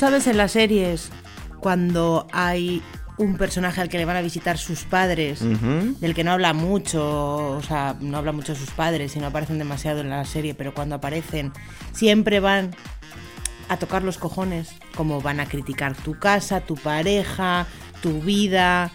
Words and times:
sabes 0.00 0.26
en 0.26 0.38
las 0.38 0.52
series 0.52 1.10
cuando 1.60 2.26
hay 2.32 2.82
un 3.18 3.36
personaje 3.36 3.82
al 3.82 3.90
que 3.90 3.98
le 3.98 4.06
van 4.06 4.16
a 4.16 4.22
visitar 4.22 4.56
sus 4.56 4.84
padres, 4.84 5.40
del 6.00 6.14
que 6.14 6.24
no 6.24 6.32
habla 6.32 6.54
mucho, 6.54 7.58
o 7.58 7.62
sea, 7.62 7.94
no 8.00 8.16
habla 8.16 8.32
mucho 8.32 8.54
sus 8.54 8.70
padres 8.70 9.14
y 9.14 9.18
no 9.18 9.26
aparecen 9.26 9.58
demasiado 9.58 10.00
en 10.00 10.08
la 10.08 10.24
serie, 10.24 10.54
pero 10.54 10.72
cuando 10.72 10.94
aparecen 10.94 11.52
siempre 11.92 12.40
van 12.40 12.74
a 13.68 13.76
tocar 13.76 14.02
los 14.02 14.16
cojones, 14.16 14.70
como 14.96 15.20
van 15.20 15.38
a 15.38 15.44
criticar 15.44 15.94
tu 15.94 16.18
casa, 16.18 16.60
tu 16.60 16.76
pareja, 16.76 17.66
tu 18.00 18.22
vida. 18.22 18.90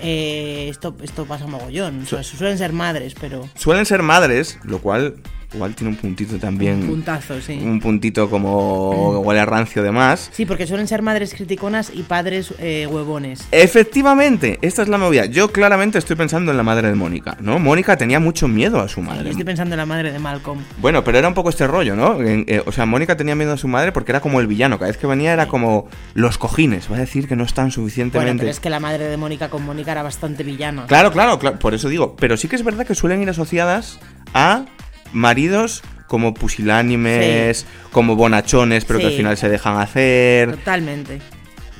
Eh, 0.00 0.68
esto, 0.70 0.96
esto 1.02 1.26
pasa 1.26 1.46
mogollón. 1.46 2.04
O 2.04 2.06
sea, 2.06 2.22
suelen 2.22 2.56
ser 2.56 2.72
madres, 2.72 3.14
pero 3.20 3.46
Suelen 3.56 3.84
ser 3.84 4.02
madres, 4.02 4.58
lo 4.62 4.78
cual 4.78 5.16
igual 5.52 5.74
tiene 5.74 5.90
un 5.92 5.96
puntito 5.96 6.36
también. 6.38 6.82
un 6.82 6.88
puntazo, 6.88 7.40
sí. 7.40 7.58
Un 7.62 7.80
puntito 7.80 8.30
como 8.30 9.18
huele 9.20 9.40
a 9.40 9.46
rancio 9.46 9.82
de 9.82 9.90
más. 9.90 10.30
Sí, 10.32 10.46
porque 10.46 10.66
suelen 10.66 10.86
ser 10.86 11.02
madres 11.02 11.34
criticonas 11.34 11.90
y 11.92 12.02
padres 12.04 12.54
eh, 12.58 12.86
huevones. 12.90 13.46
Efectivamente, 13.50 14.58
esta 14.62 14.82
es 14.82 14.88
la 14.88 14.98
movida. 14.98 15.24
Yo 15.26 15.50
claramente 15.52 15.98
estoy 15.98 16.16
pensando 16.16 16.50
en 16.50 16.56
la 16.56 16.62
madre 16.62 16.88
de 16.88 16.94
Mónica, 16.94 17.36
¿no? 17.40 17.58
Mónica 17.58 17.96
tenía 17.96 18.20
mucho 18.20 18.46
miedo 18.46 18.80
a 18.80 18.88
su 18.88 19.00
Yo 19.00 19.06
madre. 19.06 19.30
estoy 19.30 19.44
pensando 19.44 19.74
en 19.74 19.78
la 19.78 19.86
madre 19.86 20.12
de 20.12 20.18
Malcolm. 20.18 20.60
Bueno, 20.78 21.02
pero 21.02 21.18
era 21.18 21.26
un 21.28 21.34
poco 21.34 21.48
este 21.50 21.66
rollo, 21.66 21.96
¿no? 21.96 22.18
Eh, 22.22 22.62
o 22.66 22.72
sea, 22.72 22.86
Mónica 22.86 23.16
tenía 23.16 23.34
miedo 23.34 23.52
a 23.52 23.56
su 23.56 23.66
madre 23.68 23.90
porque 23.92 24.12
era 24.12 24.20
como 24.20 24.40
el 24.40 24.46
villano. 24.46 24.78
Cada 24.78 24.90
vez 24.90 24.98
que 24.98 25.06
venía 25.06 25.32
era 25.32 25.48
como 25.48 25.88
los 26.14 26.38
cojines. 26.38 26.90
Va 26.90 26.96
a 26.96 27.00
decir 27.00 27.26
que 27.26 27.36
no 27.36 27.44
están 27.44 27.64
Bueno, 27.66 27.72
suficientemente. 27.74 28.40
pero 28.42 28.50
es 28.50 28.60
que 28.60 28.70
la 28.70 28.80
madre 28.80 29.04
de 29.08 29.16
Mónica 29.16 29.48
con 29.50 29.64
Mónica 29.64 29.92
era 29.92 30.02
bastante 30.02 30.42
villana. 30.44 30.86
Claro, 30.86 31.10
claro, 31.12 31.38
claro, 31.38 31.58
por 31.58 31.74
eso 31.74 31.88
digo. 31.88 32.14
Pero 32.16 32.36
sí 32.36 32.46
que 32.48 32.56
es 32.56 32.62
verdad 32.64 32.86
que 32.86 32.94
suelen 32.94 33.22
ir 33.22 33.30
asociadas 33.30 33.98
a 34.34 34.64
maridos 35.12 35.82
como 36.06 36.34
pusilánimes, 36.34 37.66
como 37.92 38.16
bonachones, 38.16 38.84
pero 38.84 38.98
que 38.98 39.06
al 39.06 39.12
final 39.12 39.36
se 39.36 39.48
dejan 39.48 39.78
hacer. 39.78 40.56
Totalmente. 40.56 41.20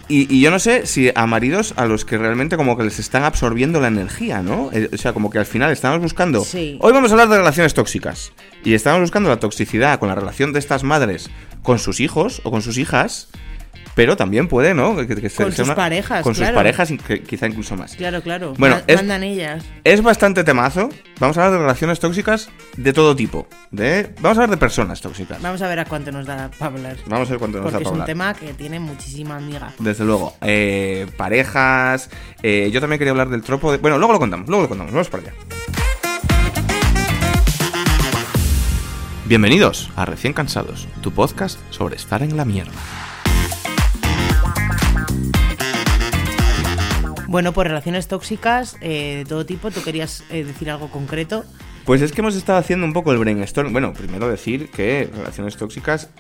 Y, 0.09 0.33
y 0.35 0.41
yo 0.41 0.51
no 0.51 0.59
sé 0.59 0.87
si 0.87 1.11
a 1.15 1.27
maridos 1.27 1.73
a 1.77 1.87
los 1.87 2.05
que 2.05 2.19
realmente 2.19 2.57
como 2.57 2.77
que 2.77 2.83
les 2.83 2.99
están 2.99 3.23
absorbiendo 3.23 3.81
la 3.81 3.89
energía, 3.89 4.43
¿no? 4.43 4.71
Eh, 4.73 4.89
O 4.93 4.97
sea, 4.97 5.13
como 5.13 5.31
que 5.31 5.39
al 5.39 5.47
final 5.47 5.71
estamos 5.71 6.01
buscando... 6.01 6.45
Sí. 6.45 6.79
Hoy 6.81 6.93
vamos 6.93 7.11
a 7.11 7.15
hablar 7.15 7.29
de 7.29 7.39
relaciones 7.39 7.75
tóxicas. 7.75 8.33
Y 8.65 8.75
estamos 8.75 9.01
buscando 9.01 9.29
la 9.29 9.39
toxicidad 9.39 10.01
con 10.01 10.09
la 10.09 10.17
relación 10.17 10.53
de 10.53 10.59
estas 10.59 10.83
madres 10.83 11.31
con 11.63 11.79
sus 11.79 12.01
hijos 12.01 12.41
o 12.45 12.51
con 12.51 12.61
sus 12.63 12.77
hijas. 12.79 13.29
Pero 14.01 14.17
también 14.17 14.49
puede, 14.49 14.73
¿no? 14.73 14.97
Que- 14.97 15.07
que 15.09 15.29
sea 15.29 15.45
Con 15.45 15.55
sus 15.55 15.69
parejas, 15.73 16.23
Con 16.23 16.35
sus 16.35 16.49
parejas, 16.49 16.91
quizá 17.29 17.47
incluso 17.47 17.77
más. 17.77 17.97
Claro, 17.97 18.23
claro. 18.23 18.55
Bueno, 18.57 18.77
Ma- 18.77 18.83
es- 18.87 18.97
Mandan 18.97 19.23
ellas. 19.25 19.63
Es 19.85 20.03
bastante 20.03 20.43
temazo. 20.43 20.89
Vamos 21.19 21.37
a 21.37 21.41
hablar 21.45 21.59
de 21.59 21.67
relaciones 21.67 22.01
tóxicas 22.01 22.49
de 22.79 22.95
todo 22.95 23.15
tipo. 23.15 23.47
De... 23.71 24.15
Vamos 24.23 24.39
a 24.39 24.41
hablar 24.45 24.49
de 24.53 24.57
personas 24.57 25.03
tóxicas. 25.03 25.43
Vamos 25.43 25.61
a 25.61 25.69
ver 25.69 25.81
a 25.81 25.85
cuánto 25.85 26.11
nos 26.13 26.25
da 26.25 26.51
para 26.59 26.75
hablar. 26.75 26.97
Vamos 27.09 27.29
a 27.29 27.33
ver 27.33 27.39
cuánto 27.41 27.59
nos 27.61 27.67
da 27.67 27.73
Porque 27.73 27.83
es 27.83 27.89
para 27.91 27.95
un 27.95 28.01
hablar. 28.01 28.07
tema 28.07 28.33
que 28.33 28.55
tiene 28.55 28.81
muchísima 28.81 29.37
amiga. 29.37 29.75
Desde 29.79 30.03
luego. 30.07 30.35
Eh, 30.41 31.07
parejas. 31.19 32.09
eh, 32.43 32.71
yo 32.73 32.81
también 32.81 32.99
quería 32.99 33.11
hablar 33.11 33.29
del 33.29 33.43
tropo 33.43 33.71
de... 33.71 33.77
Bueno, 33.77 33.99
luego 33.99 34.15
lo 34.15 34.19
contamos, 34.19 34.49
luego 34.49 34.63
lo 34.63 34.69
contamos. 34.71 34.95
Vamos 34.95 35.11
para 35.11 35.25
allá. 35.25 35.33
Bienvenidos 39.27 39.91
a 39.95 40.07
Recién 40.07 40.33
Cansados, 40.33 40.89
tu 41.03 41.13
podcast 41.13 41.59
sobre 41.69 41.97
estar 41.97 42.23
en 42.23 42.39
la 42.39 42.47
mierda. 42.47 42.73
Bueno, 47.31 47.53
pues 47.53 47.69
relaciones 47.69 48.09
tóxicas 48.09 48.77
eh, 48.81 49.19
de 49.19 49.25
todo 49.25 49.47
tipo. 49.47 49.71
¿Tú 49.71 49.85
querías 49.85 50.25
eh, 50.31 50.43
decir 50.43 50.69
algo 50.69 50.91
concreto? 50.91 51.45
Pues 51.85 52.03
es 52.03 52.11
que 52.11 52.23
hemos 52.23 52.35
estado 52.35 52.59
haciendo 52.59 52.85
un 52.85 52.93
poco 52.93 53.13
el 53.13 53.19
brainstorm. 53.19 53.73
Bueno, 53.73 53.93
primero 53.93 54.29
decir 54.29 54.69
que 54.69 55.09
relaciones 55.15 55.57
tóxicas. 55.57 56.11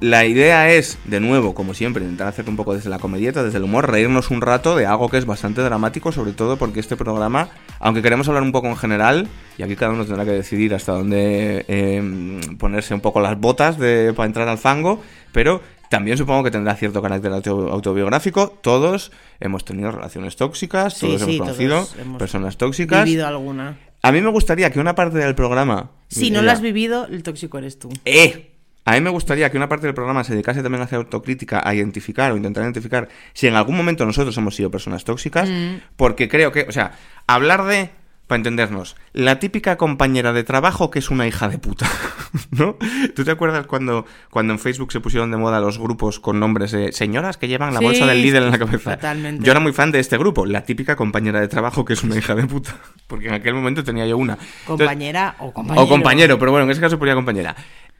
La 0.00 0.24
idea 0.24 0.72
es, 0.72 0.98
de 1.04 1.20
nuevo, 1.20 1.54
como 1.54 1.72
siempre, 1.72 2.02
intentar 2.02 2.26
hacer 2.26 2.48
un 2.48 2.56
poco 2.56 2.74
desde 2.74 2.90
la 2.90 2.98
comedieta, 2.98 3.44
desde 3.44 3.58
el 3.58 3.64
humor, 3.64 3.88
reírnos 3.88 4.32
un 4.32 4.40
rato 4.40 4.74
de 4.74 4.86
algo 4.86 5.08
que 5.08 5.18
es 5.18 5.24
bastante 5.24 5.60
dramático, 5.60 6.10
sobre 6.10 6.32
todo 6.32 6.56
porque 6.56 6.80
este 6.80 6.96
programa, 6.96 7.50
aunque 7.78 8.02
queremos 8.02 8.26
hablar 8.26 8.42
un 8.42 8.50
poco 8.50 8.66
en 8.66 8.76
general, 8.76 9.28
y 9.56 9.62
aquí 9.62 9.76
cada 9.76 9.92
uno 9.92 10.04
tendrá 10.04 10.24
que 10.24 10.32
decidir 10.32 10.74
hasta 10.74 10.92
dónde 10.92 11.64
eh, 11.68 12.40
ponerse 12.58 12.92
un 12.92 13.00
poco 13.00 13.20
las 13.20 13.38
botas 13.38 13.78
de, 13.78 14.12
para 14.16 14.26
entrar 14.26 14.48
al 14.48 14.58
fango, 14.58 15.00
pero 15.30 15.60
también 15.90 16.16
supongo 16.18 16.44
que 16.44 16.50
tendrá 16.50 16.74
cierto 16.76 17.00
carácter 17.02 17.32
auto- 17.32 17.70
autobiográfico. 17.70 18.48
Todos 18.60 19.12
hemos 19.40 19.64
tenido 19.64 19.90
relaciones 19.92 20.36
tóxicas, 20.36 20.98
todos 20.98 21.20
sí, 21.22 21.36
hemos 21.36 21.38
conocido 21.46 21.76
todos 21.84 21.96
hemos 21.98 22.18
personas 22.18 22.56
tóxicas. 22.56 23.04
Vivido 23.04 23.26
alguna. 23.26 23.78
A 24.02 24.12
mí 24.12 24.20
me 24.20 24.28
gustaría 24.30 24.70
que 24.70 24.80
una 24.80 24.94
parte 24.94 25.18
del 25.18 25.34
programa. 25.34 25.90
Si 26.08 26.30
no 26.30 26.42
la 26.42 26.52
has 26.52 26.60
vivido, 26.60 27.06
el 27.06 27.22
tóxico 27.22 27.58
eres 27.58 27.78
tú. 27.78 27.88
¡Eh! 28.04 28.50
A 28.86 28.92
mí 28.92 29.00
me 29.00 29.08
gustaría 29.08 29.50
que 29.50 29.56
una 29.56 29.66
parte 29.68 29.86
del 29.86 29.94
programa 29.94 30.24
se 30.24 30.34
dedicase 30.34 30.62
también 30.62 30.82
a 30.82 30.84
hacer 30.84 30.98
autocrítica, 30.98 31.62
a 31.66 31.74
identificar 31.74 32.32
o 32.32 32.36
intentar 32.36 32.64
identificar 32.64 33.08
si 33.32 33.46
en 33.46 33.54
algún 33.54 33.76
momento 33.78 34.04
nosotros 34.04 34.36
hemos 34.36 34.54
sido 34.54 34.70
personas 34.70 35.04
tóxicas, 35.04 35.48
Mm. 35.48 35.76
porque 35.96 36.28
creo 36.28 36.52
que, 36.52 36.66
o 36.68 36.72
sea, 36.72 36.92
hablar 37.26 37.64
de, 37.64 37.88
para 38.26 38.38
entendernos, 38.38 38.96
la 39.12 39.38
típica 39.38 39.76
compañera 39.76 40.32
de 40.32 40.44
trabajo 40.44 40.90
que 40.90 40.98
es 40.98 41.10
una 41.10 41.26
hija 41.26 41.46
de 41.48 41.58
puta, 41.58 41.86
¿no? 42.50 42.76
¿Tú 43.14 43.22
te 43.24 43.30
acuerdas 43.30 43.66
cuando, 43.66 44.06
cuando 44.30 44.54
en 44.54 44.58
Facebook 44.58 44.92
se 44.92 45.00
pusieron 45.00 45.30
de 45.30 45.36
moda 45.36 45.60
los 45.60 45.78
grupos 45.78 46.20
con 46.20 46.40
nombres 46.40 46.72
de 46.72 46.92
señoras 46.92 47.36
que 47.36 47.48
llevan 47.48 47.74
la 47.74 47.80
Sí, 47.80 47.84
bolsa 47.84 48.06
del 48.06 48.22
líder 48.22 48.42
en 48.42 48.50
la 48.50 48.58
cabeza? 48.58 48.94
totalmente. 48.96 49.44
Yo 49.44 49.50
era 49.50 49.60
muy 49.60 49.72
fan 49.72 49.92
de 49.92 50.00
este 50.00 50.16
grupo, 50.16 50.46
la 50.46 50.64
típica 50.64 50.96
compañera 50.96 51.38
de 51.40 51.48
trabajo 51.48 51.84
que 51.84 51.92
es 51.92 52.02
una 52.02 52.16
hija 52.16 52.34
de 52.34 52.46
puta, 52.46 52.74
porque 53.06 53.28
en 53.28 53.34
aquel 53.34 53.54
momento 53.54 53.84
tenía 53.84 54.06
yo 54.06 54.16
una. 54.16 54.34
Entonces- 54.34 54.86
Compañera 54.86 55.36
o 55.40 55.52
compañero. 55.52 55.84
o 55.84 55.88
compañero, 55.88 56.38
pero 56.38 56.50
bueno, 56.50 56.64
en 56.64 56.70
ese 56.70 56.80
caso 56.80 56.98
ponía 56.98 57.14
compañera. 57.14 57.54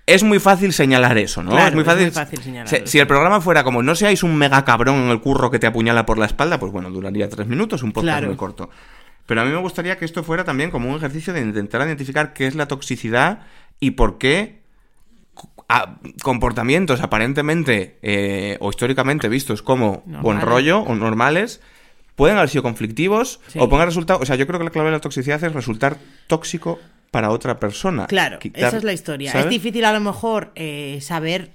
Es 0.07 0.23
muy 0.23 0.39
fácil 0.39 0.75
señalar 0.75 1.17
eso, 1.17 1.43
¿no? 1.43 1.53
Claro, 1.53 1.69
es 1.69 1.75
muy 1.75 1.81
es 1.81 1.87
fácil, 1.87 2.03
muy 2.05 2.11
fácil 2.13 2.39
señalar 2.43 2.69
Si, 2.69 2.77
si 2.84 2.99
el 2.99 3.07
programa 3.07 3.41
fuera 3.41 3.65
como 3.65 3.83
no 3.83 3.95
seáis 3.95 4.23
un 4.23 4.37
mega 4.37 4.63
cabrón 4.63 4.97
en 5.05 5.09
el 5.11 5.21
curro 5.21 5.51
que 5.51 5.59
te 5.59 5.67
apuñala 5.67 6.05
por 6.05 6.19
la 6.19 6.27
espalda, 6.27 6.59
pues 6.59 6.73
bueno, 6.73 6.91
duraría 6.91 7.27
tres 7.31 7.47
minutos, 7.47 7.83
un 7.83 7.93
podcast 7.93 8.13
Claro. 8.19 8.27
muy 8.27 8.37
corto. 8.37 8.69
Pero 9.27 9.41
a 9.41 9.45
mí 9.45 9.51
me 9.51 9.59
gustaría 9.59 9.97
que 9.97 10.05
esto 10.05 10.23
fuera 10.23 10.45
también 10.45 10.71
como 10.71 10.91
un 10.91 10.97
ejercicio 10.97 11.33
de 11.33 11.41
intentar 11.41 11.81
identificar 11.87 12.33
qué 12.35 12.47
es 12.47 12.55
la 12.55 12.67
toxicidad 12.69 13.41
y 13.81 13.93
por 13.93 14.19
qué 14.19 14.62
comportamientos 16.23 17.01
aparentemente 17.01 17.99
eh, 18.03 18.57
o 18.61 18.71
históricamente 18.71 19.29
vistos 19.29 19.63
como 19.63 20.03
buen 20.07 20.41
rollo 20.41 20.81
o 20.81 20.95
normales 20.95 21.61
pueden 22.17 22.37
haber 22.37 22.49
sido 22.51 22.63
conflictivos 22.63 23.41
Sí. 23.49 23.59
o 23.59 23.65
haber 23.65 23.87
resultado. 23.87 24.21
O 24.21 24.27
sea, 24.27 24.37
yo 24.37 24.47
creo 24.47 24.59
que 24.59 24.65
la 24.65 24.71
clave 24.71 24.89
de 24.91 24.97
la 24.97 25.01
toxicidad 25.01 25.43
es 25.43 25.53
resultar 25.53 25.97
tóxico 26.29 26.79
para 27.11 27.31
otra 27.31 27.59
persona. 27.59 28.07
Claro, 28.07 28.39
Quitar- 28.39 28.69
esa 28.69 28.77
es 28.77 28.84
la 28.84 28.93
historia. 28.93 29.33
¿sabes? 29.33 29.47
Es 29.47 29.51
difícil 29.51 29.84
a 29.84 29.93
lo 29.93 30.01
mejor 30.01 30.53
eh, 30.55 30.99
saber 31.01 31.53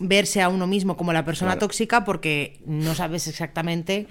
verse 0.00 0.42
a 0.42 0.48
uno 0.48 0.66
mismo 0.66 0.96
como 0.96 1.12
la 1.12 1.24
persona 1.24 1.52
Claro. 1.52 1.66
tóxica 1.66 2.04
porque 2.04 2.60
no 2.66 2.94
sabes 2.96 3.28
exactamente 3.28 4.08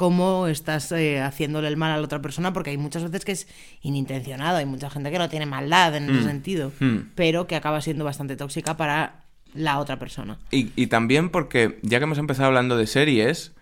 cómo 0.00 0.46
estás 0.46 0.90
eh, 0.92 1.20
haciéndole 1.20 1.68
el 1.68 1.76
mal 1.76 1.92
a 1.92 1.98
la 1.98 2.02
otra 2.02 2.22
persona 2.22 2.54
porque 2.54 2.70
hay 2.70 2.78
muchas 2.78 3.02
veces 3.04 3.22
que 3.26 3.32
es 3.32 3.46
inintencionado, 3.82 4.56
hay 4.56 4.64
mucha 4.64 4.88
gente 4.88 5.10
que 5.10 5.18
no 5.18 5.28
tiene 5.28 5.44
maldad 5.44 5.94
en 5.94 6.08
ese 6.08 6.22
sentido, 6.22 6.72
Mm. 6.80 7.10
pero 7.14 7.46
que 7.46 7.54
acaba 7.54 7.82
siendo 7.82 8.02
bastante 8.02 8.34
tóxica 8.34 8.78
para 8.78 9.24
la 9.52 9.78
otra 9.78 9.98
persona. 9.98 10.38
Y, 10.50 10.70
y 10.74 10.86
también 10.86 11.28
porque, 11.28 11.78
ya 11.82 11.98
que 11.98 12.04
hemos 12.04 12.16
empezado 12.16 12.46
hablando 12.46 12.78
de 12.78 12.86
series, 12.86 13.52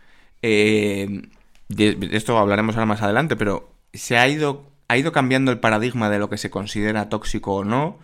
eh, 0.42 1.22
de, 1.68 1.94
de 1.96 2.16
esto 2.16 2.38
hablaremos 2.38 2.76
ahora 2.76 2.86
más 2.86 3.02
adelante, 3.02 3.34
pero 3.34 3.72
se 3.92 4.16
ha 4.16 4.28
ido, 4.28 4.70
ha 4.86 4.96
ido 4.96 5.10
cambiando 5.10 5.50
el 5.50 5.58
paradigma 5.58 6.08
de 6.08 6.20
lo 6.20 6.30
que 6.30 6.36
se 6.38 6.50
considera 6.50 7.08
tóxico 7.08 7.52
o 7.56 7.64
no, 7.64 7.98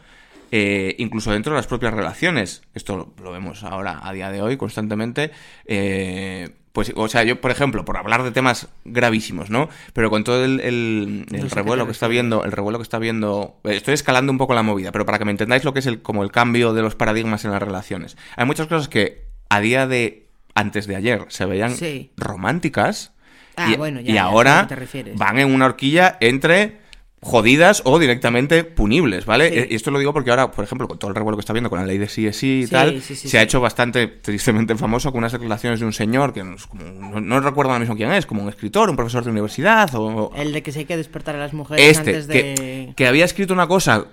eh, 0.51 0.97
incluso 0.99 1.31
dentro 1.31 1.53
de 1.53 1.59
las 1.59 1.69
propias 1.69 1.95
relaciones. 1.95 2.63
Esto 2.75 2.97
lo, 2.97 3.15
lo 3.23 3.31
vemos 3.31 3.63
ahora, 3.63 4.01
a 4.03 4.13
día 4.13 4.33
de 4.33 4.43
hoy, 4.43 4.57
constantemente. 4.57 5.31
eh, 5.67 6.49
pues, 6.75 6.93
o 6.95 7.09
sea, 7.09 7.23
yo, 7.23 7.41
por 7.41 7.51
ejemplo, 7.51 7.85
por 7.87 7.97
hablar 7.97 8.23
de 8.25 8.33
temas 8.33 8.69
gravísimos, 8.85 9.49
¿no? 9.49 9.69
Pero 9.95 10.11
con 10.11 10.25
todo 10.25 10.45
el, 10.45 10.61
el- 10.61 11.25
el 11.31 11.33
No 11.33 11.39
sé 11.39 11.47
a 11.47 11.49
qué 11.49 11.55
revuelo 11.55 11.87
que 11.87 11.93
está 11.93 12.09
viendo, 12.09 12.45
el 12.45 12.51
revuelo 12.53 12.79
que 12.79 12.83
está 12.83 12.99
viendo, 12.99 13.57
eh, 13.65 13.77
estoy 13.77 13.95
escalando 13.95 14.33
un 14.33 14.39
poco 14.39 14.55
la 14.55 14.63
movida, 14.65 14.91
pero 14.93 15.07
para 15.07 15.19
que 15.19 15.25
me 15.25 15.31
entendáis 15.31 15.63
lo 15.65 15.73
que 15.73 15.79
es 15.79 15.87
el, 15.87 16.03
como 16.03 16.25
el 16.25 16.33
cambio 16.33 16.75
de 16.75 16.83
los 16.83 16.97
paradigmas 16.97 17.45
en 17.45 17.53
las 17.53 17.63
relaciones. 17.63 18.17
Hay 18.37 18.45
muchas 18.45 18.67
cosas 18.67 18.89
que 18.89 19.25
a 19.49 19.61
día 19.61 19.87
de 19.87 20.27
antes 20.57 20.87
de 20.89 20.97
ayer 20.97 21.25
se 21.29 21.47
veían 21.47 21.71
Sí. 21.77 22.11
románticas 22.17 23.13
Ah, 23.57 23.71
y, 23.71 23.77
bueno, 23.77 24.01
ya, 24.01 24.11
y 24.11 24.15
ya 24.15 24.25
ahora 24.25 24.63
qué 24.63 24.75
te 24.75 24.81
refieres. 24.81 25.17
van 25.17 25.39
en 25.39 25.55
una 25.55 25.67
horquilla 25.67 26.17
entre 26.21 26.81
jodidas 27.25 27.81
o 27.87 27.99
directamente 27.99 28.65
punibles, 28.65 29.25
¿vale? 29.25 29.49
Sí. 29.49 29.59
Eh, 29.59 29.69
Y 29.71 29.75
esto 29.77 29.91
lo 29.91 29.99
digo 29.99 30.13
porque 30.13 30.29
ahora, 30.29 30.51
por 30.51 30.63
ejemplo, 30.63 30.87
con 30.87 30.99
todo 30.99 31.09
el 31.09 31.15
revuelo 31.15 31.39
que 31.39 31.41
está 31.41 31.55
viendo 31.55 31.71
con 31.71 31.79
la 31.79 31.87
ley 31.87 31.97
de 31.97 32.07
sí 32.07 32.27
es 32.27 32.37
sí 32.37 32.61
y 32.61 32.67
Sí, 32.67 32.71
tal, 32.71 33.01
sí, 33.01 33.17
se 33.17 33.39
ha 33.39 33.43
hecho 33.43 33.61
bastante 33.61 34.07
tristemente 34.07 34.77
famoso 34.77 35.11
con 35.11 35.19
unas 35.19 35.33
declaraciones 35.33 35.81
de 35.81 35.87
un 35.87 35.95
señor 35.95 36.35
que 36.35 36.45
no, 36.45 37.41
recuerdo 37.41 37.73
ahora 37.73 37.81
mismo 37.81 37.97
quién 37.97 38.13
es, 38.13 38.27
como 38.27 38.43
un 38.43 38.51
escritor, 38.51 38.91
un 38.91 38.97
profesor 38.97 39.25
de 39.25 39.31
universidad 39.31 39.91
o, 39.95 40.33
El 40.37 40.53
de 40.53 40.63
que 40.63 40.71
se 40.71 40.81
hay 40.81 40.85
que 40.85 40.99
despertar 40.99 41.35
a 41.37 41.39
las 41.39 41.55
mujeres 41.55 41.99
este, 41.99 42.11
antes 42.11 42.27
que, 42.27 42.43
de... 42.43 42.93
que 42.95 43.07
había 43.07 43.25
escrito 43.25 43.55
una 43.55 43.67
cosa 43.67 44.05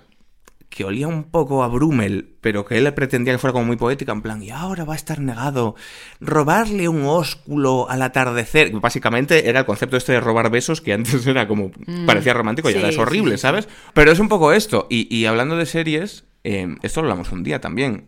que 0.74 0.84
olía 0.84 1.06
un 1.06 1.24
poco 1.24 1.62
a 1.62 1.68
Brummel, 1.68 2.30
pero 2.40 2.64
que 2.64 2.78
él 2.78 2.92
pretendía 2.94 3.34
que 3.34 3.38
fuera 3.38 3.52
como 3.52 3.66
muy 3.66 3.76
poética, 3.76 4.12
en 4.12 4.22
plan, 4.22 4.42
y 4.42 4.50
ahora 4.50 4.84
va 4.84 4.94
a 4.94 4.96
estar 4.96 5.20
negado 5.20 5.74
robarle 6.18 6.88
un 6.88 7.04
ósculo 7.04 7.90
al 7.90 8.00
atardecer. 8.00 8.72
Básicamente 8.80 9.50
era 9.50 9.60
el 9.60 9.66
concepto 9.66 9.98
este 9.98 10.12
de 10.12 10.20
robar 10.20 10.50
besos, 10.50 10.80
que 10.80 10.94
antes 10.94 11.26
era 11.26 11.46
como, 11.46 11.72
parecía 12.06 12.32
romántico 12.32 12.70
y 12.70 12.72
Mm. 12.72 12.74
sí, 12.74 12.78
ahora 12.78 12.88
es 12.88 12.98
horrible, 12.98 13.36
sí. 13.36 13.42
¿sabes? 13.42 13.68
Pero 13.92 14.12
es 14.12 14.18
un 14.18 14.28
poco 14.28 14.52
esto. 14.54 14.86
Y, 14.88 15.14
y 15.14 15.26
hablando 15.26 15.56
de 15.56 15.66
series, 15.66 16.24
eh, 16.42 16.74
esto 16.82 17.02
lo 17.02 17.08
hablamos 17.10 17.32
un 17.32 17.42
día 17.42 17.60
también. 17.60 18.06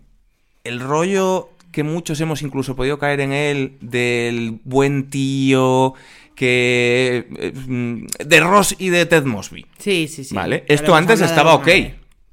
El 0.65 0.81
rollo 0.81 1.51
que 1.71 1.83
muchos 1.83 2.19
hemos 2.23 2.41
incluso 2.41 2.75
podido 2.77 2.99
caer 2.99 3.21
en 3.21 3.33
él 3.35 3.77
del 3.83 4.59
buen 4.65 5.11
tío 5.11 5.93
que 6.35 7.29
eh, 7.39 7.53
mm, 7.55 8.07
de 8.25 8.41
Ross 8.41 8.75
y 8.79 8.89
de 8.89 9.05
Ted 9.05 9.25
Mosby. 9.25 9.67
Sí, 9.79 10.09
sí, 10.09 10.25
sí. 10.25 10.35
Vale, 10.35 10.65
esto 10.69 10.95
antes 10.95 11.21
estaba 11.21 11.55
ok. 11.55 11.69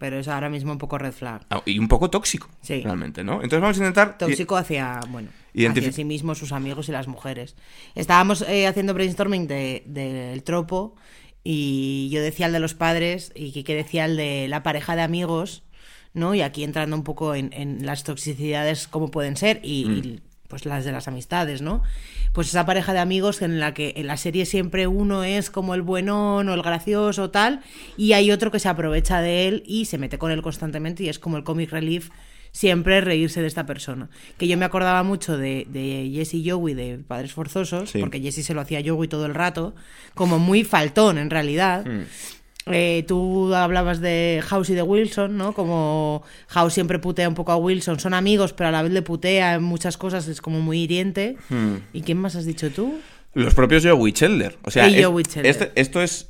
Pero 0.01 0.17
es 0.17 0.27
ahora 0.27 0.49
mismo 0.49 0.71
un 0.71 0.79
poco 0.79 0.97
red 0.97 1.11
flag. 1.13 1.41
Ah, 1.51 1.61
Y 1.63 1.77
un 1.77 1.87
poco 1.87 2.09
tóxico, 2.09 2.49
Sí. 2.61 2.81
realmente, 2.81 3.23
¿no? 3.23 3.35
Entonces 3.35 3.61
vamos 3.61 3.77
a 3.77 3.81
intentar... 3.81 4.17
Tóxico 4.17 4.57
hacia, 4.57 4.99
bueno, 5.09 5.29
hacia 5.55 5.91
sí 5.91 6.03
mismo, 6.05 6.33
sus 6.33 6.51
amigos 6.53 6.89
y 6.89 6.91
las 6.91 7.07
mujeres. 7.07 7.55
Estábamos 7.93 8.41
eh, 8.41 8.65
haciendo 8.65 8.95
brainstorming 8.95 9.45
de- 9.47 9.83
del 9.85 10.41
tropo 10.41 10.95
y 11.43 12.09
yo 12.11 12.19
decía 12.19 12.47
el 12.47 12.51
de 12.53 12.59
los 12.59 12.73
padres 12.73 13.31
y 13.35 13.51
Kike 13.51 13.75
decía 13.75 14.05
el 14.05 14.17
de 14.17 14.47
la 14.47 14.63
pareja 14.63 14.95
de 14.95 15.03
amigos, 15.03 15.61
¿no? 16.15 16.33
Y 16.33 16.41
aquí 16.41 16.63
entrando 16.63 16.95
un 16.95 17.03
poco 17.03 17.35
en, 17.35 17.53
en 17.53 17.85
las 17.85 18.03
toxicidades 18.03 18.87
como 18.87 19.11
pueden 19.11 19.37
ser 19.37 19.59
y, 19.63 19.85
Mm. 19.85 19.91
y, 20.03 20.19
pues 20.51 20.65
las 20.67 20.85
de 20.85 20.91
las 20.91 21.07
amistades, 21.07 21.63
¿no? 21.63 21.81
Pues 22.33 22.47
esa 22.49 22.67
pareja 22.67 22.93
de 22.93 22.99
amigos 22.99 23.41
en 23.41 23.59
la 23.59 23.73
que 23.73 23.93
en 23.97 24.05
la 24.05 24.17
serie 24.17 24.45
siempre 24.45 24.85
uno 24.85 25.23
es 25.23 25.49
como 25.49 25.73
el 25.73 25.81
buenón 25.81 26.47
o 26.47 26.53
el 26.53 26.61
gracioso 26.61 27.31
tal 27.31 27.61
y 27.97 28.13
hay 28.13 28.31
otro 28.31 28.51
que 28.51 28.59
se 28.59 28.69
aprovecha 28.69 29.19
de 29.21 29.47
él 29.47 29.63
y 29.65 29.85
se 29.85 29.97
mete 29.97 30.19
con 30.19 30.29
él 30.31 30.43
constantemente 30.43 31.03
y 31.03 31.09
es 31.09 31.17
como 31.17 31.37
el 31.37 31.43
comic 31.43 31.71
relief 31.71 32.09
siempre 32.53 32.99
reírse 33.01 33.39
de 33.41 33.47
esta 33.47 33.65
persona. 33.65 34.09
Que 34.37 34.47
yo 34.47 34.57
me 34.57 34.65
acordaba 34.65 35.03
mucho 35.03 35.37
de, 35.37 35.65
de 35.69 36.11
Jesse 36.13 36.33
y 36.35 36.49
Joey 36.49 36.73
de 36.73 36.97
Padres 36.99 37.31
Forzosos, 37.31 37.89
Sí. 37.89 37.99
porque 37.99 38.19
Jesse 38.19 38.45
se 38.45 38.53
lo 38.53 38.59
hacía 38.61 38.79
a 38.79 38.83
Joey 38.85 39.07
todo 39.07 39.25
el 39.25 39.33
rato, 39.33 39.73
como 40.15 40.37
muy 40.37 40.63
faltón 40.65 41.17
en 41.17 41.29
realidad. 41.29 41.85
Mm. 41.85 42.01
Eh, 42.67 43.03
tú 43.07 43.53
hablabas 43.55 44.01
de 44.01 44.41
House 44.45 44.69
y 44.69 44.75
de 44.75 44.83
Wilson, 44.83 45.35
¿no? 45.35 45.53
Como 45.53 46.21
House 46.47 46.73
siempre 46.73 46.99
putea 46.99 47.27
un 47.27 47.33
poco 47.35 47.51
a 47.51 47.57
Wilson, 47.57 47.99
son 47.99 48.13
amigos, 48.13 48.53
pero 48.53 48.69
a 48.69 48.71
la 48.71 48.83
vez 48.83 48.91
le 48.91 49.01
putea 49.01 49.55
en 49.55 49.63
muchas 49.63 49.97
cosas, 49.97 50.27
es 50.27 50.41
como 50.41 50.61
muy 50.61 50.81
hiriente. 50.81 51.37
Hmm. 51.49 51.77
¿Y 51.91 52.01
quién 52.01 52.19
más 52.19 52.35
has 52.35 52.45
dicho 52.45 52.69
tú? 52.69 52.99
Los 53.33 53.53
propios 53.55 53.83
Joey 53.85 54.11
Chandler. 54.13 54.57
O 54.63 54.69
sea, 54.71 54.87
Y 54.89 54.99
es- 54.99 55.37
este- 55.45 55.71
esto 55.75 56.01
es 56.01 56.27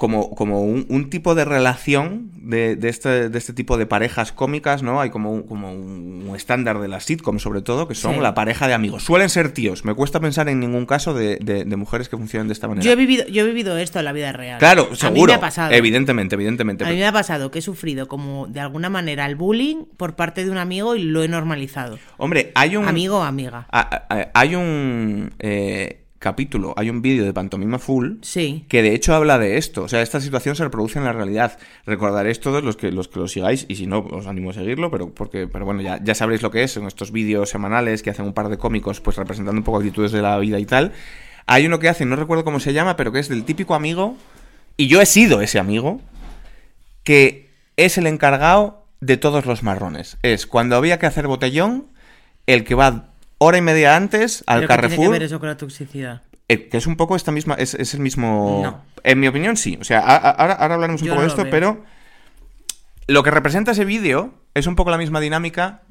como, 0.00 0.30
como 0.34 0.62
un, 0.62 0.86
un 0.88 1.10
tipo 1.10 1.34
de 1.34 1.44
relación 1.44 2.30
de, 2.34 2.74
de 2.74 2.88
este, 2.88 3.28
de 3.28 3.38
este 3.38 3.52
tipo 3.52 3.76
de 3.76 3.84
parejas 3.84 4.32
cómicas, 4.32 4.82
¿no? 4.82 4.98
Hay 5.02 5.10
como 5.10 5.30
un, 5.30 5.42
como 5.42 5.70
un, 5.70 6.32
estándar 6.34 6.80
de 6.80 6.88
las 6.88 7.04
sitcoms, 7.04 7.42
sobre 7.42 7.60
todo, 7.60 7.86
que 7.86 7.94
son 7.94 8.14
Sí. 8.14 8.20
la 8.20 8.32
pareja 8.34 8.66
de 8.66 8.72
amigos. 8.72 9.04
Suelen 9.04 9.28
ser 9.28 9.52
tíos. 9.52 9.84
Me 9.84 9.92
cuesta 9.94 10.18
pensar 10.18 10.48
en 10.48 10.58
ningún 10.58 10.86
caso 10.86 11.12
de, 11.12 11.38
mujeres 11.76 12.08
que 12.08 12.16
funcionen 12.16 12.48
de 12.48 12.54
esta 12.54 12.66
manera. 12.66 12.82
Yo 12.84 12.92
he 12.92 12.96
vivido, 12.96 13.26
yo 13.28 13.42
he 13.42 13.46
vivido 13.46 13.76
esto 13.76 13.98
en 13.98 14.06
la 14.06 14.12
vida 14.12 14.32
real. 14.32 14.58
Claro, 14.58 14.86
A 14.86 14.90
mí 14.90 14.96
seguro. 14.96 15.32
me 15.32 15.34
ha 15.36 15.40
pasado. 15.40 15.72
Evidentemente, 15.72 16.34
evidentemente. 16.34 16.84
A 16.84 16.88
mí 16.88 16.96
me 16.96 17.06
ha 17.06 17.12
pasado 17.12 17.50
que 17.50 17.58
he 17.58 17.62
sufrido 17.62 18.08
como 18.08 18.46
de 18.46 18.60
alguna 18.60 18.88
manera 18.88 19.26
el 19.26 19.36
bullying 19.36 19.84
por 19.98 20.16
parte 20.16 20.44
de 20.44 20.50
un 20.50 20.56
amigo 20.56 20.96
y 20.96 21.02
lo 21.02 21.22
he 21.22 21.28
normalizado. 21.28 21.98
Hombre, 22.16 22.52
hay 22.54 22.76
un. 22.76 22.88
Amigo 22.88 23.18
o 23.18 23.22
amiga. 23.22 23.66
a- 23.70 24.06
a- 24.08 24.30
hay 24.34 24.54
un 24.54 25.34
eh, 25.40 25.99
capítulo, 26.20 26.74
hay 26.76 26.90
un 26.90 27.02
vídeo 27.02 27.24
de 27.24 27.32
Pantomima 27.32 27.78
Full 27.78 28.18
Sí. 28.20 28.66
que 28.68 28.82
de 28.82 28.94
hecho 28.94 29.14
habla 29.14 29.38
de 29.38 29.56
esto. 29.56 29.82
O 29.82 29.88
sea, 29.88 30.02
esta 30.02 30.20
situación 30.20 30.54
se 30.54 30.62
reproduce 30.62 30.98
en 30.98 31.06
la 31.06 31.12
realidad. 31.12 31.58
Recordaréis 31.86 32.38
todos 32.40 32.62
los 32.62 32.76
que 32.76 32.92
los 32.92 33.08
que 33.08 33.18
lo 33.18 33.26
sigáis, 33.26 33.64
y 33.68 33.74
si 33.76 33.86
no, 33.86 34.00
os 34.00 34.26
animo 34.26 34.50
a 34.50 34.52
seguirlo, 34.52 34.90
pero 34.90 35.12
porque, 35.12 35.48
pero 35.48 35.64
bueno, 35.64 35.80
ya, 35.80 35.98
ya 36.04 36.14
sabréis 36.14 36.42
lo 36.42 36.50
que 36.50 36.62
es, 36.62 36.72
son 36.72 36.86
estos 36.86 37.10
vídeos 37.10 37.48
semanales 37.50 38.02
que 38.02 38.10
hacen 38.10 38.26
un 38.26 38.34
par 38.34 38.50
de 38.50 38.58
cómicos, 38.58 39.00
pues 39.00 39.16
representando 39.16 39.58
un 39.58 39.64
poco 39.64 39.78
actitudes 39.78 40.12
de 40.12 40.22
la 40.22 40.38
vida 40.38 40.60
y 40.60 40.66
tal. 40.66 40.92
Hay 41.46 41.66
uno 41.66 41.78
que 41.78 41.88
hacen, 41.88 42.08
no 42.10 42.16
recuerdo 42.16 42.44
cómo 42.44 42.60
se 42.60 42.74
llama, 42.74 42.96
pero 42.96 43.10
que 43.10 43.18
es 43.18 43.28
del 43.28 43.44
típico 43.44 43.74
amigo, 43.74 44.16
y 44.76 44.86
yo 44.88 45.00
he 45.00 45.06
sido 45.06 45.40
ese 45.40 45.58
amigo, 45.58 46.00
que 47.02 47.50
es 47.76 47.96
el 47.98 48.06
encargado 48.06 48.86
de 49.00 49.16
todos 49.16 49.46
los 49.46 49.62
marrones. 49.62 50.18
Es 50.22 50.46
cuando 50.46 50.76
había 50.76 50.98
que 50.98 51.06
hacer 51.06 51.26
botellón, 51.26 51.86
el 52.46 52.64
que 52.64 52.74
va 52.74 53.09
hora 53.42 53.58
y 53.58 53.62
media 53.62 53.96
antes 53.96 54.44
al 54.46 54.60
¿Pero 54.60 54.68
qué 54.68 54.74
tiene 54.74 54.88
que 54.88 54.88
Carrefour. 54.96 55.12
ver 55.12 55.22
eso 55.24 55.40
con 55.40 55.48
la 55.48 55.56
toxicidad? 55.56 56.22
Eh, 56.48 56.68
que 56.68 56.76
es 56.76 56.86
un 56.86 56.96
poco 56.96 57.16
esta 57.16 57.32
misma, 57.32 57.54
es, 57.54 57.74
es 57.74 57.94
el 57.94 58.00
mismo... 58.00 58.60
No. 58.62 58.84
En 59.02 59.18
mi 59.18 59.28
opinión, 59.28 59.56
sí. 59.56 59.78
O 59.80 59.84
sea, 59.84 60.00
a- 60.00 60.16
a- 60.16 60.30
ahora, 60.30 60.54
ahora 60.54 60.74
hablaremos 60.74 61.00
un 61.00 61.06
Yo 61.08 61.12
poco 61.14 61.22
no 61.22 61.26
de 61.26 61.28
esto, 61.28 61.42
veo. 61.44 61.50
pero 61.50 61.84
lo 63.06 63.22
que 63.22 63.30
representa 63.30 63.70
ese 63.72 63.84
vídeo 63.84 64.34
es 64.54 64.66
un 64.66 64.76
poco 64.76 64.90
la 64.90 64.98
misma 64.98 65.20
dinámica, 65.20 65.82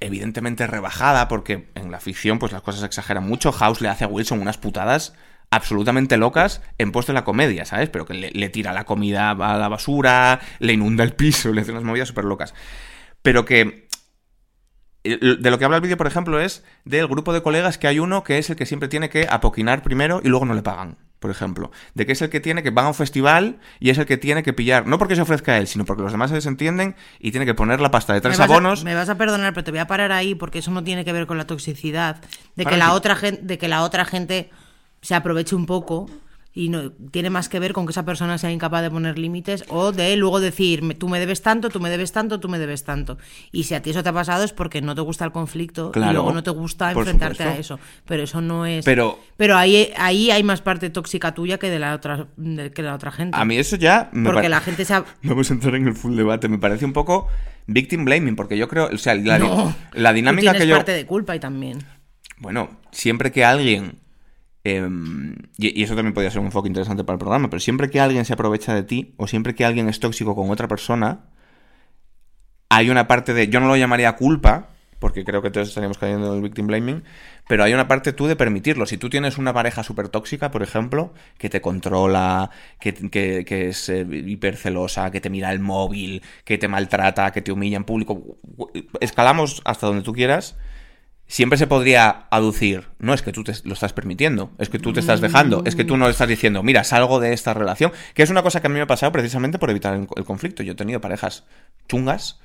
evidentemente 0.00 0.66
rebajada, 0.66 1.28
porque 1.28 1.70
en 1.74 1.90
la 1.90 2.00
ficción 2.00 2.38
pues 2.38 2.52
las 2.52 2.62
cosas 2.62 2.80
se 2.80 2.86
exageran 2.86 3.26
mucho. 3.26 3.52
House 3.52 3.80
le 3.80 3.88
hace 3.88 4.04
a 4.04 4.08
Wilson 4.08 4.40
unas 4.40 4.58
putadas 4.58 5.14
absolutamente 5.50 6.16
locas 6.16 6.62
en 6.78 6.92
pos 6.92 7.06
de 7.06 7.12
la 7.12 7.24
comedia, 7.24 7.64
¿sabes? 7.64 7.88
Pero 7.88 8.04
que 8.06 8.14
le, 8.14 8.30
le 8.32 8.48
tira 8.48 8.72
la 8.72 8.84
comida 8.84 9.30
a 9.30 9.56
la 9.58 9.68
basura, 9.68 10.40
le 10.58 10.72
inunda 10.72 11.04
el 11.04 11.14
piso, 11.14 11.52
le 11.52 11.60
hace 11.62 11.70
unas 11.72 11.84
movidas 11.84 12.08
súper 12.08 12.24
locas. 12.24 12.54
Pero 13.22 13.44
que 13.44 13.86
de 15.04 15.50
lo 15.50 15.58
que 15.58 15.64
habla 15.64 15.76
el 15.78 15.82
vídeo, 15.82 15.96
por 15.96 16.06
ejemplo, 16.06 16.40
es 16.40 16.64
del 16.84 17.06
grupo 17.08 17.32
de 17.32 17.42
colegas 17.42 17.78
que 17.78 17.88
hay 17.88 17.98
uno 17.98 18.22
que 18.24 18.38
es 18.38 18.48
el 18.50 18.56
que 18.56 18.66
siempre 18.66 18.88
tiene 18.88 19.08
que 19.08 19.26
apoquinar 19.28 19.82
primero 19.82 20.20
y 20.22 20.28
luego 20.28 20.44
no 20.46 20.54
le 20.54 20.62
pagan, 20.62 20.96
por 21.18 21.30
ejemplo. 21.30 21.72
De 21.94 22.06
que 22.06 22.12
es 22.12 22.22
el 22.22 22.30
que 22.30 22.38
tiene 22.40 22.62
que 22.62 22.70
van 22.70 22.84
a 22.84 22.88
un 22.88 22.94
festival 22.94 23.58
y 23.80 23.90
es 23.90 23.98
el 23.98 24.06
que 24.06 24.16
tiene 24.16 24.42
que 24.44 24.52
pillar, 24.52 24.86
no 24.86 24.98
porque 24.98 25.16
se 25.16 25.22
ofrezca 25.22 25.52
a 25.52 25.58
él, 25.58 25.66
sino 25.66 25.84
porque 25.84 26.02
los 26.04 26.12
demás 26.12 26.30
se 26.30 26.36
desentienden 26.36 26.94
y 27.18 27.30
tiene 27.32 27.46
que 27.46 27.54
poner 27.54 27.80
la 27.80 27.90
pasta 27.90 28.12
de 28.14 28.20
tres 28.20 28.38
me 28.38 28.42
vas 28.44 28.50
a- 28.50 28.52
abonos. 28.52 28.84
me 28.84 28.94
vas 28.94 29.08
a 29.08 29.16
perdonar, 29.18 29.52
pero 29.54 29.64
te 29.64 29.70
voy 29.72 29.80
a 29.80 29.86
parar 29.88 30.12
ahí 30.12 30.34
porque 30.36 30.60
eso 30.60 30.70
no 30.70 30.84
tiene 30.84 31.04
que 31.04 31.12
ver 31.12 31.26
con 31.26 31.36
la 31.36 31.46
toxicidad. 31.48 32.20
De 32.54 32.62
Para 32.64 32.76
que, 32.76 32.78
la 32.78 32.86
sí. 32.86 32.92
otra 32.92 33.16
gente, 33.16 33.42
de 33.42 33.58
que 33.58 33.66
la 33.68 33.82
otra 33.82 34.04
gente 34.04 34.50
se 35.00 35.16
aproveche 35.16 35.56
un 35.56 35.66
poco 35.66 36.08
y 36.54 36.68
no 36.68 36.92
tiene 36.92 37.30
más 37.30 37.48
que 37.48 37.58
ver 37.58 37.72
con 37.72 37.86
que 37.86 37.92
esa 37.92 38.04
persona 38.04 38.36
sea 38.38 38.50
incapaz 38.50 38.82
de 38.82 38.90
poner 38.90 39.18
límites 39.18 39.64
o 39.68 39.90
de 39.92 40.14
luego 40.16 40.38
decir 40.40 40.82
"Me- 40.82 40.94
tú 40.94 41.08
me 41.08 41.18
debes 41.18 41.40
tanto, 41.42 41.70
tú 41.70 41.80
me 41.80 41.88
debes 41.88 42.12
tanto, 42.12 42.40
tú 42.40 42.48
me 42.48 42.58
debes 42.58 42.84
tanto. 42.84 43.16
Y 43.52 43.64
si 43.64 43.74
a 43.74 43.80
ti 43.82 43.90
eso 43.90 44.02
te 44.02 44.10
ha 44.10 44.12
pasado 44.12 44.44
es 44.44 44.52
porque 44.52 44.82
no 44.82 44.94
te 44.94 45.00
gusta 45.00 45.24
el 45.24 45.32
conflicto 45.32 45.90
Claro, 45.92 46.10
y 46.10 46.14
luego 46.14 46.32
no 46.32 46.42
te 46.42 46.50
gusta 46.50 46.92
enfrentarte 46.92 47.42
a 47.44 47.56
eso. 47.56 47.78
Pero 48.06 48.22
eso 48.24 48.40
no 48.40 48.66
es. 48.66 48.84
Pero- 48.84 49.18
pero 49.36 49.56
ahí, 49.56 49.90
ahí 49.96 50.30
hay 50.30 50.42
más 50.42 50.60
parte 50.60 50.90
tóxica 50.90 51.32
tuya 51.34 51.58
que 51.58 51.70
de 51.70 51.78
la 51.78 51.94
otra, 51.94 52.26
de- 52.36 52.70
que 52.70 52.82
de 52.82 52.88
la 52.88 52.94
otra 52.94 53.12
gente. 53.12 53.36
A 53.38 53.44
mí 53.44 53.56
eso 53.56 53.76
ya 53.76 54.10
me 54.12 54.28
porque 54.30 54.48
la 54.50 54.60
gente 54.60 54.84
se 54.84 54.94
ha- 54.94 55.04
Vamos 55.22 55.50
a 55.50 55.54
entrar 55.54 55.74
en 55.74 55.88
el 55.88 55.94
full 55.94 56.16
debate. 56.16 56.48
Me 56.48 56.58
parece 56.58 56.84
un 56.84 56.92
poco 56.92 57.28
victim 57.66 58.04
blaming, 58.04 58.36
porque 58.36 58.58
yo 58.58 58.68
creo, 58.68 58.90
o 58.92 58.98
sea, 58.98 59.14
la, 59.14 59.38
No, 59.38 59.74
la 59.94 60.12
dinámica 60.12 60.52
que 60.52 60.66
yo... 60.66 60.76
parte 60.76 60.92
de 60.92 61.06
culpa 61.06 61.34
y 61.34 61.40
también. 61.40 61.78
Bueno, 62.38 62.80
siempre 62.90 63.30
que 63.32 63.44
alguien. 63.44 64.01
Em, 64.64 65.34
y, 65.58 65.82
eso 65.82 65.94
también 65.96 66.14
podría 66.14 66.30
ser 66.30 66.40
un 66.40 66.46
enfoque 66.46 66.68
interesante 66.68 67.04
para 67.04 67.14
el 67.14 67.18
programa, 67.20 67.50
pero 67.50 67.60
siempre 67.60 67.90
que 67.90 68.00
alguien 68.00 68.24
se 68.24 68.32
aprovecha 68.34 68.74
de 68.74 68.82
ti, 68.84 69.14
o 69.16 69.26
siempre 69.26 69.54
que 69.54 69.64
alguien 69.64 69.88
es 69.88 70.00
tóxico 70.00 70.34
con 70.36 70.50
otra 70.50 70.68
persona, 70.68 71.26
hay 72.68 72.90
una 72.90 73.06
parte 73.06 73.34
de. 73.34 73.48
Yo 73.48 73.60
no 73.60 73.66
lo 73.68 73.76
llamaría 73.76 74.12
culpa, 74.16 74.68
porque 74.98 75.24
creo 75.24 75.42
que 75.42 75.50
todos 75.50 75.68
estaríamos 75.68 75.98
cayendo 75.98 76.28
en 76.30 76.36
el 76.36 76.42
victim 76.42 76.66
blaming, 76.66 77.02
pero 77.48 77.64
hay 77.64 77.74
una 77.74 77.88
parte 77.88 78.12
tú 78.12 78.26
de 78.26 78.36
permitirlo. 78.36 78.86
Si 78.86 78.96
tú 78.96 79.10
tienes 79.10 79.36
una 79.36 79.52
pareja 79.52 79.82
súper 79.82 80.08
tóxica, 80.08 80.50
por 80.50 80.62
ejemplo, 80.62 81.12
que 81.38 81.50
te 81.50 81.60
controla, 81.60 82.50
que, 82.80 82.94
que- 82.94 83.44
que 83.44 83.68
es 83.68 83.88
eh, 83.88 84.06
hipercelosa, 84.10 85.10
que 85.10 85.20
te 85.20 85.28
mira 85.30 85.52
el 85.52 85.60
móvil, 85.60 86.22
que 86.44 86.56
te 86.58 86.68
maltrata, 86.68 87.30
que 87.32 87.42
te 87.42 87.52
humilla 87.52 87.76
en 87.76 87.84
público, 87.84 88.38
escalamos 89.00 89.60
hasta 89.64 89.86
donde 89.86 90.02
tú 90.02 90.12
quieras 90.12 90.56
siempre 91.32 91.56
se 91.56 91.66
podría 91.66 92.26
aducir, 92.30 92.88
no 92.98 93.14
es 93.14 93.22
que 93.22 93.32
tú 93.32 93.42
te 93.42 93.54
lo 93.64 93.72
estás 93.72 93.94
permitiendo, 93.94 94.50
es 94.58 94.68
que 94.68 94.78
tú 94.78 94.92
te 94.92 95.00
estás 95.00 95.22
dejando, 95.22 95.62
es 95.64 95.74
que 95.74 95.82
tú 95.82 95.96
no 95.96 96.06
estás 96.10 96.28
diciendo, 96.28 96.62
mira, 96.62 96.84
salgo 96.84 97.20
de 97.20 97.32
esta 97.32 97.54
relación, 97.54 97.90
que 98.12 98.22
es 98.22 98.28
una 98.28 98.42
cosa 98.42 98.60
que 98.60 98.66
a 98.66 98.68
mí 98.68 98.74
me 98.74 98.82
ha 98.82 98.86
pasado 98.86 99.12
precisamente 99.12 99.58
por 99.58 99.70
evitar 99.70 99.94
el, 99.94 100.24
conflicto. 100.26 100.62
Yo 100.62 100.72
he 100.72 100.74
tenido 100.74 101.00
parejas 101.00 101.44
chungas 101.88 102.38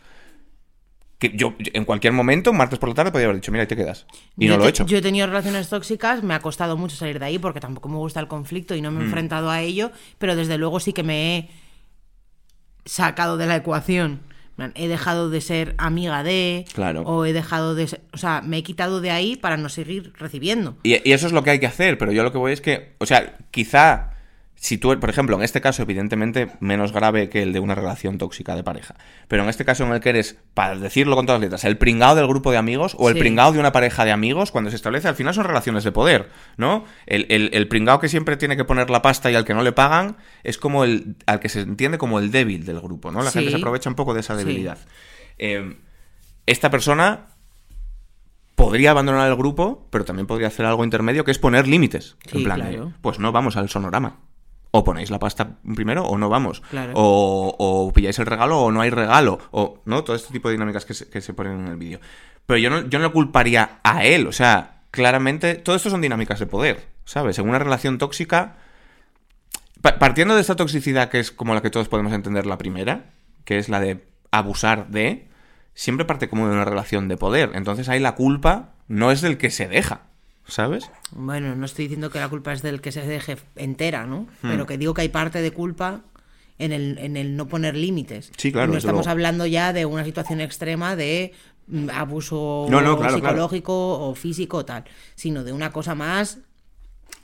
que 1.19 1.33
yo 1.35 1.55
en 1.59 1.83
cualquier 1.83 2.13
momento, 2.13 2.53
martes 2.53 2.79
por 2.79 2.87
la 2.87 2.95
tarde, 2.95 3.11
podía 3.11 3.25
haber 3.25 3.35
dicho, 3.35 3.51
mira, 3.51 3.63
ahí 3.63 3.67
te 3.67 3.75
quedas. 3.75 4.05
Y 4.37 4.45
Yo 4.45 4.53
no 4.53 4.59
lo 4.59 4.65
he 4.67 4.69
hecho. 4.69 4.85
Yo 4.85 4.99
he 4.99 5.01
tenido 5.01 5.27
relaciones 5.27 5.67
tóxicas, 5.67 6.23
me 6.23 6.33
ha 6.33 6.39
costado 6.39 6.77
mucho 6.77 6.95
salir 6.95 7.19
de 7.19 7.25
ahí 7.25 7.39
porque 7.39 7.59
tampoco 7.59 7.89
me 7.89 7.97
gusta 7.97 8.21
el 8.21 8.29
conflicto 8.29 8.73
y 8.73 8.81
no 8.81 8.89
Mm. 8.89 8.93
me 8.93 9.01
he 9.01 9.03
enfrentado 9.03 9.49
a 9.49 9.59
ello, 9.59 9.91
pero 10.17 10.37
desde 10.37 10.57
luego 10.57 10.79
sí 10.79 10.93
que 10.93 11.03
me 11.03 11.37
he 11.37 11.49
sacado 12.85 13.35
de 13.35 13.47
la 13.47 13.57
ecuación. 13.57 14.21
He 14.75 14.87
dejado 14.87 15.29
de 15.29 15.41
ser 15.41 15.75
amiga 15.77 16.23
de, 16.23 16.65
Claro. 16.73 17.01
o 17.03 17.25
he 17.25 17.33
dejado 17.33 17.75
de 17.75 17.87
ser, 17.87 18.01
o 18.11 18.17
sea, 18.17 18.41
me 18.41 18.57
he 18.57 18.63
quitado 18.63 19.01
de 19.01 19.11
ahí 19.11 19.35
para 19.35 19.55
no 19.57 19.69
seguir 19.69 20.13
recibiendo. 20.17 20.77
Y, 20.83 21.07
y 21.07 21.13
eso 21.13 21.27
es 21.27 21.33
lo 21.33 21.43
que 21.43 21.51
hay 21.51 21.59
que 21.59 21.67
hacer, 21.67 21.97
pero 21.97 22.11
yo 22.11 22.23
lo 22.23 22.31
que 22.31 22.37
voy 22.39 22.53
es 22.53 22.61
que, 22.61 22.93
o 22.97 23.05
sea, 23.05 23.37
quizá 23.51 24.16
si 24.59 24.79
tú, 24.79 24.99
por 24.99 25.09
ejemplo, 25.09 25.35
en 25.37 25.43
este 25.43 25.61
caso, 25.61 25.83
evidentemente, 25.83 26.49
menos 26.59 26.91
grave 26.91 27.29
que 27.29 27.43
el 27.43 27.53
de 27.53 27.59
una 27.59 27.75
relación 27.75 28.17
tóxica 28.17 28.55
de 28.55 28.63
pareja, 28.63 28.95
pero 29.27 29.43
en 29.43 29.49
este 29.49 29.63
caso 29.65 29.85
en 29.85 29.93
el 29.93 29.99
que 29.99 30.09
eres, 30.09 30.35
para 30.55 30.75
decirlo 30.75 31.15
con 31.15 31.27
todas 31.27 31.39
las 31.39 31.45
letras, 31.45 31.63
el 31.63 31.77
pringado 31.77 32.15
del 32.15 32.27
grupo 32.27 32.49
de 32.51 32.57
amigos 32.57 32.95
o 32.97 33.07
el 33.09 33.13
Sí. 33.15 33.19
pringado 33.19 33.51
de 33.53 33.59
una 33.59 33.71
pareja 33.71 34.03
de 34.03 34.11
amigos, 34.11 34.51
cuando 34.51 34.71
se 34.71 34.75
establece, 34.75 35.07
al 35.07 35.15
final 35.15 35.33
son 35.35 35.43
relaciones 35.45 35.83
de 35.83 35.91
poder, 35.91 36.29
¿no? 36.57 36.85
El, 37.05 37.27
el, 37.29 37.51
el 37.53 37.67
pringao 37.67 37.99
que 37.99 38.09
siempre 38.09 38.35
tiene 38.35 38.57
que 38.57 38.65
poner 38.65 38.89
la 38.89 39.01
pasta 39.03 39.29
y 39.31 39.35
al 39.35 39.45
que 39.45 39.53
no 39.53 39.61
le 39.61 39.73
pagan 39.73 40.17
es 40.43 40.57
como 40.57 40.83
el, 40.83 41.15
al 41.27 41.39
que 41.39 41.49
se 41.49 41.61
entiende 41.61 41.97
como 41.99 42.17
el 42.19 42.31
débil 42.31 42.65
del 42.65 42.81
grupo, 42.81 43.11
¿no? 43.11 43.21
La 43.21 43.29
Sí. 43.31 43.37
gente 43.39 43.51
se 43.51 43.57
aprovecha 43.57 43.89
un 43.89 43.95
poco 43.95 44.15
de 44.15 44.21
esa 44.21 44.35
Sí. 44.37 44.43
debilidad. 44.43 44.79
Eh, 45.37 45.77
esta 46.47 46.71
persona 46.71 47.27
podría 48.55 48.91
abandonar 48.91 49.29
el 49.29 49.35
grupo, 49.35 49.87
pero 49.91 50.03
también 50.03 50.25
podría 50.25 50.47
hacer 50.47 50.65
algo 50.65 50.83
intermedio, 50.83 51.23
que 51.23 51.29
es 51.31 51.37
poner 51.37 51.67
límites. 51.67 52.17
En 52.31 52.43
plan, 52.43 52.95
pues 53.01 53.19
no 53.19 53.31
vamos 53.31 53.55
al 53.55 53.69
sonorama. 53.69 54.19
O 54.77 54.83
ponéis 54.83 55.09
la 55.09 55.17
pasta 55.17 55.57
primero 55.75 56.05
o 56.05 56.17
no 56.19 56.29
vamos. 56.29 56.61
Claro. 56.69 56.93
O, 56.95 57.55
o 57.57 57.91
pilláis 57.93 58.19
el 58.19 58.27
regalo 58.27 58.61
o 58.61 58.71
no 58.71 58.81
hay 58.81 58.91
regalo. 58.91 59.39
O, 59.49 59.81
¿no? 59.85 60.03
Todo 60.03 60.15
este 60.15 60.31
tipo 60.31 60.49
de 60.49 60.53
dinámicas 60.53 60.85
que 60.85 60.93
se, 60.93 61.09
que 61.09 61.19
se 61.21 61.33
ponen 61.33 61.61
en 61.61 61.67
el 61.67 61.77
vídeo. 61.77 61.99
Pero 62.45 62.59
yo 62.59 62.69
no, 62.69 62.81
yo 62.87 62.99
no 62.99 63.05
le 63.07 63.11
culparía 63.11 63.79
a 63.83 64.05
él. 64.05 64.27
O 64.27 64.31
sea, 64.31 64.81
claramente, 64.91 65.55
todo 65.55 65.75
esto 65.75 65.89
son 65.89 66.01
dinámicas 66.01 66.39
de 66.39 66.45
poder, 66.45 66.87
¿sabes? 67.05 67.39
En 67.39 67.49
una 67.49 67.57
relación 67.59 67.97
tóxica, 67.97 68.57
pa- 69.81 69.97
partiendo 69.99 70.35
de 70.35 70.41
esta 70.41 70.55
toxicidad 70.55 71.09
que 71.09 71.19
es 71.19 71.31
como 71.31 71.53
la 71.55 71.61
que 71.61 71.69
todos 71.69 71.87
podemos 71.89 72.13
entender 72.13 72.45
la 72.45 72.57
primera, 72.57 73.11
que 73.45 73.57
es 73.57 73.69
la 73.69 73.79
de 73.79 74.05
abusar 74.31 74.87
de, 74.89 75.27
siempre 75.73 76.05
parte 76.05 76.29
como 76.29 76.47
de 76.47 76.53
una 76.53 76.65
relación 76.65 77.07
de 77.07 77.17
poder. 77.17 77.51
Entonces 77.55 77.89
ahí 77.89 77.99
la 77.99 78.15
culpa 78.15 78.73
no 78.87 79.11
es 79.11 79.21
del 79.21 79.37
que 79.37 79.49
se 79.49 79.67
deja, 79.67 80.01
¿sabes? 80.47 80.89
Bueno, 81.11 81.55
no 81.55 81.65
estoy 81.65 81.85
diciendo 81.85 82.09
que 82.09 82.19
la 82.19 82.29
culpa 82.29 82.53
es 82.53 82.61
del 82.61 82.81
que 82.81 82.91
se 82.91 83.01
deje 83.05 83.37
entera, 83.55 84.05
¿no? 84.05 84.21
Hmm. 84.41 84.49
Pero 84.49 84.65
que 84.65 84.77
digo 84.77 84.93
que 84.93 85.01
hay 85.01 85.09
parte 85.09 85.41
de 85.41 85.51
culpa 85.51 86.01
en 86.59 86.71
el, 86.71 86.97
en 86.99 87.17
el 87.17 87.35
no 87.35 87.47
poner 87.47 87.75
límites. 87.75 88.31
Sí, 88.37 88.51
claro, 88.51 88.71
Y 88.71 88.73
No 88.73 88.77
estamos 88.79 88.99
luego. 89.05 89.11
hablando 89.11 89.45
ya 89.45 89.73
de 89.73 89.85
una 89.85 90.03
situación 90.03 90.41
extrema 90.41 90.95
de 90.95 91.33
mm, 91.67 91.89
abuso 91.91 92.65
No, 92.69 92.81
no, 92.81 92.97
claro, 92.97 93.15
psicológico 93.15 93.73
o 94.09 94.15
físico 94.15 94.57
o 94.57 94.65
tal, 94.65 94.83
sino 95.15 95.43
de 95.43 95.53
una 95.53 95.71
cosa 95.71 95.93
más 95.95 96.39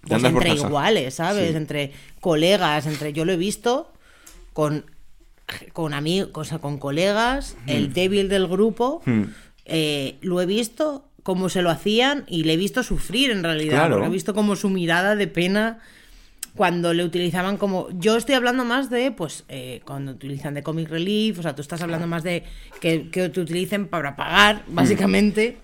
pues, 0.07 0.23
entre 0.23 0.53
iguales, 0.53 1.15
¿sabes? 1.15 1.51
Sí. 1.51 1.55
Entre 1.57 1.93
colegas, 2.19 2.85
entre 2.85 3.13
yo 3.13 3.25
lo 3.25 3.31
he 3.31 3.37
visto 3.37 3.91
con 4.53 4.85
con 5.73 5.93
amigos, 5.93 6.31
o 6.35 6.43
sea, 6.45 6.59
con 6.59 6.77
colegas, 6.77 7.57
el 7.67 7.91
débil 7.93 8.29
del 8.29 8.47
grupo, 8.47 9.01
Hmm. 9.05 9.23
eh, 9.65 10.17
lo 10.21 10.41
he 10.41 10.45
visto 10.45 11.09
cómo 11.23 11.49
se 11.49 11.61
lo 11.61 11.69
hacían 11.69 12.25
y 12.27 12.43
le 12.43 12.53
he 12.53 12.57
visto 12.57 12.83
sufrir 12.83 13.31
en 13.31 13.43
realidad. 13.43 13.77
Claro. 13.77 13.95
porque 13.95 14.07
He 14.07 14.11
visto 14.11 14.33
como 14.33 14.55
su 14.55 14.69
mirada 14.69 15.15
de 15.15 15.27
pena 15.27 15.79
cuando 16.55 16.93
le 16.93 17.03
utilizaban 17.03 17.57
como... 17.57 17.87
Yo 17.93 18.15
estoy 18.15 18.35
hablando 18.35 18.63
más 18.63 18.89
de, 18.89 19.11
pues, 19.11 19.43
eh, 19.47 19.81
cuando 19.85 20.11
utilizan 20.11 20.53
de 20.53 20.61
comic 20.61 20.89
relief, 20.89 21.39
o 21.39 21.41
sea, 21.41 21.55
tú 21.55 21.61
estás 21.61 21.81
hablando 21.81 22.05
más 22.05 22.23
de 22.23 22.43
que, 22.79 23.09
que 23.09 23.29
te 23.29 23.39
utilicen 23.39 23.87
para 23.87 24.15
pagar, 24.15 24.63
Hmm. 24.67 24.75
básicamente, 24.75 25.57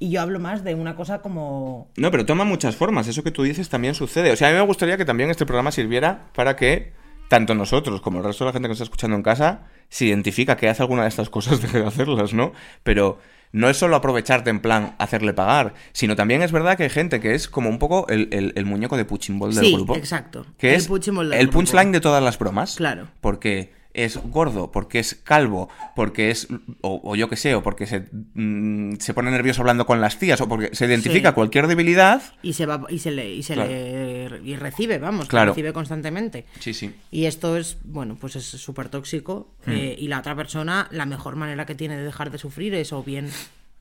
y 0.00 0.10
yo 0.10 0.20
hablo 0.20 0.40
más 0.40 0.64
de 0.64 0.74
una 0.74 0.96
cosa 0.96 1.20
como... 1.20 1.88
No, 1.96 2.10
pero 2.10 2.26
toma 2.26 2.44
muchas 2.44 2.74
formas. 2.74 3.06
Eso 3.06 3.22
que 3.22 3.30
tú 3.30 3.44
dices 3.44 3.68
también 3.68 3.94
sucede. 3.94 4.32
O 4.32 4.36
sea, 4.36 4.48
a 4.48 4.50
mí 4.50 4.56
me 4.56 4.64
gustaría 4.64 4.96
que 4.96 5.04
también 5.04 5.30
este 5.30 5.46
programa 5.46 5.70
sirviera 5.70 6.26
para 6.34 6.56
que 6.56 6.92
tanto 7.28 7.54
nosotros 7.54 8.00
como 8.00 8.18
el 8.18 8.24
resto 8.24 8.44
de 8.44 8.48
la 8.48 8.52
gente 8.52 8.66
que 8.66 8.70
nos 8.70 8.76
está 8.76 8.84
escuchando 8.84 9.16
en 9.16 9.22
casa 9.22 9.66
se 9.88 10.06
identifica 10.06 10.56
que 10.56 10.68
hace 10.68 10.82
alguna 10.82 11.02
de 11.02 11.08
estas 11.08 11.30
cosas, 11.30 11.60
deje 11.62 11.80
de 11.80 11.86
hacerlas, 11.86 12.34
¿no? 12.34 12.52
Pero 12.82 13.18
no 13.52 13.70
es 13.70 13.76
solo 13.76 13.94
aprovecharte 13.94 14.50
en 14.50 14.58
plan 14.60 14.96
hacerle 14.98 15.32
pagar, 15.32 15.74
sino 15.92 16.16
también 16.16 16.42
es 16.42 16.50
verdad 16.50 16.76
que 16.76 16.82
hay 16.84 16.90
gente 16.90 17.20
que 17.20 17.34
es 17.34 17.46
como 17.48 17.68
un 17.70 17.78
poco 17.78 18.06
el, 18.08 18.28
el- 18.32 18.52
el 18.56 18.64
muñeco 18.64 18.96
de 18.96 19.04
punching 19.04 19.38
ball 19.38 19.54
del 19.54 19.64
Sí, 19.64 19.74
grupo. 19.74 19.94
exacto. 19.96 20.44
Que 20.58 20.70
El 20.70 20.74
es 20.76 20.88
del 20.88 21.32
el 21.32 21.38
grupo. 21.46 21.52
punchline 21.52 21.92
de 21.92 22.00
todas 22.00 22.22
las 22.22 22.36
bromas. 22.38 22.74
Claro. 22.74 23.06
Porque 23.20 23.72
es 23.94 24.16
gordo, 24.30 24.72
porque 24.72 24.98
es 24.98 25.14
calvo, 25.14 25.68
porque 25.94 26.30
es, 26.30 26.48
o, 26.80 27.00
o 27.04 27.14
yo 27.16 27.28
qué 27.28 27.36
sé, 27.36 27.54
o 27.54 27.62
porque 27.62 27.86
se, 27.86 28.08
mm, 28.34 28.96
se 28.98 29.14
pone 29.14 29.30
nervioso 29.30 29.62
hablando 29.62 29.86
con 29.86 30.00
las 30.00 30.18
tías, 30.18 30.40
o 30.40 30.48
porque 30.48 30.74
se 30.74 30.86
identifica 30.86 31.30
Sí. 31.30 31.34
cualquier 31.34 31.68
debilidad. 31.68 32.20
Y 32.42 32.54
se 32.54 32.66
va 32.66 32.84
y 32.90 32.98
se 32.98 33.12
le 33.12 33.32
y 33.32 33.42
se 33.44 33.54
Claro. 33.54 33.70
le 33.70 34.40
y 34.44 34.56
recibe, 34.56 34.98
vamos, 34.98 35.28
Claro. 35.28 35.52
recibe 35.52 35.72
constantemente. 35.72 36.44
Sí, 36.58 36.74
sí. 36.74 36.92
Y 37.12 37.26
esto 37.26 37.56
es, 37.56 37.78
bueno, 37.84 38.16
pues 38.20 38.34
es 38.36 38.44
súper 38.44 38.88
tóxico. 38.88 39.54
Hmm. 39.64 39.70
eh, 39.72 39.96
y 39.98 40.08
la 40.08 40.18
otra 40.18 40.34
persona, 40.34 40.88
la 40.90 41.06
mejor 41.06 41.36
manera 41.36 41.64
que 41.64 41.74
tiene 41.76 41.96
de 41.96 42.02
dejar 42.04 42.30
de 42.32 42.38
sufrir 42.38 42.74
es 42.74 42.92
o 42.92 43.02
bien, 43.04 43.30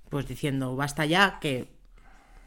pues 0.09 0.27
diciendo, 0.27 0.75
basta 0.75 1.05
ya, 1.07 1.39
que 1.41 1.67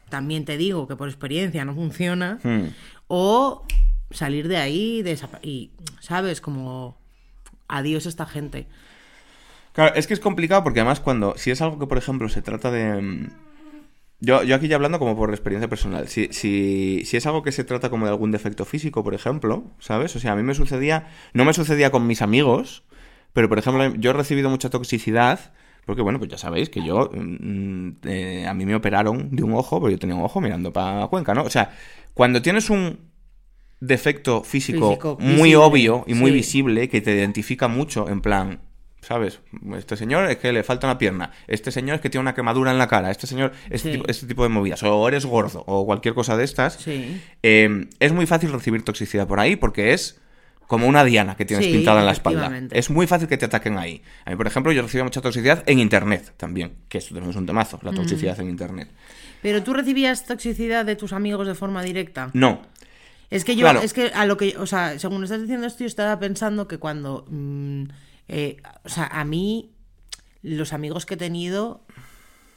también 0.09 0.45
te 0.45 0.55
digo 0.55 0.87
que 0.87 0.95
por 0.95 1.09
experiencia 1.09 1.65
no 1.65 1.75
funciona, 1.75 2.39
Hmm. 2.43 2.67
o 3.07 3.65
salir 4.09 4.47
de 4.47 4.55
ahí 4.55 5.03
y, 5.43 5.71
¿sabes? 5.99 6.39
Como, 6.39 6.97
adiós 7.67 8.05
esta 8.05 8.25
gente. 8.25 8.67
Claro, 9.73 9.95
es 9.95 10.07
que 10.07 10.13
es 10.13 10.19
complicado 10.19 10.63
porque 10.63 10.79
además 10.79 10.99
cuando, 10.99 11.35
si 11.37 11.51
es 11.51 11.61
algo 11.61 11.77
que 11.79 11.87
por 11.87 11.97
ejemplo 11.97 12.29
se 12.29 12.41
trata 12.41 12.71
de... 12.71 13.01
mm, 13.01 13.27
Yo, 14.19 14.43
yo 14.43 14.55
aquí 14.55 14.67
ya 14.67 14.75
hablando 14.77 14.99
como 14.99 15.15
por 15.17 15.29
experiencia 15.31 15.69
personal, 15.69 16.07
si, 16.09 16.29
si, 16.33 17.03
si 17.05 17.17
es 17.17 17.25
algo 17.27 17.43
que 17.43 17.51
se 17.51 17.63
trata 17.63 17.89
como 17.89 18.05
de 18.05 18.11
algún 18.11 18.31
defecto 18.31 18.65
físico, 18.65 19.03
por 19.03 19.13
ejemplo, 19.15 19.65
¿sabes? 19.79 20.15
O 20.15 20.19
sea, 20.19 20.33
a 20.33 20.35
mí 20.35 20.43
me 20.43 20.55
sucedía, 20.55 21.09
no 21.33 21.45
me 21.45 21.53
sucedía 21.53 21.91
con 21.91 22.07
mis 22.07 22.21
amigos, 22.23 22.83
pero 23.33 23.49
por 23.49 23.59
ejemplo 23.59 23.95
yo 23.95 24.11
he 24.11 24.13
recibido 24.13 24.49
mucha 24.49 24.69
toxicidad, 24.71 25.53
porque 25.85 26.01
bueno, 26.03 26.19
pues 26.19 26.31
ya 26.31 26.37
sabéis 26.39 26.69
que 26.69 26.83
yo, 26.83 27.11
mm, 27.13 27.89
eh, 28.05 28.47
a 28.47 28.53
mí 28.55 28.65
me 28.65 28.75
operaron 28.75 29.35
de 29.35 29.43
un 29.43 29.53
ojo, 29.53 29.79
pero 29.81 29.91
yo 29.91 29.99
tenía 29.99 30.15
un 30.15 30.23
ojo 30.23 30.41
mirando 30.41 30.73
para 30.73 31.07
Cuenca, 31.07 31.33
¿no? 31.35 31.43
O 31.43 31.49
sea, 31.51 31.71
cuando 32.15 32.41
tienes 32.41 32.69
un 32.71 33.06
defecto 33.79 34.43
físico, 34.43 34.89
Físico, 34.89 35.17
muy 35.19 35.33
visible, 35.49 35.57
obvio 35.57 36.03
y 36.07 36.13
muy 36.13 36.31
sí. 36.31 36.35
visible 36.37 36.89
que 36.89 37.01
te 37.01 37.13
identifica 37.15 37.67
mucho, 37.67 38.09
en 38.09 38.21
plan, 38.21 38.59
¿sabes? 39.01 39.39
Este 39.77 39.95
señor 39.95 40.29
es 40.29 40.37
que 40.37 40.51
le 40.51 40.63
falta 40.63 40.87
una 40.87 40.97
pierna, 40.97 41.31
este 41.47 41.71
señor 41.71 41.95
es 41.95 42.01
que 42.01 42.09
tiene 42.09 42.21
una 42.23 42.33
quemadura 42.33 42.71
en 42.71 42.77
la 42.79 42.87
cara, 42.87 43.11
este 43.11 43.27
señor, 43.27 43.53
este, 43.69 43.91
Sí. 43.91 43.97
tipo, 43.97 44.09
este 44.09 44.25
tipo 44.27 44.43
de 44.43 44.49
movidas, 44.49 44.81
o 44.83 45.07
eres 45.07 45.25
gordo, 45.25 45.63
o 45.67 45.85
cualquier 45.85 46.13
cosa 46.15 46.35
de 46.35 46.43
estas, 46.43 46.73
Sí. 46.75 47.21
eh, 47.43 47.87
es 47.99 48.11
muy 48.11 48.25
fácil 48.25 48.51
recibir 48.51 48.83
toxicidad 48.83 49.27
por 49.27 49.39
ahí 49.39 49.55
porque 49.55 49.93
es 49.93 50.19
como 50.65 50.85
una 50.87 51.05
diana 51.05 51.37
que 51.37 51.45
tienes 51.45 51.65
Sí, 51.67 51.71
pintada 51.71 52.01
en 52.01 52.05
la 52.07 52.11
espalda. 52.11 52.51
Es 52.71 52.89
muy 52.89 53.07
fácil 53.07 53.29
que 53.29 53.37
te 53.37 53.45
ataquen 53.45 53.77
ahí. 53.77 54.01
A 54.25 54.31
mí, 54.31 54.35
por 54.35 54.47
ejemplo, 54.47 54.73
yo 54.73 54.81
recibía 54.81 55.05
mucha 55.05 55.21
toxicidad 55.21 55.63
en 55.65 55.79
Internet 55.79 56.33
también, 56.35 56.73
que 56.89 56.97
esto 56.97 57.13
también 57.13 57.29
es 57.29 57.37
un 57.37 57.45
temazo, 57.45 57.79
la 57.83 57.93
toxicidad 57.93 58.37
en 58.41 58.49
Internet. 58.49 58.89
Pero 59.41 59.63
tú 59.63 59.73
recibías 59.73 60.25
toxicidad 60.25 60.83
de 60.83 60.97
tus 60.97 61.13
amigos 61.13 61.47
de 61.47 61.55
forma 61.55 61.81
directa. 61.83 62.31
No, 62.33 62.63
Es 63.29 63.43
que 63.43 63.55
yo, 63.55 63.61
Claro. 63.65 63.81
es 63.81 63.93
que 63.93 64.07
a 64.15 64.25
lo 64.25 64.37
que, 64.37 64.55
o 64.57 64.65
sea, 64.65 64.97
según 64.99 65.23
estás 65.23 65.41
diciendo 65.41 65.67
esto, 65.67 65.79
yo 65.79 65.87
estaba 65.87 66.17
pensando 66.19 66.67
que 66.67 66.77
cuando, 66.77 67.25
mm, 67.29 67.83
eh, 68.29 68.57
o 68.83 68.89
sea, 68.89 69.05
a 69.07 69.23
mí, 69.25 69.71
los 70.43 70.71
amigos 70.73 71.05
que 71.05 71.15
he 71.15 71.17
tenido, 71.17 71.81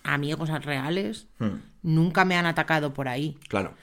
amigos 0.05 0.49
reales, 0.65 1.27
Hmm. 1.39 1.57
nunca 1.83 2.25
me 2.25 2.37
han 2.37 2.47
atacado 2.47 2.95
por 2.95 3.09
ahí. 3.09 3.37
claro. 3.49 3.75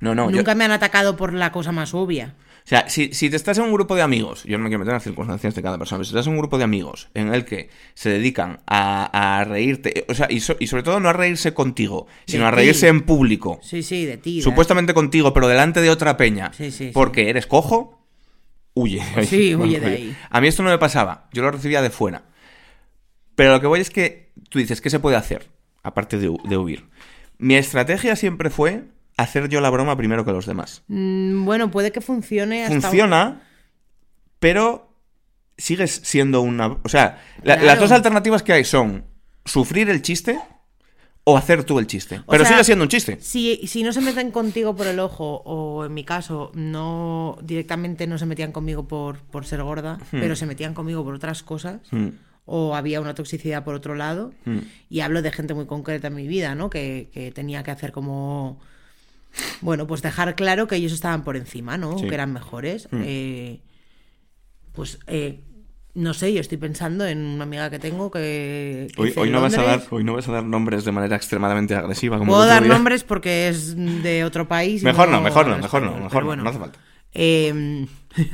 No, 0.00 0.16
no, 0.16 0.28
yo- 0.30 0.36
nunca 0.38 0.56
me 0.56 0.64
han 0.64 0.72
atacado 0.72 1.16
por 1.16 1.32
la 1.32 1.52
cosa 1.52 1.70
más 1.70 1.94
obvia. 1.94 2.34
O 2.64 2.68
sea, 2.68 2.88
si, 2.88 3.12
si 3.12 3.28
te 3.28 3.36
estás 3.36 3.58
en 3.58 3.64
un 3.64 3.72
grupo 3.72 3.96
de 3.96 4.02
amigos, 4.02 4.44
yo 4.44 4.56
no 4.56 4.62
me 4.64 4.68
quiero 4.70 4.78
meter 4.78 4.92
en 4.92 4.96
las 4.96 5.02
circunstancias 5.02 5.54
de 5.54 5.62
cada 5.62 5.78
persona, 5.78 5.98
pero 5.98 6.04
si 6.04 6.10
estás 6.10 6.26
en 6.26 6.32
un 6.34 6.38
grupo 6.38 6.58
de 6.58 6.64
amigos 6.64 7.08
en 7.14 7.34
el 7.34 7.44
que 7.44 7.70
se 7.94 8.08
dedican 8.08 8.60
a, 8.66 9.40
a 9.40 9.44
reírte, 9.44 10.04
o 10.08 10.14
sea, 10.14 10.28
y, 10.30 10.38
so- 10.40 10.56
y 10.60 10.68
sobre 10.68 10.84
todo 10.84 11.00
no 11.00 11.08
a 11.08 11.12
reírse 11.12 11.54
contigo, 11.54 12.06
sino 12.26 12.42
De 12.44 12.48
a 12.48 12.50
reírse 12.52 12.86
en 12.88 13.00
público, 13.02 13.58
Sí, 13.62 13.82
sí, 13.82 14.04
de 14.06 14.16
ti. 14.16 14.40
supuestamente 14.42 14.94
contigo, 14.94 15.34
pero 15.34 15.48
delante 15.48 15.80
de 15.80 15.90
otra 15.90 16.16
peña, 16.16 16.52
Sí, 16.52 16.70
sí, 16.70 16.86
sí. 16.86 16.90
porque 16.94 17.28
eres 17.30 17.46
cojo, 17.48 18.06
huye. 18.74 19.02
de 19.14 19.20
ahí. 19.20 19.26
Sí, 19.26 19.54
huye 19.56 19.80
de 19.80 19.86
ahí. 19.86 20.16
A 20.30 20.40
mí 20.40 20.46
esto 20.48 20.62
no 20.62 20.70
me 20.70 20.78
pasaba, 20.78 21.28
yo 21.32 21.42
lo 21.42 21.50
recibía 21.50 21.82
de 21.82 21.90
fuera. 21.90 22.22
Pero 23.34 23.52
lo 23.52 23.60
que 23.60 23.66
voy 23.66 23.80
es 23.80 23.90
que 23.90 24.30
tú 24.50 24.58
dices, 24.60 24.80
¿qué 24.80 24.88
se 24.90 25.00
puede 25.00 25.16
hacer? 25.16 25.48
Aparte 25.82 26.18
de, 26.18 26.34
de 26.44 26.56
huir. 26.56 26.84
Mi 27.38 27.56
estrategia 27.56 28.14
siempre 28.14 28.50
fue 28.50 28.84
hacer 29.16 29.48
yo 29.48 29.60
la 29.60 29.70
broma 29.70 29.96
primero 29.96 30.24
que 30.24 30.32
los 30.32 30.46
demás. 30.46 30.82
Mm, 30.88 31.44
bueno, 31.44 31.70
puede 31.70 31.92
que 31.92 32.00
funcione 32.00 32.64
hasta... 32.64 32.80
Funciona, 32.80 33.42
pero 34.38 34.94
sigues 35.56 36.00
siendo 36.04 36.40
una... 36.40 36.78
O 36.82 36.88
sea, 36.88 37.20
la- 37.42 37.54
Claro. 37.54 37.64
las 37.66 37.78
dos 37.80 37.92
alternativas 37.92 38.42
que 38.42 38.52
hay 38.52 38.64
son 38.64 39.04
sufrir 39.44 39.90
el 39.90 40.02
chiste 40.02 40.38
o 41.24 41.36
hacer 41.36 41.62
tú 41.64 41.78
el 41.78 41.86
chiste. 41.86 42.18
O 42.26 42.32
Pero 42.32 42.44
sea, 42.44 42.54
sigue 42.54 42.64
siendo 42.64 42.82
un 42.84 42.88
chiste. 42.88 43.18
Si, 43.20 43.60
si 43.68 43.84
no 43.84 43.92
se 43.92 44.00
meten 44.00 44.32
contigo 44.32 44.74
por 44.74 44.88
el 44.88 44.98
ojo, 44.98 45.42
o 45.44 45.84
en 45.84 45.94
mi 45.94 46.02
caso, 46.04 46.50
no 46.54 47.38
directamente 47.42 48.08
no 48.08 48.18
se 48.18 48.26
metían 48.26 48.50
conmigo 48.50 48.88
por, 48.88 49.18
por 49.20 49.46
ser 49.46 49.62
gorda, 49.62 49.98
pero 50.10 50.34
se 50.34 50.46
metían 50.46 50.74
conmigo 50.74 51.04
por 51.04 51.14
otras 51.14 51.44
cosas, 51.44 51.80
Hmm. 51.92 52.08
o 52.44 52.74
había 52.74 53.00
una 53.00 53.14
toxicidad 53.14 53.62
por 53.62 53.74
otro 53.76 53.94
lado, 53.94 54.32
y 54.90 54.98
hablo 55.00 55.22
de 55.22 55.30
gente 55.30 55.54
muy 55.54 55.66
concreta 55.66 56.08
en 56.08 56.14
mi 56.16 56.26
vida, 56.26 56.56
¿no? 56.56 56.70
Que, 56.70 57.08
que 57.14 57.30
tenía 57.30 57.62
que 57.62 57.70
hacer 57.70 57.92
como. 57.92 58.58
Bueno, 59.60 59.86
pues 59.86 60.02
dejar 60.02 60.34
claro 60.34 60.66
que 60.66 60.76
ellos 60.76 60.92
estaban 60.92 61.24
por 61.24 61.36
encima, 61.36 61.76
¿no? 61.78 61.98
Sí. 61.98 62.08
Que 62.08 62.14
eran 62.14 62.32
mejores. 62.32 62.88
Eh, 62.92 63.60
pues. 64.72 64.98
eh, 65.06 65.40
no 65.94 66.14
sé, 66.14 66.32
yo 66.32 66.40
estoy 66.40 66.56
pensando 66.56 67.06
en 67.06 67.18
una 67.18 67.44
amiga 67.44 67.68
que 67.68 67.78
tengo 67.78 68.10
que. 68.10 68.88
que 68.94 69.20
Hoy, 69.20 69.30
no 69.30 69.42
vas 69.42 69.56
a 69.58 69.62
dar, 69.62 69.82
hoy 69.90 70.04
no 70.04 70.14
vas 70.14 70.26
a 70.28 70.32
dar 70.32 70.44
nombres 70.44 70.84
de 70.86 70.92
manera 70.92 71.16
extremadamente 71.16 71.74
agresiva. 71.74 72.18
Como 72.18 72.32
Puedo 72.32 72.46
dar 72.46 72.62
día. 72.62 72.72
nombres 72.72 73.04
porque 73.04 73.48
es 73.48 73.76
de 73.76 74.24
otro 74.24 74.48
país. 74.48 74.82
Mejor 74.82 75.08
no, 75.10 75.20
mejor 75.20 75.46
no, 75.46 75.58
mejor 75.58 75.82
no, 75.82 75.98
mejor 75.98 76.24
bueno. 76.24 76.42
no 76.44 76.50
hace 76.50 76.58
falta. 76.58 76.78
Eh, 77.12 77.86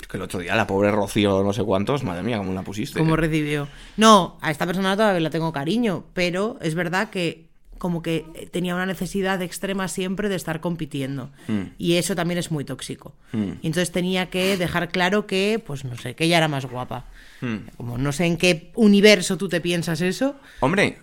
Es 0.00 0.06
que 0.08 0.18
el 0.18 0.22
otro 0.22 0.38
día 0.38 0.54
la 0.54 0.68
pobre 0.68 0.92
Rocío, 0.92 1.42
no 1.42 1.52
sé 1.52 1.64
cuántos, 1.64 2.04
madre 2.04 2.22
mía, 2.22 2.38
cómo 2.38 2.52
la 2.52 2.62
pusiste. 2.62 3.00
¿Cómo 3.00 3.16
recibió? 3.16 3.66
No, 3.96 4.38
a 4.40 4.52
esta 4.52 4.64
persona 4.64 4.94
todavía 4.94 5.18
la 5.20 5.30
tengo 5.30 5.52
cariño, 5.52 6.04
pero 6.12 6.58
es 6.62 6.76
verdad 6.76 7.10
que 7.10 7.45
como 7.78 8.02
que 8.02 8.48
tenía 8.52 8.74
una 8.74 8.86
necesidad 8.86 9.40
extrema 9.42 9.88
siempre 9.88 10.28
de 10.28 10.36
estar 10.36 10.60
compitiendo. 10.60 11.30
Hmm. 11.48 11.62
Y 11.78 11.94
eso 11.94 12.14
también 12.14 12.38
es 12.38 12.50
muy 12.50 12.64
tóxico. 12.64 13.14
Y 13.32 13.66
entonces 13.66 13.92
tenía 13.92 14.26
que 14.30 14.56
dejar 14.56 14.88
claro 14.88 15.26
que, 15.26 15.62
pues 15.64 15.84
no 15.84 15.96
sé, 15.96 16.14
que 16.14 16.24
ella 16.24 16.38
era 16.38 16.48
más 16.48 16.66
guapa. 16.66 17.04
Hmm. 17.40 17.68
Como 17.76 17.98
no 17.98 18.12
sé 18.12 18.24
en 18.26 18.36
qué 18.36 18.70
universo 18.74 19.36
tú 19.36 19.48
te 19.48 19.60
piensas 19.60 20.00
eso. 20.00 20.36
Hombre, 20.60 20.98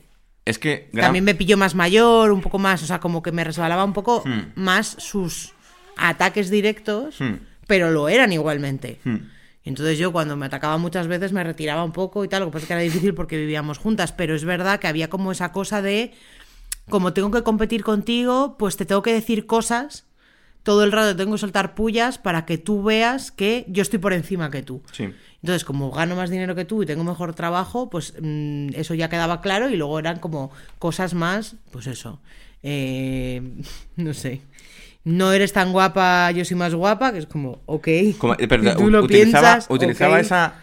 es 0.45 0.59
que... 0.59 0.89
gran- 0.91 1.05
También 1.07 1.23
me 1.25 1.35
pilló 1.35 1.57
más 1.57 1.75
mayor, 1.75 2.31
un 2.31 2.41
poco 2.41 2.59
más, 2.59 2.81
o 2.83 2.85
sea, 2.85 2.99
como 2.99 3.21
que 3.21 3.31
me 3.31 3.43
resbalaba 3.43 3.83
un 3.85 3.93
poco 3.93 4.23
más 4.55 4.95
sus 4.99 5.53
ataques 5.95 6.49
directos, 6.49 7.17
pero 7.67 7.91
lo 7.91 8.09
eran 8.09 8.31
igualmente. 8.33 8.99
Entonces 9.65 9.97
yo 9.97 10.11
cuando 10.11 10.35
me 10.35 10.47
atacaba 10.47 10.77
muchas 10.77 11.07
veces 11.07 11.31
me 11.31 11.41
retiraba 11.41 11.85
un 11.85 11.93
poco 11.93 12.25
y 12.25 12.27
tal, 12.27 12.41
lo 12.41 12.47
que 12.47 12.51
pasa 12.53 12.63
es 12.63 12.67
que 12.67 12.73
era 12.73 12.81
difícil 12.81 13.13
porque 13.13 13.37
vivíamos 13.37 13.77
juntas, 13.77 14.11
pero 14.11 14.35
es 14.35 14.43
verdad 14.43 14.77
que 14.79 14.87
había 14.87 15.09
como 15.09 15.31
esa 15.31 15.53
cosa 15.53 15.81
de, 15.81 16.13
como 16.89 17.13
tengo 17.13 17.31
que 17.31 17.43
competir 17.43 17.83
contigo, 17.83 18.55
pues 18.57 18.77
te 18.77 18.85
tengo 18.85 19.01
que 19.01 19.13
decir 19.13 19.45
cosas, 19.45 20.05
todo 20.63 20.83
el 20.83 20.91
rato 20.91 21.15
tengo 21.15 21.33
que 21.33 21.37
soltar 21.39 21.75
pullas 21.75 22.17
para 22.17 22.45
que 22.45 22.57
tú 22.57 22.83
veas 22.83 23.31
que 23.31 23.65
yo 23.67 23.81
estoy 23.81 23.99
por 23.99 24.13
encima 24.13 24.49
que 24.51 24.63
tú. 24.63 24.81
Sí. 24.91 25.09
Entonces, 25.41 25.65
como 25.65 25.91
gano 25.91 26.15
más 26.15 26.29
dinero 26.29 26.55
que 26.55 26.63
tú 26.65 26.83
y 26.83 26.85
tengo 26.85 27.03
mejor 27.03 27.33
trabajo, 27.35 27.89
pues 27.89 28.13
mm, 28.21 28.69
eso 28.75 28.93
ya 28.93 29.09
quedaba 29.09 29.41
claro 29.41 29.69
y 29.69 29.75
luego 29.75 29.99
eran 29.99 30.19
como 30.19 30.51
cosas 30.79 31.13
más, 31.13 31.55
pues 31.71 31.87
eso, 31.87 32.21
eh, 32.63 33.41
no 33.97 34.13
sé. 34.13 34.41
No 35.05 35.33
eres 35.33 35.51
tan 35.51 35.73
guapa, 35.73 36.31
yo 36.31 36.45
soy 36.45 36.55
más 36.55 36.73
guapa, 36.73 37.11
que 37.11 37.19
es 37.19 37.25
como, 37.25 37.59
ok. 37.65 37.87
Como- 38.17 38.35
eh, 38.35 38.47
pero 38.47 38.73
tú 38.77 38.89
lo 38.89 39.03
utilizaba, 39.03 39.55
piensas, 39.55 39.69
utilizaba 39.69 40.15
ok. 40.15 40.21
esa 40.21 40.53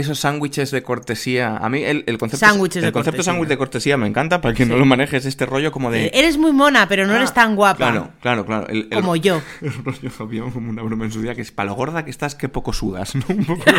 esos 0.00 0.18
sándwiches 0.20 0.70
de 0.70 0.82
cortesía. 0.82 1.56
A 1.56 1.68
mí 1.68 1.82
el, 1.84 2.04
el 2.06 2.18
concepto 2.18 2.44
Sándwiches 2.46 2.76
el 2.76 2.82
de 2.88 2.92
concepto 2.92 3.16
cortesía. 3.18 3.32
sándwich 3.32 3.48
de 3.48 3.56
cortesía 3.58 3.96
me 3.96 4.06
encanta 4.06 4.40
para 4.40 4.54
que 4.54 4.66
no 4.66 4.76
lo 4.76 4.84
manejes 4.84 5.24
este 5.26 5.46
rollo 5.46 5.70
como 5.72 5.90
de 5.90 6.10
Eres 6.12 6.36
muy 6.38 6.52
mona, 6.52 6.88
pero 6.88 7.06
no 7.06 7.14
eres 7.14 7.30
Ah, 7.30 7.34
tan 7.34 7.56
guapa. 7.56 7.76
Claro, 7.78 8.10
claro, 8.20 8.44
claro. 8.46 8.66
El- 8.68 8.88
el- 8.90 9.00
Como 9.00 9.16
yo. 9.16 9.40
El 9.62 9.72
rollo, 9.84 10.10
había 10.18 10.42
como 10.42 10.70
una 10.70 10.82
broma 10.82 11.04
en 11.04 11.12
su 11.12 11.22
día 11.22 11.34
que 11.34 11.42
es 11.42 11.52
para 11.52 11.68
lo 11.68 11.74
gorda 11.74 12.04
que 12.04 12.10
estás, 12.10 12.34
que 12.34 12.48
poco 12.48 12.72
sudas, 12.72 13.14
¿no? 13.14 13.24
Un 13.28 13.44
poco. 13.44 13.62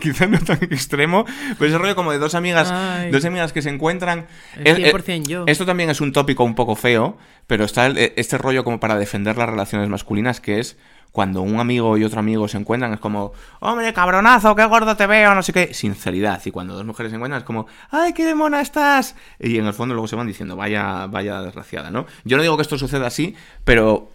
Quizá 0.00 0.26
no 0.26 0.38
tan 0.38 0.58
extremo, 0.62 1.24
pero 1.58 1.68
ese 1.68 1.78
rollo 1.78 1.96
como 1.96 2.12
de 2.12 2.18
dos 2.18 2.34
amigas, 2.34 2.70
Ay. 2.70 3.10
dos 3.10 3.24
amigas 3.24 3.52
que 3.52 3.62
se 3.62 3.68
encuentran. 3.68 4.26
Es 4.56 4.78
Eh, 4.78 4.88
eh, 4.88 4.92
100% 4.94 5.26
yo. 5.26 5.44
Esto 5.46 5.66
también 5.66 5.90
es 5.90 6.00
un 6.00 6.12
tópico 6.12 6.44
un 6.44 6.54
poco 6.54 6.76
feo, 6.76 7.18
pero 7.46 7.64
está 7.64 7.88
eh, 7.88 8.14
este 8.16 8.38
rollo 8.38 8.62
como 8.64 8.78
para 8.80 8.96
defender 8.96 9.36
las 9.36 9.48
relaciones 9.48 9.88
masculinas 9.88 10.40
que 10.40 10.60
es 10.60 10.76
cuando 11.12 11.42
un 11.42 11.58
amigo 11.58 11.96
y 11.98 12.04
otro 12.04 12.20
amigo 12.20 12.46
se 12.48 12.58
encuentran 12.58 12.92
es 12.94 13.00
como, 13.00 13.32
hombre, 13.60 13.92
cabronazo, 13.92 14.54
qué 14.54 14.64
gordo 14.66 14.96
te 14.96 15.06
veo, 15.06 15.34
no 15.34 15.42
sé 15.42 15.52
qué, 15.52 15.74
sinceridad. 15.74 16.40
Y 16.44 16.50
cuando 16.50 16.74
dos 16.74 16.84
mujeres 16.84 17.10
se 17.10 17.16
encuentran 17.16 17.40
es 17.40 17.44
como, 17.46 17.66
ay, 17.90 18.12
qué 18.12 18.34
mona 18.34 18.60
estás. 18.60 19.16
Y 19.40 19.58
en 19.58 19.66
el 19.66 19.72
fondo 19.74 19.94
luego 19.94 20.06
se 20.06 20.16
van 20.16 20.26
diciendo, 20.26 20.54
vaya, 20.54 21.06
vaya 21.06 21.40
desgraciada, 21.42 21.90
¿no? 21.90 22.06
Yo 22.24 22.36
no 22.36 22.42
digo 22.42 22.56
que 22.56 22.62
esto 22.62 22.78
suceda 22.78 23.06
así, 23.08 23.34
pero 23.64 24.12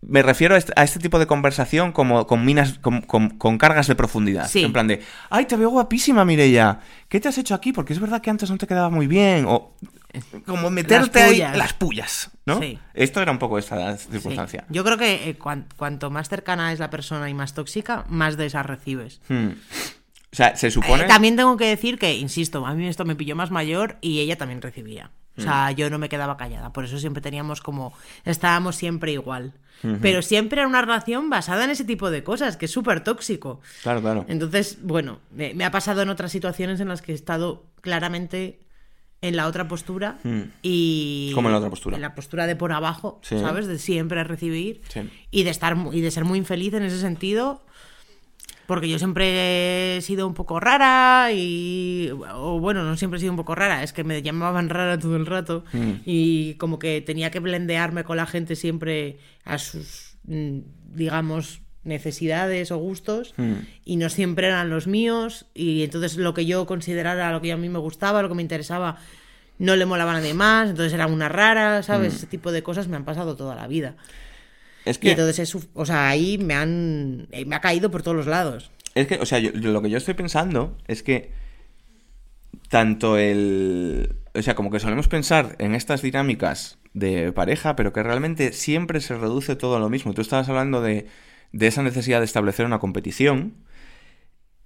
me 0.00 0.22
refiero 0.22 0.54
a 0.54 0.84
este, 0.84 1.00
tipo 1.00 1.18
de 1.18 1.26
conversación 1.26 1.90
como 1.92 2.26
con 2.28 2.44
minas, 2.44 2.78
con, 2.78 3.02
con- 3.02 3.30
con 3.30 3.58
cargas 3.58 3.88
de 3.88 3.96
profundidad. 3.96 4.46
Sí. 4.48 4.62
En 4.62 4.72
plan 4.72 4.86
de, 4.86 5.02
ay, 5.28 5.44
te 5.46 5.56
veo 5.56 5.70
guapísima, 5.70 6.24
Mireia. 6.24 6.78
¿Qué 7.08 7.18
te 7.18 7.28
has 7.28 7.36
hecho 7.36 7.54
aquí? 7.54 7.72
Porque 7.72 7.92
es 7.92 7.98
verdad 8.00 8.22
que 8.22 8.30
antes 8.30 8.48
no 8.48 8.56
te 8.58 8.66
quedaba 8.68 8.90
muy 8.90 9.08
bien. 9.08 9.44
O 9.48 9.72
como 10.46 10.70
meterte 10.70 11.26
pullas. 11.28 11.56
las 11.56 11.72
pullas, 11.72 12.30
¿no? 12.46 12.60
Sí. 12.60 12.78
Esto 12.94 13.20
era 13.22 13.32
un 13.32 13.38
poco 13.38 13.58
esta 13.58 13.96
Sí. 13.96 14.08
circunstancia. 14.12 14.64
Yo 14.68 14.84
creo 14.84 14.96
que 14.98 15.28
eh, 15.30 15.38
cuan- 15.38 15.66
cuanto 15.76 16.10
más 16.10 16.28
cercana 16.28 16.72
es 16.72 16.78
la 16.78 16.90
persona 16.90 17.28
y 17.30 17.34
más 17.34 17.54
tóxica, 17.54 18.04
más 18.08 18.36
de 18.36 18.46
esas 18.46 18.66
recibes. 18.66 19.20
Hmm. 19.28 19.48
O 20.30 20.36
sea, 20.36 20.56
se 20.56 20.70
supone... 20.70 21.04
Eh, 21.04 21.06
también 21.06 21.36
tengo 21.36 21.56
que 21.56 21.66
decir 21.66 21.98
que, 21.98 22.14
insisto, 22.16 22.66
a 22.66 22.74
mí 22.74 22.86
esto 22.86 23.04
me 23.04 23.16
pilló 23.16 23.34
más 23.34 23.50
mayor 23.50 23.96
y 24.00 24.20
ella 24.20 24.36
también 24.36 24.60
recibía. 24.60 25.10
O 25.36 25.40
sea, 25.40 25.70
yo 25.70 25.88
no 25.88 25.98
me 25.98 26.08
quedaba 26.08 26.36
callada. 26.36 26.72
Por 26.72 26.84
eso 26.84 26.98
siempre 26.98 27.22
teníamos 27.22 27.60
como. 27.60 27.92
Estábamos 28.24 28.74
siempre 28.74 29.12
igual. 29.12 29.52
Pero 30.02 30.20
siempre 30.20 30.58
era 30.60 30.66
una 30.68 30.80
relación 30.80 31.30
basada 31.30 31.62
en 31.62 31.70
ese 31.70 31.84
tipo 31.84 32.10
de 32.10 32.24
cosas, 32.24 32.56
que 32.56 32.64
es 32.64 32.72
súper 32.72 33.04
tóxico. 33.04 33.60
Claro, 33.84 34.00
claro. 34.02 34.24
Entonces, 34.28 34.78
bueno, 34.82 35.20
me, 35.30 35.54
me 35.54 35.64
ha 35.64 35.70
pasado 35.70 36.02
en 36.02 36.08
otras 36.08 36.32
situaciones 36.32 36.80
en 36.80 36.88
las 36.88 37.00
que 37.02 37.12
he 37.12 37.14
estado 37.14 37.64
claramente 37.80 38.58
en 39.20 39.36
la 39.36 39.46
otra 39.48 39.66
postura 39.68 40.18
y... 40.62 41.32
¿Cómo 41.34 41.48
en 41.48 41.52
la 41.52 41.58
otra 41.58 41.70
postura? 41.70 41.96
En 41.96 42.02
la 42.02 42.14
postura 42.14 42.46
de 42.46 42.54
por 42.56 42.72
abajo, 42.72 43.18
Sí. 43.22 43.38
¿sabes? 43.38 43.66
De 43.66 43.78
siempre 43.78 44.22
recibir 44.24 44.80
Sí. 44.88 45.00
y 45.30 45.42
de 45.42 45.50
estar 45.50 45.76
y 45.92 46.00
de 46.00 46.10
ser 46.10 46.24
muy 46.24 46.38
infeliz 46.38 46.72
en 46.74 46.84
ese 46.84 47.00
sentido 47.00 47.62
porque 48.66 48.88
yo 48.88 48.98
siempre 48.98 49.96
he 49.96 50.00
sido 50.02 50.26
un 50.26 50.34
poco 50.34 50.60
rara 50.60 51.30
y 51.32 52.10
o 52.34 52.60
bueno 52.60 52.84
no 52.84 52.96
siempre 52.98 53.16
he 53.16 53.20
sido 53.20 53.32
un 53.32 53.38
poco 53.38 53.54
rara 53.54 53.82
es 53.82 53.92
que 53.94 54.04
me 54.04 54.20
llamaban 54.22 54.68
rara 54.68 54.98
todo 54.98 55.16
el 55.16 55.24
rato 55.26 55.64
Mm. 55.72 55.92
y 56.04 56.54
como 56.54 56.78
que 56.78 57.00
tenía 57.00 57.30
que 57.30 57.40
blendearme 57.40 58.04
con 58.04 58.18
la 58.18 58.26
gente 58.26 58.56
siempre 58.56 59.18
a 59.44 59.56
sus 59.58 60.16
mm, 60.24 60.58
digamos 60.94 61.62
necesidades 61.88 62.70
o 62.70 62.76
gustos 62.78 63.34
Mm. 63.36 63.54
y 63.84 63.96
no 63.96 64.08
siempre 64.08 64.46
eran 64.46 64.70
los 64.70 64.86
míos 64.86 65.46
y 65.54 65.82
entonces 65.82 66.16
lo 66.16 66.34
que 66.34 66.46
yo 66.46 66.66
considerara 66.66 67.32
lo 67.32 67.40
que 67.40 67.50
a 67.52 67.56
mí 67.56 67.68
me 67.68 67.78
gustaba 67.80 68.22
lo 68.22 68.28
que 68.28 68.34
me 68.36 68.42
interesaba 68.42 68.96
no 69.58 69.74
le 69.74 69.86
molaba 69.86 70.12
a 70.12 70.14
nadie 70.20 70.34
más 70.34 70.70
entonces 70.70 70.92
era 70.92 71.06
una 71.08 71.28
rara 71.28 71.82
sabes 71.82 72.14
ese 72.14 72.26
tipo 72.28 72.52
de 72.52 72.62
cosas 72.62 72.86
me 72.86 72.96
han 72.96 73.04
pasado 73.04 73.34
toda 73.34 73.56
la 73.56 73.66
vida 73.66 73.96
Es 74.84 74.98
y 74.98 75.00
que... 75.00 75.10
entonces 75.10 75.38
eso, 75.40 75.60
o 75.74 75.84
sea, 75.84 76.08
ahí 76.08 76.38
me 76.38 76.54
han 76.54 77.26
eh, 77.32 77.44
me 77.44 77.56
ha 77.56 77.60
caído 77.60 77.90
por 77.90 78.02
todos 78.02 78.16
los 78.16 78.26
lados. 78.26 78.70
Es 78.94 79.06
que, 79.06 79.16
o 79.16 79.26
sea, 79.26 79.38
yo- 79.38 79.52
yo- 79.52 79.70
lo 79.72 79.82
que 79.82 79.90
yo 79.90 79.98
estoy 79.98 80.14
pensando 80.14 80.76
es 80.86 81.02
que 81.02 81.30
tanto 82.68 83.16
el... 83.16 84.14
O 84.34 84.42
sea, 84.42 84.54
como 84.54 84.70
que 84.70 84.78
solemos 84.80 85.08
pensar 85.08 85.56
en 85.58 85.74
estas 85.74 86.02
dinámicas 86.02 86.78
de 86.94 87.32
pareja, 87.32 87.76
pero 87.76 87.92
que 87.92 88.02
realmente 88.02 88.52
siempre 88.52 89.00
se 89.00 89.14
reduce 89.16 89.56
todo 89.56 89.76
a 89.76 89.80
lo 89.80 89.88
mismo. 89.88 90.14
Tú 90.14 90.20
estabas 90.20 90.48
hablando 90.48 90.80
de, 90.80 91.06
de 91.52 91.66
esa 91.66 91.82
necesidad 91.82 92.18
de 92.20 92.24
establecer 92.26 92.66
una 92.66 92.78
competición 92.78 93.54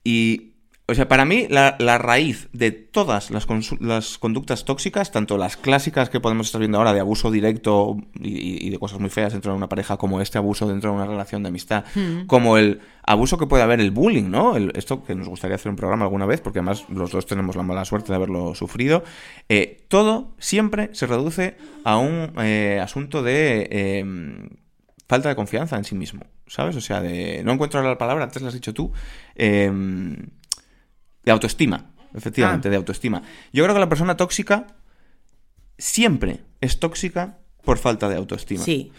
y... 0.05 0.49
O 0.88 0.95
sea, 0.95 1.07
para 1.07 1.25
mí 1.25 1.47
la, 1.49 1.77
la 1.79 1.97
raíz 1.97 2.49
de 2.53 2.73
todas 2.73 3.31
las, 3.31 3.47
las 3.81 4.18
conductas 4.18 4.64
tóxicas, 4.64 5.12
tanto 5.12 5.38
las 5.38 5.57
clásicas 5.57 6.11
que 6.11 6.18
podemos 6.18 6.49
estar 6.49 6.59
viendo 6.59 6.77
ahora 6.77 6.92
de 6.92 6.99
abuso 6.99 7.31
directo 7.31 7.97
y, 8.21 8.68
de 8.68 8.79
cosas 8.81 8.99
muy 8.99 9.09
feas 9.09 9.33
dentro 9.33 9.53
de 9.53 9.59
una 9.59 9.68
pareja, 9.68 9.97
como 9.97 10.21
este 10.21 10.38
abuso 10.38 10.66
dentro 10.68 10.90
de 10.90 10.97
una 10.97 11.07
relación 11.07 11.45
de 11.45 11.51
amistad, 11.51 11.85
como 12.27 12.59
el 12.59 12.81
abuso 13.05 13.38
que 13.38 13.47
puede 13.47 13.62
haber, 13.62 13.81
el 13.81 13.92
bullying, 13.92 14.29
¿no? 14.29 14.57
El- 14.57 14.73
esto 14.75 15.05
que 15.05 15.14
nos 15.14 15.29
gustaría 15.29 15.55
hacer 15.55 15.71
un 15.71 15.77
programa 15.77 16.05
alguna 16.05 16.27
vez, 16.27 16.40
porque 16.40 16.59
además 16.59 16.85
los 16.88 17.12
dos 17.12 17.27
tenemos 17.27 17.55
la 17.55 17.62
mala 17.62 17.85
suerte 17.85 18.09
de 18.12 18.16
haberlo 18.16 18.55
sufrido. 18.57 19.05
eh, 19.49 19.85
todo 19.87 20.35
siempre 20.38 20.90
se 20.95 21.07
reduce 21.07 21.57
a 21.85 21.97
un 21.97 22.33
eh, 22.38 22.81
asunto 22.83 23.23
de 23.23 23.68
eh, 23.71 24.49
falta 25.09 25.29
de 25.29 25.37
confianza 25.37 25.77
en 25.77 25.85
sí 25.85 25.95
mismo, 25.95 26.23
¿sabes? 26.53 26.77
O 26.77 26.81
sea, 26.81 27.01
de 27.01 27.43
no 27.45 27.53
encuentro 27.53 27.83
la 27.83 27.97
palabra, 27.97 28.25
antes 28.25 28.43
lo 28.43 28.49
has 28.49 28.55
dicho 28.55 28.75
tú. 28.75 28.93
eh, 29.35 29.71
de 31.25 31.31
autoestima, 31.33 31.93
efectivamente, 32.15 32.69
Ah. 32.69 32.71
de 32.73 32.77
autoestima. 32.77 33.23
Yo 33.53 33.62
creo 33.65 33.75
que 33.75 33.81
la 33.81 33.88
persona 33.88 34.17
tóxica 34.17 34.67
siempre 35.79 36.41
es 36.61 36.79
tóxica 36.81 37.38
por 37.65 37.79
falta 37.79 38.09
de 38.09 38.17
autoestima. 38.17 38.62
Sí. 38.62 38.93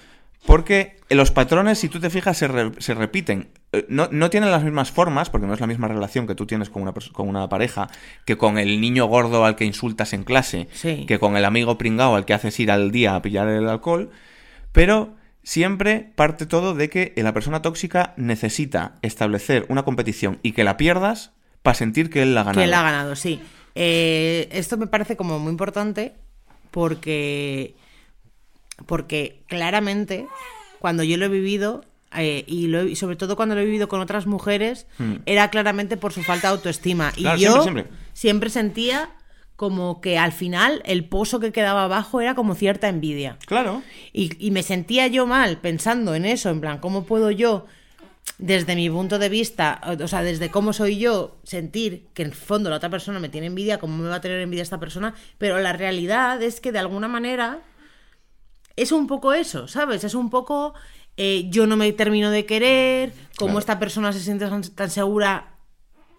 Porque 0.45 0.97
los 1.09 1.31
patrones, 1.31 1.79
si 1.79 1.87
tú 1.87 1.99
te 2.01 2.09
fijas, 2.09 2.37
se, 2.37 2.47
re- 2.49 2.71
se 2.79 2.93
repiten. 2.93 3.49
Eh, 3.71 3.85
No, 3.87 4.09
no 4.11 4.29
tienen 4.29 4.51
las 4.51 4.63
mismas 4.63 4.91
formas, 4.91 5.29
porque 5.29 5.47
no 5.47 5.53
es 5.53 5.59
la 5.61 5.67
misma 5.67 5.87
relación 5.87 6.27
que 6.27 6.35
tú 6.35 6.45
tienes 6.45 6.69
con 6.69 6.81
una, 6.81 6.93
con 7.13 7.29
una 7.29 7.47
pareja, 7.47 7.89
que 8.25 8.37
con 8.37 8.57
el 8.57 8.81
niño 8.81 9.05
gordo 9.05 9.45
al 9.45 9.55
que 9.55 9.63
insultas 9.65 10.11
en 10.13 10.23
clase, 10.23 10.67
Sí. 10.73 11.05
que 11.07 11.17
con 11.19 11.37
el 11.37 11.45
amigo 11.45 11.77
pringao 11.77 12.15
al 12.15 12.25
que 12.25 12.33
haces 12.33 12.59
ir 12.59 12.71
al 12.71 12.91
día 12.91 13.15
a 13.15 13.21
pillar 13.21 13.47
el 13.47 13.69
alcohol, 13.69 14.11
pero 14.73 15.15
siempre 15.43 16.11
parte 16.15 16.45
todo 16.45 16.73
de 16.73 16.89
que 16.89 17.13
la 17.17 17.33
persona 17.33 17.61
tóxica 17.61 18.13
necesita 18.17 18.95
establecer 19.01 19.65
una 19.69 19.83
competición 19.83 20.39
y 20.41 20.53
que 20.53 20.63
la 20.63 20.77
pierdas 20.77 21.31
para 21.61 21.75
sentir 21.75 22.09
que 22.09 22.21
él 22.21 22.33
la 22.33 22.41
ha 22.41 22.43
ganado. 22.45 22.59
Que 22.61 22.65
él 22.65 22.73
ha 22.73 22.81
ganado, 22.81 23.15
sí. 23.15 23.41
Eh, 23.75 24.47
esto 24.51 24.77
me 24.77 24.87
parece 24.87 25.15
como 25.17 25.39
muy 25.39 25.51
importante 25.51 26.13
porque, 26.71 27.75
porque 28.85 29.43
claramente 29.47 30.27
cuando 30.79 31.03
yo 31.03 31.17
lo 31.17 31.25
he 31.25 31.29
vivido 31.29 31.83
eh, 32.15 32.43
y, 32.47 32.67
lo 32.67 32.81
he- 32.81 32.91
y 32.91 32.95
sobre 32.95 33.15
todo 33.15 33.35
cuando 33.35 33.55
lo 33.55 33.61
he 33.61 33.65
vivido 33.65 33.87
con 33.87 33.99
otras 34.01 34.25
mujeres 34.27 34.85
era 35.25 35.49
claramente 35.49 35.97
por 35.97 36.13
su 36.13 36.21
falta 36.23 36.47
de 36.49 36.53
autoestima 36.53 37.11
y 37.15 37.25
Hmm. 37.25 37.35
Yo 37.37 37.61
siempre, 37.63 37.83
siempre. 37.83 37.87
siempre 38.13 38.49
sentía 38.49 39.09
como 39.63 40.01
que 40.01 40.17
al 40.17 40.33
final 40.33 40.81
el 40.83 41.05
pozo 41.05 41.39
que 41.39 41.53
quedaba 41.53 41.85
abajo 41.85 42.19
era 42.19 42.35
como 42.35 42.53
cierta 42.53 42.89
envidia. 42.89 43.37
Claro. 43.45 43.81
Y, 44.11 44.31
y 44.45 44.51
me 44.51 44.61
sentía 44.61 45.07
yo 45.07 45.25
mal 45.25 45.59
pensando 45.59 46.15
en 46.15 46.25
eso, 46.25 46.49
en 46.49 46.59
plan, 46.59 46.79
¿cómo 46.79 47.05
puedo 47.05 47.31
yo, 47.31 47.65
desde 48.37 48.75
mi 48.75 48.89
punto 48.89 49.19
de 49.19 49.29
vista, 49.29 49.79
o 50.01 50.07
sea, 50.09 50.21
desde 50.21 50.49
cómo 50.51 50.73
soy 50.73 50.97
yo, 50.97 51.37
sentir 51.43 52.07
que 52.13 52.23
en 52.23 52.29
el 52.29 52.33
fondo 52.35 52.69
la 52.69 52.75
otra 52.75 52.89
persona 52.89 53.19
me 53.19 53.29
tiene 53.29 53.47
envidia, 53.47 53.77
cómo 53.77 53.95
me 54.03 54.09
va 54.09 54.15
a 54.15 54.21
tener 54.21 54.41
envidia 54.41 54.63
esta 54.63 54.81
persona? 54.81 55.13
Pero 55.37 55.57
la 55.59 55.71
realidad 55.71 56.41
es 56.43 56.59
que 56.59 56.73
de 56.73 56.79
alguna 56.79 57.07
manera 57.07 57.59
es 58.75 58.91
un 58.91 59.07
poco 59.07 59.33
eso, 59.33 59.69
¿sabes? 59.69 60.03
Es 60.03 60.13
un 60.13 60.29
poco 60.29 60.73
eh, 61.15 61.45
yo 61.49 61.67
no 61.67 61.77
me 61.77 61.89
termino 61.93 62.31
de 62.31 62.45
querer, 62.45 63.13
cómo 63.37 63.51
Claro. 63.53 63.59
esta 63.59 63.79
persona 63.79 64.11
se 64.11 64.19
siente 64.19 64.45
tan 64.75 64.89
segura 64.89 65.52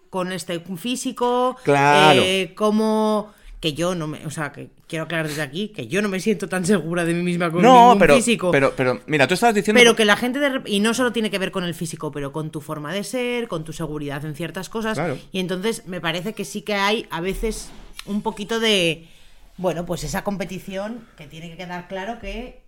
con 0.09 0.31
este 0.31 0.59
físico, 0.77 1.55
Claro. 1.63 2.21
eh, 2.23 2.53
cómo 2.55 3.33
que 3.59 3.73
yo 3.73 3.95
no 3.95 4.05
me, 4.05 4.23
o 4.27 4.29
sea, 4.29 4.51
que 4.51 4.69
quiero 4.87 5.05
aclarar 5.05 5.27
desde 5.27 5.41
aquí 5.41 5.69
que 5.69 5.87
yo 5.87 6.01
no 6.03 6.07
me 6.09 6.19
siento 6.19 6.47
tan 6.47 6.65
segura 6.65 7.03
de 7.03 7.13
mí 7.15 7.23
misma 7.23 7.49
con 7.51 7.63
No, 7.63 7.85
ningún 7.85 7.99
pero, 7.99 8.15
físico. 8.15 8.51
pero, 8.51 8.73
pero, 8.75 9.01
mira, 9.07 9.27
tú 9.27 9.33
estabas 9.33 9.55
diciendo... 9.55 9.79
Pero 9.79 9.95
que 9.95 10.05
la 10.05 10.15
gente, 10.17 10.39
de 10.39 10.61
y 10.67 10.79
no 10.81 10.93
solo 10.93 11.11
tiene 11.11 11.31
que 11.31 11.39
ver 11.39 11.51
con 11.51 11.63
el 11.63 11.73
físico, 11.73 12.11
pero 12.11 12.31
con 12.31 12.51
tu 12.51 12.61
forma 12.61 12.93
de 12.93 13.03
ser, 13.03 13.47
con 13.47 13.63
tu 13.63 13.73
seguridad 13.73 14.23
en 14.23 14.35
ciertas 14.35 14.69
cosas. 14.69 14.97
Claro. 14.97 15.17
Y 15.31 15.39
entonces 15.39 15.87
me 15.87 15.99
parece 15.99 16.33
que 16.33 16.45
sí 16.45 16.61
que 16.61 16.75
hay 16.75 17.07
a 17.09 17.21
veces 17.21 17.69
un 18.05 18.21
poquito 18.21 18.59
de, 18.59 19.07
bueno, 19.57 19.85
pues 19.85 20.03
esa 20.03 20.23
competición 20.23 21.07
que 21.17 21.25
tiene 21.25 21.49
que 21.49 21.57
quedar 21.57 21.87
claro 21.87 22.19
que, 22.19 22.61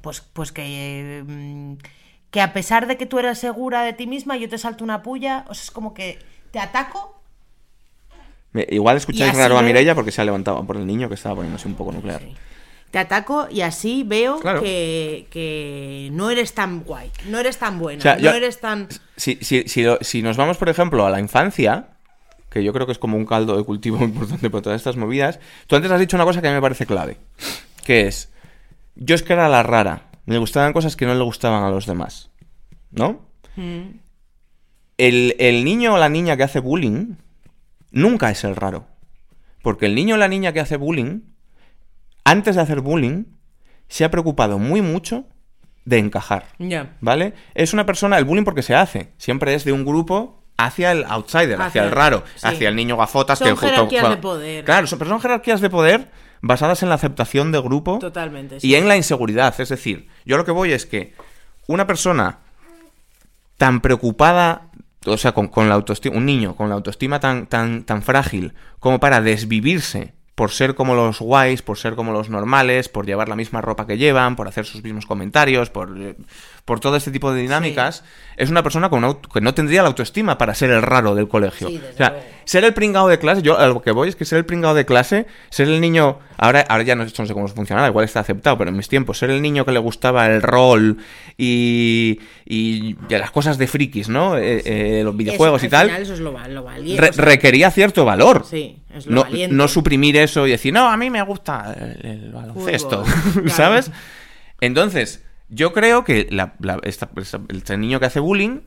pues, 0.00 0.20
pues 0.32 0.50
que, 0.50 1.22
mm, 1.26 1.74
que 2.36 2.42
a 2.42 2.52
pesar 2.52 2.86
de 2.86 2.98
que 2.98 3.06
tú 3.06 3.18
eres 3.18 3.38
segura 3.38 3.80
de 3.80 3.94
ti 3.94 4.06
misma, 4.06 4.36
yo 4.36 4.46
te 4.46 4.58
salto 4.58 4.84
una 4.84 5.02
puya, 5.02 5.46
o 5.48 5.54
sea, 5.54 5.62
es 5.64 5.70
como 5.70 5.94
que 5.94 6.18
te 6.50 6.58
ataco. 6.60 7.18
Me- 8.52 8.66
Igual 8.68 8.98
escucháis 8.98 9.34
raro 9.34 9.56
a 9.56 9.62
Mireia 9.62 9.94
porque 9.94 10.10
se 10.12 10.20
ha 10.20 10.24
levantado 10.26 10.62
por 10.66 10.76
el 10.76 10.86
niño 10.86 11.08
que 11.08 11.14
estaba 11.14 11.36
poniéndose 11.36 11.66
un 11.66 11.76
poco 11.76 11.92
nuclear. 11.92 12.20
Te 12.90 12.98
ataco 12.98 13.48
y 13.50 13.62
así 13.62 14.02
veo 14.06 14.38
Claro. 14.40 14.60
que, 14.60 15.28
que 15.30 16.10
no 16.12 16.28
eres 16.28 16.52
tan 16.52 16.80
guay, 16.84 17.10
no 17.30 17.38
eres 17.38 17.56
tan 17.56 17.78
buena, 17.78 18.00
O 18.00 18.02
sea, 18.02 18.16
no 18.16 18.20
yo- 18.20 18.32
eres 18.34 18.60
tan... 18.60 18.86
Si, 19.16 19.38
si, 19.40 19.66
si, 19.66 19.82
lo- 19.82 19.96
si 20.02 20.20
nos 20.20 20.36
vamos, 20.36 20.58
por 20.58 20.68
ejemplo, 20.68 21.06
a 21.06 21.10
la 21.10 21.20
infancia, 21.20 21.86
que 22.50 22.62
yo 22.62 22.74
creo 22.74 22.84
que 22.84 22.92
es 22.92 22.98
como 22.98 23.16
un 23.16 23.24
caldo 23.24 23.56
de 23.56 23.64
cultivo 23.64 23.96
importante 24.04 24.50
para 24.50 24.60
todas 24.60 24.76
estas 24.78 24.98
movidas, 24.98 25.40
tú 25.68 25.76
antes 25.76 25.90
has 25.90 26.00
dicho 26.00 26.18
una 26.18 26.26
cosa 26.26 26.42
que 26.42 26.48
a 26.48 26.50
mí 26.50 26.56
me 26.56 26.60
parece 26.60 26.84
clave, 26.84 27.16
que 27.82 28.06
es, 28.08 28.28
yo 28.94 29.14
es 29.14 29.22
que 29.22 29.32
era 29.32 29.48
la 29.48 29.62
rara, 29.62 30.02
me 30.26 30.38
gustaban 30.38 30.72
cosas 30.72 30.96
que 30.96 31.06
no 31.06 31.14
le 31.14 31.22
gustaban 31.24 31.62
a 31.64 31.70
los 31.70 31.86
demás, 31.86 32.30
¿no? 32.90 33.26
Mm, 33.56 33.98
El, 34.98 35.36
el 35.38 35.64
niño 35.64 35.94
o 35.94 35.98
la 35.98 36.08
niña 36.08 36.36
que 36.36 36.42
hace 36.42 36.60
bullying 36.60 37.14
nunca 37.90 38.30
es 38.30 38.44
el 38.44 38.56
raro, 38.56 38.86
porque 39.62 39.86
el 39.86 39.94
niño 39.94 40.14
o 40.14 40.18
la 40.18 40.28
niña 40.28 40.52
que 40.52 40.60
hace 40.60 40.76
bullying, 40.76 41.20
antes 42.24 42.56
de 42.56 42.62
hacer 42.62 42.80
bullying, 42.80 43.24
se 43.88 44.04
ha 44.04 44.10
preocupado 44.10 44.58
muy 44.58 44.82
mucho 44.82 45.24
de 45.84 45.98
encajar. 45.98 46.46
Ya. 46.58 46.96
¿Vale? 47.00 47.34
Es 47.54 47.72
una 47.72 47.86
persona, 47.86 48.18
el 48.18 48.24
bullying 48.24 48.44
porque 48.44 48.62
se 48.62 48.74
hace, 48.74 49.12
siempre 49.18 49.54
es 49.54 49.64
de 49.64 49.72
un 49.72 49.84
grupo 49.84 50.42
hacia 50.56 50.90
el 50.92 51.04
outsider, 51.04 51.54
hacia, 51.54 51.66
Hacia- 51.66 51.84
el 51.84 51.90
raro, 51.92 52.24
sí. 52.34 52.46
hacia 52.46 52.68
el 52.70 52.74
niño 52.76 52.96
gafotas 52.96 53.38
Son 53.38 53.46
que 53.48 53.52
justo- 53.52 53.68
jerarquías 53.68 54.08
de 54.10 54.16
poder. 54.16 54.64
Claro, 54.64 54.86
son, 54.86 54.98
pero 54.98 55.10
son 55.10 55.20
jerarquías 55.20 55.60
de 55.60 55.70
poder 55.70 56.10
basadas 56.40 56.82
en 56.82 56.88
la 56.88 56.94
aceptación 56.96 57.52
de 57.52 57.60
grupo 57.60 57.98
Totalmente. 57.98 58.58
y 58.62 58.74
en 58.74 58.88
la 58.88 58.96
inseguridad. 58.96 59.54
Es 59.60 59.68
decir, 59.68 60.08
yo 60.24 60.36
lo 60.36 60.44
que 60.44 60.52
voy 60.52 60.72
es 60.72 60.86
que 60.86 61.14
una 61.66 61.86
persona 61.86 62.38
tan 63.56 63.80
preocupada, 63.80 64.70
o 65.06 65.16
sea, 65.16 65.32
con, 65.32 65.48
con 65.48 65.68
la 65.68 65.74
autoestima, 65.74 66.16
un 66.16 66.26
niño 66.26 66.54
con 66.56 66.68
la 66.68 66.74
autoestima 66.74 67.20
tan, 67.20 67.46
tan, 67.46 67.84
tan 67.84 68.02
frágil 68.02 68.54
como 68.78 69.00
para 69.00 69.20
desvivirse 69.20 70.14
por 70.36 70.50
ser 70.50 70.74
como 70.74 70.94
los 70.94 71.18
guays, 71.18 71.62
por 71.62 71.78
ser 71.78 71.96
como 71.96 72.12
los 72.12 72.28
normales, 72.28 72.90
por 72.90 73.06
llevar 73.06 73.30
la 73.30 73.36
misma 73.36 73.62
ropa 73.62 73.86
que 73.86 73.96
llevan, 73.96 74.36
por 74.36 74.46
hacer 74.46 74.66
sus 74.66 74.82
mismos 74.82 75.06
comentarios, 75.06 75.70
por, 75.70 75.96
eh, 75.98 76.14
por 76.66 76.80
todo 76.80 76.96
este 76.96 77.10
tipo 77.12 77.32
de 77.32 77.40
dinámicas, 77.40 78.04
es 78.36 78.50
una 78.50 78.62
persona 78.62 78.90
con 78.90 79.02
auto- 79.04 79.28
que 79.32 79.40
no 79.40 79.54
tendría 79.54 79.82
la 79.82 79.88
autoestima 79.88 80.36
para 80.36 80.52
ser 80.54 80.70
el 80.70 80.82
raro 80.82 81.14
del 81.14 81.28
colegio. 81.28 81.68
Sí, 81.68 81.80
o 81.94 81.96
sea, 81.96 82.10
luego. 82.10 82.24
ser 82.44 82.64
el 82.64 82.74
pringado 82.74 83.06
de 83.08 83.18
clase, 83.20 83.40
yo 83.40 83.56
a 83.56 83.68
lo 83.68 83.80
que 83.82 83.92
voy 83.92 84.08
es 84.08 84.16
que 84.16 84.24
ser 84.24 84.38
el 84.38 84.44
pringado 84.44 84.74
de 84.74 84.84
clase, 84.84 85.26
ser 85.48 85.68
el 85.68 85.80
niño, 85.80 86.18
ahora, 86.36 86.66
ahora 86.68 86.82
ya 86.82 86.96
no, 86.96 87.04
no 87.04 87.08
sé 87.26 87.32
cómo 87.32 87.46
funcionará, 87.48 87.86
igual 87.86 88.04
está 88.04 88.18
aceptado, 88.20 88.58
pero 88.58 88.70
en 88.70 88.76
mis 88.76 88.88
tiempos, 88.88 89.16
ser 89.16 89.30
el 89.30 89.40
niño 89.42 89.64
que 89.64 89.70
le 89.70 89.78
gustaba 89.78 90.26
el 90.26 90.42
rol 90.42 90.98
y, 91.38 92.18
y, 92.44 92.96
y 93.08 93.16
las 93.16 93.30
cosas 93.30 93.58
de 93.58 93.68
frikis, 93.68 94.08
¿no? 94.08 94.36
Eh, 94.36 94.62
eh, 94.64 95.02
los 95.04 95.16
videojuegos 95.16 95.62
Eso, 95.62 95.66
y 95.66 95.68
al 95.68 95.70
tal, 95.70 95.86
final 95.88 96.02
eso 96.02 96.14
es 96.14 96.20
lo, 96.20 96.32
lo 96.48 96.64
valiente. 96.64 97.00
re- 97.00 97.10
o 97.10 97.12
sea, 97.12 97.24
requería 97.24 97.70
cierto 97.70 98.04
valor. 98.04 98.44
Sí, 98.44 98.78
es 98.92 99.06
lo 99.06 99.14
No, 99.14 99.22
valiente. 99.22 99.54
no 99.54 99.68
suprimir 99.68 100.16
eso 100.16 100.48
y 100.48 100.50
decir, 100.50 100.72
no, 100.74 100.88
a 100.88 100.96
mí 100.96 101.10
me 101.10 101.22
gusta 101.22 101.74
el, 101.78 102.04
el 102.10 102.32
baloncesto, 102.32 103.04
Fútbol, 103.04 103.42
claro. 103.44 103.56
¿sabes? 103.56 103.90
Entonces, 104.60 105.22
yo 105.48 105.72
creo 105.72 106.04
que 106.04 106.26
la- 106.30 106.54
la- 106.60 106.80
esta- 106.82 107.10
esta- 107.16 107.40
este 107.48 107.76
niño 107.76 108.00
que 108.00 108.06
hace 108.06 108.20
bullying 108.20 108.60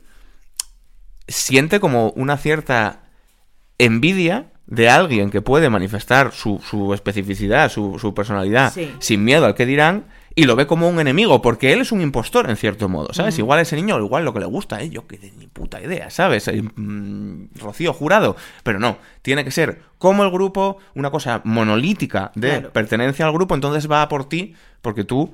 siente 1.28 1.80
como 1.80 2.10
una 2.10 2.36
cierta 2.36 3.00
envidia 3.78 4.46
de 4.66 4.88
alguien 4.88 5.30
que 5.30 5.42
puede 5.42 5.68
manifestar 5.70 6.32
su, 6.32 6.60
su 6.64 6.94
especificidad, 6.94 7.70
su, 7.70 7.98
su 7.98 8.14
personalidad, 8.14 8.72
Sí. 8.72 8.92
sin 9.00 9.24
miedo 9.24 9.46
al 9.46 9.54
que 9.54 9.66
dirán, 9.66 10.06
y 10.36 10.44
lo 10.44 10.54
ve 10.54 10.66
como 10.68 10.88
un 10.88 11.00
enemigo, 11.00 11.42
porque 11.42 11.72
él 11.72 11.80
es 11.80 11.90
un 11.90 12.00
impostor 12.00 12.48
en 12.48 12.56
cierto 12.56 12.88
modo, 12.88 13.12
¿sabes? 13.12 13.36
Igual 13.40 13.58
a 13.58 13.62
ese 13.62 13.74
niño, 13.74 13.98
igual 13.98 14.24
lo 14.24 14.32
que 14.32 14.38
le 14.38 14.46
gusta, 14.46 14.80
¿eh? 14.80 14.88
yo 14.88 15.06
que 15.08 15.18
de 15.18 15.32
ni 15.32 15.48
puta 15.48 15.80
idea, 15.82 16.08
¿sabes? 16.10 16.46
Eh, 16.46 16.62
mm, 16.62 17.46
Rocío 17.58 17.92
jurado, 17.92 18.36
pero 18.62 18.78
no, 18.78 18.98
tiene 19.22 19.44
que 19.44 19.50
ser 19.50 19.82
como 19.98 20.22
el 20.22 20.30
grupo, 20.30 20.78
una 20.94 21.10
cosa 21.10 21.40
monolítica 21.44 22.30
de 22.36 22.48
Claro. 22.50 22.72
pertenencia 22.72 23.26
al 23.26 23.32
grupo, 23.32 23.56
entonces 23.56 23.90
va 23.90 24.02
a 24.02 24.08
por 24.08 24.28
ti, 24.28 24.54
porque 24.82 25.02
tú 25.02 25.32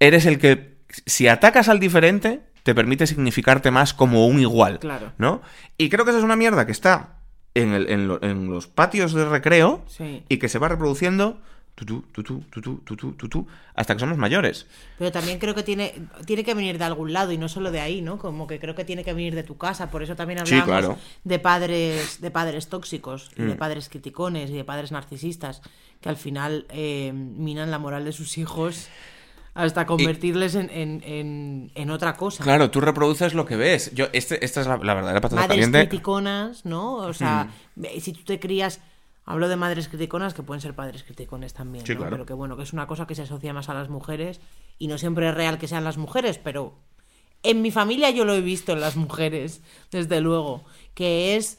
eres 0.00 0.26
el 0.26 0.38
que, 0.38 0.76
si 1.06 1.28
atacas 1.28 1.68
al 1.68 1.80
diferente, 1.80 2.40
te 2.62 2.74
permite 2.74 3.06
significarte 3.06 3.70
más 3.70 3.94
como 3.94 4.26
un 4.26 4.40
igual. 4.40 4.78
Claro. 4.78 5.12
¿No? 5.18 5.42
Y 5.78 5.88
creo 5.88 6.04
que 6.04 6.10
esa 6.10 6.18
es 6.18 6.24
una 6.24 6.36
mierda 6.36 6.66
que 6.66 6.72
está 6.72 7.18
en, 7.54 7.72
el- 7.72 7.88
en 7.90 8.08
lo- 8.08 8.22
en 8.22 8.50
los 8.50 8.66
patios 8.66 9.12
de 9.14 9.24
recreo 9.24 9.84
Sí. 9.88 10.24
y 10.28 10.38
que 10.38 10.48
se 10.48 10.58
va 10.58 10.68
reproduciendo 10.68 11.40
tutú, 11.74 12.02
tutú, 12.10 12.40
tutú, 12.50 12.78
tutú, 12.86 13.12
tutú, 13.12 13.46
hasta 13.74 13.94
que 13.94 14.00
somos 14.00 14.16
mayores. 14.16 14.66
Pero 14.98 15.12
también 15.12 15.38
creo 15.38 15.54
que 15.54 15.62
tiene, 15.62 15.94
tiene 16.24 16.42
que 16.42 16.54
venir 16.54 16.78
de 16.78 16.84
algún 16.84 17.12
lado 17.12 17.32
y 17.32 17.38
no 17.38 17.48
solo 17.50 17.70
de 17.70 17.80
ahí, 17.80 18.00
¿no? 18.00 18.16
Como 18.18 18.46
que 18.46 18.58
creo 18.58 18.74
que 18.74 18.86
tiene 18.86 19.04
que 19.04 19.12
venir 19.12 19.34
de 19.34 19.42
tu 19.42 19.58
casa. 19.58 19.90
Por 19.90 20.02
eso 20.02 20.16
también 20.16 20.38
Sí, 20.46 20.54
hablamos 20.58 20.66
claro. 20.96 20.98
de 21.24 21.38
padres, 21.38 22.20
de 22.22 22.30
padres 22.30 22.68
tóxicos 22.68 23.30
y 23.36 23.42
de 23.42 23.54
Mm. 23.54 23.58
padres 23.58 23.88
criticones 23.90 24.48
y 24.50 24.54
de 24.54 24.64
padres 24.64 24.90
narcisistas 24.90 25.60
que 26.00 26.08
al 26.08 26.16
final 26.16 26.64
eh, 26.70 27.12
minan 27.14 27.70
la 27.70 27.78
moral 27.78 28.06
de 28.06 28.12
sus 28.12 28.38
hijos 28.38 28.88
hasta 29.56 29.86
convertirles 29.86 30.54
en, 30.54 30.70
en, 30.70 31.02
en- 31.04 31.72
en 31.74 31.90
otra 31.90 32.14
cosa. 32.16 32.44
Claro, 32.44 32.70
tú 32.70 32.80
reproduces 32.80 33.34
lo 33.34 33.44
que 33.46 33.56
ves. 33.56 33.90
Yo, 33.94 34.06
este, 34.12 34.44
esta 34.44 34.60
es 34.60 34.66
la, 34.66 34.76
la 34.76 34.94
verdadera 34.94 35.20
patata 35.20 35.40
madres 35.42 35.56
caliente. 35.56 35.88
criticonas, 35.88 36.64
¿no? 36.64 36.94
O 36.96 37.12
sea, 37.12 37.48
Mm. 37.74 37.84
si 38.00 38.12
tú 38.12 38.22
te 38.24 38.38
crías, 38.38 38.80
hablo 39.24 39.48
de 39.48 39.56
madres 39.56 39.88
criticonas 39.88 40.34
que 40.34 40.42
pueden 40.42 40.60
ser 40.60 40.74
padres 40.74 41.02
criticones 41.02 41.54
también, 41.54 41.84
Sí, 41.86 41.92
¿no? 41.94 41.98
claro. 42.00 42.10
Pero 42.12 42.26
que 42.26 42.34
bueno, 42.34 42.56
que 42.56 42.62
es 42.62 42.72
una 42.72 42.86
cosa 42.86 43.06
que 43.06 43.14
se 43.14 43.22
asocia 43.22 43.52
más 43.52 43.68
a 43.68 43.74
las 43.74 43.88
mujeres 43.88 44.40
y 44.78 44.88
no 44.88 44.98
siempre 44.98 45.28
es 45.28 45.34
real 45.34 45.58
que 45.58 45.66
sean 45.68 45.84
las 45.84 45.96
mujeres, 45.96 46.38
pero 46.38 46.74
en 47.42 47.62
mi 47.62 47.70
familia 47.70 48.10
yo 48.10 48.24
lo 48.24 48.34
he 48.34 48.40
visto 48.42 48.72
en 48.72 48.80
las 48.80 48.96
mujeres, 48.96 49.62
desde 49.90 50.20
luego, 50.20 50.64
que 50.94 51.36
es 51.36 51.58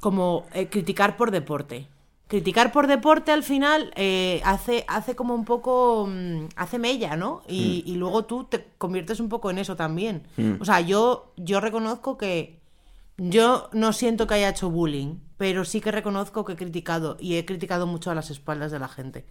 como 0.00 0.46
eh, 0.52 0.68
criticar 0.68 1.16
por 1.16 1.30
deporte. 1.30 1.86
Criticar 2.28 2.72
por 2.72 2.86
deporte 2.86 3.32
al 3.32 3.42
final 3.42 3.90
eh, 3.96 4.40
hace, 4.44 4.84
hace 4.86 5.16
como 5.16 5.34
un 5.34 5.44
poco. 5.44 6.06
mm, 6.06 6.48
hace 6.56 6.78
mella, 6.78 7.16
¿no? 7.16 7.42
Y, 7.48 7.82
y 7.86 7.94
luego 7.96 8.26
tú 8.26 8.44
te 8.44 8.66
conviertes 8.76 9.18
un 9.18 9.28
poco 9.28 9.50
en 9.50 9.58
eso 9.58 9.76
también. 9.76 10.22
O 10.60 10.64
sea, 10.64 10.80
yo, 10.80 11.32
yo 11.36 11.60
reconozco 11.60 12.16
que. 12.18 12.58
Yo 13.16 13.68
no 13.72 13.92
siento 13.92 14.28
que 14.28 14.34
haya 14.34 14.50
hecho 14.50 14.70
bullying, 14.70 15.16
pero 15.38 15.64
sí 15.64 15.80
que 15.80 15.90
reconozco 15.90 16.44
que 16.44 16.52
he 16.52 16.56
criticado 16.56 17.16
y 17.18 17.34
he 17.34 17.44
criticado 17.44 17.84
mucho 17.86 18.12
a 18.12 18.14
las 18.14 18.30
espaldas 18.30 18.70
de 18.70 18.78
la 18.78 18.86
gente. 18.88 19.24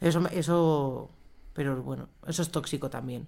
Eso, 0.00 0.20
eso. 0.30 1.10
Pero 1.54 1.82
bueno, 1.82 2.08
eso 2.26 2.42
es 2.42 2.50
tóxico 2.50 2.90
también. 2.90 3.26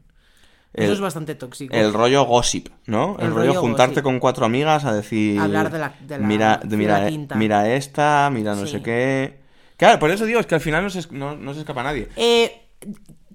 El- 0.76 0.84
eso 0.84 0.92
es 0.94 1.00
bastante 1.00 1.34
tóxico. 1.34 1.74
El 1.74 1.92
rollo 1.92 2.24
gossip, 2.24 2.68
¿no? 2.86 3.16
El, 3.18 3.26
El 3.26 3.34
rollo, 3.34 3.46
rollo 3.48 3.60
juntarte 3.60 3.94
gossip. 3.96 4.04
con 4.04 4.18
cuatro 4.20 4.46
amigas 4.46 4.84
a 4.84 4.92
decir. 4.92 5.40
Hablar 5.40 5.70
de 5.72 5.78
la- 5.78 5.94
de 6.00 6.18
la- 6.18 6.26
mira, 6.26 6.60
de 6.62 6.76
mira, 6.76 7.00
la 7.00 7.06
eh, 7.08 7.10
tinta. 7.10 7.34
mira 7.34 7.74
esta, 7.74 8.30
mira 8.32 8.54
no 8.54 8.66
Sí. 8.66 8.72
sé 8.72 8.82
qué. 8.82 9.40
Claro, 9.76 9.98
por 9.98 10.10
eso 10.10 10.24
digo, 10.24 10.38
es 10.40 10.46
que 10.46 10.54
al 10.54 10.60
final 10.60 10.82
no 10.84 10.90
se, 10.90 11.06
no, 11.12 11.36
no 11.36 11.52
se 11.54 11.60
escapa 11.60 11.82
nadie. 11.82 12.08
Eh, 12.16 12.62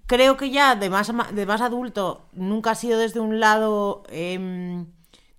creo 0.07 0.37
que 0.37 0.49
ya 0.49 0.75
de 0.75 0.89
más, 0.89 1.11
de 1.33 1.45
más 1.45 1.61
adulto 1.61 2.25
nunca 2.33 2.71
ha 2.71 2.75
sido 2.75 2.97
desde 2.99 3.19
un 3.19 3.39
lado 3.39 4.03
em, 4.09 4.85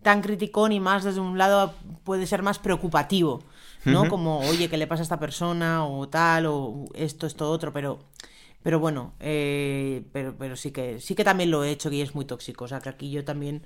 tan 0.03 0.23
criticón 0.23 0.73
y 0.73 0.81
más 0.81 1.05
desde 1.05 1.21
un 1.21 1.39
lado 1.39 1.75
puede 2.05 2.27
ser 2.27 2.43
más 2.43 2.59
preocupativo, 2.59 3.43
¿no? 3.85 4.09
Como, 4.09 4.41
oye, 4.41 4.69
¿qué 4.69 4.77
le 4.77 4.87
pasa 4.87 5.03
a 5.03 5.05
esta 5.05 5.19
persona? 5.21 5.85
O 5.87 6.09
tal, 6.09 6.47
o 6.47 6.85
esto, 6.95 7.27
esto, 7.27 7.51
otro, 7.51 7.73
pero... 7.73 7.99
Pero 8.63 8.79
bueno, 8.79 9.15
eh, 9.21 10.03
pero, 10.13 10.35
pero 10.39 10.57
sí 10.57 10.71
que 10.71 11.01
sí 11.01 11.15
que 11.15 11.25
también 11.25 11.51
lo 11.51 11.65
he 11.65 11.71
hecho 11.71 11.91
y 11.91 12.01
es 12.01 12.15
muy 12.15 12.25
tóxico. 12.25 12.65
O 12.65 12.69
sea 12.69 12.81
que 12.81 12.89
aquí 12.89 13.11
yo 13.11 13.25
también 13.25 13.63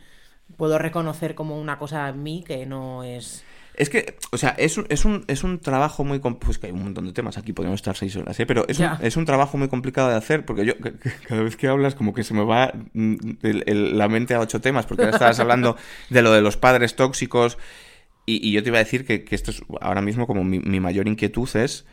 puedo 0.57 0.79
reconocer 0.79 1.35
como 1.35 1.61
una 1.61 1.79
cosa 1.79 2.09
en 2.09 2.23
mí 2.23 2.45
que 2.47 2.67
no 2.67 3.03
es. 3.05 3.45
Es 3.75 3.91
que, 3.91 4.17
o 4.33 4.39
sea, 4.39 4.55
es 4.57 4.79
un, 4.79 4.87
es 4.89 5.05
un, 5.05 5.25
es 5.29 5.45
un 5.45 5.59
trabajo 5.61 6.03
muy... 6.03 6.19
Pues 6.19 6.59
que 6.59 6.69
hay 6.69 6.73
un 6.73 6.83
montón 6.83 7.05
de 7.05 7.13
temas 7.13 7.37
aquí, 7.37 7.53
podríamos 7.53 7.81
estar 7.81 7.95
seis 7.95 8.17
horas, 8.17 8.41
¿eh? 8.41 8.47
Pero 8.47 8.67
es, 8.69 8.79
un, 8.79 8.85
Ya. 8.87 8.99
es 9.03 9.19
un 9.19 9.27
trabajo 9.27 9.59
muy 9.59 9.69
complicado 9.69 10.09
de 10.09 10.15
hacer, 10.15 10.47
porque 10.47 10.65
yo, 10.65 10.73
cada 11.29 11.43
vez 11.43 11.57
que 11.59 11.69
hablas, 11.69 11.95
como 11.95 12.15
que 12.15 12.25
se 12.25 12.33
me 12.33 12.43
va 12.43 12.73
mm, 12.95 13.15
el- 13.43 13.65
el- 13.67 13.99
la 13.99 14.09
mente 14.09 14.33
a 14.33 14.41
ocho 14.41 14.63
temas, 14.63 14.87
porque 14.87 15.03
ahora 15.05 15.17
estabas 15.17 15.39
hablando 15.41 15.77
de 16.09 16.23
lo 16.23 16.33
de 16.33 16.41
los 16.41 16.57
padres 16.57 16.97
tóxicos, 16.97 17.59
y, 18.25 18.49
y 18.49 18.53
yo 18.53 18.63
te 18.63 18.71
iba 18.71 18.79
a 18.79 18.83
decir 18.85 19.05
que, 19.05 19.25
que 19.25 19.35
esto 19.35 19.51
es 19.51 19.63
ahora 19.83 20.01
mismo 20.01 20.27
como 20.27 20.43
mi, 20.43 20.59
mi 20.59 20.81
mayor 20.81 21.07
inquietud 21.07 21.55
es 21.57 21.85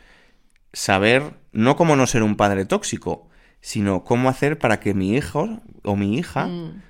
saber, 0.74 1.22
no 1.52 1.76
cómo 1.76 1.96
no 1.96 2.06
ser 2.06 2.22
un 2.22 2.36
padre 2.36 2.66
tóxico, 2.66 3.28
sino 3.62 4.04
cómo 4.04 4.28
hacer 4.28 4.58
para 4.58 4.78
que 4.80 4.92
mi 4.92 5.14
hijo 5.16 5.60
o 5.82 5.96
mi 5.96 6.18
hija 6.18 6.46
Mm. 6.48 6.82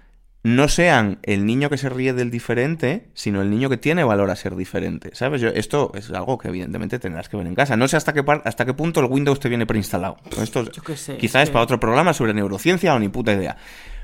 no 0.42 0.68
sean 0.68 1.20
el 1.22 1.46
niño 1.46 1.70
que 1.70 1.78
se 1.78 1.88
ríe 1.88 2.12
del 2.12 2.30
diferente, 2.30 3.08
sino 3.14 3.40
el 3.42 3.48
niño 3.50 3.70
que 3.70 3.76
tiene 3.76 4.02
valor 4.04 4.30
a 4.30 4.36
ser 4.36 4.56
diferente. 4.56 5.10
¿Sabes? 5.14 5.40
Yo, 5.40 5.48
esto 5.48 5.92
es 5.94 6.10
algo 6.10 6.36
que 6.36 6.48
evidentemente 6.48 6.98
tendrás 6.98 7.28
que 7.28 7.36
ver 7.36 7.46
en 7.46 7.54
casa. 7.54 7.76
No 7.76 7.86
sé 7.88 7.96
hasta 7.96 8.12
qué, 8.12 8.22
par- 8.24 8.42
hasta 8.44 8.66
qué 8.66 8.74
punto 8.74 9.00
el 9.00 9.06
Windows 9.06 9.38
te 9.40 9.48
viene 9.48 9.64
preinstalado. 9.66 10.16
Esto 10.42 10.64
sé, 10.96 11.16
quizás 11.16 11.42
es 11.42 11.42
es 11.44 11.48
que- 11.48 11.52
para 11.52 11.62
otro 11.62 11.78
programa 11.80 12.12
sobre 12.12 12.34
neurociencia 12.34 12.92
o 12.94 12.98
ni 12.98 13.08
puta 13.08 13.32
idea. 13.32 13.56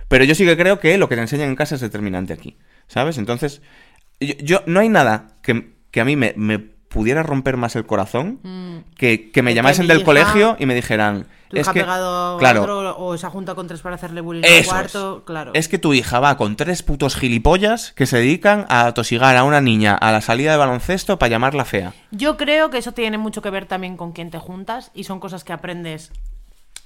Pero 0.09 0.25
yo 0.25 0.35
sí 0.35 0.45
que 0.47 0.57
creo 0.57 0.81
que 0.81 0.97
lo 0.99 1.09
que 1.09 1.15
te 1.17 1.21
enseñan 1.23 1.49
en 1.51 1.57
casa 1.57 1.75
es 1.75 1.81
determinante 1.81 2.33
aquí. 2.33 2.57
¿Sabes? 2.87 3.19
Entonces, 3.19 3.61
yo, 4.21 4.35
yo- 4.43 4.63
no 4.67 4.81
hay 4.81 4.89
nada 4.89 5.37
que, 5.43 5.75
que 5.91 6.01
a 6.01 6.05
mí 6.05 6.17
me, 6.17 6.33
me 6.37 6.71
pudiera 6.91 7.23
romper 7.23 7.57
más 7.57 7.77
el 7.77 7.87
corazón 7.87 8.41
Mm. 8.43 8.95
que, 8.97 9.31
que 9.31 9.43
me 9.43 9.55
llamasen 9.55 9.87
del 9.87 9.99
hija- 9.99 10.05
colegio 10.05 10.57
y 10.59 10.67
me 10.67 10.75
dijeran. 10.75 11.27
Tu 11.49 11.57
Es 11.57 11.63
hija 11.63 11.73
que, 11.73 11.81
ha 11.81 11.83
pegado 11.85 12.39
claro, 12.39 12.63
otro 12.63 12.99
o 12.99 13.17
se 13.19 13.27
ha 13.27 13.31
juntado 13.31 13.57
con 13.57 13.67
tres 13.67 13.81
para 13.81 13.97
hacerle 13.97 14.21
bullying 14.21 14.43
cuarto. 14.67 15.19
es. 15.19 15.25
Claro. 15.25 15.51
Es 15.55 15.69
que 15.69 15.79
tu 15.79 15.95
hija 15.95 16.21
va 16.21 16.37
con 16.37 16.55
tres 16.57 16.83
putos 16.85 17.17
gilipollas 17.17 17.93
que 17.93 18.07
se 18.07 18.19
dedican 18.19 18.67
a 18.69 18.93
tosigar 18.95 19.37
a 19.37 19.43
una 19.43 19.61
niña 19.61 19.95
a 19.97 20.13
la 20.13 20.21
salida 20.21 20.53
de 20.53 20.59
baloncesto 20.59 21.19
para 21.19 21.31
llamarla 21.31 21.65
fea. 21.65 21.93
Yo 22.13 22.37
creo 22.37 22.71
que 22.71 22.79
eso 22.79 22.93
tiene 22.93 23.19
mucho 23.19 23.43
que 23.43 23.51
ver 23.51 23.67
también 23.67 23.97
con 23.97 24.13
quién 24.13 24.31
te 24.31 24.39
juntas 24.39 24.93
y 24.95 25.05
son 25.05 25.19
cosas 25.19 25.43
que 25.43 25.53
aprendes 25.53 26.13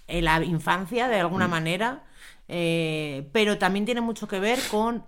en 0.07 0.25
la 0.25 0.43
infancia 0.43 1.09
de 1.09 1.17
Mm. 1.19 1.21
alguna 1.21 1.49
manera, 1.49 2.03
eh, 2.49 3.29
pero 3.33 3.59
también 3.59 3.85
tiene 3.85 4.01
mucho 4.01 4.29
que 4.29 4.39
ver 4.41 4.59
con 4.71 5.03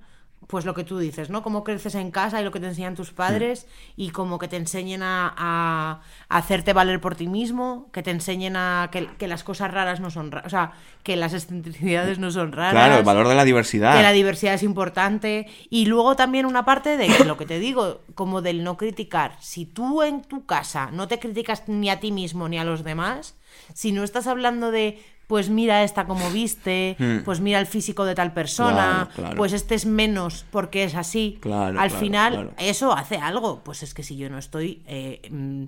pues 0.46 0.64
lo 0.64 0.74
que 0.74 0.84
tú 0.84 0.98
dices, 0.98 1.28
¿no? 1.28 1.42
Cómo 1.42 1.64
creces 1.64 1.96
en 1.96 2.12
casa 2.12 2.40
y 2.40 2.44
lo 2.44 2.52
que 2.52 2.60
te 2.60 2.66
enseñan 2.68 2.94
tus 2.94 3.10
padres 3.10 3.66
y 3.96 4.10
como 4.10 4.38
que 4.38 4.46
te 4.46 4.56
enseñen 4.56 5.02
a, 5.02 5.34
a- 5.36 6.00
a 6.28 6.36
hacerte 6.38 6.72
valer 6.72 7.00
por 7.00 7.16
ti 7.16 7.26
mismo, 7.26 7.88
que 7.92 8.02
te 8.04 8.12
enseñen 8.12 8.54
a 8.56 8.88
que, 8.92 9.08
que 9.18 9.26
las 9.26 9.42
cosas 9.42 9.72
raras 9.72 9.98
no 9.98 10.08
son 10.08 10.30
raras, 10.30 10.46
o 10.46 10.50
sea, 10.50 10.72
que 11.02 11.16
las 11.16 11.34
excentricidades 11.34 12.20
no 12.20 12.30
son 12.30 12.52
raras. 12.52 12.72
Claro, 12.74 12.98
el 12.98 13.04
valor 13.04 13.26
de 13.26 13.34
la 13.34 13.44
diversidad. 13.44 13.96
Que 13.96 14.02
la 14.02 14.12
diversidad 14.12 14.54
es 14.54 14.62
importante. 14.62 15.48
Y 15.68 15.86
luego 15.86 16.14
también 16.14 16.46
una 16.46 16.64
parte 16.64 16.96
de 16.96 17.24
lo 17.24 17.36
que 17.36 17.46
te 17.46 17.58
digo, 17.58 18.02
como 18.14 18.40
del 18.40 18.62
no 18.62 18.76
criticar. 18.76 19.36
Si 19.40 19.66
tú 19.66 20.02
en 20.04 20.22
tu 20.22 20.46
casa 20.46 20.90
no 20.92 21.08
te 21.08 21.18
criticas 21.18 21.64
ni 21.66 21.90
a 21.90 21.98
ti 21.98 22.12
mismo 22.12 22.48
ni 22.48 22.58
a 22.58 22.64
los 22.64 22.84
demás, 22.84 23.34
si 23.74 23.90
no 23.90 24.04
estás 24.04 24.26
hablando 24.28 24.70
de, 24.70 25.02
pues 25.26 25.50
mira 25.50 25.82
esta 25.82 26.06
como 26.06 26.30
viste, 26.30 26.96
Hmm. 26.98 27.24
pues 27.24 27.40
mira 27.40 27.58
el 27.58 27.66
físico 27.66 28.04
de 28.04 28.14
tal 28.14 28.32
persona, 28.32 29.08
Claro, 29.08 29.10
claro. 29.14 29.36
pues 29.36 29.52
este 29.52 29.74
es 29.74 29.84
menos 29.86 30.44
porque 30.50 30.84
es 30.84 30.94
así. 30.94 31.38
Claro, 31.42 31.80
Al 31.80 31.90
final, 31.90 32.52
eso 32.58 32.92
hace 32.92 33.16
algo. 33.16 33.62
Pues 33.64 33.82
es 33.82 33.92
que 33.94 34.02
si 34.02 34.16
yo 34.16 34.30
no 34.30 34.38
estoy. 34.38 34.82
eh, 34.86 35.22
mm, 35.30 35.64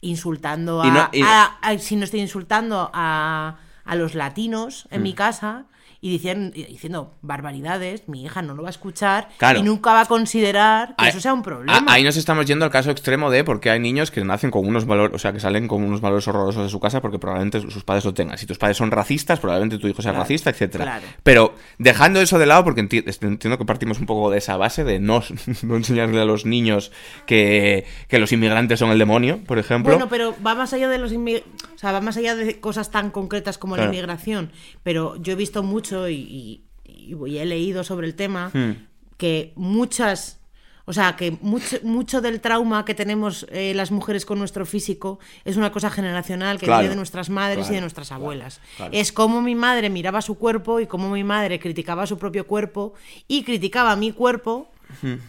insultando 0.00 0.82
a, 0.82 0.86
Y 0.86 0.90
no- 0.90 1.08
y- 1.12 1.22
a- 1.22 1.58
a- 1.62 1.78
si 1.78 1.96
no 1.96 2.04
estoy 2.04 2.20
insultando 2.20 2.90
a, 2.92 3.56
a 3.84 3.94
los 3.94 4.14
latinos 4.14 4.86
en 4.90 5.00
Hmm. 5.00 5.02
mi 5.04 5.12
casa 5.14 5.64
y 6.04 6.10
diciendo, 6.10 6.50
diciendo 6.52 7.14
barbaridades, 7.22 8.08
mi 8.08 8.24
hija 8.24 8.42
no 8.42 8.54
lo 8.54 8.64
va 8.64 8.68
a 8.68 8.70
escuchar 8.70 9.28
Claro. 9.38 9.60
y 9.60 9.62
nunca 9.62 9.92
va 9.92 10.00
a 10.00 10.06
considerar 10.06 10.88
que 10.96 11.04
Ahí- 11.04 11.10
eso 11.10 11.20
sea 11.20 11.32
un 11.32 11.42
problema. 11.42 11.80
Ahí 11.86 12.02
nos 12.02 12.16
estamos 12.16 12.44
yendo 12.44 12.64
al 12.64 12.72
caso 12.72 12.90
extremo 12.90 13.30
de 13.30 13.44
porque 13.44 13.70
hay 13.70 13.78
niños 13.78 14.10
que 14.10 14.24
nacen 14.24 14.50
con 14.50 14.66
unos 14.66 14.84
valores, 14.84 15.14
o 15.14 15.18
sea, 15.20 15.32
que 15.32 15.38
salen 15.38 15.68
con 15.68 15.82
unos 15.84 16.00
valores 16.00 16.26
horrorosos 16.26 16.64
de 16.64 16.68
su 16.70 16.80
casa 16.80 17.00
porque 17.00 17.20
probablemente 17.20 17.60
sus 17.70 17.84
padres 17.84 18.04
lo 18.04 18.12
tengan. 18.12 18.36
Si 18.36 18.46
tus 18.46 18.58
padres 18.58 18.76
son 18.78 18.90
racistas, 18.90 19.38
probablemente 19.38 19.78
tu 19.78 19.86
hijo 19.86 20.02
sea 20.02 20.10
Claro, 20.10 20.24
racista, 20.24 20.50
etcétera. 20.50 20.84
claro. 20.84 21.06
Pero 21.22 21.54
dejando 21.78 22.20
eso 22.20 22.36
de 22.38 22.46
lado, 22.46 22.64
porque 22.64 22.82
enti- 22.82 23.04
entiendo 23.24 23.56
que 23.56 23.64
partimos 23.64 24.00
un 24.00 24.06
poco 24.06 24.28
de 24.30 24.38
esa 24.38 24.56
base 24.56 24.82
de 24.82 24.98
no, 24.98 25.22
no 25.62 25.76
enseñarle 25.76 26.20
a 26.20 26.24
los 26.24 26.44
niños 26.46 26.90
que, 27.26 27.86
que 28.08 28.18
los 28.18 28.32
inmigrantes 28.32 28.78
son 28.80 28.90
el 28.90 28.98
demonio, 28.98 29.38
por 29.46 29.60
ejemplo. 29.60 29.92
Bueno, 29.92 30.08
pero 30.08 30.34
va 30.44 30.56
más 30.56 30.72
allá 30.72 30.88
de 30.88 30.98
los 30.98 31.12
o 31.12 31.78
sea, 31.78 31.92
va 31.92 32.00
más 32.00 32.16
allá 32.16 32.34
de 32.34 32.58
cosas 32.58 32.90
tan 32.90 33.10
concretas 33.10 33.58
como 33.58 33.76
la 33.76 33.84
inmigración. 33.84 34.50
Pero 34.82 35.14
yo 35.16 35.32
he 35.32 35.36
visto 35.36 35.62
mucho 35.62 35.91
y, 36.08 36.64
y- 36.84 37.14
y 37.26 37.38
he 37.38 37.44
leído 37.46 37.84
sobre 37.84 38.06
el 38.06 38.14
tema 38.14 38.50
Hmm. 38.52 38.72
que 39.16 39.52
muchas, 39.56 40.40
o 40.84 40.92
sea, 40.92 41.14
que 41.16 41.30
mucho, 41.40 41.76
mucho 41.84 42.20
del 42.20 42.40
trauma 42.40 42.84
que 42.84 42.94
tenemos 42.94 43.46
eh, 43.50 43.72
las 43.74 43.90
mujeres 43.90 44.26
con 44.26 44.38
nuestro 44.38 44.66
físico 44.66 45.18
es 45.44 45.56
una 45.56 45.70
cosa 45.72 45.90
generacional 45.90 46.58
que 46.58 46.66
Claro, 46.66 46.80
viene 46.80 46.90
de 46.90 46.96
nuestras 46.96 47.30
madres 47.30 47.70
y 47.70 47.74
de 47.74 47.80
nuestras 47.80 48.10
abuelas. 48.12 48.60
claro. 48.76 48.92
Es 48.92 49.12
como 49.12 49.42
mi 49.42 49.54
madre 49.54 49.90
miraba 49.90 50.22
su 50.22 50.34
cuerpo 50.36 50.80
y 50.80 50.86
como 50.86 51.08
mi 51.10 51.22
madre 51.24 51.58
criticaba 51.60 52.06
su 52.06 52.18
propio 52.18 52.46
cuerpo 52.46 52.94
y 53.28 53.44
criticaba 53.44 53.94
mi 53.96 54.12
cuerpo 54.12 54.68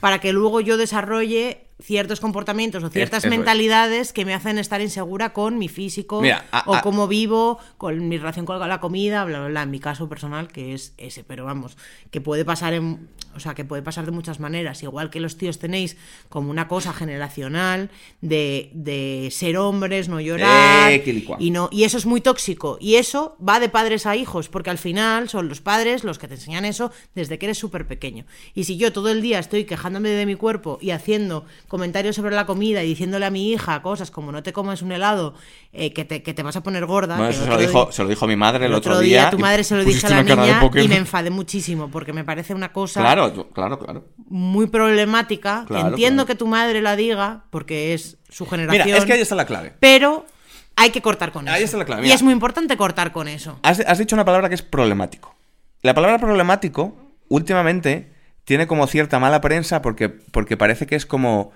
para 0.02 0.20
que 0.20 0.34
luego 0.34 0.60
yo 0.60 0.76
desarrolle 0.76 1.68
ciertos 1.84 2.20
comportamientos 2.22 2.84
o 2.84 2.90
ciertas 2.90 3.26
es. 3.26 3.30
mentalidades 3.30 4.14
que 4.14 4.24
me 4.26 4.34
hacen 4.34 4.58
estar 4.58 4.80
insegura 4.82 5.34
con 5.34 5.58
mi 5.58 5.68
físico 5.68 6.22
Mira, 6.22 6.46
a- 6.52 6.64
o 6.68 6.76
a- 6.76 6.82
cómo 6.82 7.08
vivo, 7.08 7.60
con 7.78 8.08
mi 8.08 8.18
relación 8.18 8.46
con 8.46 8.58
la 8.60 8.80
comida, 8.80 9.26
bla, 9.26 9.40
bla, 9.40 9.48
bla. 9.50 9.62
En 9.64 9.72
mi 9.72 9.80
caso 9.80 10.08
personal, 10.08 10.48
que 10.48 10.74
es 10.74 10.94
ese, 10.98 11.24
pero 11.24 11.44
vamos, 11.46 11.78
que 12.12 12.22
puede 12.22 12.46
pasar 12.46 12.74
en. 12.74 13.10
O 13.36 13.40
sea, 13.40 13.56
que 13.56 13.66
puede 13.66 13.82
pasar 13.82 14.06
de 14.06 14.12
muchas 14.12 14.40
maneras. 14.40 14.84
Igual 14.84 15.10
que 15.10 15.20
los 15.20 15.38
tíos 15.38 15.58
tenéis 15.58 15.98
como 16.30 16.52
una 16.52 16.68
cosa 16.68 16.94
generacional 16.94 17.90
de, 18.22 18.70
de 18.76 19.30
ser 19.32 19.58
hombres, 19.58 20.08
no 20.08 20.22
llorar. 20.22 20.92
Eh, 20.92 21.04
y, 21.40 21.50
no, 21.50 21.68
y 21.72 21.84
eso 21.84 21.98
es 21.98 22.06
muy 22.06 22.22
tóxico. 22.22 22.78
Y 22.80 22.96
eso 22.96 23.36
va 23.46 23.60
de 23.60 23.70
padres 23.70 24.06
a 24.06 24.16
hijos, 24.16 24.50
porque 24.50 24.70
al 24.70 24.78
final 24.78 25.30
son 25.30 25.50
los 25.50 25.62
padres 25.62 26.04
los 26.04 26.20
que 26.20 26.28
te 26.28 26.36
enseñan 26.36 26.64
eso 26.64 26.92
desde 27.16 27.40
que 27.40 27.48
eres 27.48 27.58
súper 27.58 27.88
pequeño. 27.88 28.26
Y 28.54 28.66
si 28.66 28.78
yo 28.78 28.94
todo 28.94 29.10
el 29.10 29.24
día 29.24 29.40
estoy 29.40 29.66
quejándome 29.66 30.10
de 30.10 30.28
mi 30.28 30.36
cuerpo 30.36 30.78
y 30.80 30.92
haciendo 30.92 31.44
comentarios 31.74 32.16
sobre 32.16 32.36
la 32.36 32.46
comida 32.46 32.84
y 32.84 32.90
diciéndole 32.90 33.26
a 33.26 33.32
mi 33.32 33.50
hija 33.50 33.82
cosas 33.82 34.12
como 34.12 34.32
no 34.32 34.44
te 34.44 34.54
comas 34.54 34.84
un 34.84 34.92
helado, 34.92 35.34
eh, 35.72 35.92
que, 35.92 36.06
te, 36.06 36.22
que 36.22 36.32
te 36.36 36.44
vas 36.44 36.56
a 36.56 36.62
poner 36.62 36.86
gorda. 36.86 37.16
Bueno, 37.16 37.32
eso 37.32 37.46
se 37.46 37.50
lo, 37.50 37.58
dijo, 37.58 37.92
se 37.92 38.04
lo 38.04 38.10
dijo 38.10 38.28
mi 38.28 38.36
madre 38.36 38.68
el, 38.68 38.74
el 38.74 38.78
otro 38.78 39.00
día, 39.00 39.32
tu 39.32 39.40
madre 39.40 39.64
se 39.64 39.76
lo 39.76 39.84
dijo 39.84 40.06
a 40.06 40.10
la 40.12 40.22
niña 40.22 40.70
y 40.76 40.88
me 40.88 40.98
enfadé 40.98 41.32
muchísimo 41.32 41.90
porque 41.90 42.14
me 42.14 42.24
parece 42.24 42.54
una 42.54 42.72
cosa 42.72 43.00
Claro, 43.00 43.50
claro, 43.50 43.80
claro. 43.80 44.06
muy 44.28 44.68
problemática. 44.68 45.66
Claro, 45.68 45.88
Entiendo 45.88 46.26
claro. 46.26 46.28
que 46.28 46.36
tu 46.36 46.46
madre 46.46 46.80
la 46.84 46.96
diga 46.96 47.46
porque 47.50 47.96
es 47.96 48.20
su 48.30 48.46
generación. 48.46 48.86
Mira, 48.86 49.00
es 49.00 49.06
que 49.06 49.14
ahí 49.14 49.22
está 49.22 49.34
la 49.34 49.48
clave. 49.48 49.74
Pero 49.80 50.28
hay 50.76 50.92
que 50.92 51.02
cortar 51.02 51.32
con 51.32 51.48
eso. 51.48 51.56
Ahí 51.56 51.64
está 51.64 51.78
la 51.78 51.86
clave, 51.86 52.08
Y 52.08 52.12
es 52.12 52.22
muy 52.22 52.34
importante 52.34 52.78
cortar 52.78 53.12
con 53.12 53.28
eso. 53.28 53.58
Has, 53.64 53.80
has 53.80 53.98
dicho 53.98 54.16
una 54.16 54.26
palabra 54.26 54.48
que 54.48 54.54
es 54.54 54.62
problemático. 54.62 55.36
La 55.82 55.96
palabra 55.96 56.20
problemático, 56.20 56.96
últimamente, 57.30 58.14
tiene 58.46 58.68
como 58.68 58.88
cierta 58.88 59.20
mala 59.20 59.42
prensa 59.42 59.82
porque, 59.82 60.10
porque 60.10 60.58
parece 60.58 60.86
que 60.86 60.96
es 60.96 61.06
como, 61.06 61.52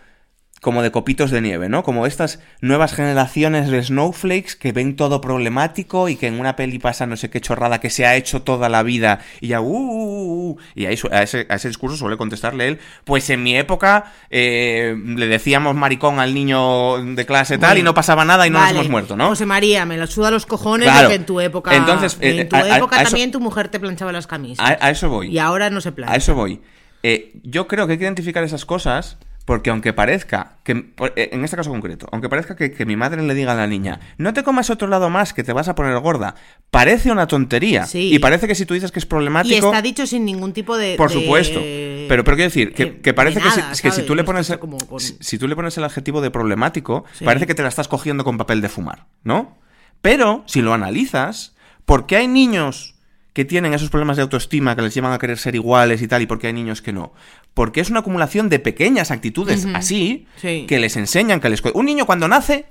como 0.62 0.82
de 0.82 0.90
copitos 0.92 1.30
de 1.30 1.40
nieve, 1.42 1.70
¿no? 1.70 1.84
Como 1.84 2.08
estas 2.08 2.40
nuevas 2.62 2.94
generaciones 2.94 3.70
de 3.70 3.84
snowflakes 3.84 4.56
que 4.56 4.72
ven 4.72 4.96
todo 4.96 5.22
problemático 5.22 6.10
y 6.10 6.16
que 6.16 6.26
en 6.28 6.40
una 6.40 6.56
peli 6.56 6.80
pasa 6.80 7.06
no 7.06 7.16
sé 7.16 7.30
qué 7.30 7.40
chorrada 7.42 7.80
que 7.80 7.90
se 7.92 8.06
ha 8.08 8.16
hecho 8.16 8.42
toda 8.42 8.68
la 8.68 8.82
vida 8.84 9.20
y 9.40 9.50
ya, 9.50 9.62
uh, 9.62 9.66
uh, 9.68 10.50
uh, 10.52 10.58
y 10.74 10.86
ahí 10.88 10.98
su- 10.98 11.10
a 11.12 11.22
ese, 11.22 11.46
a 11.50 11.56
ese 11.56 11.68
discurso 11.68 11.96
suele 11.96 12.18
contestarle 12.18 12.68
él, 12.68 12.80
pues 13.06 13.30
en 13.30 13.44
mi 13.44 13.56
época 13.56 14.12
eh, 14.32 14.96
le 15.06 15.28
decíamos 15.28 15.76
maricón 15.76 16.20
al 16.20 16.34
niño 16.34 16.98
de 17.04 17.26
clase 17.26 17.58
tal 17.60 17.70
Bueno, 17.70 17.80
y 17.82 17.84
no 17.84 17.94
pasaba 17.94 18.26
nada 18.26 18.48
y 18.48 18.50
no 18.50 18.58
vale. 18.60 18.74
nos 18.74 18.80
hemos 18.82 18.92
muerto, 18.92 19.16
¿no? 19.16 19.28
José 19.28 19.46
María, 19.46 19.86
me 19.86 19.96
la 19.98 20.08
suda 20.08 20.32
los 20.32 20.46
cojones 20.48 20.90
Claro. 20.90 21.10
que 21.10 21.16
en 21.16 21.26
tu 21.26 21.40
época. 21.40 21.76
Entonces, 21.76 22.18
eh, 22.20 22.42
en 22.42 22.50
tu 22.50 22.56
a- 22.56 22.60
a- 22.60 22.78
época 22.78 22.98
a 22.98 23.02
eso- 23.02 23.12
también 23.12 23.32
tu 23.32 23.40
mujer 23.40 23.68
te 23.70 23.80
planchaba 23.80 24.12
las 24.12 24.26
camisas. 24.28 24.66
A, 24.68 24.78
a 24.86 24.90
eso 24.90 25.08
voy. 25.10 25.28
Y 25.30 25.38
ahora 25.40 25.70
no 25.70 25.82
se 25.82 25.92
plancha. 25.92 26.14
A 26.14 26.18
eso 26.18 26.34
voy. 26.34 26.62
Eh, 27.04 27.34
yo 27.44 27.68
creo 27.68 27.86
que 27.86 27.94
hay 27.94 28.00
que 28.00 28.06
identificar 28.06 28.44
esas 28.44 28.66
cosas 28.66 29.18
porque 29.48 29.70
aunque 29.70 29.94
parezca, 29.94 30.58
que 30.66 30.92
eh, 31.16 31.30
en 31.32 31.46
este 31.46 31.56
caso 31.56 31.70
concreto, 31.70 32.06
aunque 32.12 32.28
parezca 32.28 32.58
que, 32.58 32.70
que 32.74 32.86
mi 32.86 32.98
madre 32.98 33.24
le 33.24 33.34
diga 33.34 33.54
a 33.54 33.56
la 33.56 33.66
niña, 33.66 34.02
no 34.18 34.34
te 34.34 34.44
comas 34.44 34.70
otro 34.70 34.90
lado 34.90 35.10
más 35.10 35.32
que 35.32 35.42
te 35.42 35.54
vas 35.54 35.70
a 35.70 35.74
poner 35.74 35.98
gorda, 36.00 36.36
parece 36.70 37.14
una 37.14 37.28
tontería. 37.28 37.86
Sí. 37.86 38.14
Y 38.14 38.20
parece 38.20 38.46
que 38.50 38.56
si 38.56 38.66
tú 38.66 38.74
dices 38.74 38.92
que 38.92 39.00
es 39.00 39.06
problemático... 39.06 39.56
Y 39.56 39.58
está 39.60 39.82
dicho 39.82 40.06
sin 40.06 40.26
ningún 40.26 40.52
tipo 40.52 40.76
de. 40.76 40.98
Por 40.98 41.08
de- 41.10 41.14
supuesto. 41.22 41.62
Pero, 41.62 42.26
pero 42.26 42.36
quiero 42.36 42.50
decir, 42.50 42.74
que, 42.74 42.84
eh, 42.84 43.00
que 43.02 43.14
parece 43.14 43.40
de 43.40 43.46
que, 43.82 43.92
si- 43.92 44.02
tú 44.04 44.16
le 44.16 44.26
pones 44.26 44.50
el, 44.50 44.60
como 44.60 44.78
con- 44.80 45.00
si, 45.00 45.16
si 45.22 45.38
tú 45.38 45.48
le 45.48 45.56
pones 45.56 45.78
el 45.78 45.86
adjetivo 45.86 46.20
de 46.20 46.30
problemático, 46.30 47.06
Sí. 47.14 47.24
parece 47.24 47.48
que 47.48 47.56
te 47.56 47.62
la 47.64 47.70
estás 47.70 47.88
cogiendo 47.88 48.26
con 48.26 48.38
papel 48.38 48.60
de 48.60 48.68
fumar, 48.68 49.06
¿no? 49.24 49.58
Pero 50.02 50.44
si 50.46 50.62
lo 50.62 50.74
analizas, 50.74 51.56
¿por 51.86 52.06
qué 52.06 52.18
hay 52.18 52.28
niños 52.28 52.96
que 53.32 53.46
tienen 53.46 53.74
esos 53.74 53.90
problemas 53.90 54.18
de 54.18 54.24
autoestima 54.24 54.76
que 54.76 54.82
les 54.82 54.94
llevan 54.94 55.14
a 55.14 55.20
querer 55.20 55.38
ser 55.38 55.56
iguales 55.56 56.02
y 56.02 56.08
tal, 56.10 56.22
y 56.22 56.26
por 56.26 56.38
qué 56.40 56.48
hay 56.48 56.54
niños 56.54 56.82
que 56.82 56.92
no? 56.92 57.14
Porque 57.58 57.82
es 57.82 57.90
una 57.90 58.02
acumulación 58.02 58.50
de 58.50 58.60
pequeñas 58.60 59.10
actitudes 59.10 59.66
así 59.74 60.28
Sí. 60.36 60.66
que 60.68 60.78
les 60.80 60.96
enseñan, 60.96 61.40
que 61.40 61.50
les... 61.50 61.64
Un 61.74 61.88
niño 61.88 62.06
cuando 62.06 62.28
nace 62.28 62.68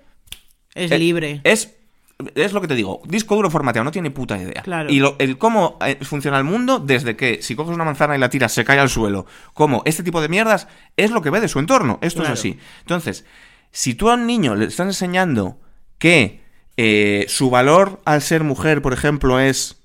Es 0.76 0.92
eh, 0.92 0.98
libre. 0.98 1.40
Es, 1.42 1.74
es 2.36 2.52
lo 2.52 2.60
que 2.60 2.68
te 2.68 2.76
digo, 2.76 3.02
disco 3.04 3.34
duro 3.34 3.50
formateado, 3.50 3.82
no 3.82 3.90
tiene 3.90 4.12
puta 4.12 4.38
idea. 4.38 4.62
Claro. 4.62 4.88
Y 4.88 5.00
lo- 5.00 5.16
el 5.18 5.38
cómo 5.38 5.76
eh, 5.84 5.98
funciona 6.02 6.38
el 6.38 6.44
mundo 6.44 6.78
desde 6.78 7.16
que 7.16 7.42
si 7.42 7.56
coges 7.56 7.74
una 7.74 7.84
manzana 7.84 8.14
y 8.14 8.20
la 8.20 8.30
tiras 8.30 8.52
se 8.52 8.64
cae 8.64 8.78
al 8.78 8.88
suelo, 8.88 9.26
como 9.54 9.82
este 9.86 10.04
tipo 10.04 10.20
de 10.22 10.28
mierdas 10.28 10.68
es 10.96 11.10
lo 11.10 11.20
que 11.20 11.30
ve 11.30 11.40
de 11.40 11.48
su 11.48 11.58
entorno. 11.58 11.98
Esto 12.00 12.20
Claro. 12.20 12.34
es 12.34 12.38
así. 12.40 12.56
Entonces, 12.82 13.24
si 13.72 13.94
tú 13.94 14.08
a 14.08 14.14
un 14.14 14.26
niño 14.28 14.54
le 14.54 14.66
estás 14.66 14.86
enseñando 14.86 15.58
que 15.98 16.42
eh, 16.76 17.24
su 17.28 17.50
valor 17.50 18.00
al 18.04 18.22
ser 18.22 18.44
mujer, 18.44 18.82
por 18.82 18.92
ejemplo, 18.92 19.40
es 19.40 19.78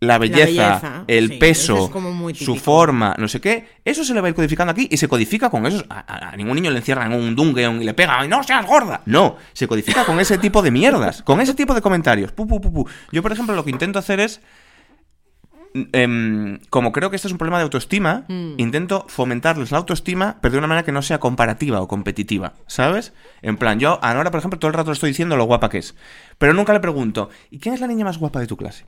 la 0.00 0.16
belleza, 0.16 0.44
belleza, 0.46 1.04
el 1.06 1.28
sí, 1.28 1.36
peso, 1.36 1.90
es 2.30 2.38
su 2.38 2.56
forma, 2.56 3.14
no 3.18 3.28
sé 3.28 3.38
qué, 3.40 3.68
eso 3.84 4.02
se 4.02 4.14
le 4.14 4.20
va 4.22 4.28
a 4.28 4.30
ir 4.30 4.34
codificando 4.34 4.72
aquí 4.72 4.88
y 4.90 4.96
se 4.96 5.08
codifica 5.08 5.50
con 5.50 5.66
eso. 5.66 5.84
A, 5.90 6.34
ningún 6.38 6.54
niño 6.54 6.70
le 6.70 6.78
encierran 6.78 7.12
en 7.12 7.20
un 7.20 7.36
dungeon 7.36 7.82
y 7.82 7.84
le 7.84 7.92
pegan, 7.92 8.24
¡y 8.24 8.28
no 8.28 8.42
seas 8.42 8.64
gorda! 8.66 9.02
No, 9.04 9.36
se 9.52 9.68
codifica 9.68 10.04
con 10.06 10.18
ese 10.18 10.38
tipo 10.38 10.62
de 10.62 10.70
mierdas, 10.70 11.22
con 11.22 11.40
ese 11.42 11.52
tipo 11.54 11.74
de 11.74 11.82
comentarios. 11.82 12.32
Pu, 12.32 12.46
pu, 12.46 12.60
pu, 12.62 12.72
pu. 12.72 12.88
Yo, 13.12 13.22
por 13.22 13.32
ejemplo, 13.32 13.54
lo 13.54 13.62
que 13.64 13.70
intento 13.70 13.98
hacer 13.98 14.20
es. 14.20 14.40
em, 15.92 16.58
como 16.68 16.90
creo 16.90 17.10
que 17.10 17.16
este 17.16 17.28
es 17.28 17.32
un 17.32 17.38
problema 17.38 17.58
de 17.58 17.62
autoestima, 17.62 18.24
Mm. 18.28 18.54
intento 18.56 19.04
fomentarles 19.08 19.70
la 19.70 19.78
autoestima, 19.78 20.38
pero 20.40 20.52
de 20.52 20.58
una 20.58 20.66
manera 20.66 20.84
que 20.84 20.90
no 20.90 21.00
sea 21.00 21.20
comparativa 21.20 21.80
o 21.80 21.86
competitiva, 21.86 22.54
¿sabes? 22.66 23.12
En 23.40 23.56
plan, 23.56 23.78
yo 23.78 24.00
a 24.02 24.12
Nora, 24.14 24.32
por 24.32 24.38
ejemplo, 24.38 24.58
todo 24.58 24.68
el 24.68 24.74
rato 24.74 24.90
le 24.90 24.94
estoy 24.94 25.10
diciendo 25.10 25.36
lo 25.36 25.44
guapa 25.44 25.68
que 25.68 25.78
es, 25.78 25.94
pero 26.38 26.54
nunca 26.54 26.72
le 26.72 26.80
pregunto, 26.80 27.30
¿y 27.52 27.60
quién 27.60 27.74
es 27.74 27.80
la 27.80 27.86
niña 27.86 28.04
más 28.04 28.18
guapa 28.18 28.40
de 28.40 28.48
tu 28.48 28.56
clase? 28.56 28.84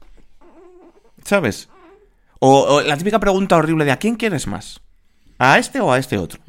¿Sabes? 1.25 1.69
O, 2.41 2.63
o 2.63 2.81
la 2.83 2.97
típica 2.97 3.21
pregunta 3.21 3.57
horrible 3.57 3.85
de 3.85 3.93
¿a 3.93 3.99
quién 3.99 4.17
quieres 4.17 4.47
más? 4.47 4.81
¿A 5.39 5.59
este 5.59 5.81
o 5.81 5.93
a 5.93 5.99
este 5.99 6.19
otro? 6.19 6.41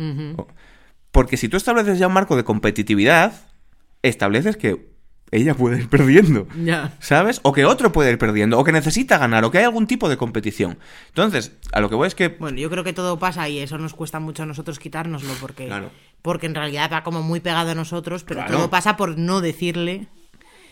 Porque 1.11 1.37
si 1.37 1.47
tú 1.49 1.57
estableces 1.57 1.99
ya 1.99 2.07
un 2.07 2.13
marco 2.13 2.35
de 2.35 2.43
competitividad, 2.43 3.33
estableces 4.01 4.57
que 4.57 4.91
ella 5.31 5.55
puede 5.55 5.77
ir 5.79 5.89
perdiendo. 5.89 6.47
Ya. 6.63 6.93
¿Sabes? 6.99 7.39
O 7.43 7.53
que 7.53 7.65
otro 7.65 7.91
puede 7.91 8.11
ir 8.11 8.17
perdiendo, 8.17 8.59
o 8.59 8.63
que 8.63 8.71
necesita 8.71 9.17
ganar, 9.17 9.43
o 9.45 9.51
que 9.51 9.59
hay 9.59 9.63
algún 9.63 9.87
tipo 9.87 10.09
de 10.09 10.17
competición. 10.17 10.77
Entonces, 11.07 11.53
a 11.71 11.79
lo 11.81 11.89
que 11.89 11.95
voy 11.95 12.07
es 12.07 12.15
que. 12.15 12.29
Bueno, 12.29 12.57
yo 12.59 12.69
creo 12.69 12.83
que 12.83 12.93
todo 12.93 13.17
pasa 13.19 13.47
y 13.49 13.59
eso 13.59 13.77
nos 13.77 13.93
cuesta 13.93 14.19
mucho 14.19 14.43
a 14.43 14.45
nosotros 14.45 14.77
quitárnoslo 14.79 15.33
porque, 15.41 15.67
Claro. 15.67 15.89
porque 16.21 16.45
en 16.47 16.55
realidad 16.55 16.89
va 16.93 17.03
como 17.03 17.21
muy 17.23 17.39
pegado 17.39 17.71
a 17.71 17.75
nosotros, 17.75 18.23
pero 18.23 18.41
Claro. 18.41 18.57
todo 18.57 18.69
pasa 18.69 18.95
por 18.97 19.17
no 19.17 19.41
decirle 19.41 20.07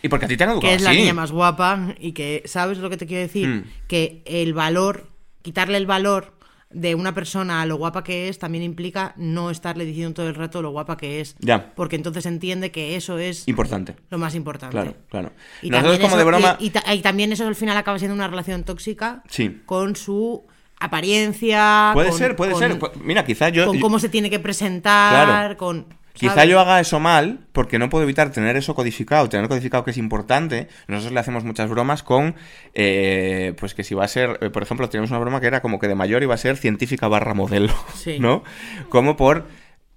Y 0.04 0.10
porque 0.10 0.26
a 0.26 0.28
ti 0.28 0.38
te 0.38 0.44
han 0.44 0.52
educado 0.52 0.70
que 0.72 0.76
es 0.76 0.82
la 0.82 0.94
niña 0.94 1.14
más 1.14 1.32
guapa 1.32 1.96
y 2.00 2.12
que, 2.14 2.42
¿sabes 2.46 2.78
lo 2.80 2.90
que 2.90 2.98
te 2.98 3.06
quiero 3.06 3.22
decir? 3.22 3.48
Mm. 3.48 3.64
Que 3.88 4.22
el 4.26 4.54
valor, 4.54 5.08
quitarle 5.42 5.78
el 5.78 5.86
valor 5.86 6.38
de 6.74 6.96
una 6.96 7.14
persona 7.14 7.62
a 7.62 7.66
lo 7.66 7.76
guapa 7.76 8.02
que 8.02 8.30
es 8.30 8.40
también 8.40 8.64
implica 8.64 9.14
no 9.18 9.52
estarle 9.52 9.84
diciendo 9.84 10.14
todo 10.14 10.30
el 10.30 10.36
rato 10.36 10.62
lo 10.62 10.70
guapa 10.72 10.96
que 10.96 11.20
es. 11.20 11.36
Ya. 11.40 11.74
Porque 11.76 11.98
entonces 11.98 12.26
entiende 12.26 12.72
que 12.72 12.96
eso 12.96 13.18
es 13.20 13.46
Importante. 13.50 13.96
lo 14.10 14.18
más 14.18 14.36
importante. 14.36 14.72
Claro, 14.72 14.96
claro. 15.10 15.34
Y 15.62 15.70
Nosotros 15.70 15.98
como 15.98 16.08
eso, 16.08 16.18
de 16.18 16.24
broma. 16.24 16.56
y, 16.62 16.68
y 16.68 16.70
ta- 16.70 16.94
y 16.96 17.02
también 17.02 17.32
eso 17.34 17.46
al 17.46 17.56
final 17.56 17.76
acaba 17.76 18.00
siendo 18.00 18.16
una 18.16 18.28
relación 18.30 18.64
tóxica 18.64 19.22
Sí. 19.30 19.62
con 19.66 19.98
su 19.98 20.46
apariencia. 20.80 21.92
Puede 21.94 22.10
con- 22.10 22.18
ser, 22.18 22.36
puede 22.36 22.52
con- 22.54 22.60
ser. 22.62 22.80
Mira, 23.04 23.26
quizá 23.26 23.50
yo. 23.50 23.68
Con 23.68 23.80
cómo 23.80 24.00
se 24.00 24.10
tiene 24.10 24.30
que 24.30 24.40
presentar, 24.40 25.26
Claro. 25.28 25.58
con... 25.58 25.88
Quizá 26.13 26.45
yo 26.45 26.60
haga 26.60 26.80
eso 26.80 27.00
mal, 27.00 27.39
porque 27.52 27.80
no 27.80 27.89
puedo 27.89 28.04
evitar 28.04 28.32
tener 28.32 28.58
eso 28.58 28.76
codificado, 28.76 29.30
tener 29.30 29.47
codificado 29.47 29.84
que 29.84 29.91
es 29.91 29.97
importante. 29.97 30.67
Nosotros 30.88 31.13
le 31.13 31.19
hacemos 31.19 31.43
muchas 31.43 31.69
bromas 31.69 32.04
con, 32.04 32.36
eh, 32.74 33.54
pues 33.60 33.74
que 33.74 33.84
si 33.84 33.95
va 33.95 34.06
a 34.06 34.08
ser, 34.08 34.38
eh, 34.41 34.50
por 34.50 34.63
ejemplo, 34.63 34.89
tenemos 34.89 35.10
una 35.10 35.19
broma 35.19 35.39
que 35.41 35.47
era 35.47 35.62
como 35.62 35.80
que 35.80 35.88
de 35.88 35.95
mayor 35.95 36.21
iba 36.24 36.34
a 36.34 36.38
ser 36.38 36.58
científica 36.58 37.08
barra 37.08 37.34
modelo, 37.34 37.74
Sí. 37.95 38.17
¿no? 38.19 38.43
Como 38.89 39.15
por 39.17 39.47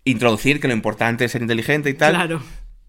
introducir 0.05 0.61
que 0.61 0.69
lo 0.69 0.75
importante 0.75 1.25
es 1.25 1.33
ser 1.33 1.43
inteligente 1.43 1.91
y 1.91 1.95
tal. 1.95 2.15
Claro, 2.15 2.43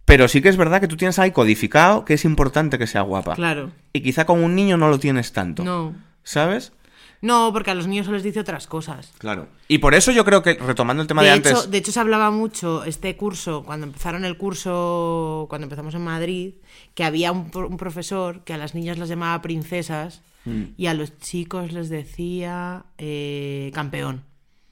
Pero 0.05 0.27
sí 0.27 0.41
que 0.41 0.49
es 0.49 0.57
verdad 0.57 0.79
que 0.81 0.87
tú 0.87 0.97
tienes 0.97 1.17
ahí 1.17 1.31
codificado 1.31 2.05
que 2.05 2.13
es 2.13 2.25
importante 2.25 2.77
que 2.77 2.85
sea 2.87 3.01
guapa. 3.01 3.33
claro. 3.35 3.71
Y 3.91 4.01
quizá 4.01 4.25
con 4.25 4.43
un 4.43 4.53
niño 4.55 4.77
no 4.77 4.89
lo 4.89 4.99
tienes 4.99 5.33
tanto. 5.33 5.63
No. 5.63 5.95
¿Sabes? 6.23 6.73
No, 7.21 7.51
porque 7.53 7.71
a 7.71 7.75
los 7.75 7.87
niños 7.87 8.05
se 8.05 8.11
les 8.11 8.23
dice 8.23 8.39
otras 8.39 8.67
cosas. 8.67 9.11
Claro. 9.17 9.47
Y 9.67 9.79
por 9.79 9.95
eso 9.95 10.11
yo 10.11 10.23
creo 10.25 10.43
que, 10.43 10.55
retomando 10.55 11.01
el 11.01 11.07
tema 11.07 11.21
de, 11.21 11.29
De 11.29 11.33
antes. 11.33 11.71
de 11.71 11.77
hecho, 11.77 11.91
se 11.91 11.99
hablaba 11.99 12.29
mucho 12.31 12.83
este 12.83 13.15
curso, 13.17 13.63
cuando 13.63 13.87
empezaron 13.87 14.25
el 14.25 14.37
curso, 14.37 15.45
cuando 15.49 15.65
empezamos 15.65 15.95
en 15.95 16.03
Madrid, 16.03 16.53
que 16.93 17.03
había 17.03 17.31
un 17.31 17.49
profesor 17.77 18.43
que 18.43 18.53
a 18.53 18.57
las 18.57 18.75
niñas 18.75 18.97
las 18.97 19.09
llamaba 19.09 19.41
princesas 19.41 20.21
Mm. 20.45 20.63
y 20.77 20.85
a 20.85 20.93
los 20.93 21.17
chicos 21.17 21.71
les 21.73 21.89
decía 21.89 22.85
eh, 22.97 23.71
campeón. 23.73 24.23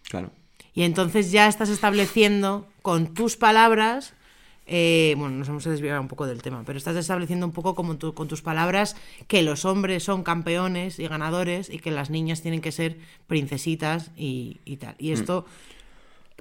Claro. 0.08 0.32
Y 0.76 0.84
entonces 0.84 1.32
ya 1.32 1.48
estás 1.48 1.70
estableciendo 1.70 2.68
con 2.82 3.14
tus 3.14 3.38
palabras, 3.38 4.14
eh, 4.76 5.14
bueno, 5.20 5.36
nos 5.36 5.48
hemos 5.50 5.64
desviado 5.66 6.02
un 6.02 6.08
poco 6.08 6.26
del 6.26 6.42
tema, 6.42 6.64
pero 6.66 6.80
estás 6.80 6.96
estableciendo 6.96 7.46
un 7.46 7.52
poco 7.52 7.76
como 7.76 7.96
tu- 7.98 8.16
con 8.16 8.28
tus 8.28 8.42
palabras 8.42 8.96
que 9.28 9.44
los 9.44 9.66
hombres 9.66 10.04
son 10.04 10.24
campeones 10.24 10.98
y 10.98 11.08
ganadores 11.08 11.70
y 11.70 11.78
que 11.78 11.92
las 11.92 12.10
niñas 12.10 12.42
tienen 12.42 12.60
que 12.60 12.72
ser 12.72 12.98
princesitas 13.28 14.10
y, 14.18 14.62
y 14.66 14.78
tal. 14.78 14.96
Y 14.98 15.12
esto 15.12 15.46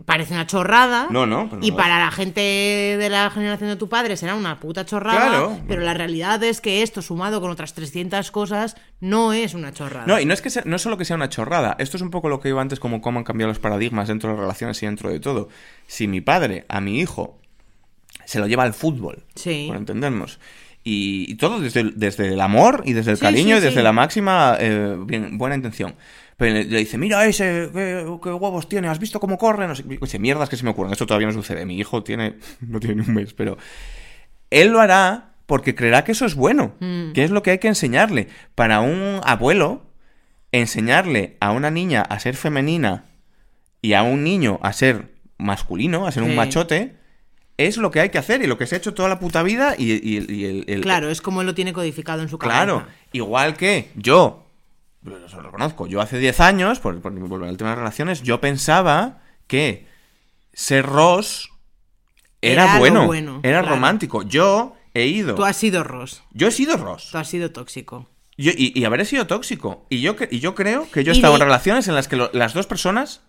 parece 0.07 0.33
una 0.33 0.47
chorrada. 0.47 1.09
Mm. 1.11 1.13
No, 1.13 1.27
no, 1.27 1.51
pero 1.51 1.63
y 1.63 1.71
no. 1.73 1.77
para 1.77 1.99
la 1.99 2.11
gente 2.11 2.41
de 2.41 3.09
la 3.11 3.29
generación 3.31 3.69
de 3.69 3.77
tu 3.77 3.91
padre 3.91 4.17
será 4.17 4.35
una 4.35 4.59
puta 4.61 4.87
chorrada. 4.87 5.29
Claro. 5.29 5.59
Pero 5.69 5.83
la 5.83 5.93
realidad 5.93 6.43
es 6.43 6.63
que 6.63 6.83
esto, 6.83 7.03
sumado 7.03 7.41
con 7.43 7.51
otras 7.51 7.75
300 7.75 8.31
cosas, 8.31 8.77
no 9.01 9.35
es 9.35 9.53
una 9.53 9.73
chorrada. 9.73 10.07
No, 10.07 10.19
y 10.19 10.25
no 10.25 10.33
es 10.33 10.41
que 10.41 10.49
sea- 10.49 10.63
no 10.65 10.77
es 10.77 10.83
solo 10.83 10.97
que 10.97 11.05
sea 11.05 11.17
una 11.17 11.29
chorrada. 11.29 11.77
Esto 11.79 11.99
es 11.99 12.03
un 12.03 12.11
poco 12.11 12.31
lo 12.31 12.41
que 12.41 12.49
iba 12.49 12.63
antes, 12.63 12.81
como 12.81 13.03
cómo 13.03 13.19
han 13.19 13.25
cambiado 13.25 13.49
los 13.51 13.59
paradigmas 13.59 14.09
dentro 14.09 14.31
de 14.31 14.37
las 14.37 14.41
relaciones 14.41 14.83
y 14.83 14.87
dentro 14.87 15.11
de 15.11 15.21
todo. 15.21 15.51
Si 15.87 16.09
mi 16.09 16.23
padre 16.23 16.65
a 16.71 16.81
mi 16.81 16.99
hijo 16.99 17.39
se 18.27 18.39
lo 18.41 18.47
lleva 18.47 18.63
al 18.65 18.73
fútbol, 18.75 19.25
Sí. 19.35 19.65
por 19.69 19.77
entendernos, 19.77 20.39
y, 20.85 21.27
y 21.31 21.35
todo 21.37 21.61
desde 21.61 21.81
el, 21.81 21.99
desde 21.99 22.29
el 22.33 22.41
amor 22.41 22.83
y 22.85 22.93
desde 22.93 23.13
el 23.13 23.17
Sí, 23.17 23.23
cariño 23.23 23.57
sí, 23.57 23.63
y 23.63 23.65
desde 23.67 23.77
sí. 23.79 23.83
la 23.83 23.93
máxima 23.93 24.57
eh, 24.59 24.97
bien- 25.07 25.39
buena 25.39 25.55
intención. 25.55 25.95
Pero 26.37 26.55
le, 26.55 26.65
le 26.65 26.79
dice, 26.79 26.99
mira 26.99 27.25
ese, 27.27 27.71
qué, 27.73 28.05
qué 28.23 28.33
huevos 28.33 28.69
tiene, 28.69 28.89
¿has 28.89 28.99
visto 28.99 29.21
cómo 29.21 29.39
corre? 29.39 29.69
No 29.69 29.77
sé, 29.77 29.85
dice, 29.85 30.19
mierdas 30.19 30.49
que 30.49 30.57
se 30.57 30.65
me 30.65 30.71
ocurren, 30.71 30.93
esto 30.93 31.07
todavía 31.07 31.29
no 31.29 31.33
sucede. 31.35 31.65
Mi 31.67 31.79
hijo 31.79 32.03
tiene, 32.03 32.35
no 32.61 32.81
tiene 32.81 33.03
ni 33.03 33.09
un 33.09 33.15
mes, 33.15 33.33
pero 33.35 33.59
él 34.51 34.69
lo 34.69 34.81
hará 34.81 35.35
porque 35.47 35.75
creerá 35.75 36.03
que 36.05 36.13
eso 36.13 36.25
es 36.27 36.35
bueno, 36.35 36.75
Mm. 36.81 37.13
que 37.13 37.23
es 37.25 37.31
lo 37.31 37.43
que 37.43 37.51
hay 37.53 37.59
que 37.59 37.69
enseñarle. 37.69 38.29
Para 38.57 38.81
un 38.81 39.21
abuelo, 39.25 39.85
enseñarle 40.51 41.37
a 41.41 41.53
una 41.53 41.71
niña 41.71 42.03
a 42.03 42.19
ser 42.19 42.35
femenina 42.37 43.05
y 43.81 43.93
a 43.95 44.03
un 44.03 44.25
niño 44.25 44.59
a 44.63 44.73
ser 44.73 45.13
masculino, 45.39 46.07
a 46.07 46.13
ser 46.13 46.23
un 46.23 46.35
machote, 46.37 46.97
es 47.59 47.77
lo 47.77 47.91
que 47.91 48.01
hay 48.01 48.09
que 48.11 48.19
hacer 48.19 48.43
y 48.43 48.47
lo 48.47 48.57
que 48.59 48.67
se 48.67 48.75
ha 48.75 48.79
hecho 48.79 48.95
toda 48.95 49.09
la 49.09 49.19
puta 49.21 49.43
vida 49.43 49.75
y, 49.79 49.93
y- 49.93 50.25
y 50.29 50.45
el, 50.47 50.65
el- 50.69 50.81
Claro, 50.81 51.11
es 51.11 51.21
como 51.21 51.41
él 51.41 51.47
lo 51.47 51.55
tiene 51.55 51.73
codificado 51.73 52.23
en 52.23 52.29
su 52.29 52.39
cabeza. 52.39 52.57
Claro, 52.65 52.87
igual 53.13 53.57
que 53.57 53.91
yo, 53.95 54.47
lo 55.05 55.19
reconozco, 55.43 55.87
yo 55.87 56.01
hace 56.01 56.19
10 56.19 56.41
años, 56.41 56.81
por, 56.81 57.01
por 57.01 57.13
volver 57.13 57.49
al 57.49 57.57
tema 57.57 57.71
de 57.71 57.77
relaciones, 57.77 58.23
yo 58.23 58.41
pensaba 58.41 59.21
que 59.47 59.87
ser 60.53 60.87
Ross 60.87 61.51
era, 62.41 62.79
bueno, 62.79 63.07
bueno, 63.07 63.41
era 63.43 63.61
claro. 63.61 63.77
romántico. 63.77 64.23
Yo 64.23 64.75
he 64.95 65.07
ido, 65.07 65.35
Tú 65.35 65.45
has 65.45 65.57
sido 65.57 65.85
Ross, 65.85 66.23
yo 66.33 66.49
he 66.49 66.51
sido 66.51 66.77
Ross. 66.77 67.09
tú 67.13 67.19
has 67.19 67.29
sido 67.29 67.51
tóxico. 67.53 68.09
Yo- 68.37 68.53
y, 68.57 68.79
y 68.79 68.85
habré 68.85 69.05
sido 69.05 69.27
tóxico. 69.27 69.87
Y 69.91 70.01
yo, 70.01 70.17
y 70.31 70.41
yo 70.41 70.55
creo 70.55 70.91
que 70.91 71.05
yo 71.05 71.13
he 71.13 71.15
estado 71.15 71.35
de- 71.35 71.41
en 71.41 71.45
relaciones 71.47 71.87
en 71.89 71.95
las 71.95 72.09
que 72.09 72.17
lo- 72.17 72.31
las 72.33 72.55
dos 72.55 72.67
personas 72.67 73.21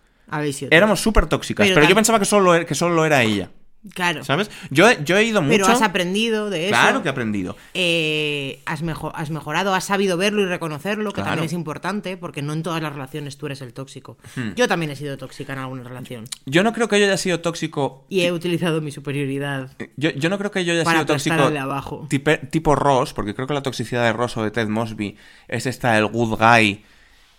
éramos 0.70 1.00
súper 1.00 1.26
tóxicas, 1.26 1.66
Pero 1.66 1.74
pero, 1.76 1.88
yo 1.88 1.94
pensaba 1.94 2.18
que 2.18 2.24
solo, 2.24 2.64
que 2.66 2.74
solo 2.74 2.94
lo 2.94 3.04
era 3.04 3.22
ella. 3.22 3.50
Claro. 3.92 4.24
¿Sabes? 4.24 4.50
Yo, 4.70 4.88
he- 4.88 4.98
yo 5.04 5.16
he 5.18 5.24
ido 5.24 5.42
mucho. 5.42 5.52
Pero 5.52 5.66
has 5.66 5.82
aprendido 5.82 6.48
de 6.48 6.64
eso. 6.68 6.70
Claro 6.70 7.02
que 7.02 7.08
he 7.08 7.10
aprendido. 7.10 7.54
Eh, 7.74 8.60
has, 8.64 8.82
mejo- 8.82 9.12
has 9.14 9.30
mejorado, 9.30 9.74
has 9.74 9.84
sabido 9.84 10.16
verlo 10.16 10.40
y 10.42 10.46
reconocerlo, 10.46 11.10
que 11.10 11.16
Claro. 11.16 11.30
también 11.30 11.46
es 11.46 11.52
importante, 11.52 12.16
porque 12.16 12.40
no 12.40 12.52
en 12.54 12.62
todas 12.62 12.80
las 12.82 12.92
relaciones 12.92 13.36
tú 13.36 13.46
eres 13.46 13.60
el 13.60 13.74
tóxico. 13.74 14.16
Hmm. 14.36 14.52
Yo 14.56 14.68
también 14.68 14.90
he 14.90 14.96
sido 14.96 15.16
tóxica 15.18 15.52
en 15.52 15.58
alguna 15.58 15.82
relación. 15.84 16.24
Yo 16.46 16.62
no 16.62 16.72
creo 16.72 16.88
que 16.88 16.98
yo 16.98 17.06
haya 17.06 17.16
sido 17.18 17.40
tóxico 17.40 18.06
Y 18.08 18.22
he 18.22 18.32
utilizado 18.32 18.80
mi 18.80 18.90
superioridad. 18.90 19.70
Yo, 19.96 20.10
yo 20.10 20.30
no 20.30 20.38
creo 20.38 20.50
que 20.50 20.64
yo 20.64 20.72
haya 20.72 20.84
Para 20.84 21.00
sido 21.00 21.06
tóxico 21.06 21.50
de 21.50 21.58
abajo. 21.58 22.08
tipo 22.50 22.74
Ross, 22.74 23.12
porque 23.12 23.34
creo 23.34 23.46
que 23.46 23.54
la 23.54 23.62
toxicidad 23.62 24.04
de 24.04 24.12
Ross 24.12 24.36
o 24.36 24.42
de 24.44 24.50
Ted 24.50 24.68
Mosby 24.68 25.16
es 25.48 25.66
esta 25.66 25.98
el 25.98 26.06
good 26.06 26.38
guy, 26.38 26.84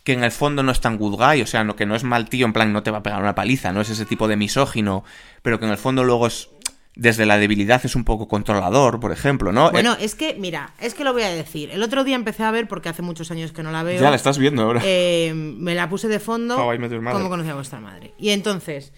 que 0.06 0.14
en 0.14 0.24
el 0.24 0.32
fondo 0.32 0.62
no 0.62 0.72
es 0.72 0.80
tan 0.80 0.98
good 0.98 1.16
guy, 1.18 1.42
o 1.42 1.48
sea, 1.48 1.64
no, 1.64 1.76
que 1.76 1.88
no 1.88 1.96
es 1.96 2.04
mal 2.04 2.30
tío, 2.30 2.46
en 2.46 2.54
plan 2.54 2.72
no 2.72 2.84
te 2.84 2.92
va 2.92 3.00
a 3.00 3.04
pegar 3.04 3.20
una 3.22 3.34
paliza, 3.34 3.74
no 3.74 3.82
es 3.82 3.90
ese 3.90 4.06
tipo 4.06 4.28
de 4.28 4.38
misógino, 4.38 5.04
pero 5.42 5.60
que 5.60 5.66
en 5.66 5.72
el 5.72 5.80
fondo 5.80 6.04
luego 6.04 6.28
es, 6.28 6.50
desde 6.94 7.26
la 7.26 7.40
debilidad 7.40 7.84
es 7.84 7.96
un 7.96 8.04
poco 8.06 8.28
controlador, 8.28 9.00
por 9.00 9.12
ejemplo, 9.12 9.52
¿no? 9.52 9.72
Bueno, 9.72 9.94
Eh, 9.94 10.06
es 10.06 10.14
que, 10.14 10.36
mira, 10.36 10.74
es 10.80 10.94
que 10.94 11.04
lo 11.04 11.12
voy 11.12 11.24
a 11.24 11.30
decir. 11.30 11.72
El 11.72 11.82
otro 11.82 12.04
día 12.04 12.16
empecé 12.16 12.44
a 12.44 12.52
ver, 12.52 12.68
porque 12.68 12.88
hace 12.88 13.02
muchos 13.02 13.32
años 13.32 13.52
que 13.52 13.64
no 13.64 13.72
la 13.72 13.82
veo. 13.82 14.00
ya 14.00 14.12
la 14.12 14.16
estás 14.16 14.38
viendo 14.38 14.62
ahora. 14.62 14.82
Eh, 14.86 15.34
me 15.34 15.74
la 15.74 15.90
puse 15.90 16.08
de 16.08 16.20
fondo. 16.20 16.56
Mother. 17.02 17.02
Como 17.02 17.30
conocía 17.30 17.54
a 17.54 17.56
vuestra 17.56 17.80
madre. 17.80 18.14
Y 18.20 18.30
entonces, 18.30 18.94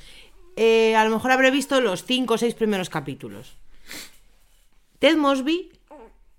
eh, 0.58 0.93
a 0.98 1.06
lo 1.06 1.12
mejor 1.12 1.32
habré 1.32 1.52
visto 1.52 1.80
los 1.80 2.04
cinco 2.04 2.34
o 2.34 2.38
seis 2.38 2.54
primeros 2.54 2.89
capítulos. 2.89 3.56
Ted 5.00 5.15
Mosby 5.15 5.72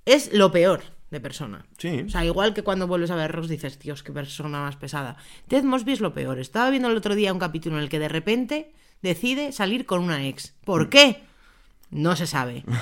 es 0.05 0.31
lo 0.35 0.53
peor 0.53 0.98
de 1.11 1.21
persona. 1.21 1.67
Sí. 1.79 2.03
O 2.07 2.11
sea, 2.11 2.25
igual 2.25 2.55
que 2.55 2.63
cuando 2.63 2.87
vuelves 2.87 3.11
a 3.11 3.17
ver 3.17 3.33
Ross 3.33 3.49
dices, 3.49 3.79
Dios, 3.79 4.03
qué 4.03 4.13
persona 4.13 4.61
más 4.61 4.77
pesada. 4.77 5.17
Ted 5.49 5.65
Mosby 5.65 5.93
es 5.93 6.01
lo 6.01 6.13
peor. 6.15 6.39
Estaba 6.39 6.71
viendo 6.71 6.89
el 6.89 6.97
otro 6.97 7.15
día 7.15 7.33
un 7.33 7.39
capítulo 7.39 7.77
en 7.77 7.83
el 7.83 7.89
que 7.89 7.99
de 7.99 8.09
repente 8.09 8.73
decide 9.03 9.53
salir 9.53 9.87
con 9.87 10.03
una 10.03 10.27
ex. 10.27 10.55
¿Por 10.65 10.91
qué? 10.91 11.23
No 11.91 12.17
se 12.17 12.27
sabe. 12.27 12.65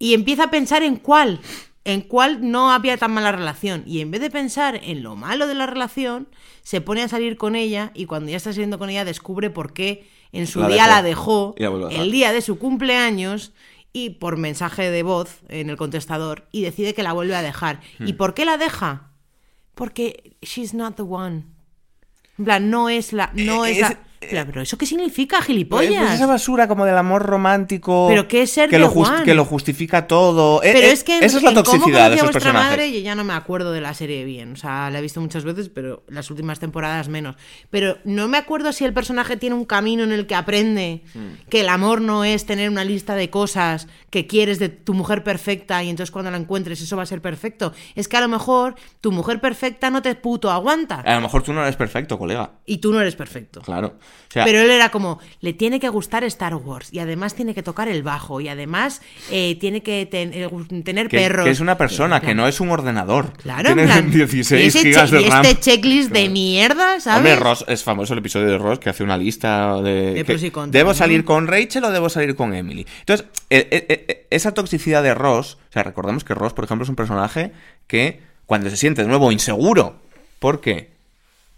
Y 0.00 0.14
empieza 0.14 0.44
a 0.44 0.50
pensar 0.50 0.84
en 0.84 0.94
cuál. 0.94 1.40
En 1.84 2.02
cuál 2.02 2.48
no 2.52 2.70
había 2.70 2.96
tan 2.98 3.10
mala 3.10 3.32
relación. 3.32 3.82
Y 3.84 4.00
en 4.00 4.12
vez 4.12 4.20
de 4.20 4.30
pensar 4.30 4.78
en 4.80 5.02
lo 5.02 5.16
malo 5.16 5.48
de 5.48 5.56
la 5.56 5.66
relación, 5.66 6.28
se 6.62 6.80
pone 6.80 7.02
a 7.02 7.08
salir 7.08 7.36
con 7.36 7.56
ella 7.56 7.90
y 7.94 8.06
cuando 8.06 8.30
ya 8.30 8.36
está 8.36 8.52
saliendo 8.52 8.78
con 8.78 8.90
ella 8.90 9.04
descubre 9.04 9.50
por 9.50 9.72
qué 9.72 10.08
en 10.30 10.46
su 10.46 10.60
La 10.60 10.68
día 10.68 11.02
dejó. 11.02 11.54
la 11.58 11.68
dejó 11.68 11.88
la 11.88 11.88
el 12.00 12.12
día 12.12 12.32
de 12.32 12.42
su 12.42 12.60
cumpleaños 12.60 13.52
y 13.92 14.10
por 14.10 14.36
mensaje 14.36 14.90
de 14.90 15.02
voz 15.02 15.40
en 15.48 15.70
el 15.70 15.76
contestador 15.76 16.46
y 16.52 16.62
decide 16.62 16.94
que 16.94 17.02
la 17.02 17.12
vuelve 17.12 17.34
a 17.36 17.42
dejar. 17.42 17.80
¿Y 18.00 18.12
Hmm. 18.12 18.16
por 18.16 18.34
qué 18.34 18.44
la 18.44 18.56
deja? 18.58 19.10
Porque 19.74 20.36
she's 20.42 20.74
not 20.74 20.96
the 20.96 21.02
one. 21.02 21.44
En 22.38 22.44
plan, 22.44 22.70
no 22.70 22.88
es 22.88 23.12
la... 23.12 23.30
No 23.34 23.64
Eh, 23.64 23.70
es, 23.72 23.76
es- 23.78 23.82
la... 23.82 23.98
Pero, 24.20 24.44
pero 24.46 24.62
¿eso 24.62 24.76
qué 24.76 24.84
significa, 24.84 25.36
Pues- 25.36 25.46
gilipollas? 25.46 26.02
pues 26.02 26.14
esa 26.14 26.26
basura 26.26 26.66
como 26.66 26.84
del 26.84 26.98
amor 26.98 27.22
romántico. 27.24 28.06
Pero 28.08 28.26
¿qué 28.26 28.42
es 28.42 28.50
ser 28.50 28.68
que 28.68 28.78
lo, 28.78 28.90
jus- 28.90 29.08
one? 29.08 29.22
que 29.24 29.32
lo 29.34 29.44
justifica 29.44 30.06
todo. 30.08 30.60
Eh, 30.62 30.70
Pero 30.72 30.86
eh, 30.88 30.90
es 30.92 31.04
que 31.04 31.18
en- 31.18 31.22
esa 31.24 31.36
es 31.36 31.42
la 31.44 31.50
en 31.50 31.54
toxicidad 31.54 32.08
de 32.10 32.16
esos 32.16 32.26
vuestra 32.30 32.40
personajes. 32.52 32.70
madre 32.78 32.92
yo 32.92 32.98
ya 32.98 33.14
no 33.14 33.22
me 33.22 33.32
acuerdo 33.34 33.70
de 33.72 33.80
la 33.80 33.94
serie 33.94 34.24
bien. 34.24 34.52
O 34.54 34.56
sea, 34.56 34.90
la 34.90 34.98
he 34.98 35.02
visto 35.02 35.20
muchas 35.20 35.44
veces, 35.44 35.68
pero 35.68 36.02
las 36.08 36.30
últimas 36.30 36.58
temporadas 36.58 37.08
menos. 37.08 37.36
Pero 37.70 37.98
no 38.04 38.26
me 38.26 38.38
acuerdo 38.38 38.72
si 38.72 38.84
el 38.84 38.92
personaje 38.92 39.36
tiene 39.36 39.54
un 39.54 39.64
camino 39.64 40.02
en 40.02 40.10
el 40.12 40.26
que 40.26 40.34
aprende 40.34 41.02
Hmm. 41.14 41.48
que 41.48 41.60
el 41.60 41.68
amor 41.68 42.00
no 42.00 42.24
es 42.24 42.44
tener 42.44 42.70
una 42.70 42.84
lista 42.84 43.14
de 43.14 43.30
cosas 43.30 43.86
que 44.10 44.26
quieres 44.26 44.58
de 44.58 44.68
tu 44.68 44.94
mujer 44.94 45.22
perfecta 45.22 45.82
y 45.82 45.90
entonces 45.90 46.10
cuando 46.10 46.30
la 46.30 46.36
encuentres 46.38 46.80
eso 46.80 46.96
va 46.96 47.02
a 47.02 47.06
ser 47.06 47.20
perfecto. 47.20 47.72
Es 47.94 48.08
que 48.08 48.16
a 48.16 48.20
lo 48.20 48.28
mejor 48.28 48.74
tu 49.00 49.12
mujer 49.12 49.40
perfecta 49.40 49.90
no 49.90 50.00
te 50.02 50.14
puto 50.14 50.50
aguanta. 50.50 51.00
A 51.00 51.14
lo 51.16 51.20
mejor 51.22 51.42
tú 51.42 51.52
no 51.52 51.62
eres 51.62 51.76
perfecto, 51.76 52.18
colega. 52.18 52.52
Y 52.66 52.78
tú 52.78 52.92
no 52.92 53.00
eres 53.00 53.16
perfecto. 53.16 53.60
Claro. 53.60 53.94
O 53.98 54.30
sea, 54.30 54.44
Pero 54.44 54.60
él 54.60 54.70
era 54.70 54.90
como, 54.90 55.18
le 55.40 55.52
tiene 55.52 55.80
que 55.80 55.88
gustar 55.88 56.24
Star 56.24 56.54
Wars 56.54 56.88
y 56.92 56.98
además 56.98 57.34
tiene 57.34 57.54
que 57.54 57.62
tocar 57.62 57.88
el 57.88 58.02
bajo 58.02 58.40
y 58.40 58.48
además 58.48 59.00
eh, 59.30 59.56
tiene 59.60 59.82
que 59.82 60.06
ten- 60.06 60.32
eh, 60.34 60.48
tener 60.84 61.08
que, 61.08 61.16
perros. 61.18 61.44
que 61.44 61.50
es 61.50 61.60
una 61.60 61.76
persona, 61.78 62.20
que 62.20 62.34
no 62.34 62.46
es 62.48 62.60
un 62.60 62.70
ordenador. 62.70 63.32
Claro, 63.34 63.70
en 63.70 63.74
Tiene 63.76 63.92
plan, 63.92 64.10
16 64.12 64.62
y 64.64 64.66
ese 64.68 64.80
gigas 64.80 65.10
de 65.10 65.22
y 65.22 65.28
RAM. 65.28 65.44
este 65.44 65.60
checklist 65.60 66.10
de 66.12 66.28
mierda, 66.28 67.00
¿sabes? 67.00 67.18
Hombre, 67.18 67.36
Ross 67.36 67.64
es 67.68 67.82
famoso 67.82 68.12
el 68.12 68.20
episodio 68.20 68.46
de 68.48 68.58
Ross 68.58 68.78
que 68.78 68.90
hace 68.90 69.02
una 69.02 69.16
lista 69.16 69.80
de. 69.82 70.12
De 70.12 70.14
que, 70.14 70.24
pros 70.24 70.42
y 70.42 70.50
contras, 70.50 70.72
¿Debo 70.72 70.90
¿no? 70.90 70.94
salir 70.94 71.24
con 71.24 71.46
Rachel 71.46 71.84
o 71.84 71.90
debo 71.90 72.08
salir 72.08 72.34
con 72.34 72.54
Emily? 72.54 72.86
Entonces, 73.00 73.26
eh, 73.50 73.68
eh, 73.70 73.86
esa 74.30 74.52
toxicidad 74.52 75.02
de 75.02 75.14
Ross, 75.14 75.58
o 75.68 75.72
sea, 75.72 75.82
recordemos 75.82 76.24
que 76.24 76.34
Ross, 76.34 76.52
por 76.52 76.64
ejemplo, 76.64 76.82
es 76.84 76.88
un 76.88 76.96
personaje 76.96 77.52
que 77.86 78.20
cuando 78.46 78.70
se 78.70 78.76
siente 78.76 79.02
de 79.02 79.08
nuevo 79.08 79.30
inseguro, 79.32 79.96
porque 80.38 80.90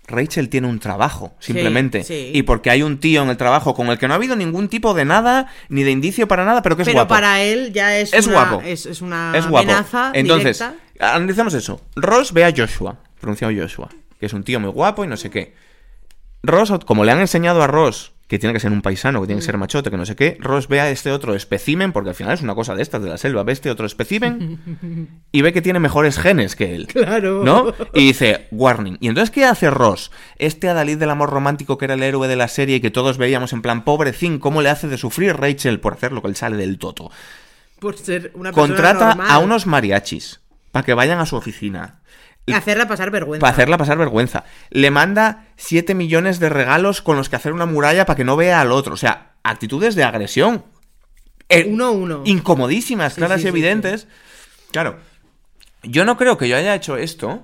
Rachel 0.09 0.49
tiene 0.49 0.66
un 0.66 0.80
trabajo, 0.80 1.32
simplemente, 1.38 2.03
sí. 2.03 2.32
y 2.34 2.43
porque 2.43 2.70
hay 2.70 2.82
un 2.82 2.99
tío 2.99 3.22
en 3.22 3.28
el 3.30 3.36
trabajo 3.36 3.74
con 3.74 3.88
el 3.88 3.99
que 3.99 4.09
no 4.09 4.14
ha 4.14 4.16
habido 4.16 4.34
ningún 4.34 4.68
tipo 4.68 4.93
de 4.93 5.05
nada, 5.05 5.47
ni 5.68 5.82
de 5.84 5.93
indicio 5.93 6.26
para 6.26 6.45
nada, 6.45 6.62
pero 6.62 6.74
que 6.76 6.82
es 6.82 6.86
Pero 6.88 6.99
guapo. 6.99 7.14
para 7.14 7.43
él 7.43 7.72
ya 7.72 7.97
es, 7.97 8.12
Es 8.12 8.26
una, 8.26 8.34
guapo. 8.51 8.62
Es, 8.66 8.86
es 8.86 9.01
una 9.03 9.32
es 9.36 9.47
guapo. 9.47 9.68
amenaza 9.70 10.11
Entonces, 10.14 10.59
directa. 10.59 11.14
analicemos 11.14 11.55
eso. 11.55 11.80
Ross 11.95 12.32
ve 12.32 12.45
a 12.45 12.53
Joshua, 12.57 12.97
pronunciado 13.20 13.55
Joshua, 13.57 13.88
que 14.18 14.26
es 14.26 14.32
un 14.32 14.43
tío 14.43 14.59
muy 14.59 14.70
guapo 14.70 15.05
y 15.05 15.07
no 15.07 15.16
sé 15.16 15.30
qué. 15.30 15.55
Ross, 16.43 16.72
como 16.86 17.05
le 17.05 17.12
han 17.12 17.20
enseñado 17.20 17.62
a 17.62 17.66
Ross 17.68 18.12
que 18.31 18.39
tiene 18.39 18.53
que 18.53 18.61
ser 18.61 18.70
un 18.70 18.81
paisano, 18.81 19.20
que 19.20 19.26
tiene 19.26 19.41
que 19.41 19.45
Mm. 19.45 19.47
ser 19.47 19.59
machote, 19.59 19.91
que 19.91 19.97
no 19.97 20.07
sé 20.07 20.14
qué, 20.14 20.37
Ross 20.39 20.68
ve 20.68 20.81
a 20.81 20.89
este 20.89 21.11
otro 21.11 21.35
especimen, 21.35 21.91
porque 21.93 22.11
al 22.11 22.14
final 22.14 22.33
es 22.33 22.43
una 22.43 22.55
cosa 22.55 22.76
de 22.76 22.83
estas 22.83 23.03
de 23.03 23.09
la 23.09 23.18
selva, 23.18 23.43
ve 23.43 23.53
este 23.53 23.70
otro 23.72 23.87
especimen 23.87 24.61
y 25.33 25.43
ve 25.43 25.53
que 25.53 25.61
tiene 25.61 25.81
mejores 25.81 26.16
genes 26.16 26.55
que 26.55 26.76
él. 26.76 26.87
Claro. 26.87 27.43
¿No? 27.45 27.74
Y 27.93 28.07
dice, 28.07 28.47
warning. 28.53 28.99
¿Y 29.01 29.09
entonces 29.09 29.33
qué 29.33 29.45
hace 29.45 29.68
Ross? 29.68 30.12
Este 30.39 30.68
Adalid 30.68 30.97
del 30.99 31.11
amor 31.11 31.31
romántico 31.31 31.76
que 31.76 31.87
era 31.87 31.95
el 31.95 32.03
héroe 32.05 32.28
de 32.28 32.37
la 32.37 32.47
serie 32.47 32.76
y 32.76 32.81
que 32.81 32.93
todos 32.93 33.18
veíamos 33.18 33.53
en 33.53 33.62
plan, 33.62 33.83
pobrecín, 33.85 34.39
¿cómo 34.39 34.62
le 34.62 34.70
hace 34.70 34.87
de 34.87 34.97
sufrir 34.97 35.37
Rachel 35.37 35.81
por 35.81 35.95
hacer 35.95 36.12
lo 36.12 36.22
que 36.22 36.28
él 36.28 36.37
sale 36.37 36.57
del 36.57 36.78
toto? 36.78 37.11
Por 37.81 37.99
ser 37.99 38.31
una 38.35 38.53
persona 38.53 38.68
Contrata 38.76 39.07
normal. 39.09 39.26
a 39.28 39.39
unos 39.41 39.66
mariachis 39.66 40.41
para 40.70 40.87
que 40.87 40.95
vayan 40.95 41.18
a 41.18 41.26
su 41.26 41.35
oficina. 41.35 41.97
Hacerla 42.53 42.88
pasar 42.88 43.11
vergüenza. 43.11 43.41
Para 43.41 43.53
hacerla 43.53 43.78
pasar 43.78 43.99
vergüenza. 43.99 44.45
Le 44.70 44.91
manda 44.91 45.47
7 45.57 45.95
millones 45.95 46.41
de 46.41 46.49
regalos 46.49 47.03
con 47.03 47.16
los 47.16 47.28
que 47.28 47.36
hacer 47.36 47.53
una 47.53 47.66
muralla 47.66 48.07
para 48.07 48.16
que 48.16 48.24
no 48.24 48.36
vea 48.36 48.61
al 48.61 48.72
otro. 48.72 48.95
O 48.95 48.97
sea, 48.97 49.34
actitudes 49.43 49.95
de 49.95 50.05
agresión. 50.05 50.64
Eh, 51.49 51.66
Uno 51.68 51.86
a 51.86 51.91
uno. 51.91 52.22
Incomodísimas, 52.24 53.14
claras 53.14 53.41
sí, 53.41 53.43
y 53.43 53.45
sí, 53.45 53.49
evidentes. 53.49 54.09
Claro. 54.70 54.99
Yo 55.82 56.05
no 56.05 56.16
creo 56.16 56.38
que 56.38 56.49
yo 56.49 56.57
haya 56.57 56.74
hecho 56.74 56.97
esto. 56.97 57.43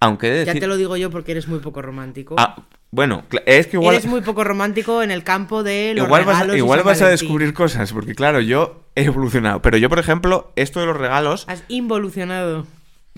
Aunque 0.00 0.28
he 0.28 0.30
de 0.30 0.44
Ya 0.44 0.54
te 0.54 0.66
lo 0.66 0.76
digo 0.76 0.96
yo 0.96 1.10
porque 1.10 1.32
eres 1.32 1.48
muy 1.48 1.60
poco 1.60 1.82
romántico. 1.82 2.34
Ah, 2.38 2.56
bueno, 2.90 3.24
es 3.46 3.66
que 3.66 3.76
igual. 3.76 3.94
Eres 3.94 4.06
muy 4.06 4.20
poco 4.20 4.44
romántico 4.44 5.02
en 5.02 5.10
el 5.10 5.22
campo 5.22 5.62
de 5.62 5.94
los 5.94 6.06
Igual 6.06 6.24
vas, 6.24 6.36
regalos 6.36 6.56
igual 6.56 6.82
vas 6.82 7.02
a 7.02 7.08
descubrir 7.08 7.54
cosas, 7.54 7.92
porque 7.92 8.14
claro, 8.14 8.40
yo 8.40 8.84
he 8.94 9.04
evolucionado. 9.04 9.62
Pero 9.62 9.76
yo, 9.78 9.88
por 9.88 9.98
ejemplo, 9.98 10.52
esto 10.56 10.80
de 10.80 10.86
los 10.86 10.96
regalos, 10.96 11.44
Has 11.48 11.64
involucionado. 11.68 12.66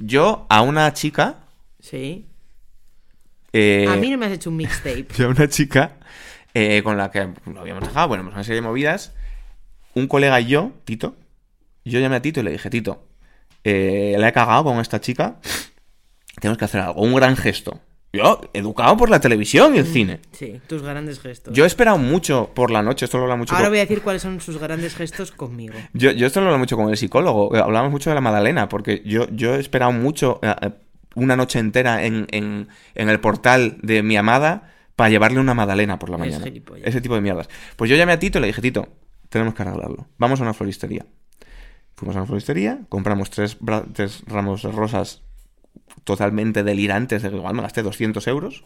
Yo 0.01 0.47
a 0.49 0.63
una 0.63 0.93
chica. 0.93 1.37
Sí. 1.81 2.27
eh, 3.53 3.87
A 3.89 3.97
mí 3.97 4.11
no 4.11 4.19
me 4.19 4.27
has 4.27 4.33
hecho 4.33 4.51
un 4.51 4.57
mixtape. 4.57 5.07
yo 5.17 5.27
a 5.27 5.31
una 5.31 5.49
chica 5.49 5.93
eh, 6.55 6.83
con 6.83 6.97
la 6.97 7.11
que 7.11 7.29
lo 7.47 7.61
habíamos 7.61 7.85
dejado, 7.87 8.09
bueno, 8.09 8.25
pues 8.25 8.35
una 8.35 8.45
serie 8.45 8.61
de 8.61 8.67
movidas. 8.67 9.13
Un 9.95 10.07
colega 10.07 10.41
y 10.41 10.47
yo, 10.47 10.73
Tito, 10.85 11.17
yo 11.85 11.99
llamé 12.01 12.17
a 12.17 12.23
Tito 12.23 12.41
y 12.41 12.43
le 12.45 12.53
dije, 12.53 12.71
Tito, 12.71 13.07
eh, 13.65 14.15
la 14.19 14.29
he 14.29 14.33
cagado 14.33 14.65
con 14.65 14.79
esta 14.81 15.01
chica, 15.01 15.37
tenemos 16.41 16.59
que 16.59 16.65
hacer 16.67 16.81
algo, 16.81 17.03
un 17.03 17.15
gran 17.15 17.37
gesto. 17.37 17.81
Yo, 18.13 18.41
educado 18.55 18.97
por 18.97 19.11
la 19.11 19.21
televisión 19.21 19.75
y 19.75 19.79
el 19.79 19.87
cine. 19.87 20.21
Sí, 20.33 20.61
tus 20.67 20.83
grandes 20.83 21.21
gestos. 21.21 21.53
Yo 21.55 21.65
he 21.65 21.67
esperado 21.67 21.99
mucho 21.99 22.51
por 22.55 22.71
la 22.71 22.83
noche, 22.83 23.05
esto 23.05 23.19
lo 23.19 23.25
habla 23.25 23.37
mucho 23.37 23.53
Ahora 23.55 23.67
con- 23.67 23.73
voy 23.73 23.79
a 23.79 23.83
decir 23.83 24.01
cuáles 24.01 24.23
son 24.23 24.41
sus 24.41 24.59
grandes 24.59 24.95
gestos 24.97 25.31
conmigo. 25.31 25.75
Yo, 25.93 26.11
yo 26.13 26.27
esto 26.27 26.41
lo 26.41 26.47
hablo 26.47 26.59
mucho 26.59 26.77
con 26.77 26.89
el 26.89 26.97
psicólogo. 26.97 27.55
eh, 27.55 27.61
Hablamos 27.61 27.91
mucho 27.91 28.09
de 28.11 28.15
la 28.15 28.23
Madalena, 28.23 28.69
porque 28.69 29.03
yo, 29.05 29.29
yo 29.31 29.55
he 29.57 29.61
esperado 29.61 29.93
mucho 29.93 30.41
eh, 30.43 30.55
eh, 30.63 30.71
una 31.17 31.37
noche 31.37 31.59
entera 31.59 32.05
en, 32.05 32.27
en- 32.31 32.69
en 32.95 33.09
el 33.11 33.21
portal 33.21 33.77
de 33.83 34.03
mi 34.03 34.17
amada 34.17 34.73
para 34.97 35.11
llevarle 35.11 35.39
una 35.41 35.53
Madalena 35.55 35.99
por 35.99 36.09
la 36.09 36.17
mañana. 36.17 36.45
Ese 36.89 37.01
tipo 37.03 37.15
de 37.15 37.21
mierdas. 37.21 37.49
Pues 37.77 37.91
yo 37.91 37.97
llamé 37.97 38.13
a 38.13 38.19
Tito 38.19 38.39
y 38.39 38.41
le 38.41 38.47
dije, 38.49 38.63
Tito, 38.63 38.89
tenemos 39.29 39.53
que 39.55 39.63
arreglarlo. 39.63 40.07
Vamos 40.17 40.41
a 40.41 40.45
una 40.45 40.55
floristería. 40.55 41.05
Fuimos 41.95 42.17
a 42.17 42.21
una 42.21 42.27
floristería, 42.27 42.81
compramos 42.89 43.29
tres, 43.31 43.59
tres 43.93 44.23
ramos 44.27 44.63
de 44.63 44.73
rosas 44.73 45.23
totalmente 46.05 46.63
delirantes, 46.63 47.23
de 47.23 47.31
que 47.31 47.37
igual 47.37 47.55
me 47.55 47.63
gasté 47.63 47.83
200 47.83 48.27
euros. 48.29 48.65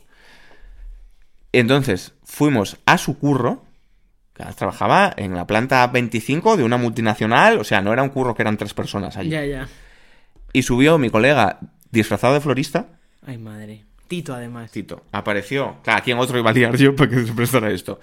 Entonces, 1.52 2.14
fuimos 2.24 2.78
a 2.86 2.98
su 2.98 3.18
curro, 3.18 3.64
que 4.34 4.44
trabajaba 4.56 5.12
en 5.16 5.34
la 5.34 5.46
planta 5.46 5.86
25 5.86 6.56
de 6.56 6.64
una 6.64 6.78
multinacional, 6.78 7.58
o 7.58 7.64
sea, 7.64 7.82
no 7.82 7.92
era 7.92 8.02
un 8.02 8.08
curro 8.08 8.34
que 8.34 8.42
eran 8.42 8.56
tres 8.56 8.72
personas 8.74 9.16
allí. 9.16 9.30
Ya, 9.30 9.44
ya. 9.44 9.68
Y 10.52 10.62
subió 10.62 10.98
mi 10.98 11.10
colega 11.10 11.58
disfrazado 11.90 12.34
de 12.34 12.40
florista, 12.40 12.86
Ay, 13.24 13.38
madre. 13.38 13.84
Tito, 14.08 14.34
además. 14.34 14.70
Tito, 14.72 15.04
apareció, 15.12 15.76
claro, 15.84 16.00
¿a 16.00 16.02
quién 16.02 16.18
otro 16.18 16.38
iba 16.38 16.50
a 16.50 16.52
liar 16.52 16.76
yo 16.76 16.94
para 16.96 17.10
que 17.10 17.24
se 17.24 17.32
prestara 17.32 17.70
esto? 17.70 18.00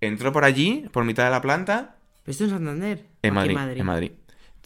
Entró 0.00 0.32
por 0.32 0.44
allí, 0.44 0.86
por 0.92 1.04
mitad 1.04 1.24
de 1.24 1.30
la 1.30 1.40
planta, 1.42 1.96
¿Pero 2.22 2.32
esto 2.32 2.44
en 2.44 2.50
Santander? 2.50 3.04
en 3.22 3.36
¿O 3.36 3.40
aquí 3.40 3.54
Madrid, 3.54 3.80
en 3.80 3.86
Madrid. 3.86 4.12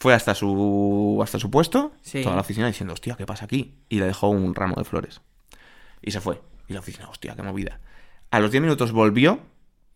Fue 0.01 0.15
hasta 0.15 0.33
su, 0.33 1.19
hasta 1.23 1.37
su 1.37 1.51
puesto, 1.51 1.91
Sí. 2.01 2.23
toda 2.23 2.33
la 2.33 2.41
oficina 2.41 2.65
diciendo, 2.65 2.91
hostia, 2.93 3.13
¿qué 3.15 3.27
pasa 3.27 3.45
aquí? 3.45 3.75
Y 3.87 3.99
le 3.99 4.07
dejó 4.07 4.29
un 4.29 4.55
ramo 4.55 4.73
de 4.75 4.83
flores. 4.83 5.21
Y 6.01 6.09
se 6.09 6.19
fue. 6.19 6.41
Y 6.67 6.73
la 6.73 6.79
oficina, 6.79 7.07
hostia, 7.07 7.35
qué 7.35 7.43
movida. 7.43 7.79
A 8.31 8.39
los 8.39 8.49
10 8.49 8.63
minutos 8.63 8.91
volvió 8.93 9.39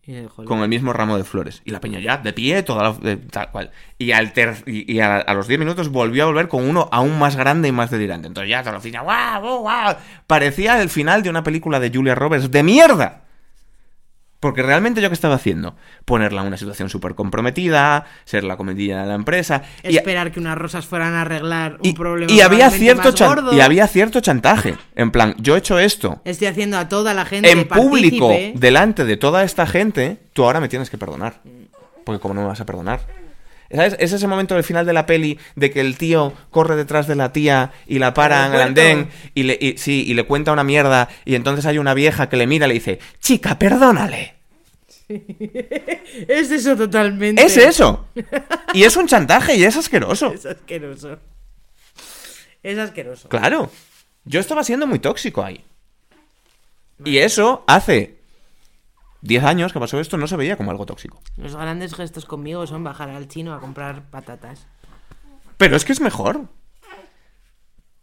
Y 0.04 0.14
el- 0.14 0.28
con 0.28 0.60
el 0.60 0.68
mismo 0.68 0.92
ramo 0.92 1.16
de 1.16 1.24
flores. 1.24 1.60
Y 1.64 1.72
la 1.72 1.80
peña 1.80 1.98
ya, 1.98 2.18
de 2.18 2.32
pie, 2.32 2.62
toda 2.62 2.84
la- 2.84 2.92
de- 2.92 3.16
tal 3.16 3.50
cual. 3.50 3.72
Y, 3.98 4.12
al 4.12 4.32
ter- 4.32 4.62
y, 4.64 4.92
y 4.92 5.00
a, 5.00 5.16
a 5.16 5.34
los 5.34 5.48
10 5.48 5.58
minutos 5.58 5.88
volvió 5.88 6.22
a 6.22 6.26
volver 6.26 6.46
con 6.46 6.62
uno 6.62 6.88
aún 6.92 7.18
más 7.18 7.34
grande 7.34 7.66
y 7.66 7.72
más 7.72 7.90
delirante. 7.90 8.28
Entonces 8.28 8.48
ya 8.48 8.60
toda 8.60 8.72
la 8.74 8.78
oficina, 8.78 9.00
¡guau, 9.00 9.40
guau, 9.40 9.60
guau! 9.62 9.96
Parecía 10.28 10.80
el 10.80 10.88
final 10.88 11.24
de 11.24 11.30
una 11.30 11.42
película 11.42 11.80
de 11.80 11.90
Julia 11.92 12.14
Roberts 12.14 12.52
¡de 12.52 12.62
mierda! 12.62 13.24
Porque 14.40 14.62
realmente 14.62 15.00
yo 15.00 15.08
qué 15.08 15.14
estaba 15.14 15.34
haciendo? 15.36 15.74
Ponerla 16.04 16.42
en 16.42 16.48
una 16.48 16.56
situación 16.58 16.90
súper 16.90 17.14
comprometida, 17.14 18.04
ser 18.24 18.44
la 18.44 18.56
comedilla 18.56 19.00
de 19.00 19.06
la 19.06 19.14
empresa. 19.14 19.62
Y, 19.82 19.96
Esperar 19.96 20.30
que 20.30 20.40
unas 20.40 20.58
rosas 20.58 20.84
fueran 20.86 21.14
a 21.14 21.22
arreglar 21.22 21.78
un 21.80 21.86
y- 21.86 21.92
problema 21.94 22.30
y 22.30 22.40
había 22.42 22.70
cierto 22.70 23.12
gordo. 23.12 23.54
y 23.54 23.60
había 23.60 23.86
cierto 23.86 24.20
chantaje. 24.20 24.76
En 24.94 25.10
plan, 25.10 25.34
yo 25.38 25.54
he 25.56 25.58
hecho 25.58 25.78
esto 25.78 26.20
Estoy 26.24 26.48
haciendo 26.48 26.78
a 26.78 26.88
toda 26.88 27.14
la 27.14 27.24
gente 27.24 27.50
en 27.50 27.66
público, 27.66 28.30
delante 28.54 29.04
de 29.04 29.16
toda 29.16 29.42
esta 29.42 29.66
gente, 29.66 30.18
tú 30.32 30.44
ahora 30.44 30.60
me 30.60 30.68
tienes 30.68 30.90
que 30.90 30.98
perdonar. 30.98 31.40
Porque 32.04 32.20
como 32.20 32.34
no 32.34 32.42
me 32.42 32.46
vas 32.46 32.60
a 32.60 32.66
perdonar. 32.66 33.00
¿Sabes? 33.70 33.96
Es 33.98 34.12
ese 34.12 34.26
momento 34.26 34.54
del 34.54 34.64
final 34.64 34.86
de 34.86 34.92
la 34.92 35.06
peli 35.06 35.38
de 35.56 35.70
que 35.70 35.80
el 35.80 35.96
tío 35.98 36.32
corre 36.50 36.76
detrás 36.76 37.06
de 37.06 37.16
la 37.16 37.32
tía 37.32 37.72
y 37.86 37.98
la 37.98 38.14
para 38.14 38.46
en 38.46 38.54
el 38.54 38.60
andén 38.60 39.08
y 39.34 39.42
le, 39.42 39.58
y- 39.60 39.76
sí, 39.78 40.04
y 40.06 40.14
le 40.14 40.24
cuenta 40.24 40.52
una 40.52 40.64
mierda 40.64 41.08
y 41.24 41.34
entonces 41.34 41.66
hay 41.66 41.78
una 41.78 41.92
vieja 41.94 42.28
que 42.28 42.36
le 42.36 42.46
mira 42.46 42.66
y 42.66 42.68
le 42.68 42.74
dice, 42.74 42.98
chica, 43.20 43.58
perdónale. 43.58 44.34
Es 45.08 46.50
eso 46.50 46.76
totalmente. 46.76 47.42
Es 47.44 47.56
eso. 47.56 48.06
Y 48.72 48.84
es 48.84 48.96
un 48.96 49.06
chantaje 49.06 49.54
y 49.56 49.64
es 49.64 49.76
asqueroso. 49.76 50.32
Es 50.32 50.46
asqueroso. 50.46 51.18
Es 52.62 52.78
asqueroso. 52.78 53.28
Claro. 53.28 53.70
Yo 54.24 54.40
estaba 54.40 54.64
siendo 54.64 54.86
muy 54.86 54.98
tóxico 54.98 55.44
ahí. 55.44 55.64
Y 57.04 57.18
eso 57.18 57.62
hace 57.68 58.16
10 59.22 59.44
años 59.44 59.72
que 59.72 59.80
pasó 59.80 59.98
esto 60.00 60.16
no 60.16 60.26
se 60.26 60.36
veía 60.36 60.56
como 60.56 60.70
algo 60.70 60.86
tóxico. 60.86 61.20
Los 61.36 61.56
grandes 61.56 61.94
gestos 61.94 62.24
conmigo 62.26 62.66
son 62.66 62.84
bajar 62.84 63.10
al 63.10 63.28
chino 63.28 63.54
a 63.54 63.60
comprar 63.60 64.02
patatas. 64.10 64.66
Pero 65.56 65.76
es 65.76 65.84
que 65.84 65.92
es 65.92 66.00
mejor. 66.00 66.42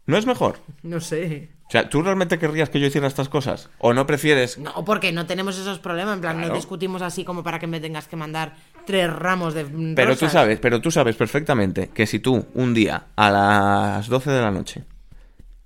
¿No 0.06 0.18
es 0.18 0.26
mejor? 0.26 0.58
No 0.82 1.00
sé. 1.00 1.50
O 1.66 1.70
sea, 1.70 1.88
¿tú 1.88 2.02
realmente 2.02 2.38
querrías 2.38 2.68
que 2.68 2.78
yo 2.78 2.86
hiciera 2.86 3.06
estas 3.06 3.30
cosas? 3.30 3.70
¿O 3.78 3.94
no 3.94 4.06
prefieres? 4.06 4.58
No, 4.58 4.84
porque 4.84 5.12
no 5.12 5.24
tenemos 5.26 5.58
esos 5.58 5.78
problemas. 5.78 6.16
En 6.16 6.20
plan, 6.20 6.36
Claro. 6.36 6.50
no 6.50 6.54
discutimos 6.56 7.00
así 7.00 7.24
como 7.24 7.42
para 7.42 7.58
que 7.58 7.66
me 7.66 7.80
tengas 7.80 8.06
que 8.06 8.16
mandar 8.16 8.54
tres 8.84 9.10
ramos 9.10 9.54
de. 9.54 9.64
mm, 9.64 9.94
Pero 9.94 10.14
tú 10.14 10.28
sabes, 10.28 10.58
pero 10.60 10.82
tú 10.82 10.90
sabes 10.90 11.16
perfectamente 11.16 11.88
que 11.88 12.06
si 12.06 12.18
tú 12.18 12.44
un 12.54 12.74
día 12.74 13.06
a 13.16 13.30
las 13.30 14.08
12 14.08 14.30
de 14.30 14.42
la 14.42 14.50
noche 14.50 14.84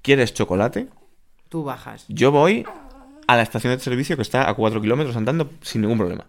quieres 0.03 0.32
chocolate, 0.34 0.86
Tú 1.49 1.64
bajas. 1.64 2.05
yo 2.09 2.30
voy 2.30 2.64
a 3.29 3.37
la 3.37 3.43
estación 3.43 3.74
de 3.74 3.79
servicio 3.79 4.16
que 4.16 4.22
está 4.22 4.49
a 4.49 4.55
4 4.55 4.81
kilómetros 4.81 5.14
andando 5.14 5.51
sin 5.61 5.83
ningún 5.83 5.99
problema. 5.99 6.26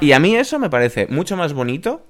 Y 0.00 0.12
a 0.12 0.20
mí 0.20 0.36
eso 0.36 0.58
me 0.58 0.68
parece 0.68 1.06
mucho 1.08 1.34
más 1.34 1.54
bonito. 1.54 2.04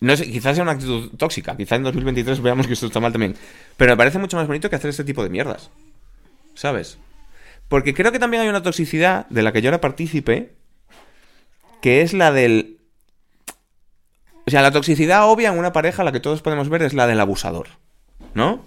No 0.00 0.16
sé, 0.16 0.24
quizás 0.24 0.56
sea 0.56 0.62
una 0.62 0.72
actitud 0.72 1.10
tóxica. 1.18 1.58
Quizás 1.58 1.76
en 1.76 1.82
2023 1.82 2.40
veamos 2.40 2.66
que 2.66 2.72
esto 2.72 2.86
está 2.86 3.00
mal 3.00 3.12
también. 3.12 3.36
Pero 3.76 3.92
me 3.92 3.98
parece 3.98 4.18
mucho 4.18 4.38
más 4.38 4.46
bonito 4.46 4.70
que 4.70 4.76
hacer 4.76 4.88
este 4.88 5.04
tipo 5.04 5.22
de 5.22 5.28
mierdas. 5.28 5.70
¿Sabes? 6.54 6.96
Porque 7.68 7.92
creo 7.92 8.12
que 8.12 8.18
también 8.18 8.42
hay 8.42 8.48
una 8.48 8.62
toxicidad 8.62 9.26
de 9.28 9.42
la 9.42 9.52
que 9.52 9.60
yo 9.60 9.68
era 9.68 9.82
partícipe. 9.82 10.54
Que 11.82 12.00
es 12.00 12.14
la 12.14 12.32
del. 12.32 12.78
O 14.46 14.50
sea, 14.50 14.62
la 14.62 14.70
toxicidad 14.70 15.28
obvia 15.28 15.50
en 15.50 15.58
una 15.58 15.74
pareja, 15.74 16.02
la 16.02 16.12
que 16.12 16.20
todos 16.20 16.40
podemos 16.40 16.70
ver, 16.70 16.80
es 16.80 16.94
la 16.94 17.06
del 17.06 17.20
abusador. 17.20 17.68
¿No? 18.32 18.64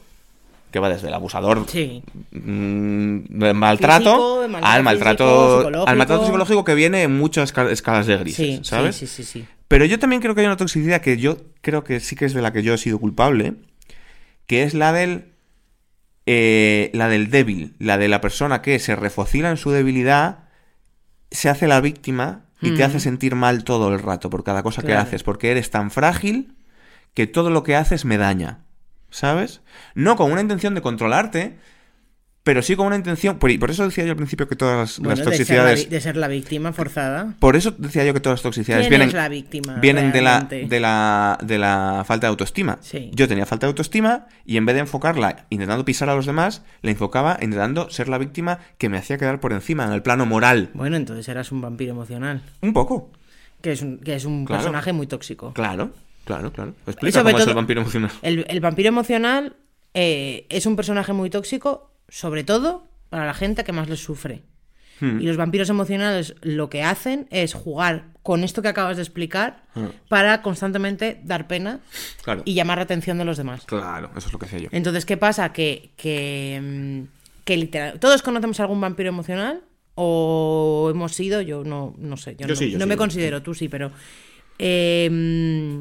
Que 0.74 0.80
va 0.80 0.90
desde 0.90 1.08
el 1.08 1.14
abusador 1.14 1.66
Sí. 1.70 2.04
mm, 2.32 3.54
maltrato, 3.56 4.04
Físico, 4.04 4.42
de 4.42 4.48
maltrato 4.50 4.74
al 4.76 4.84
maltrato 4.84 5.62
físico, 5.64 5.86
al 5.88 5.96
maltrato 5.98 6.26
psicológico 6.26 6.64
que 6.66 6.74
viene 6.76 7.04
en 7.04 7.18
muchas 7.18 7.54
esca- 7.54 7.70
escalas 7.72 8.08
de 8.08 8.18
grises, 8.18 8.58
Sí, 8.58 8.60
¿sabes? 8.64 8.96
sí, 8.98 9.08
sí, 9.08 9.24
sí, 9.24 9.42
sí. 9.42 9.48
Pero 9.70 9.86
yo 9.86 9.98
también 10.00 10.22
creo 10.22 10.36
que 10.36 10.42
hay 10.42 10.48
una 10.48 10.58
toxicidad 10.58 11.00
que 11.02 11.18
yo 11.18 11.38
creo 11.62 11.84
que 11.84 12.00
sí 12.02 12.16
que 12.16 12.26
es 12.26 12.34
de 12.34 12.42
la 12.42 12.52
que 12.52 12.64
yo 12.64 12.74
he 12.74 12.78
sido 12.78 13.00
culpable, 13.00 13.54
que 14.48 14.64
es 14.64 14.74
la 14.74 14.92
del 14.92 15.30
eh, 16.26 16.90
la 16.94 17.10
del 17.10 17.30
débil, 17.30 17.74
la 17.80 17.98
de 17.98 18.08
la 18.08 18.22
persona 18.22 18.62
que 18.62 18.80
se 18.80 18.96
refocila 18.96 19.50
en 19.50 19.58
su 19.58 19.72
debilidad, 19.72 20.46
se 21.32 21.50
hace 21.50 21.68
la 21.68 21.82
víctima 21.82 22.46
y 22.62 22.72
te 22.76 22.82
Mm. 22.82 22.86
hace 22.86 23.00
sentir 23.02 23.36
mal 23.36 23.64
todo 23.66 23.94
el 23.94 24.00
rato 24.00 24.30
por 24.30 24.44
cada 24.46 24.64
cosa 24.64 24.84
que 24.84 24.94
haces, 24.96 25.22
porque 25.24 25.52
eres 25.52 25.70
tan 25.70 25.92
frágil 25.92 26.56
que 27.14 27.28
todo 27.28 27.50
lo 27.50 27.64
que 27.64 27.76
haces 27.76 28.06
me 28.06 28.18
daña, 28.18 28.62
¿sabes? 29.14 29.61
No 29.95 30.16
con 30.16 30.32
una 30.32 30.41
intención 30.41 30.74
de 30.76 30.82
controlarte, 30.82 31.55
pero 32.43 32.61
sí 32.61 32.76
con 32.76 32.88
una 32.88 32.97
intención, 32.97 33.39
por, 33.39 33.49
eso 33.70 33.86
decía 33.86 34.03
yo 34.03 34.09
al 34.11 34.18
principio 34.18 34.49
que 34.49 34.57
todas 34.57 34.78
las, 34.78 34.99
Bueno, 34.99 35.11
las 35.11 35.20
de, 35.20 35.24
ser 35.24 35.26
la, 35.26 35.38
toxicidades... 35.38 35.89
de 35.89 36.01
ser 36.01 36.18
la 36.18 36.28
víctima 36.28 36.74
forzada. 36.74 37.36
Por 37.39 37.55
eso 37.55 37.72
decía 37.78 38.03
yo 38.03 38.14
que 38.14 38.20
todas 38.20 38.39
las 38.39 38.43
toxicidades 38.43 38.88
¿Quién 38.88 38.89
vienen, 38.99 39.07
es 39.09 39.14
la 39.14 39.30
víctima? 39.30 39.76
vienen 39.76 40.11
de 40.11 40.22
la, 40.22 40.41
de, 40.41 40.80
la, 40.82 41.38
de 41.41 41.57
la 41.57 42.03
falta 42.05 42.28
de 42.28 42.32
autoestima. 42.32 42.80
Sí. 42.82 43.11
Yo 43.14 43.30
tenía 43.30 43.45
falta 43.45 43.68
de 43.68 43.70
autoestima 43.70 44.28
y 44.45 44.57
en 44.57 44.66
vez 44.66 44.74
de 44.74 44.82
enfocarla 44.82 45.45
intentando 45.51 45.86
pisar 45.86 46.09
a 46.09 46.16
los 46.16 46.26
demás, 46.26 46.64
la 46.82 46.91
enfocaba 46.91 47.38
intentando 47.39 47.89
ser 47.89 48.09
la 48.09 48.18
víctima 48.18 48.59
que 48.78 48.89
me 48.89 48.97
hacía 48.97 49.18
quedar 49.18 49.39
por 49.39 49.53
encima 49.53 49.86
en 49.86 49.93
el 49.93 50.01
plano 50.01 50.26
moral. 50.26 50.70
Bueno, 50.74 50.97
entonces 50.97 51.30
eras 51.30 51.51
un 51.53 51.61
vampiro 51.61 51.91
emocional. 51.91 52.41
Un 52.61 52.74
poco. 52.74 53.09
Que 53.61 53.72
es 53.72 53.82
un, 53.82 53.99
que 53.99 54.16
es 54.16 54.26
un 54.26 54.43
Claro. 54.43 54.64
personaje 54.64 54.91
muy 54.91 55.07
tóxico. 55.07 55.53
Claro, 55.53 55.91
claro, 56.26 56.52
claro. 56.52 56.74
Explica 56.88 57.20
sobre 57.20 57.32
cómo 57.34 57.38
es 57.38 57.44
el 57.44 57.50
todo- 57.50 57.56
vampiro 57.56 57.82
emocional. 57.82 58.12
El, 58.22 58.46
el 58.48 58.60
vampiro 58.60 58.90
emocional 58.90 59.56
eh, 59.94 60.46
es 60.50 60.66
un 60.66 60.76
personaje 60.76 61.14
muy 61.14 61.30
tóxico, 61.30 61.92
sobre 62.10 62.44
todo 62.44 62.88
para 63.10 63.26
la 63.26 63.34
gente 63.34 63.64
que 63.64 63.72
más 63.72 63.90
les 63.90 64.00
sufre. 64.04 64.44
Hmm. 65.00 65.20
Y 65.20 65.26
los 65.26 65.38
vampiros 65.38 65.70
emocionales 65.70 66.36
lo 66.42 66.70
que 66.70 66.84
hacen 66.84 67.28
es 67.32 67.54
jugar 67.56 68.06
con 68.22 68.44
esto 68.44 68.62
que 68.62 68.68
acabas 68.70 68.96
de 68.98 69.04
explicar 69.04 69.64
Hmm. 69.76 69.88
para 70.08 70.42
constantemente 70.44 71.20
dar 71.24 71.48
pena 71.48 71.80
Claro. 72.24 72.44
y 72.46 72.54
llamar 72.54 72.78
la 72.78 72.84
atención 72.84 73.18
de 73.18 73.26
los 73.26 73.38
demás. 73.38 73.66
Claro, 73.66 74.12
eso 74.16 74.28
es 74.28 74.34
lo 74.34 74.38
que 74.40 74.46
hacía 74.46 74.60
yo. 74.60 74.70
Entonces, 74.72 75.06
¿qué 75.06 75.18
pasa? 75.18 75.52
Que, 75.52 75.92
que, 75.98 76.62
mm, 76.62 77.44
que 77.44 77.58
literal, 77.58 78.00
todos 78.00 78.22
conocemos 78.22 78.60
algún 78.60 78.80
vampiro 78.80 79.10
emocional 79.10 79.62
o 79.96 80.90
hemos 80.92 81.14
sido, 81.14 81.42
yo 81.42 81.64
no, 81.64 81.96
no 81.98 82.18
sé, 82.18 82.34
yo, 82.36 82.42
Yo 82.42 82.48
no, 82.50 82.56
sí, 82.56 82.70
yo 82.72 82.78
no 82.78 82.86
sí, 82.86 82.90
me 82.90 82.98
considero, 82.98 83.42
tú 83.42 83.54
sí, 83.56 83.68
pero 83.70 83.92
eh, 84.60 85.10
mm, 85.12 85.80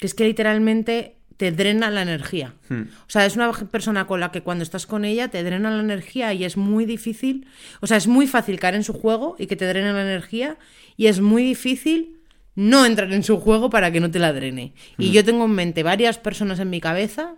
que 0.00 0.06
es 0.06 0.14
que 0.14 0.24
literalmente 0.24 1.16
te 1.36 1.52
drena 1.52 1.90
la 1.90 2.02
energía. 2.02 2.54
Hmm. 2.68 2.82
O 2.82 3.08
sea, 3.08 3.24
es 3.24 3.34
una 3.36 3.50
persona 3.52 4.06
con 4.06 4.20
la 4.20 4.30
que 4.30 4.42
cuando 4.42 4.62
estás 4.62 4.86
con 4.86 5.04
ella 5.04 5.28
te 5.28 5.42
drena 5.42 5.70
la 5.70 5.80
energía 5.80 6.34
y 6.34 6.44
es 6.44 6.56
muy 6.58 6.84
difícil, 6.84 7.46
o 7.80 7.86
sea, 7.86 7.96
es 7.96 8.06
muy 8.08 8.26
fácil 8.26 8.58
caer 8.60 8.74
en 8.74 8.84
su 8.84 8.92
juego 8.92 9.36
y 9.38 9.46
que 9.46 9.56
te 9.56 9.66
drene 9.66 9.92
la 9.92 10.02
energía 10.02 10.58
y 10.98 11.06
es 11.06 11.20
muy 11.20 11.42
difícil 11.42 12.18
no 12.56 12.84
entrar 12.84 13.10
en 13.12 13.22
su 13.22 13.38
juego 13.38 13.70
para 13.70 13.90
que 13.90 14.00
no 14.00 14.10
te 14.10 14.18
la 14.18 14.32
drene. 14.34 14.74
Hmm. 14.98 15.02
Y 15.02 15.12
yo 15.12 15.24
tengo 15.24 15.44
en 15.46 15.52
mente 15.52 15.82
varias 15.82 16.18
personas 16.18 16.58
en 16.60 16.68
mi 16.68 16.80
cabeza, 16.80 17.36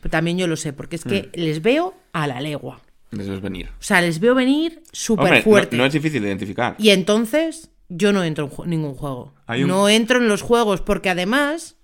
pero 0.00 0.10
también 0.10 0.38
yo 0.38 0.46
lo 0.46 0.56
sé, 0.56 0.72
porque 0.72 0.96
es 0.96 1.04
que 1.04 1.22
Hmm. 1.34 1.40
les 1.40 1.60
veo 1.60 1.94
a 2.12 2.26
la 2.26 2.40
legua. 2.40 2.80
Debes 3.10 3.40
venir. 3.42 3.68
O 3.78 3.82
sea, 3.82 4.00
les 4.00 4.18
veo 4.20 4.34
venir 4.34 4.82
súper 4.90 5.42
fuerte. 5.42 5.76
No, 5.76 5.84
es 5.84 5.92
difícil 5.92 6.22
de 6.22 6.28
identificar. 6.28 6.74
Y 6.78 6.90
entonces 6.90 7.70
yo 7.90 8.12
no 8.12 8.24
entro 8.24 8.46
en 8.46 8.50
ju- 8.50 8.66
ningún 8.66 8.94
juego. 8.94 9.34
Un- 9.48 9.66
No 9.68 9.88
entro 9.88 10.18
en 10.18 10.28
los 10.28 10.40
juegos 10.42 10.80
porque 10.80 11.10
además 11.10 11.76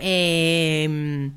eh, 0.00 1.30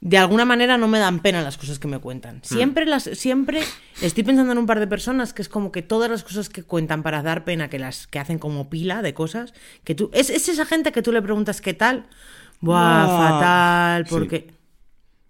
de 0.00 0.18
alguna 0.18 0.44
manera 0.44 0.76
no 0.76 0.86
me 0.86 0.98
dan 0.98 1.20
pena 1.20 1.40
las 1.40 1.56
cosas 1.56 1.78
que 1.78 1.88
me 1.88 1.98
cuentan. 1.98 2.40
Siempre 2.44 2.84
las 2.84 3.04
siempre 3.04 3.62
estoy 4.02 4.22
pensando 4.22 4.52
en 4.52 4.58
un 4.58 4.66
par 4.66 4.78
de 4.78 4.86
personas 4.86 5.32
que 5.32 5.40
es 5.40 5.48
como 5.48 5.72
que 5.72 5.80
todas 5.80 6.10
las 6.10 6.22
cosas 6.22 6.50
que 6.50 6.62
cuentan 6.62 7.02
para 7.02 7.22
dar 7.22 7.44
pena 7.44 7.70
que 7.70 7.78
las 7.78 8.06
que 8.06 8.18
hacen 8.18 8.38
como 8.38 8.68
pila 8.68 9.00
de 9.00 9.14
cosas 9.14 9.54
que 9.82 9.94
tú 9.94 10.10
es, 10.12 10.28
es 10.28 10.48
esa 10.50 10.66
gente 10.66 10.92
que 10.92 11.00
tú 11.00 11.10
le 11.10 11.22
preguntas 11.22 11.60
qué 11.62 11.72
tal. 11.72 12.06
Buah, 12.60 13.06
fatal, 13.06 14.06
Sí. 14.06 14.10
porque 14.14 14.50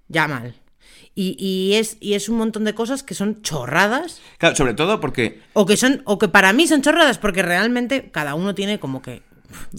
ya 0.09 0.27
mal. 0.29 0.55
Y, 1.17 1.37
y 1.39 1.75
es, 1.75 1.97
y 2.01 2.15
es 2.15 2.29
un 2.29 2.37
montón 2.39 2.65
de 2.65 2.75
cosas 2.75 3.05
que 3.05 3.15
son 3.15 3.43
chorradas 3.43 4.21
Claro, 4.39 4.57
sobre 4.57 4.75
todo 4.75 4.99
porque. 4.99 5.41
o 5.53 5.65
que 5.67 5.77
son, 5.77 6.03
o 6.05 6.19
que 6.19 6.27
para 6.27 6.53
mí 6.53 6.67
son 6.67 6.83
chorradas, 6.83 7.19
porque 7.19 7.43
realmente 7.43 8.11
cada 8.11 8.35
uno 8.35 8.57
tiene 8.57 8.81
como 8.81 9.01
que. 9.03 9.23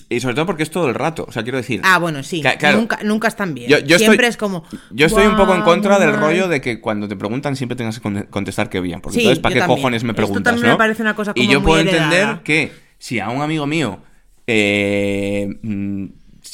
Y 0.09 0.19
sobre 0.19 0.35
todo 0.35 0.45
porque 0.45 0.63
es 0.63 0.71
todo 0.71 0.87
el 0.89 0.95
rato. 0.95 1.25
O 1.27 1.31
sea, 1.31 1.43
quiero 1.43 1.57
decir. 1.57 1.81
Ah, 1.83 1.97
bueno, 1.99 2.21
sí. 2.23 2.41
Claro. 2.41 2.77
Nunca, 2.77 2.99
nunca 3.03 3.27
están 3.27 3.53
bien. 3.53 3.69
Yo, 3.69 3.79
yo 3.79 3.97
Siempre 3.97 4.27
estoy, 4.27 4.29
es 4.29 4.37
como. 4.37 4.63
Yo 4.91 5.05
estoy 5.07 5.25
un 5.27 5.35
poco 5.35 5.53
en 5.53 5.61
"Guau, 5.61 5.73
contra 5.73 5.99
del 5.99 6.11
mal". 6.11 6.19
rollo 6.19 6.47
de 6.47 6.61
que 6.61 6.81
cuando 6.81 7.07
te 7.07 7.15
preguntan 7.15 7.55
siempre 7.55 7.75
tengas 7.75 7.95
que 7.95 8.01
con- 8.01 8.23
contestar 8.29 8.69
que 8.69 8.79
bien. 8.81 9.01
Porque 9.01 9.15
Sí, 9.15 9.21
entonces, 9.21 9.41
¿para 9.41 9.53
qué 9.53 9.59
también. 9.59 9.77
cojones 9.77 10.03
me 10.03 10.11
Esto 10.11 10.15
preguntas? 10.25 10.59
me 10.59 10.67
no? 10.67 10.77
parece 10.77 11.01
una 11.01 11.15
cosa 11.15 11.31
y 11.35 11.47
yo 11.47 11.59
muy 11.59 11.67
puedo 11.67 11.81
heredada. 11.81 12.03
entender 12.31 12.43
que 12.43 12.71
si 12.97 13.19
a 13.19 13.29
un 13.29 13.41
amigo 13.41 13.65
mío 13.67 13.99
eh, 14.47 15.47
mm, 15.61 16.05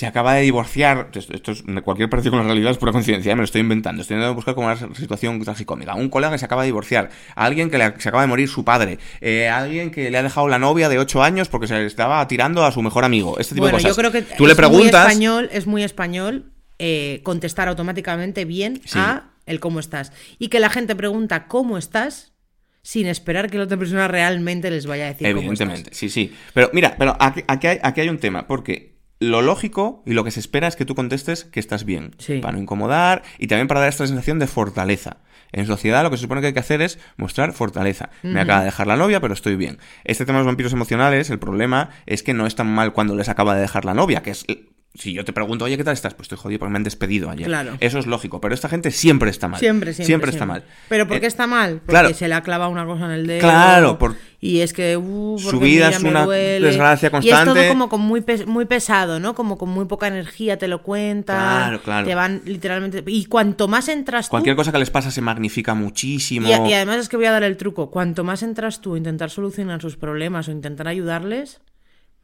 se 0.02 0.08
acaba 0.08 0.34
de 0.34 0.42
divorciar, 0.42 1.10
esto, 1.14 1.34
esto 1.34 1.52
es 1.52 1.64
cualquier 1.84 2.10
parecido 2.10 2.32
con 2.32 2.40
la 2.40 2.46
realidad 2.48 2.72
es 2.72 2.78
pura 2.78 2.92
coincidencia, 2.92 3.32
¿eh? 3.32 3.36
me 3.36 3.42
lo 3.42 3.46
estoy 3.46 3.62
inventando, 3.62 4.02
estoy 4.02 4.16
intentando 4.16 4.36
buscar 4.36 4.56
como 4.56 4.68
una 4.68 4.76
situación 4.96 5.40
tragicómica. 5.42 5.96
Un 5.96 6.10
colega 6.10 6.32
que 6.34 6.38
se 6.40 6.46
acaba 6.46 6.64
de 6.64 6.68
divorciar, 6.68 7.10
alguien 7.36 7.70
que 7.70 7.78
le, 7.78 7.94
se 8.00 8.10
acaba 8.10 8.24
de 8.24 8.28
morir 8.28 8.50
su 8.50 8.66
padre, 8.66 8.98
eh, 9.22 9.48
alguien 9.48 9.92
que 9.92 10.10
le 10.12 10.18
ha 10.18 10.24
dejado 10.24 10.48
la 10.50 10.60
novia 10.60 10.90
de 10.90 11.00
8 11.00 11.24
años 11.24 11.48
porque 11.50 11.68
se 11.68 11.76
le 11.76 11.86
estaba 11.86 12.28
tirando 12.28 12.66
a 12.66 12.72
su 12.72 12.82
mejor 12.82 13.06
amigo, 13.06 13.38
este 13.40 13.54
tipo 13.56 13.64
Bueno, 13.66 13.78
de 13.78 13.84
cosas. 13.84 13.96
yo 13.96 14.02
creo 14.02 14.12
que 14.12 14.22
Tú 14.36 14.46
le 14.48 14.54
es 14.54 14.58
muy 14.60 14.68
preguntas... 14.68 15.06
español, 15.08 15.50
es 15.54 15.68
muy 15.68 15.84
español 15.84 16.52
eh, 16.80 17.22
contestar 17.24 17.68
automáticamente 17.68 18.44
bien 18.44 18.82
Sí. 18.86 18.98
a 19.00 19.30
el 19.46 19.60
cómo 19.60 19.80
estás. 19.80 20.12
Y 20.40 20.48
que 20.48 20.60
la 20.60 20.70
gente 20.72 20.96
pregunta 20.96 21.48
cómo 21.48 21.78
estás 21.78 22.34
sin 22.82 23.06
esperar 23.06 23.52
que 23.52 23.60
la 23.60 23.66
otra 23.66 23.78
persona 23.78 24.08
realmente 24.08 24.72
les 24.72 24.88
vaya 24.88 25.04
a 25.06 25.08
decir 25.14 25.28
cómo 25.36 25.42
estás. 25.52 25.62
Evidentemente, 25.68 25.94
sí, 25.94 26.10
sí. 26.10 26.34
Pero 26.56 26.72
mira, 26.74 26.96
pero 26.98 27.16
aquí, 27.20 27.44
aquí 27.48 27.68
hay, 27.68 27.80
aquí 27.84 28.02
hay 28.02 28.10
un 28.10 28.18
tema, 28.18 28.48
porque 28.48 28.96
lo 29.22 29.42
lógico 29.42 30.02
y 30.06 30.12
lo 30.14 30.24
que 30.26 30.32
se 30.32 30.40
espera 30.42 30.68
es 30.68 30.76
que 30.76 30.84
tú 30.84 30.96
contestes 30.96 31.46
que 31.46 31.60
estás 31.62 31.86
bien, 31.86 32.16
Sí. 32.18 32.40
para 32.40 32.54
no 32.54 32.60
incomodar 32.60 33.22
y 33.38 33.48
también 33.48 33.68
para 33.68 33.80
dar 33.80 33.90
esta 33.90 34.06
sensación 34.08 34.40
de 34.40 34.48
fortaleza. 34.48 35.18
En 35.54 35.66
sociedad 35.68 36.02
lo 36.04 36.10
que 36.10 36.18
se 36.18 36.24
supone 36.24 36.42
que 36.42 36.48
hay 36.48 36.54
que 36.54 36.60
hacer 36.60 36.82
es 36.82 36.98
mostrar 37.18 37.54
fortaleza. 37.54 38.10
Me 38.24 38.40
acaba 38.42 38.60
de 38.60 38.66
dejar 38.66 38.88
la 38.88 38.96
novia, 38.98 39.20
pero 39.22 39.34
estoy 39.34 39.56
bien. 39.56 39.78
Este 40.06 40.26
tema 40.26 40.40
de 40.40 40.44
los 40.44 40.48
vampiros 40.48 40.74
emocionales, 40.74 41.30
el 41.30 41.40
problema 41.40 41.90
es 42.06 42.24
que 42.24 42.34
no 42.34 42.48
es 42.48 42.56
tan 42.56 42.68
mal 42.74 42.94
cuando 42.94 43.16
les 43.16 43.30
acaba 43.30 43.54
de 43.56 43.62
dejar 43.62 43.86
la 43.86 43.94
novia, 43.94 44.24
que 44.24 44.32
es... 44.32 44.46
Si 44.94 45.14
yo 45.14 45.24
te 45.24 45.32
pregunto, 45.32 45.64
oye, 45.64 45.78
¿qué 45.78 45.86
tal 45.86 45.94
estás? 45.94 46.14
Pues 46.16 46.26
estoy 46.26 46.38
jodido 46.38 46.60
porque 46.60 46.72
me 46.72 46.76
han 46.78 46.84
despedido 46.84 47.30
ayer. 47.30 47.48
Claro. 47.48 47.78
Eso 47.80 47.98
es 47.98 48.08
lógico, 48.08 48.42
pero 48.42 48.54
esta 48.54 48.68
gente 48.68 48.92
siempre 48.92 49.30
está 49.30 49.48
mal. 49.48 49.58
Siempre, 49.58 49.94
siempre. 49.94 50.32
está 50.32 50.46
mal. 50.46 50.66
¿Pero 50.90 51.08
por 51.08 51.16
Eh, 51.16 51.22
qué 51.22 51.28
está 51.28 51.48
mal? 51.48 51.76
Porque 51.78 51.88
claro. 51.92 52.14
se 52.14 52.28
le 52.28 52.34
ha 52.36 52.42
clavado 52.44 52.70
una 52.70 52.86
cosa 52.86 53.06
en 53.06 53.12
el 53.12 53.26
dedo. 53.26 53.40
Claro, 53.40 53.98
por- 53.98 54.18
Y 54.42 54.60
es 54.60 54.74
que. 54.74 54.98
uh, 54.98 55.40
Su 55.40 55.60
vida 55.62 55.90
es 55.92 56.04
una 56.04 56.26
duele. 56.26 56.68
desgracia 56.68 57.06
Y 57.06 57.08
es 57.08 57.12
constante. 57.12 57.54
todo 57.62 57.68
como 57.70 57.88
con 57.88 58.02
muy, 58.02 58.20
pes- 58.20 58.46
muy 58.46 58.66
pesado, 58.66 59.22
¿no? 59.22 59.34
Como 59.34 59.58
con 59.58 59.70
muy 59.70 59.86
poca 59.86 60.08
energía, 60.08 60.58
te 60.58 60.68
lo 60.68 60.84
cuentan. 60.84 61.38
Claro, 61.38 61.82
claro. 61.84 62.06
Te 62.08 62.14
van 62.16 62.42
literalmente. 62.44 63.02
Y 63.08 63.26
cuanto 63.28 63.70
más 63.70 63.88
entras 63.88 64.26
tú. 64.26 64.32
Cualquier 64.32 64.58
cosa 64.58 64.74
que 64.74 64.80
les 64.80 64.90
pasa 64.90 65.10
se 65.10 65.22
magnifica 65.22 65.74
muchísimo. 65.74 66.48
Y, 66.50 66.52
y 66.70 66.74
además 66.74 66.98
es 66.98 67.08
que 67.08 67.16
voy 67.16 67.28
a 67.28 67.32
dar 67.32 67.44
el 67.44 67.56
truco. 67.56 67.92
Cuanto 67.92 68.26
más 68.26 68.44
entras 68.44 68.82
tú 68.82 68.96
a 68.96 68.98
intentar 68.98 69.30
solucionar 69.30 69.82
sus 69.82 69.96
problemas 69.96 70.50
o 70.50 70.52
intentar 70.52 70.90
ayudarles, 70.90 71.62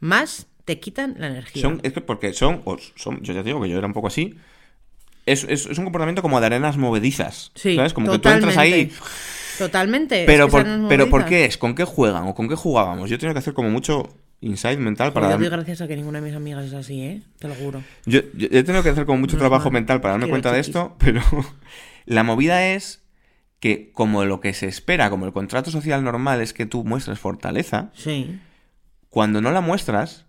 más 0.02 0.48
te 0.68 0.82
quitan 0.82 1.16
la 1.18 1.28
energía. 1.28 1.62
Son, 1.62 1.80
es 1.82 1.94
que 1.94 2.02
porque 2.02 2.34
son, 2.34 2.62
yo 3.22 3.34
ya 3.34 3.42
te 3.42 3.44
digo 3.44 3.62
que 3.62 3.70
yo 3.70 3.78
era 3.78 3.88
un 3.88 3.94
poco 3.94 4.08
así. 4.08 4.36
Es, 5.26 5.46
es, 5.46 5.66
es 5.66 5.78
un 5.78 5.86
comportamiento 5.86 6.22
como 6.22 6.42
de 6.42 6.46
arenas 6.46 6.76
movedizas. 6.76 7.52
Sí, 7.56 7.78
¿Sabes? 7.78 7.94
Como 7.94 8.12
que 8.12 8.20
tú 8.20 8.28
entras 8.28 8.58
ahí. 8.58 8.92
totalmente. 9.58 10.26
Pero, 10.26 10.48
es 10.48 10.54
que 10.54 10.62
por, 10.62 10.88
pero 10.90 11.10
¿por 11.10 11.24
qué 11.26 11.46
es? 11.46 11.58
¿Con 11.58 11.74
qué 11.74 11.86
juegan? 11.86 12.28
¿O 12.28 12.36
con 12.36 12.50
qué 12.50 12.56
jugábamos? 12.56 13.10
Yo 13.10 13.18
tenido 13.18 13.34
que 13.34 13.40
hacer 13.40 13.54
como 13.54 13.70
mucho 13.70 14.14
insight 14.42 14.78
mental 14.78 15.14
para 15.14 15.30
darme. 15.30 15.48
doy 15.48 15.58
gracias 15.58 15.80
a 15.80 15.88
que 15.88 15.96
ninguna 15.96 16.20
de 16.20 16.28
mis 16.28 16.36
amigas 16.36 16.66
es 16.66 16.74
así, 16.74 17.02
¿eh? 17.02 17.22
Te 17.40 17.48
lo 17.48 17.56
juro. 17.56 17.82
Yo, 18.06 18.20
yo 18.36 18.48
he 18.52 18.64
tenido 18.64 18.84
que 18.84 18.90
hacer 18.90 19.06
como 19.06 19.20
mucho 19.20 19.38
trabajo 19.38 19.72
mental 19.72 20.02
para 20.02 20.14
darme 20.16 20.28
cuenta 20.30 20.52
de 20.52 20.60
esto, 20.60 20.98
pero 21.00 21.22
la 22.06 22.24
movida 22.24 22.68
es 22.68 23.04
que 23.62 23.92
como 23.94 24.26
lo 24.26 24.42
que 24.42 24.54
se 24.54 24.68
espera, 24.68 25.10
como 25.10 25.26
el 25.26 25.32
contrato 25.32 25.72
social 25.72 26.04
normal 26.04 26.42
es 26.42 26.52
que 26.54 26.66
tú 26.66 26.84
muestres 26.84 27.20
fortaleza, 27.20 27.90
Sí. 27.96 28.38
cuando 29.10 29.42
no 29.42 29.52
la 29.52 29.62
muestras, 29.62 30.27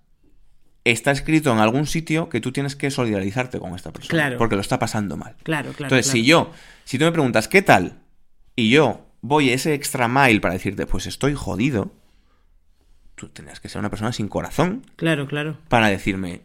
está 0.91 1.11
escrito 1.11 1.53
en 1.53 1.59
algún 1.59 1.86
sitio 1.86 2.28
que 2.28 2.41
tú 2.41 2.53
tienes 2.53 2.76
que 2.76 2.91
solidarizarte 2.91 3.59
con 3.59 3.74
esta 3.74 3.93
persona. 3.93 4.11
Claro. 4.11 4.39
Porque 4.39 4.55
lo 4.57 4.61
está 4.61 4.78
pasando 4.78 5.16
mal. 5.16 5.34
Claro, 5.43 5.72
claro. 5.72 5.95
Entonces, 5.95 6.07
claro. 6.07 6.12
si 6.12 6.24
yo, 6.24 6.51
si 6.84 6.99
tú 6.99 7.05
me 7.05 7.12
preguntas, 7.12 7.49
¿qué 7.49 7.62
tal? 7.62 7.99
Y 8.57 8.70
yo 8.70 9.07
voy 9.20 9.51
ese 9.51 9.74
extra 9.74 10.09
mile 10.09 10.41
para 10.41 10.55
decirte, 10.55 10.86
pues 10.86 11.07
estoy 11.07 11.34
jodido, 11.34 11.93
tú 13.14 13.28
tendrás 13.28 13.61
que 13.61 13.68
ser 13.68 13.80
una 13.80 13.91
persona 13.91 14.12
sin 14.12 14.28
corazón 14.28 14.84
Claro, 14.97 15.26
claro. 15.26 15.57
para 15.68 15.89
decirme 15.89 16.43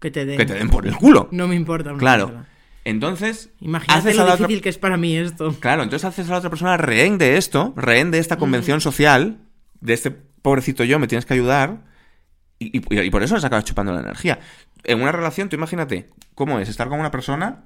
Que 0.00 0.10
te 0.10 0.24
den. 0.26 0.36
que 0.38 0.46
te 0.46 0.54
den 0.54 0.68
por 0.68 0.86
el 0.86 0.96
culo. 0.96 1.28
No 1.30 1.46
me 1.48 1.54
importa. 1.54 1.90
una 1.90 1.98
claro. 1.98 2.44
Entonces, 2.84 3.50
Imagínate 3.60 3.98
haces 3.98 4.16
lo 4.16 4.22
a 4.22 4.26
la 4.26 4.34
otra- 4.34 4.46
difícil 4.46 4.62
que 4.62 4.68
es 4.68 4.78
para 4.78 4.96
mí 4.96 5.16
esto. 5.16 5.52
Claro, 5.58 5.82
entonces 5.82 6.04
haces 6.04 6.28
a 6.28 6.32
la 6.32 6.38
otra 6.38 6.50
persona 6.50 6.76
rehén 6.76 7.18
de 7.18 7.36
esto, 7.36 7.72
rehén 7.76 8.12
de 8.12 8.18
esta 8.18 8.36
convención 8.36 8.80
social, 8.80 9.38
de 9.80 9.92
este 9.94 10.10
pobrecito 10.12 10.84
yo, 10.84 10.98
me 11.00 11.08
tienes 11.08 11.26
que 11.26 11.34
ayudar, 11.34 11.78
y, 12.58 12.78
y- 12.78 13.00
y 13.00 13.10
por 13.10 13.22
eso 13.22 13.34
les 13.34 13.44
acabas 13.44 13.64
chupando 13.64 13.92
la 13.92 14.00
energía. 14.00 14.38
En 14.84 15.00
una 15.02 15.12
relación, 15.12 15.48
tú 15.48 15.56
imagínate 15.56 16.08
cómo 16.34 16.58
es 16.60 16.68
estar 16.68 16.88
con 16.88 17.00
una 17.00 17.10
persona 17.10 17.64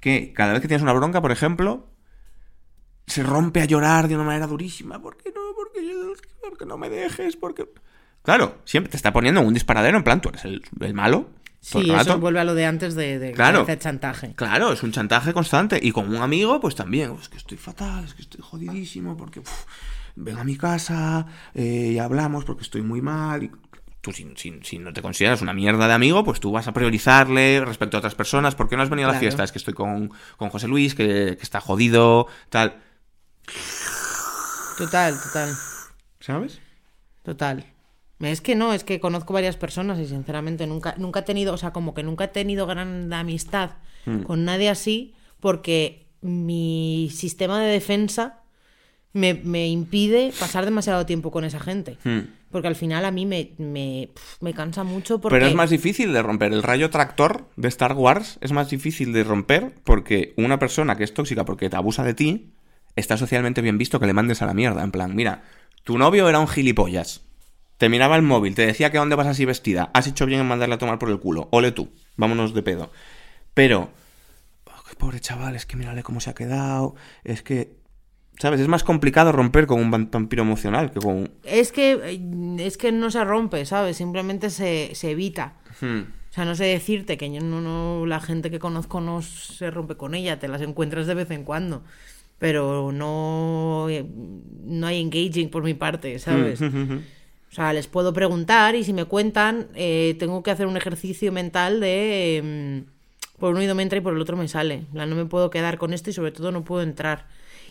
que 0.00 0.32
cada 0.32 0.52
vez 0.52 0.62
que 0.62 0.68
tienes 0.68 0.82
una 0.82 0.92
bronca, 0.92 1.20
por 1.20 1.32
ejemplo, 1.32 1.88
se 3.06 3.22
rompe 3.22 3.60
a 3.60 3.64
llorar 3.64 4.08
de 4.08 4.14
una 4.14 4.24
manera 4.24 4.46
durísima. 4.46 5.00
¿Por 5.00 5.16
qué 5.16 5.30
no? 5.34 5.54
¿Por 5.54 5.72
qué, 5.72 5.80
por 6.40 6.56
qué 6.58 6.66
no 6.66 6.78
me 6.78 6.88
dejes? 6.88 7.36
Porque 7.36 7.68
Claro, 8.22 8.58
siempre 8.64 8.90
te 8.90 8.96
está 8.96 9.12
poniendo 9.12 9.40
un 9.40 9.52
disparadero 9.52 9.96
en 9.98 10.04
plan, 10.04 10.20
tú 10.20 10.28
eres 10.28 10.44
el, 10.44 10.62
el 10.80 10.94
malo. 10.94 11.28
Sí, 11.60 11.90
el 11.90 11.96
eso 12.00 12.18
vuelve 12.18 12.40
a 12.40 12.44
lo 12.44 12.54
de 12.54 12.66
antes 12.66 12.94
de, 12.94 13.18
de 13.18 13.32
Claro. 13.32 13.62
hacer 13.62 13.78
chantaje. 13.80 14.34
Claro, 14.34 14.72
es 14.72 14.82
un 14.82 14.92
chantaje 14.92 15.32
constante. 15.32 15.78
Y 15.82 15.90
con 15.92 16.08
un 16.08 16.22
amigo, 16.22 16.60
pues 16.60 16.74
también. 16.76 17.16
Es 17.20 17.28
que 17.28 17.36
estoy 17.36 17.58
fatal, 17.58 18.04
es 18.04 18.14
que 18.14 18.22
estoy 18.22 18.40
jodidísimo, 18.42 19.16
porque 19.16 19.40
uf, 19.40 19.64
ven 20.16 20.38
a 20.38 20.44
mi 20.44 20.56
casa 20.56 21.26
eh, 21.54 21.92
y 21.94 21.98
hablamos 21.98 22.44
porque 22.44 22.62
estoy 22.62 22.82
muy 22.82 23.00
mal. 23.00 23.42
Y 23.44 23.50
tú, 24.02 24.12
si, 24.12 24.26
si- 24.36 24.60
si 24.62 24.78
no 24.78 24.92
te 24.92 25.00
consideras 25.00 25.40
una 25.40 25.54
mierda 25.54 25.88
de 25.88 25.94
amigo, 25.94 26.22
pues 26.24 26.38
tú 26.40 26.52
vas 26.52 26.68
a 26.68 26.72
priorizarle 26.72 27.64
respecto 27.64 27.96
a 27.96 27.98
otras 27.98 28.14
personas. 28.14 28.54
¿Por 28.54 28.68
qué 28.68 28.76
no 28.76 28.82
has 28.82 28.90
venido 28.90 29.08
a 29.08 29.12
la 29.12 29.18
fiesta? 29.18 29.42
Es 29.44 29.52
que 29.52 29.58
estoy 29.58 29.72
con, 29.74 30.10
con 30.36 30.50
José 30.50 30.68
Luis, 30.68 30.94
que, 30.94 31.36
que 31.38 31.42
está 31.42 31.60
jodido, 31.62 32.26
tal. 32.50 32.82
Total, 34.78 35.14
total, 35.20 35.54
¿Sabes? 36.20 36.60
total. 37.22 37.64
Es 38.20 38.40
que 38.40 38.54
no, 38.54 38.72
es 38.72 38.84
que 38.84 39.00
conozco 39.00 39.32
varias 39.34 39.56
personas 39.56 39.98
y 39.98 40.06
sinceramente 40.06 40.66
nunca, 40.66 40.94
nunca 40.96 41.20
he 41.20 41.22
tenido, 41.24 41.52
o 41.54 41.56
sea, 41.56 41.72
como 41.72 41.92
que 41.92 42.02
nunca 42.04 42.24
he 42.24 42.28
tenido 42.28 42.66
gran 42.66 43.12
amistad 43.12 43.70
con 44.26 44.44
nadie 44.44 44.68
así 44.68 45.14
porque 45.40 46.06
mi 46.22 47.08
sistema 47.14 47.60
de 47.60 47.70
defensa 47.70 48.40
me, 49.12 49.34
me 49.34 49.68
impide 49.68 50.32
pasar 50.40 50.64
demasiado 50.64 51.04
tiempo 51.06 51.30
con 51.30 51.44
esa 51.44 51.60
gente. 51.60 51.98
Hmm. 52.04 52.20
Porque 52.52 52.68
al 52.68 52.76
final 52.76 53.04
a 53.04 53.10
mí 53.10 53.26
me, 53.26 53.52
me, 53.58 54.10
me 54.40 54.54
cansa 54.54 54.84
mucho 54.84 55.20
porque... 55.20 55.34
Pero 55.34 55.46
es 55.46 55.54
más 55.54 55.70
difícil 55.70 56.12
de 56.12 56.22
romper. 56.22 56.52
El 56.52 56.62
rayo 56.62 56.90
tractor 56.90 57.48
de 57.56 57.68
Star 57.68 57.94
Wars 57.94 58.38
es 58.42 58.52
más 58.52 58.70
difícil 58.70 59.12
de 59.12 59.24
romper 59.24 59.74
porque 59.82 60.34
una 60.36 60.58
persona 60.58 60.96
que 60.96 61.04
es 61.04 61.14
tóxica 61.14 61.44
porque 61.44 61.70
te 61.70 61.76
abusa 61.76 62.04
de 62.04 62.14
ti, 62.14 62.52
está 62.94 63.16
socialmente 63.16 63.62
bien 63.62 63.78
visto 63.78 63.98
que 63.98 64.06
le 64.06 64.12
mandes 64.12 64.42
a 64.42 64.46
la 64.46 64.54
mierda. 64.54 64.84
En 64.84 64.92
plan, 64.92 65.16
mira, 65.16 65.42
tu 65.82 65.98
novio 65.98 66.28
era 66.28 66.38
un 66.38 66.46
gilipollas. 66.46 67.22
Te 67.78 67.88
miraba 67.88 68.16
el 68.16 68.22
móvil, 68.22 68.54
te 68.54 68.66
decía 68.66 68.92
que 68.92 68.98
dónde 68.98 69.16
vas 69.16 69.26
así 69.26 69.44
vestida. 69.44 69.90
Has 69.94 70.06
hecho 70.06 70.26
bien 70.26 70.40
en 70.40 70.46
mandarle 70.46 70.76
a 70.76 70.78
tomar 70.78 70.98
por 70.98 71.10
el 71.10 71.18
culo. 71.18 71.48
Ole 71.50 71.72
tú, 71.72 71.90
vámonos 72.16 72.54
de 72.54 72.62
pedo. 72.62 72.92
Pero, 73.54 73.90
oh, 74.66 74.84
qué 74.88 74.94
pobre 74.94 75.18
chaval, 75.18 75.56
es 75.56 75.66
que 75.66 75.76
mírale 75.76 76.02
cómo 76.02 76.20
se 76.20 76.30
ha 76.30 76.34
quedado. 76.34 76.94
Es 77.24 77.42
que, 77.42 77.74
¿sabes? 78.38 78.60
Es 78.60 78.68
más 78.68 78.84
complicado 78.84 79.32
romper 79.32 79.66
con 79.66 79.80
un 79.80 79.90
vampiro 79.90 80.42
emocional 80.42 80.90
que 80.90 81.00
con 81.00 81.16
un... 81.16 81.30
Es 81.44 81.72
que, 81.72 81.92
eh, 81.92 82.56
es 82.58 82.76
que 82.76 82.92
no 82.92 83.10
se 83.10 83.24
rompe, 83.24 83.64
¿sabes? 83.66 83.96
Simplemente 83.96 84.50
se, 84.50 84.94
se 84.94 85.10
evita. 85.10 85.54
Hmm. 85.80 86.02
O 86.30 86.34
sea, 86.34 86.44
no 86.44 86.54
sé 86.54 86.64
decirte 86.64 87.18
que 87.18 87.30
yo 87.30 87.40
no, 87.40 87.60
no, 87.60 88.06
la 88.06 88.18
gente 88.20 88.50
que 88.50 88.58
conozco 88.58 89.00
no 89.00 89.20
se 89.20 89.70
rompe 89.70 89.96
con 89.96 90.14
ella, 90.14 90.38
te 90.38 90.48
las 90.48 90.62
encuentras 90.62 91.06
de 91.06 91.14
vez 91.14 91.30
en 91.30 91.44
cuando. 91.44 91.82
Pero 92.38 92.90
no, 92.90 93.86
eh, 93.90 94.04
no 94.64 94.86
hay 94.86 95.00
engaging 95.00 95.50
por 95.50 95.62
mi 95.62 95.74
parte, 95.74 96.18
¿sabes? 96.18 96.60
O 97.52 97.54
sea, 97.54 97.74
les 97.74 97.86
puedo 97.86 98.14
preguntar 98.14 98.74
y 98.74 98.82
si 98.82 98.94
me 98.94 99.04
cuentan, 99.04 99.68
eh, 99.74 100.16
tengo 100.18 100.42
que 100.42 100.50
hacer 100.50 100.66
un 100.66 100.78
ejercicio 100.78 101.30
mental 101.32 101.80
de 101.80 102.38
em, 102.38 102.84
por 103.38 103.50
un 103.50 103.58
oído 103.58 103.74
me 103.74 103.82
entra 103.82 103.98
y 103.98 104.00
por 104.00 104.14
el 104.14 104.20
otro 104.20 104.38
me 104.38 104.48
sale. 104.48 104.84
Plan, 104.90 105.10
no 105.10 105.16
me 105.16 105.26
puedo 105.26 105.50
quedar 105.50 105.76
con 105.76 105.92
esto 105.92 106.08
y 106.08 106.14
sobre 106.14 106.32
todo 106.32 106.50
no 106.50 106.64
puedo 106.64 106.82
entrar. 106.82 107.26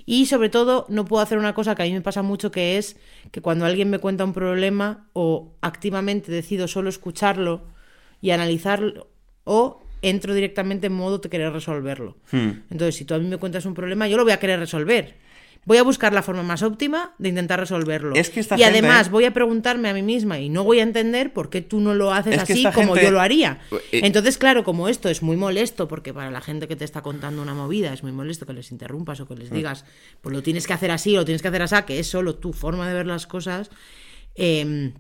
Y 0.06 0.26
sobre 0.26 0.50
todo 0.50 0.86
no 0.90 1.06
puedo 1.06 1.22
hacer 1.24 1.38
una 1.38 1.54
cosa 1.54 1.76
que 1.76 1.84
a 1.84 1.86
mí 1.86 1.94
me 1.94 2.02
pasa 2.02 2.22
mucho 2.22 2.52
que 2.52 2.78
es 2.78 2.98
que 3.32 3.42
cuando 3.42 3.66
alguien 3.66 3.90
me 3.90 4.00
cuenta 4.00 4.24
un 4.24 4.34
problema 4.34 5.08
o 5.14 5.54
activamente 5.62 6.32
decido 6.32 6.68
solo 6.68 6.90
escucharlo 6.90 7.62
y 8.22 8.32
analizarlo 8.32 9.08
o 9.44 9.82
entro 10.02 10.34
directamente 10.34 10.88
en 10.88 10.94
modo 10.94 11.20
de 11.20 11.30
querer 11.30 11.54
resolverlo. 11.54 12.18
Hmm. 12.32 12.64
Entonces, 12.70 12.96
si 12.96 13.06
tú 13.06 13.14
a 13.14 13.20
mí 13.20 13.28
me 13.28 13.38
cuentas 13.38 13.66
un 13.66 13.74
problema, 13.74 14.08
yo 14.08 14.18
lo 14.18 14.24
voy 14.24 14.34
a 14.34 14.40
querer 14.40 14.60
resolver. 14.60 15.18
Voy 15.64 15.78
a 15.78 15.84
buscar 15.84 16.12
la 16.12 16.24
forma 16.24 16.42
más 16.42 16.64
óptima 16.64 17.14
de 17.20 17.30
intentar 17.30 17.60
resolverlo. 17.60 18.16
Es 18.16 18.32
que 18.32 18.40
esta 18.40 18.56
y 18.56 18.64
gente- 18.64 18.80
además 18.80 19.12
voy 19.12 19.26
a 19.26 19.32
preguntarme 19.34 19.90
a 19.90 19.94
mí 19.94 20.02
misma 20.02 20.40
y 20.40 20.50
no 20.50 20.64
voy 20.64 20.80
a 20.80 20.84
entender 20.84 21.34
por 21.34 21.52
qué 21.52 21.62
tú 21.62 21.80
no 21.80 21.94
lo 21.94 22.12
haces 22.12 22.34
Es 22.36 22.42
así 22.42 22.64
como 22.74 22.94
gente- 22.96 23.04
yo 23.04 23.12
lo 23.12 23.22
haría. 23.22 23.60
Eh, 23.92 24.02
Entonces, 24.04 24.40
claro, 24.40 24.64
como 24.64 24.90
esto 24.90 25.08
es 25.08 25.22
muy 25.22 25.38
molesto, 25.38 25.88
porque 25.88 26.14
para 26.16 26.32
la 26.32 26.42
gente 26.42 26.68
que 26.68 26.76
te 26.76 26.84
está 26.84 27.02
contando 27.04 27.44
una 27.44 27.54
movida 27.54 27.94
es 27.94 28.02
muy 28.02 28.12
molesto 28.12 28.48
que 28.48 28.54
les 28.54 28.72
interrumpas 28.72 29.20
o 29.20 29.28
que 29.28 29.36
les 29.36 29.52
digas, 29.52 29.86
pues 30.22 30.34
lo 30.36 30.42
tienes 30.42 30.66
que 30.66 30.74
hacer 30.74 30.90
así 30.90 31.16
o 31.16 31.20
lo 31.20 31.26
tienes 31.26 31.44
que 31.44 31.50
hacer 31.50 31.62
así, 31.62 31.76
que 31.86 32.00
es 32.00 32.08
solo 32.08 32.36
tu 32.36 32.54
forma 32.54 32.88
de 32.88 32.96
ver 32.96 33.06
las 33.06 33.28
cosas. 33.28 33.70
eh, 34.36 34.94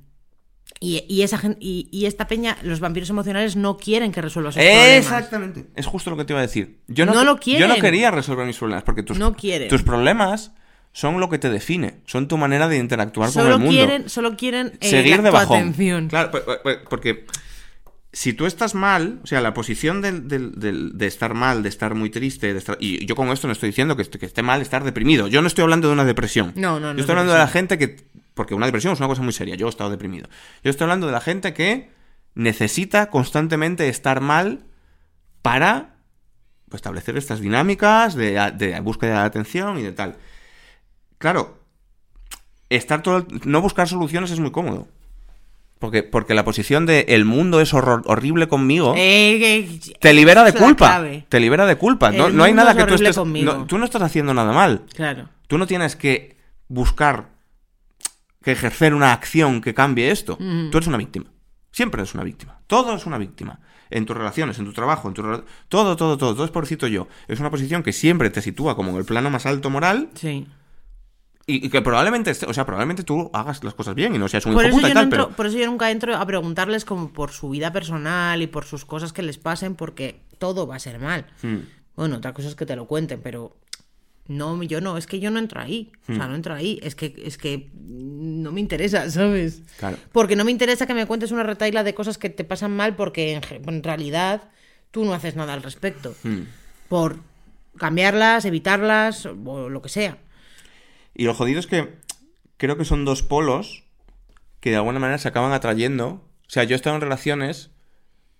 y, 0.80 1.03
y 1.07 1.22
esa 1.22 1.39
y, 1.59 1.88
y 1.91 2.05
esta 2.05 2.28
peña, 2.28 2.57
los 2.63 2.80
vampiros 2.80 3.09
emocionales 3.09 3.55
no 3.55 3.78
quieren 3.78 4.11
que 4.11 4.22
resuelvas 4.22 4.55
sus 4.55 4.63
problemas. 4.63 4.97
Exactamente. 4.97 5.65
Es 5.76 5.86
justo 5.86 6.09
lo 6.09 6.17
que 6.17 6.26
te 6.26 6.34
iba 6.34 6.39
a 6.39 6.43
decir. 6.43 6.80
Yo 6.88 7.05
no, 7.05 7.13
No 7.13 7.24
lo 7.24 7.24
Yo 7.26 7.34
no 7.34 7.39
quieren. 7.76 7.82
quería 7.82 8.11
resolver 8.11 8.45
mis 8.47 8.57
problemas 8.57 8.84
porque 8.84 9.03
tus, 9.03 9.17
No 9.19 9.34
quieren. 9.36 9.67
tus 9.69 9.84
problemas 9.84 10.51
son 10.93 11.19
lo 11.19 11.30
que 11.30 11.38
te 11.38 11.49
define. 11.49 11.95
Son 12.05 12.28
tu 12.28 12.38
manera 12.38 12.67
de 12.67 12.78
interactuar 12.78 13.28
con 13.28 13.34
Solo 13.34 13.55
el 13.55 13.59
mundo. 13.59 13.72
quieren, 13.72 14.09
solo 14.09 14.36
quieren 14.36 14.74
eh, 14.82 14.89
Seguir 14.89 15.17
la- 15.17 15.24
de 15.24 15.30
bajón. 15.30 15.57
atención. 15.59 16.07
Claro, 16.09 16.32
pu- 16.32 16.43
pu- 16.43 16.61
pu- 16.63 16.80
porque 16.89 17.26
si 18.14 18.34
tú 18.34 18.45
estás 18.45 18.76
mal, 18.76 19.20
o 19.24 19.28
sea, 19.28 19.39
la 19.41 19.53
posición 19.53 20.01
del- 20.01 20.28
de 20.28 21.07
estar 21.07 21.34
mal, 21.34 21.64
de 21.64 21.70
estar 21.70 21.95
muy 21.95 22.09
triste, 22.09 22.51
de 22.51 22.59
estar, 22.59 22.78
y 22.80 23.05
yo 23.05 23.16
con 23.16 23.30
esto 23.30 23.47
no 23.47 23.53
estoy 23.53 23.70
diciendo 23.70 23.95
que, 23.95 24.01
est- 24.01 24.16
que 24.16 24.26
esté 24.26 24.41
mal 24.41 24.62
estar 24.62 24.84
deprimido. 24.84 25.28
Yo 25.28 25.41
no 25.41 25.47
estoy 25.47 25.64
hablando 25.64 25.88
de 25.88 25.93
una 25.93 26.03
depresión. 26.03 26.51
No, 26.55 26.80
no, 26.80 26.88
no 26.91 26.93
Yo 26.93 27.01
estoy 27.01 27.03
es 27.03 27.09
hablando 27.12 27.34
de 27.34 27.39
la 27.39 27.47
gente 27.47 27.78
que. 27.78 27.95
Porque 28.34 28.53
una 28.53 28.66
depresión 28.66 28.93
es 28.93 28.99
una 28.99 29.07
cosa 29.07 29.22
muy 29.22 29.34
seria. 29.34 29.55
Yo 29.55 29.68
he 29.68 29.70
estado 29.70 29.89
deprimido. 29.89 30.28
Yo 30.64 30.72
estoy 30.72 30.86
hablando 30.86 31.05
de 31.07 31.14
la 31.14 31.22
gente 31.22 31.53
que 31.53 31.89
necesita 32.36 33.09
constantemente 33.09 33.88
estar 33.89 34.22
mal 34.22 34.66
para 35.41 35.95
pues, 36.70 36.80
establecer 36.80 37.18
estas 37.18 37.39
dinámicas 37.41 38.16
de, 38.16 38.32
de 38.57 38.80
búsqueda 38.80 39.20
de 39.22 39.26
atención 39.28 39.78
y 39.80 39.84
de 39.84 39.91
tal. 39.91 40.16
Claro, 41.18 41.59
estar 42.70 43.03
todo 43.03 43.28
no 43.45 43.62
buscar 43.62 43.88
soluciones 43.88 44.32
es 44.32 44.39
muy 44.39 44.51
cómodo. 44.51 44.88
Porque, 45.82 46.03
porque 46.03 46.36
la 46.36 46.45
posición 46.45 46.86
de 46.86 47.05
el 47.09 47.25
mundo 47.25 47.59
es 47.59 47.73
horror- 47.73 48.03
horrible 48.05 48.47
conmigo 48.47 48.93
Eh, 48.95 49.38
que- 49.82 49.97
te 49.99 50.13
libera 50.13 50.43
de 50.43 50.53
culpa. 50.53 51.01
Te 51.27 51.39
libera 51.39 51.65
de 51.65 51.75
culpa. 51.75 52.11
No, 52.11 52.29
no 52.29 52.43
hay 52.43 52.53
nada 52.53 52.71
es 52.71 52.77
que 52.77 52.84
tú 52.84 52.93
estés. 52.93 53.15
no- 53.43 53.65
tú 53.65 53.77
no 53.79 53.86
estás 53.86 54.03
haciendo 54.03 54.32
nada 54.34 54.53
mal. 54.53 54.84
Claro. 54.95 55.27
Tú 55.47 55.57
no 55.57 55.65
tienes 55.65 55.95
que 55.95 56.38
buscar 56.67 57.32
que 58.43 58.51
ejercer 58.51 58.93
una 58.93 59.11
acción 59.11 59.59
que 59.59 59.73
cambie 59.73 60.11
esto. 60.11 60.38
Tú 60.38 60.77
eres 60.77 60.88
una 60.88 60.97
víctima. 60.97 61.25
Siempre 61.71 62.01
eres 62.01 62.13
una 62.13 62.23
víctima. 62.23 62.59
Todo 62.67 62.95
es 62.95 63.05
una 63.07 63.17
víctima. 63.17 63.59
En 63.89 64.05
tus 64.05 64.15
relaciones, 64.15 64.59
en 64.59 64.65
tu 64.65 64.73
trabajo, 64.73 65.07
en 65.07 65.15
tu 65.15 65.21
todo, 65.67 65.95
todo, 65.95 66.17
todo, 66.17 66.17
todo 66.36 66.45
es 66.45 66.51
pobrecito 66.51 66.86
yo. 66.88 67.07
Es 67.27 67.39
una 67.39 67.49
posición 67.49 67.82
que 67.84 67.91
siempre 67.91 68.29
te 68.29 68.41
sitúa 68.43 68.75
como 68.75 68.91
en 68.91 68.97
el 68.97 69.05
plano 69.05 69.29
más 69.32 69.45
alto 69.47 69.69
moral 69.71 70.09
Sí. 70.13 70.47
Y, 71.56 71.66
y 71.66 71.70
que 71.70 71.82
probablemente, 71.82 72.32
o 72.47 72.54
sea, 72.54 72.66
probablemente 72.66 73.04
tú 73.04 73.30
hagas 73.34 73.64
las 73.64 73.74
cosas 73.74 73.95
bien 73.95 74.16
y 74.16 74.18
no 74.18 74.28
seas 74.28 74.45
un 74.45 74.54
Por 74.54 74.66
hijo 74.66 74.76
puta 74.76 74.88
y 74.89 74.93
no 74.93 74.99
tal, 74.99 75.06
entro- 75.10 75.26
pero 75.28 75.36
por 75.36 75.45
eso 75.47 75.58
yo 75.58 75.66
nunca 75.68 75.91
entro 75.91 76.16
a 76.16 76.26
preguntarles 76.26 76.86
como 76.86 77.12
por 77.14 77.32
su 77.32 77.49
vida 77.49 77.72
personal 77.72 78.41
y 78.41 78.47
por 78.47 78.66
sus 78.66 78.86
cosas 78.86 79.14
que 79.14 79.22
les 79.22 79.38
pasen, 79.38 79.76
porque 79.76 80.22
todo 80.38 80.68
va 80.68 80.76
a 80.76 80.80
ser 80.80 80.99
mal. 80.99 81.26
Hmm. 81.43 81.58
Bueno, 81.95 82.18
otra 82.18 82.34
cosa 82.34 82.47
es 82.47 82.56
que 82.56 82.66
te 82.66 82.76
lo 82.76 82.88
cuenten, 82.88 83.22
pero 83.22 83.56
no, 84.28 84.62
yo 84.64 84.80
no, 84.82 84.97
es 84.97 85.08
que 85.08 85.20
yo 85.20 85.30
no 85.32 85.39
entro 85.39 85.60
ahí. 85.62 85.91
O 86.08 86.12
Hmm. 86.14 86.16
sea, 86.16 86.28
no 86.28 86.36
entro 86.36 86.54
ahí. 86.54 86.80
Es 86.82 86.95
que, 86.95 87.14
es 87.26 87.38
que 87.38 87.70
no 87.76 88.52
me 88.52 88.60
interesa, 88.62 89.10
¿sabes? 89.12 89.62
Claro. 89.78 89.97
Porque 90.12 90.36
no 90.36 90.43
me 90.45 90.52
interesa 90.52 90.88
que 90.88 90.93
me 90.93 91.06
cuentes 91.06 91.32
una 91.32 91.43
retaila 91.43 91.84
de 91.84 91.93
cosas 91.93 92.18
que 92.18 92.30
te 92.30 92.43
pasan 92.43 92.72
mal, 92.76 92.95
porque 92.95 93.39
en 93.49 93.84
realidad 93.84 94.49
tú 94.91 95.04
no 95.06 95.14
haces 95.14 95.36
nada 95.36 95.54
al 95.54 95.64
respecto. 95.64 96.16
Hmm. 96.24 96.41
Por 96.88 97.18
cambiarlas, 97.78 98.45
evitarlas, 98.45 99.26
o 99.26 99.70
lo 99.70 99.82
que 99.82 99.89
sea. 99.89 100.18
Y 101.14 101.26
lo 101.26 101.34
jodido 101.34 101.59
es 101.59 101.68
que 101.68 101.95
creo 102.57 102.78
que 102.78 102.86
son 102.86 103.05
dos 103.05 103.24
polos 103.24 103.84
que 104.59 104.70
de 104.70 104.78
alguna 104.78 104.99
manera 104.99 105.18
se 105.18 105.28
acaban 105.28 105.53
atrayendo. 105.53 106.07
O 106.47 106.49
sea, 106.49 106.64
yo 106.64 106.74
he 106.74 106.76
estado 106.76 106.95
en 106.95 107.01
relaciones 107.01 107.72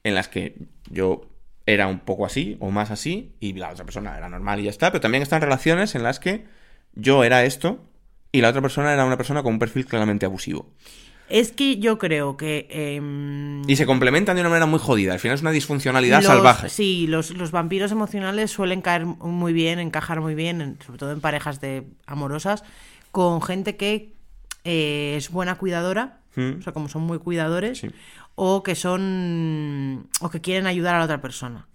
en 0.04 0.16
las 0.16 0.28
que 0.28 0.56
yo 0.90 1.28
era 1.66 1.88
un 1.88 2.00
poco 2.00 2.26
así 2.26 2.58
o 2.60 2.72
más 2.72 2.92
así 2.92 3.36
y 3.40 3.54
la 3.54 3.70
otra 3.70 3.86
persona 3.86 4.18
era 4.18 4.30
normal 4.30 4.60
y 4.60 4.64
ya 4.64 4.70
está, 4.70 4.92
pero 4.92 5.02
también 5.02 5.24
en 5.30 5.42
relaciones 5.42 5.96
en 5.96 6.04
las 6.04 6.20
que 6.20 6.46
yo 6.94 7.24
era 7.24 7.46
esto 7.46 7.80
y 8.32 8.42
la 8.42 8.50
otra 8.50 8.62
persona 8.62 8.94
era 8.94 9.06
una 9.06 9.18
persona 9.18 9.44
con 9.44 9.54
un 9.54 9.60
perfil 9.60 9.86
claramente 9.86 10.26
abusivo. 10.26 10.72
Es 11.32 11.52
que 11.54 11.78
yo 11.80 11.98
creo 11.98 12.36
que... 12.36 12.68
em, 12.70 13.62
Y 13.70 13.76
se 13.78 13.86
complementan 13.86 14.36
de 14.36 14.42
una 14.42 14.50
manera 14.50 14.66
muy 14.66 14.80
jodida. 14.80 15.14
Al 15.14 15.20
final 15.20 15.36
es 15.36 15.42
una 15.42 15.52
disfuncionalidad 15.52 16.18
Los- 16.18 16.26
salvaje. 16.28 16.68
Sí, 16.70 17.08
los, 17.08 17.32
los 17.32 17.52
vampiros 17.52 17.92
emocionales 17.92 18.52
suelen 18.52 18.82
caer 18.82 19.06
muy 19.06 19.54
bien, 19.54 19.80
encajar 19.80 20.20
muy 20.22 20.36
bien, 20.36 20.60
en- 20.62 20.78
sobre 20.86 21.00
todo 21.00 21.12
en 21.12 21.22
parejas 21.22 21.62
de 21.62 21.88
amorosas, 22.06 22.64
con 23.12 23.42
gente 23.42 23.78
que 23.78 24.14
eh, 24.66 25.16
es 25.18 25.30
buena 25.32 25.56
cuidadora, 25.56 26.18
Mm. 26.36 26.60
o 26.60 26.62
sea, 26.62 26.72
como 26.72 26.88
son 26.88 27.02
muy 27.04 27.20
cuidadores, 27.20 27.80
Sí. 27.80 27.90
o 28.36 28.64
que 28.64 28.76
son. 28.76 30.08
o 30.22 30.30
que 30.30 30.40
quieren 30.40 30.66
ayudar 30.68 30.96
a 30.96 31.00
la 31.00 31.06
otra 31.06 31.22
persona. 31.22 31.68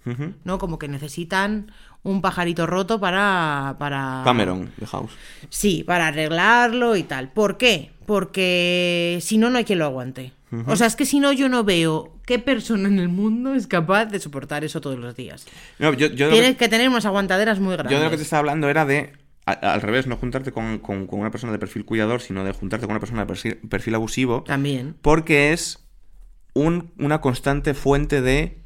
¿No? 0.44 0.59
Como 0.59 0.78
que 0.78 0.88
necesitan 0.88 1.72
un 2.07 2.20
pajarito 2.22 2.66
roto 2.66 2.98
para. 3.00 3.76
para... 3.78 4.22
Cameron, 4.24 4.70
House. 4.90 5.11
Sí, 5.50 5.82
para 5.86 6.09
arreglarlo 6.09 6.96
y 6.96 7.02
tal. 7.02 7.30
¿Por 7.32 7.57
qué? 7.59 7.90
Porque 8.07 9.18
si 9.22 9.38
no, 9.38 9.50
no 9.50 9.59
hay 9.59 9.64
quien 9.64 9.78
lo 9.80 9.84
aguante. 9.86 10.32
O 10.66 10.76
sea, 10.76 10.86
es 10.86 10.96
que 10.96 11.04
si 11.04 11.18
no, 11.20 11.32
yo 11.32 11.48
no 11.48 11.64
veo 11.64 12.14
¿qué 12.24 12.38
persona 12.38 12.88
en 12.88 12.98
el 12.98 13.09
mundo 13.09 13.54
es 13.54 13.66
capaz 13.66 14.07
de 14.07 14.20
soportar 14.20 14.64
eso 14.64 14.80
todos 14.80 14.98
los 14.98 15.14
días? 15.16 15.44
No, 15.78 15.92
yo, 15.92 16.11
Tienes 16.14 16.50
que- 16.52 16.57
que 16.57 16.68
tener 16.68 16.88
unas 16.88 17.04
aguantaderas 17.04 17.59
muy 17.61 17.72
grandes. 17.74 17.92
Yo 17.92 17.98
de 17.98 18.04
lo 18.04 18.11
que 18.11 18.16
te 18.16 18.22
estaba 18.22 18.40
hablando 18.40 18.68
era 18.70 18.86
de, 18.86 19.12
a- 19.44 19.52
al 19.52 19.82
revés, 19.82 20.07
no 20.07 20.16
juntarte 20.16 20.52
con, 20.52 20.78
con- 20.78 21.07
con 21.07 21.20
una 21.20 21.30
persona 21.30 21.52
de 21.52 21.59
perfil 21.59 21.84
cuidador, 21.84 22.20
sino 22.22 22.42
de 22.44 22.52
juntarte 22.52 22.86
con 22.86 22.92
una 22.92 23.00
persona 23.00 23.22
de 23.22 23.26
perfil, 23.26 23.57
perfil 23.68 23.94
abusivo, 23.96 24.44
También. 24.44 24.96
porque 25.02 25.52
es 25.52 25.84
un- 26.54 26.92
una 26.98 27.20
constante 27.20 27.74
fuente 27.74 28.22
de 28.22 28.62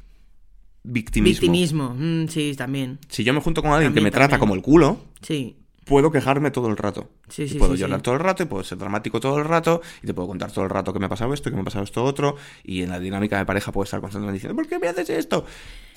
victimismo. 0.83 1.41
Victimismo, 1.41 1.95
mm, 1.97 2.27
sí, 2.27 2.53
también. 2.55 2.99
Si 3.09 3.23
yo 3.23 3.33
me 3.33 3.41
junto 3.41 3.61
con 3.61 3.71
alguien 3.71 3.91
que 3.93 3.95
También, 3.95 4.03
me 4.05 4.11
trata 4.11 4.39
como 4.39 4.55
el 4.55 4.61
culo, 4.61 4.99
Sí, 5.21 5.55
puedo 5.85 6.11
quejarme 6.11 6.51
todo 6.51 6.67
el 6.69 6.77
rato. 6.77 7.09
Sí, 7.29 7.43
Y 7.43 7.49
sí, 7.49 7.57
puedo 7.59 7.75
sí, 7.75 7.81
llorar 7.81 8.01
todo 8.01 8.15
el 8.15 8.21
rato 8.21 8.43
y 8.43 8.45
puedo 8.45 8.63
ser 8.63 8.77
dramático 8.77 9.19
todo 9.19 9.37
el 9.37 9.45
rato 9.45 9.81
y 10.01 10.07
te 10.07 10.13
puedo 10.13 10.27
contar 10.27 10.51
todo 10.51 10.63
el 10.65 10.69
rato 10.69 10.93
que 10.93 10.99
me 10.99 11.05
ha 11.05 11.09
pasado 11.09 11.33
esto 11.33 11.49
y 11.49 11.51
que 11.51 11.55
me 11.55 11.61
ha 11.61 11.65
pasado 11.65 11.83
esto 11.83 12.03
otro 12.03 12.35
y 12.63 12.81
en 12.83 12.89
la 12.89 12.99
dinámica 12.99 13.37
de 13.37 13.45
pareja 13.45 13.71
puedo 13.71 13.83
estar 13.83 13.99
constantemente 14.01 14.35
diciendo 14.35 14.55
¿por 14.55 14.67
qué 14.67 14.79
me 14.79 14.87
haces 14.87 15.09
esto? 15.09 15.45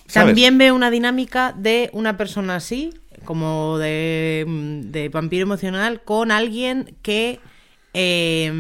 ¿Sabes? 0.07 0.29
También 0.29 0.59
veo 0.59 0.75
una 0.75 0.91
dinámica 0.91 1.55
de 1.57 1.89
una 1.95 2.17
persona 2.19 2.57
así, 2.57 2.93
como 3.25 3.79
de, 3.79 4.45
mm, 4.47 4.81
de 4.91 5.09
vampiro 5.09 5.45
emocional, 5.45 6.03
con 6.05 6.31
alguien 6.31 6.97
que. 7.03 7.41
eh, 7.95 8.51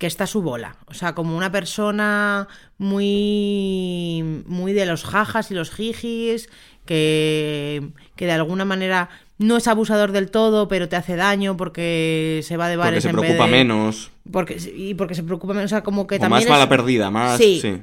que 0.00 0.06
está 0.06 0.24
a 0.24 0.26
su 0.26 0.40
bola. 0.40 0.76
O 0.86 0.94
sea, 0.94 1.14
como 1.14 1.36
una 1.36 1.52
persona 1.52 2.48
muy. 2.78 4.42
muy 4.46 4.72
de 4.72 4.86
los 4.86 5.04
jajas 5.04 5.50
y 5.50 5.54
los 5.54 5.70
jijis, 5.70 6.48
que. 6.86 7.88
que 8.16 8.26
de 8.26 8.32
alguna 8.32 8.64
manera 8.64 9.08
no 9.38 9.56
es 9.56 9.68
abusador 9.68 10.12
del 10.12 10.30
todo, 10.30 10.68
pero 10.68 10.88
te 10.88 10.96
hace 10.96 11.16
daño 11.16 11.56
porque 11.56 12.40
se 12.44 12.56
va 12.56 12.68
de 12.68 12.76
porque 12.76 12.86
bares 12.88 13.02
se 13.04 13.08
en 13.10 13.16
vez 13.16 13.22
preocupa 13.24 13.44
de- 13.46 13.50
menos 13.52 14.10
Porque, 14.30 14.58
y 14.76 14.92
porque 14.94 15.14
se 15.14 15.22
preocupa 15.22 15.54
menos, 15.54 15.70
o 15.72 15.74
sea, 15.74 15.82
como 15.82 16.06
que 16.06 16.16
o 16.16 16.18
también 16.18 16.42
más 16.44 16.50
mala 16.50 16.64
es- 16.64 16.68
perdida, 16.68 17.10
más 17.10 17.38
Sí. 17.38 17.58
sí. 17.62 17.82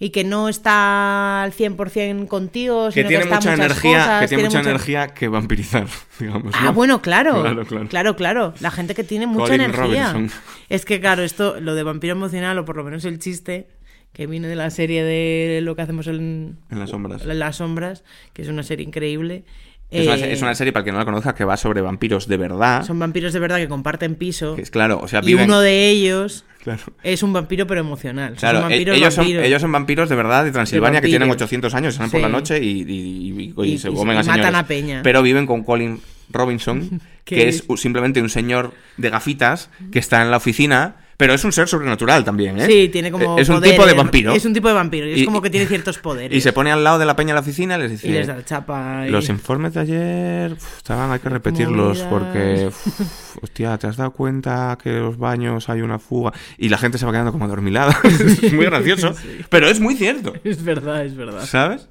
Y 0.00 0.10
que 0.10 0.22
no 0.22 0.48
está 0.48 1.42
al 1.42 1.52
100% 1.52 2.28
contigo, 2.28 2.86
Que 2.86 2.92
sino 3.00 3.08
tiene 3.08 3.24
está 3.24 3.36
mucha 3.36 3.54
energía, 3.54 3.98
cosas, 3.98 4.20
que 4.20 4.28
tiene, 4.28 4.44
mucha 4.44 4.58
mucha- 4.58 4.70
energía 4.70 5.08
que 5.08 5.26
vampirizar, 5.28 5.86
digamos. 6.20 6.54
Ah, 6.56 6.66
¿no? 6.66 6.72
bueno, 6.72 7.02
claro. 7.02 7.40
Claro, 7.42 7.64
claro. 7.66 7.88
Claro, 7.88 8.16
claro. 8.16 8.54
La 8.60 8.70
gente 8.70 8.94
que 8.94 9.02
tiene 9.02 9.26
mucha 9.26 9.46
Colin 9.46 9.60
energía. 9.62 10.12
Robinson. 10.12 10.30
Es 10.68 10.84
que, 10.84 11.00
claro, 11.00 11.24
esto, 11.24 11.60
lo 11.60 11.74
de 11.74 11.82
vampiro 11.82 12.12
emocional, 12.12 12.56
o 12.58 12.64
por 12.64 12.76
lo 12.76 12.84
menos 12.84 13.04
el 13.06 13.18
chiste, 13.18 13.66
que 14.12 14.26
viene 14.28 14.46
de 14.46 14.54
la 14.56 14.70
serie 14.70 15.02
de 15.02 15.60
lo 15.62 15.74
que 15.74 15.82
hacemos 15.82 16.06
en, 16.06 16.58
En 16.70 16.78
las 16.78 16.90
sombras. 16.90 17.22
en 17.22 17.38
las 17.38 17.56
sombras, 17.56 18.04
que 18.32 18.42
es 18.42 18.48
una 18.48 18.62
serie 18.62 18.86
increíble. 18.86 19.44
Es, 19.90 20.06
una, 20.06 20.16
Eh, 20.16 20.32
es 20.32 20.42
una 20.42 20.54
serie, 20.54 20.72
para 20.72 20.82
el 20.82 20.84
que 20.86 20.92
no 20.92 20.98
la 20.98 21.04
conozca, 21.06 21.34
que 21.34 21.44
va 21.44 21.56
sobre 21.56 21.80
vampiros 21.80 22.28
de 22.28 22.36
verdad. 22.36 22.84
Son 22.84 22.98
vampiros 22.98 23.32
de 23.32 23.38
verdad 23.38 23.56
que 23.56 23.68
comparten 23.68 24.16
piso. 24.16 24.54
Que 24.54 24.62
es 24.62 24.70
claro, 24.70 25.00
o 25.02 25.08
sea, 25.08 25.20
y 25.22 25.26
viven... 25.28 25.46
uno 25.46 25.60
de 25.60 25.88
ellos 25.88 26.44
Claro. 26.62 26.82
es 27.02 27.22
un 27.22 27.32
vampiro, 27.32 27.66
pero 27.66 27.80
emocional. 27.80 28.34
Claro, 28.38 28.60
son 28.60 28.70
e- 28.70 28.74
vampiros, 28.74 28.96
ellos, 28.98 29.14
son, 29.14 29.24
vampiros. 29.24 29.44
ellos 29.46 29.62
son 29.62 29.72
vampiros 29.72 30.08
de 30.10 30.16
verdad 30.16 30.44
de 30.44 30.50
Transilvania 30.52 31.00
que 31.00 31.06
vampiros. 31.06 31.10
tienen 31.20 31.30
800 31.30 31.74
años, 31.74 31.94
salen 31.94 32.10
por 32.10 32.20
Sí. 32.20 32.22
la 32.22 32.28
noche 32.28 32.62
y, 32.62 32.68
y- 32.82 32.82
y- 32.86 33.54
y 33.56 33.72
Y- 33.74 33.78
se 33.78 33.88
y- 33.90 33.94
comen 33.94 34.16
y 34.16 34.18
a 34.18 34.22
matan 34.24 34.34
señores. 34.42 34.54
a 34.54 34.66
peña. 34.66 35.00
Pero 35.02 35.22
viven 35.22 35.46
con 35.46 35.64
Colin 35.64 36.00
Robinson, 36.30 37.00
Que 37.24 37.36
que 37.36 37.48
es- 37.48 37.64
es 37.68 37.80
simplemente 37.80 38.20
un 38.20 38.28
señor 38.28 38.72
de 38.98 39.08
gafitas 39.10 39.70
que 39.90 39.98
está 39.98 40.20
en 40.22 40.30
la 40.30 40.36
oficina, 40.36 40.96
pero 41.18 41.34
es 41.34 41.42
un 41.44 41.50
ser 41.52 41.66
sobrenatural 41.66 42.24
también, 42.24 42.60
¿eh? 42.60 42.66
Sí, 42.66 42.88
tiene 42.90 43.10
como. 43.10 43.38
Es 43.40 43.48
un 43.48 43.60
tipo 43.60 43.84
de 43.84 43.92
vampiro. 43.92 44.32
Es 44.32 44.44
un 44.44 44.54
tipo 44.54 44.68
de 44.68 44.74
vampiro. 44.74 45.04
Y 45.06 45.20
es 45.20 45.24
como 45.26 45.42
que 45.42 45.50
tiene 45.50 45.66
ciertos 45.66 45.98
poderes. 45.98 46.34
Y 46.38 46.40
se 46.40 46.52
pone 46.52 46.70
al 46.70 46.84
lado 46.84 47.00
de 47.00 47.06
la 47.06 47.16
peña 47.16 47.32
en 47.32 47.34
la 47.34 47.40
oficina 47.40 47.76
y 47.76 47.80
les 47.80 47.90
dice... 47.90 48.06
Y 48.06 48.12
les 48.12 48.28
da 48.28 48.42
chapa. 48.44 49.04
y- 49.06 49.10
Los 49.10 49.28
informes 49.28 49.74
de 49.74 49.80
ayer 49.80 50.52
uf, 50.52 50.76
estaban, 50.78 51.10
hay 51.10 51.18
que 51.18 51.28
repetirlos 51.28 52.04
Movidas. 52.04 52.08
porque, 52.08 52.66
uf, 52.68 53.42
hostia, 53.42 53.76
¿te 53.78 53.88
has 53.88 53.96
dado 53.96 54.12
cuenta 54.12 54.78
que 54.80 54.90
en 54.90 55.02
los 55.02 55.18
baños 55.18 55.68
hay 55.68 55.80
una 55.80 55.98
fuga? 55.98 56.32
Y 56.56 56.68
la 56.68 56.78
gente 56.78 56.98
se 56.98 57.04
va 57.04 57.10
quedando 57.10 57.32
como 57.32 57.46
adormilada. 57.46 57.98
es 58.04 58.52
muy 58.52 58.66
gracioso, 58.66 59.12
pero 59.50 59.66
es 59.68 59.80
muy 59.80 59.96
cierto, 59.96 60.34
Es 60.44 60.62
verdad, 60.62 61.04
es 61.04 61.16
verdad. 61.16 61.44
¿sabes? 61.44 61.88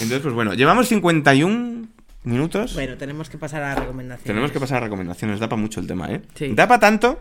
Entonces, 0.00 0.20
pues 0.20 0.34
bueno, 0.34 0.52
llevamos 0.54 0.88
51 0.88 1.86
minutos. 2.24 2.74
Bueno, 2.74 2.96
tenemos 2.96 3.30
que 3.30 3.38
pasar 3.38 3.62
a 3.62 3.74
recomendaciones. 3.76 4.24
Tenemos 4.26 4.50
que 4.52 4.60
pasar 4.60 4.78
a 4.78 4.80
recomendaciones, 4.86 5.40
da 5.40 5.48
para 5.48 5.62
mucho 5.62 5.78
el 5.80 5.86
tema, 5.86 6.10
¿eh? 6.10 6.22
Sí. 6.34 6.52
Da 6.54 6.66
para 6.68 6.80
tanto, 6.80 7.20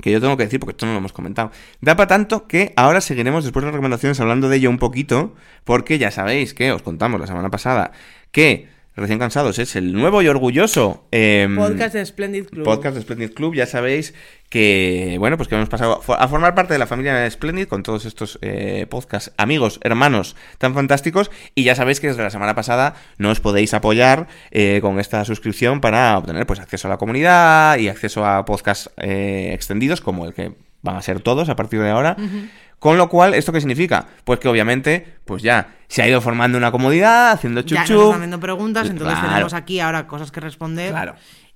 que 0.00 0.10
yo 0.10 0.20
tengo 0.20 0.36
que 0.36 0.44
decir, 0.44 0.58
porque 0.58 0.72
esto 0.72 0.86
no 0.86 0.92
lo 0.92 0.98
hemos 0.98 1.12
comentado, 1.12 1.50
da 1.80 1.96
para 1.96 2.08
tanto 2.08 2.46
que 2.46 2.72
ahora 2.76 3.00
seguiremos 3.00 3.44
después 3.44 3.62
de 3.62 3.66
las 3.66 3.74
recomendaciones 3.74 4.18
hablando 4.20 4.48
de 4.48 4.56
ello 4.56 4.70
un 4.70 4.78
poquito, 4.78 5.34
porque 5.64 5.98
ya 5.98 6.10
sabéis 6.10 6.54
que 6.54 6.72
os 6.72 6.82
contamos 6.82 7.20
la 7.20 7.26
semana 7.26 7.50
pasada 7.50 7.92
que 8.30 8.71
Recién 8.94 9.18
Cansados 9.18 9.58
es 9.58 9.74
el 9.74 9.94
nuevo 9.94 10.20
y 10.20 10.28
orgulloso 10.28 11.06
em, 11.10 11.56
Podcast 11.56 11.94
de 11.94 12.04
Splendid 12.04 12.44
Club. 12.46 12.64
podcast 12.64 12.94
de 12.94 13.00
Splendid 13.00 13.32
Club. 13.32 13.54
Ya 13.54 13.64
sabéis 13.64 14.12
que, 14.50 15.16
bueno, 15.18 15.38
pues 15.38 15.48
que 15.48 15.54
hemos 15.54 15.70
pasado 15.70 16.02
a 16.18 16.28
formar 16.28 16.54
parte 16.54 16.74
de 16.74 16.78
la 16.78 16.86
familia 16.86 17.14
de 17.14 17.30
Splendid 17.30 17.68
con 17.68 17.82
todos 17.82 18.04
estos 18.04 18.38
eh, 18.42 18.86
podcasts, 18.90 19.32
amigos, 19.38 19.80
hermanos 19.82 20.36
tan 20.58 20.74
fantásticos. 20.74 21.30
Y 21.54 21.64
ya 21.64 21.74
sabéis 21.74 22.00
que 22.00 22.08
desde 22.08 22.22
la 22.22 22.28
semana 22.28 22.54
pasada 22.54 22.94
nos 23.16 23.40
podéis 23.40 23.72
apoyar 23.72 24.28
eh, 24.50 24.80
con 24.82 25.00
esta 25.00 25.24
suscripción 25.24 25.80
para 25.80 26.18
obtener 26.18 26.46
pues 26.46 26.60
acceso 26.60 26.86
a 26.86 26.90
la 26.90 26.98
comunidad 26.98 27.78
y 27.78 27.88
acceso 27.88 28.26
a 28.26 28.44
podcasts 28.44 28.90
eh, 28.98 29.52
extendidos 29.54 30.02
como 30.02 30.26
el 30.26 30.34
que 30.34 30.52
van 30.82 30.96
a 30.96 31.02
ser 31.02 31.20
todos 31.20 31.48
a 31.48 31.56
partir 31.56 31.80
de 31.80 31.88
ahora. 31.88 32.16
Con 32.82 32.98
lo 32.98 33.08
cual, 33.08 33.32
¿esto 33.34 33.52
qué 33.52 33.60
significa? 33.60 34.06
Pues 34.24 34.40
que 34.40 34.48
obviamente, 34.48 35.14
pues 35.24 35.40
ya 35.40 35.68
se 35.86 36.02
ha 36.02 36.08
ido 36.08 36.20
formando 36.20 36.58
una 36.58 36.72
comodidad, 36.72 37.30
haciendo 37.30 37.60
Ya 37.60 37.84
chuchu. 37.84 37.92
nos 37.92 38.02
están 38.06 38.16
haciendo 38.16 38.40
preguntas, 38.40 38.90
entonces 38.90 39.14
Claro. 39.16 39.28
tenemos 39.34 39.54
aquí 39.54 39.78
ahora 39.78 40.08
cosas 40.08 40.32
que 40.32 40.40
responder. 40.40 40.90
Claro. 40.90 41.14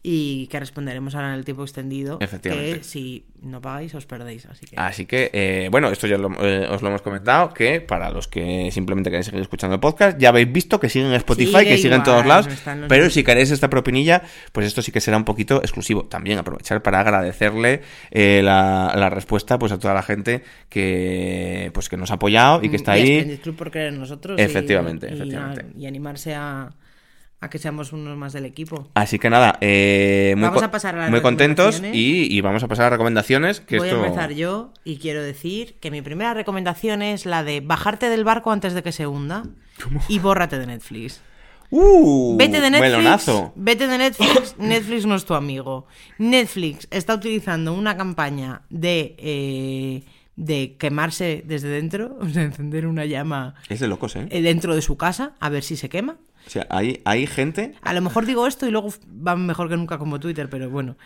Y 0.09 0.47
que 0.47 0.61
responderemos 0.61 1.17
ahora 1.17 1.31
en 1.33 1.35
el 1.35 1.45
tiempo 1.45 1.65
extendido. 1.65 2.19
Efectivamente. 2.21 2.79
Que 2.79 2.85
si 2.85 3.25
no 3.43 3.61
pagáis, 3.61 3.93
os 3.97 4.07
perdéis. 4.07 4.47
Así 4.47 4.65
que. 4.67 4.77
Así 4.79 5.05
que, 5.05 5.31
eh, 5.33 5.69
bueno, 5.69 5.89
esto 5.91 6.07
ya 6.07 6.17
lo- 6.17 6.31
eh, 6.47 6.69
os 6.71 6.81
lo 6.81 6.89
hemos 6.91 7.03
comentado, 7.03 7.53
que 7.53 7.81
para 7.81 8.11
los 8.13 8.29
que 8.29 8.71
simplemente 8.71 9.11
queréis 9.11 9.27
seguir 9.27 9.41
escuchando 9.41 9.75
el 9.75 9.81
podcast, 9.81 10.17
ya 10.17 10.29
habéis 10.29 10.53
visto 10.53 10.79
que 10.79 10.89
siguen 10.89 11.09
en 11.09 11.15
Spotify, 11.15 11.51
Sigue 11.59 11.65
que 11.65 11.77
siguen 11.79 11.95
en 11.95 12.03
todos 12.05 12.25
lados, 12.25 12.47
pero 12.89 13.11
si 13.11 13.25
queréis 13.25 13.51
esta 13.51 13.69
propinilla, 13.69 14.23
pues 14.53 14.69
esto 14.69 14.81
sí 14.81 14.93
que 14.93 15.01
será 15.01 15.17
un 15.17 15.25
poquito 15.25 15.57
exclusivo. 15.61 16.05
También 16.05 16.39
aprovechar 16.39 16.83
para 16.85 17.01
agradecerle 17.01 17.83
eh, 18.13 18.43
la, 18.45 18.93
la 18.97 19.11
respuesta 19.11 19.59
pues 19.59 19.73
a 19.73 19.79
toda 19.81 19.93
la 19.93 20.03
gente 20.05 20.45
que 20.91 21.71
pues 21.75 21.89
que 21.89 21.97
nos 21.97 22.11
ha 22.11 22.15
apoyado 22.15 22.63
y 22.63 22.69
que 22.69 22.77
está 22.77 22.93
Mm, 22.93 22.95
a 22.95 22.97
ahí. 22.99 23.21
Splendid 23.21 23.41
Club 23.41 23.57
por 23.57 23.71
creer 23.73 23.89
en 23.93 23.99
nosotros. 23.99 24.39
y- 24.39 24.43
Efectivamente, 24.43 25.09
y, 25.11 25.15
efectivamente. 25.15 25.63
a- 25.75 25.79
y 25.81 25.87
animarse 25.87 26.35
a, 26.35 26.71
a 27.41 27.51
que 27.51 27.59
seamos 27.59 27.93
unos 27.93 28.17
más 28.17 28.33
del 28.33 28.47
equipo. 28.47 28.89
Así 28.95 29.19
que 29.19 29.29
nada, 29.31 29.59
eh, 29.61 30.35
muy, 30.37 30.49
Vamos 30.49 30.63
a 30.63 30.71
pasar 30.71 30.95
a 30.95 31.03
las 31.03 31.11
muy 31.11 31.21
contentos 31.21 31.83
y, 31.93 32.35
y 32.35 32.41
vamos 32.41 32.63
a 32.63 32.69
pasar 32.69 32.87
a 32.87 32.91
recomendaciones. 32.91 33.61
Que 33.61 33.79
Voy 33.79 33.89
esto... 33.89 34.03
a 34.03 34.07
empezar 34.07 34.33
yo 34.33 34.73
y 34.85 34.99
quiero 34.99 35.23
decir 35.23 35.77
que 35.81 35.91
mi 35.91 36.03
primera 36.03 36.35
recomendación 36.35 37.03
es 37.03 37.27
la 37.27 37.45
de 37.45 37.61
bajarte 37.61 38.09
del 38.09 38.25
barco 38.25 38.53
antes 38.53 38.73
de 38.75 38.83
que 38.83 38.93
se 38.93 39.07
hunda 39.07 39.45
y 40.09 40.19
bórrate 40.19 40.59
de 40.59 40.67
Netflix. 40.67 41.21
¡Uh! 41.71 42.37
Vete 42.37 42.61
de 42.61 42.71
Netflix. 42.71 42.93
melonazo. 42.93 43.53
Vete 43.57 43.87
de 43.87 43.99
Netflix. 43.99 44.57
Netflix 44.59 45.07
no 45.07 45.17
es 45.17 45.25
tu 45.25 45.35
amigo. 45.35 45.87
Netflix 46.19 46.87
está 46.91 47.15
utilizando 47.15 47.75
una 47.75 47.97
campaña 47.97 48.63
de, 48.71 49.17
eh, 49.19 50.03
de 50.37 50.77
quemarse 50.79 51.43
desde 51.45 51.69
dentro, 51.69 52.17
o 52.21 52.29
sea, 52.29 52.43
encender 52.43 52.87
una 52.87 53.05
llama 53.05 53.55
Es 53.69 53.81
de 53.81 53.89
locos, 53.89 54.17
eh, 54.17 54.29
dentro 54.43 54.75
de 54.75 54.83
su 54.83 54.97
casa 54.97 55.33
a 55.41 55.49
ver 55.49 55.63
si 55.63 55.77
se 55.77 55.89
quema. 55.89 56.17
O 56.47 56.51
sea, 56.51 56.67
hay, 56.71 57.01
hay 57.05 57.27
gente... 57.27 57.75
A 57.83 57.93
lo 57.93 58.01
mejor 58.01 58.25
digo 58.27 58.47
esto 58.47 58.67
y 58.67 58.71
luego 58.71 58.89
va 59.27 59.35
mejor 59.37 59.69
que 59.69 59.77
nunca 59.77 59.99
como 59.99 60.21
Twitter, 60.21 60.49
pero 60.49 60.71
bueno. 60.71 60.97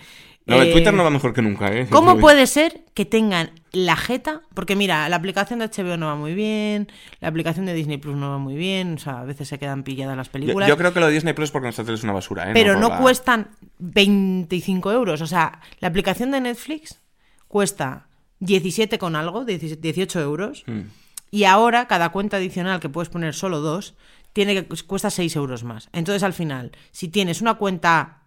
No, 0.46 0.60
el 0.60 0.68
Eh, 0.68 0.72
Twitter 0.72 0.92
no 0.92 1.02
va 1.04 1.10
mejor 1.10 1.32
que 1.32 1.42
nunca, 1.42 1.72
¿eh? 1.72 1.86
¿Cómo 1.90 2.18
puede 2.18 2.46
ser 2.46 2.82
que 2.94 3.04
tengan 3.04 3.50
la 3.72 3.96
jeta? 3.96 4.42
Porque 4.54 4.74
mira, 4.76 5.08
la 5.08 5.16
aplicación 5.16 5.58
de 5.60 5.66
HBO 5.68 5.96
no 5.96 6.06
va 6.06 6.16
muy 6.16 6.34
bien, 6.34 6.88
la 7.20 7.28
aplicación 7.28 7.66
de 7.66 7.74
Disney 7.74 7.98
Plus 7.98 8.16
no 8.16 8.30
va 8.30 8.38
muy 8.38 8.54
bien, 8.54 8.94
o 8.94 8.98
sea, 8.98 9.20
a 9.20 9.24
veces 9.24 9.48
se 9.48 9.58
quedan 9.58 9.82
pilladas 9.82 10.16
las 10.16 10.28
películas. 10.28 10.68
yo 10.68 10.76
creo 10.76 10.92
que 10.92 11.00
lo 11.00 11.06
de 11.06 11.12
Disney 11.12 11.34
Plus 11.34 11.46
es 11.48 11.52
porque 11.52 11.70
tele 11.72 11.92
es 11.94 12.02
una 12.02 12.12
basura, 12.14 12.50
¿eh? 12.50 12.52
pero 12.54 12.78
no 12.78 12.88
la- 12.88 12.98
cuestan 12.98 13.48
25 13.78 14.92
euros. 14.92 15.20
O 15.20 15.26
sea, 15.26 15.60
la 15.80 15.88
aplicación 15.88 16.30
de 16.30 16.40
Netflix 16.40 17.00
cuesta 17.48 18.06
17 18.40 18.98
con 18.98 19.16
algo, 19.16 19.44
17 19.44 19.80
18 19.80 20.20
euros. 20.20 20.64
Mm. 20.66 20.80
Y 21.32 21.44
ahora 21.44 21.86
cada 21.86 22.08
cuenta 22.10 22.38
adicional 22.38 22.80
que 22.80 22.88
puedes 22.88 23.08
poner 23.08 23.34
solo 23.34 23.60
dos, 23.60 23.94
tiene 24.32 24.54
que 24.54 24.64
cuesta 24.84 25.10
6 25.10 25.34
euros 25.36 25.64
más. 25.64 25.88
Entonces 25.92 26.22
al 26.22 26.32
final, 26.32 26.72
si 26.92 27.08
tienes 27.08 27.40
una 27.40 27.54
cuenta 27.54 28.18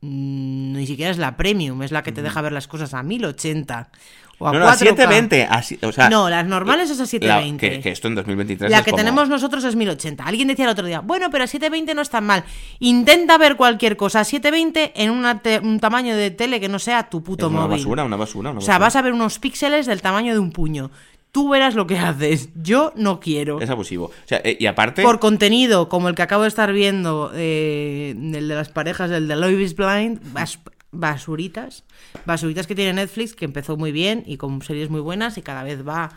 mm, 0.00 0.72
ni 0.76 0.86
siquiera 0.86 1.10
es 1.10 1.18
la 1.18 1.36
premium, 1.36 1.82
es 1.82 1.92
la 1.92 2.02
que 2.02 2.12
te 2.12 2.22
deja 2.22 2.40
ver 2.40 2.52
las 2.52 2.66
cosas 2.68 2.92
a 2.94 3.02
1080 3.02 3.90
o 4.38 4.48
a 4.48 4.52
No, 4.52 4.58
no, 4.58 4.64
a 4.68 4.72
4K. 4.74 4.78
720. 4.78 5.44
así- 5.48 5.78
o 5.82 5.92
sea, 5.92 6.08
no, 6.10 6.28
las 6.28 6.44
normales 6.46 6.90
es 6.90 6.98
a 6.98 7.02
la- 7.02 7.06
720. 7.06 7.70
que, 7.70 7.80
que 7.80 7.90
esto 7.90 8.08
en 8.08 8.16
2023 8.16 8.68
La 8.70 8.78
es 8.78 8.84
que 8.84 8.90
como- 8.90 8.98
tenemos 9.02 9.28
nosotros 9.28 9.62
es 9.62 9.76
1080. 9.76 10.24
Alguien 10.24 10.48
decía 10.48 10.64
el 10.64 10.72
otro 10.72 10.86
día, 10.86 10.98
bueno, 11.00 11.30
pero 11.30 11.44
a 11.44 11.46
720 11.46 11.94
no 11.94 12.02
es 12.02 12.10
tan 12.10 12.24
mal. 12.24 12.42
Intenta 12.80 13.38
ver 13.38 13.54
cualquier 13.56 13.96
cosa 13.96 14.20
a 14.20 14.24
720 14.24 14.92
en 15.00 15.10
una 15.12 15.40
te- 15.40 15.60
un 15.60 15.78
tamaño 15.78 16.16
de 16.16 16.32
tele 16.32 16.58
que 16.58 16.68
no 16.68 16.80
sea 16.80 17.08
tu 17.08 17.18
es 17.18 17.24
puto 17.24 17.48
una 17.48 17.60
móvil. 17.60 17.78
basura, 17.78 18.04
una 18.04 18.16
basura, 18.16 18.50
una 18.50 18.58
O 18.58 18.62
sea, 18.62 18.74
basura. 18.74 18.86
vas 18.86 18.96
a 18.96 19.02
ver 19.02 19.12
unos 19.12 19.38
píxeles 19.38 19.86
del 19.86 20.02
tamaño 20.02 20.32
de 20.32 20.40
un 20.40 20.50
puño. 20.50 20.90
Tú 21.32 21.48
verás 21.48 21.74
lo 21.74 21.86
que 21.86 21.98
haces. 21.98 22.50
Yo 22.54 22.92
no 22.94 23.18
quiero. 23.18 23.58
Es 23.60 23.70
abusivo. 23.70 24.06
O 24.06 24.12
sea, 24.28 24.40
eh, 24.44 24.56
y 24.60 24.66
aparte... 24.66 25.02
Por 25.02 25.18
contenido 25.18 25.88
como 25.88 26.08
el 26.08 26.14
que 26.14 26.22
acabo 26.22 26.42
de 26.42 26.48
estar 26.48 26.72
viendo, 26.72 27.32
eh, 27.34 28.10
el 28.14 28.48
de 28.48 28.54
las 28.54 28.68
parejas, 28.68 29.10
el 29.10 29.26
de 29.28 29.36
Love 29.36 29.60
is 29.60 29.74
Blind, 29.74 30.20
as- 30.36 30.58
basuritas. 30.90 31.84
Basuritas 32.26 32.66
que 32.66 32.74
tiene 32.74 32.92
Netflix, 32.92 33.34
que 33.34 33.46
empezó 33.46 33.76
muy 33.78 33.92
bien 33.92 34.24
y 34.26 34.36
con 34.36 34.60
series 34.62 34.90
muy 34.90 35.00
buenas 35.00 35.38
y 35.38 35.42
cada 35.42 35.62
vez 35.62 35.86
va, 35.88 36.10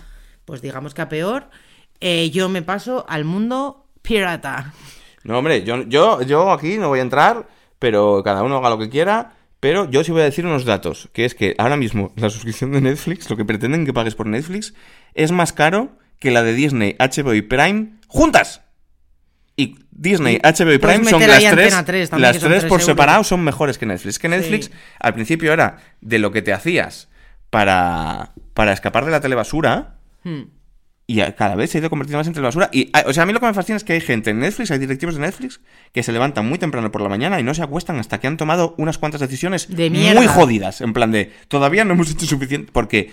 pues 0.43 0.61
digamos 0.61 0.93
que 0.93 1.01
a 1.01 1.09
peor. 1.09 1.49
Eh, 2.01 2.29
yo 2.31 2.49
me 2.49 2.61
paso 2.61 3.05
al 3.07 3.23
mundo 3.23 3.85
pirata. 4.01 4.73
No, 5.23 5.37
hombre, 5.39 5.63
yo, 5.63 5.83
yo, 5.83 6.21
yo 6.23 6.51
aquí 6.51 6.77
no 6.77 6.89
voy 6.89 6.99
a 6.99 7.03
entrar, 7.03 7.47
pero 7.79 8.21
cada 8.23 8.43
uno 8.43 8.57
haga 8.57 8.69
lo 8.69 8.77
que 8.77 8.89
quiera. 8.89 9.31
Pero 9.65 9.89
yo 9.89 10.03
sí 10.03 10.11
voy 10.11 10.21
a 10.21 10.25
decir 10.25 10.45
unos 10.45 10.63
datos, 10.63 11.09
que 11.11 11.25
es 11.25 11.33
que 11.33 11.55
ahora 11.57 11.75
mismo 11.75 12.13
la 12.17 12.29
suscripción 12.29 12.71
de 12.71 12.81
Netflix, 12.81 13.27
lo 13.31 13.35
que 13.35 13.45
pretenden 13.45 13.83
que 13.83 13.93
pagues 13.93 14.13
por 14.13 14.27
Netflix, 14.27 14.75
es 15.15 15.31
más 15.31 15.53
caro 15.53 15.97
que 16.19 16.29
la 16.29 16.43
de 16.43 16.53
Disney, 16.53 16.95
HBO 16.99 17.33
y 17.33 17.41
Prime 17.41 17.93
juntas. 18.07 18.61
Y 19.57 19.79
Disney, 19.89 20.37
HBO 20.43 20.71
y 20.71 20.77
Prime 20.77 21.05
son 21.09 21.19
las 21.19 21.39
tres, 21.39 21.45
Antena 21.73 21.83
3 21.83 22.09
también, 22.11 22.21
las 22.31 22.37
tres 22.37 22.47
tres 22.51 22.63
por 22.65 22.73
euros. 22.79 22.85
separado 22.85 23.23
son 23.23 23.43
mejores 23.43 23.79
que 23.79 23.87
Netflix. 23.87 24.19
Que 24.19 24.29
Netflix 24.29 24.65
Sí. 24.67 24.71
al 24.99 25.15
principio 25.15 25.51
era 25.51 25.77
de 25.99 26.19
lo 26.19 26.31
que 26.31 26.43
te 26.43 26.53
hacías 26.53 27.07
para, 27.49 28.33
para 28.53 28.71
escapar 28.71 29.03
de 29.05 29.09
la 29.11 29.19
telebasura 29.21 29.95
Hmm. 30.23 30.43
Y 31.07 31.21
cada 31.33 31.53
vez 31.55 31.69
se 31.69 31.77
ha 31.77 31.81
ido 31.81 31.89
convirtiendo 31.91 32.17
más 32.17 32.27
en 32.27 32.33
telebasura. 32.33 32.69
Y, 32.71 32.89
a- 32.93 33.03
o 33.07 33.13
sea, 33.13 33.23
a 33.23 33.25
mí 33.27 33.33
lo 33.33 33.39
que 33.39 33.45
me 33.45 33.53
fascina 33.53 33.75
es 33.77 33.83
que 33.83 33.93
hay 33.93 34.01
gente 34.01 34.31
en 34.31 34.39
Netflix, 34.39 34.71
hay 34.71 34.79
directivos 34.79 35.15
de 35.15 35.21
Netflix, 35.21 35.61
que 35.91 36.01
se 36.01 36.11
levantan 36.11 36.47
muy 36.49 36.57
temprano 36.57 36.91
por 36.91 37.01
la 37.01 37.09
mañana 37.09 37.39
y 37.39 37.43
no 37.43 37.53
se 37.53 37.61
acuestan 37.61 37.99
hasta 37.99 38.19
que 38.19 38.25
han 38.27 38.37
tomado 38.37 38.73
unas 38.77 38.97
cuantas 38.97 39.21
decisiones 39.21 39.67
De 39.69 39.89
muy 39.91 40.25
jodidas. 40.27 40.81
En 40.81 40.93
plan 40.93 41.11
de, 41.11 41.31
todavía 41.47 41.85
no 41.85 41.93
hemos 41.93 42.09
hecho 42.09 42.25
suficiente. 42.25 42.71
Porque, 42.71 43.11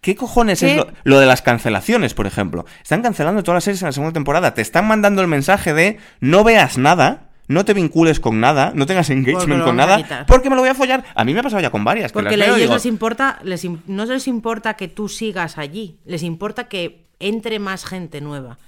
¿qué 0.00 0.14
cojones 0.14 0.60
¿Qué? 0.60 0.70
es 0.70 0.76
lo, 0.76 0.92
lo 1.02 1.18
de 1.18 1.26
las 1.26 1.42
cancelaciones, 1.42 2.14
por 2.14 2.26
ejemplo? 2.28 2.66
Están 2.82 3.02
cancelando 3.02 3.42
todas 3.42 3.56
las 3.56 3.64
series 3.64 3.82
en 3.82 3.86
la 3.86 3.92
segunda 3.92 4.12
temporada. 4.12 4.54
Te 4.54 4.62
están 4.62 4.86
mandando 4.86 5.22
el 5.22 5.28
mensaje 5.28 5.74
de, 5.74 5.98
no 6.20 6.44
veas 6.44 6.78
nada. 6.78 7.30
No 7.48 7.64
te 7.64 7.74
vincules 7.74 8.20
con 8.20 8.40
nada, 8.40 8.72
no 8.74 8.86
tengas 8.86 9.10
engagement 9.10 9.64
con 9.64 9.76
nada, 9.76 10.24
porque 10.26 10.48
me 10.48 10.56
lo 10.56 10.62
voy 10.62 10.70
a 10.70 10.74
follar. 10.74 11.04
A 11.14 11.24
mí 11.24 11.34
me 11.34 11.40
ha 11.40 11.42
pasado 11.42 11.60
ya 11.60 11.70
con 11.70 11.84
varias. 11.84 12.12
que 12.12 12.14
Porque 12.14 12.34
a 12.42 12.56
ellos 12.56 12.70
les 12.70 12.86
importa, 12.86 13.38
les 13.42 13.64
no 13.86 14.04
les 14.04 14.28
importa 14.28 14.74
que 14.74 14.88
tú 14.88 15.08
sigas 15.08 15.58
allí, 15.58 15.98
les 16.04 16.22
importa 16.22 16.68
que 16.68 17.06
entre 17.18 17.58
más 17.58 17.84
gente 17.84 18.20
nueva. 18.20 18.58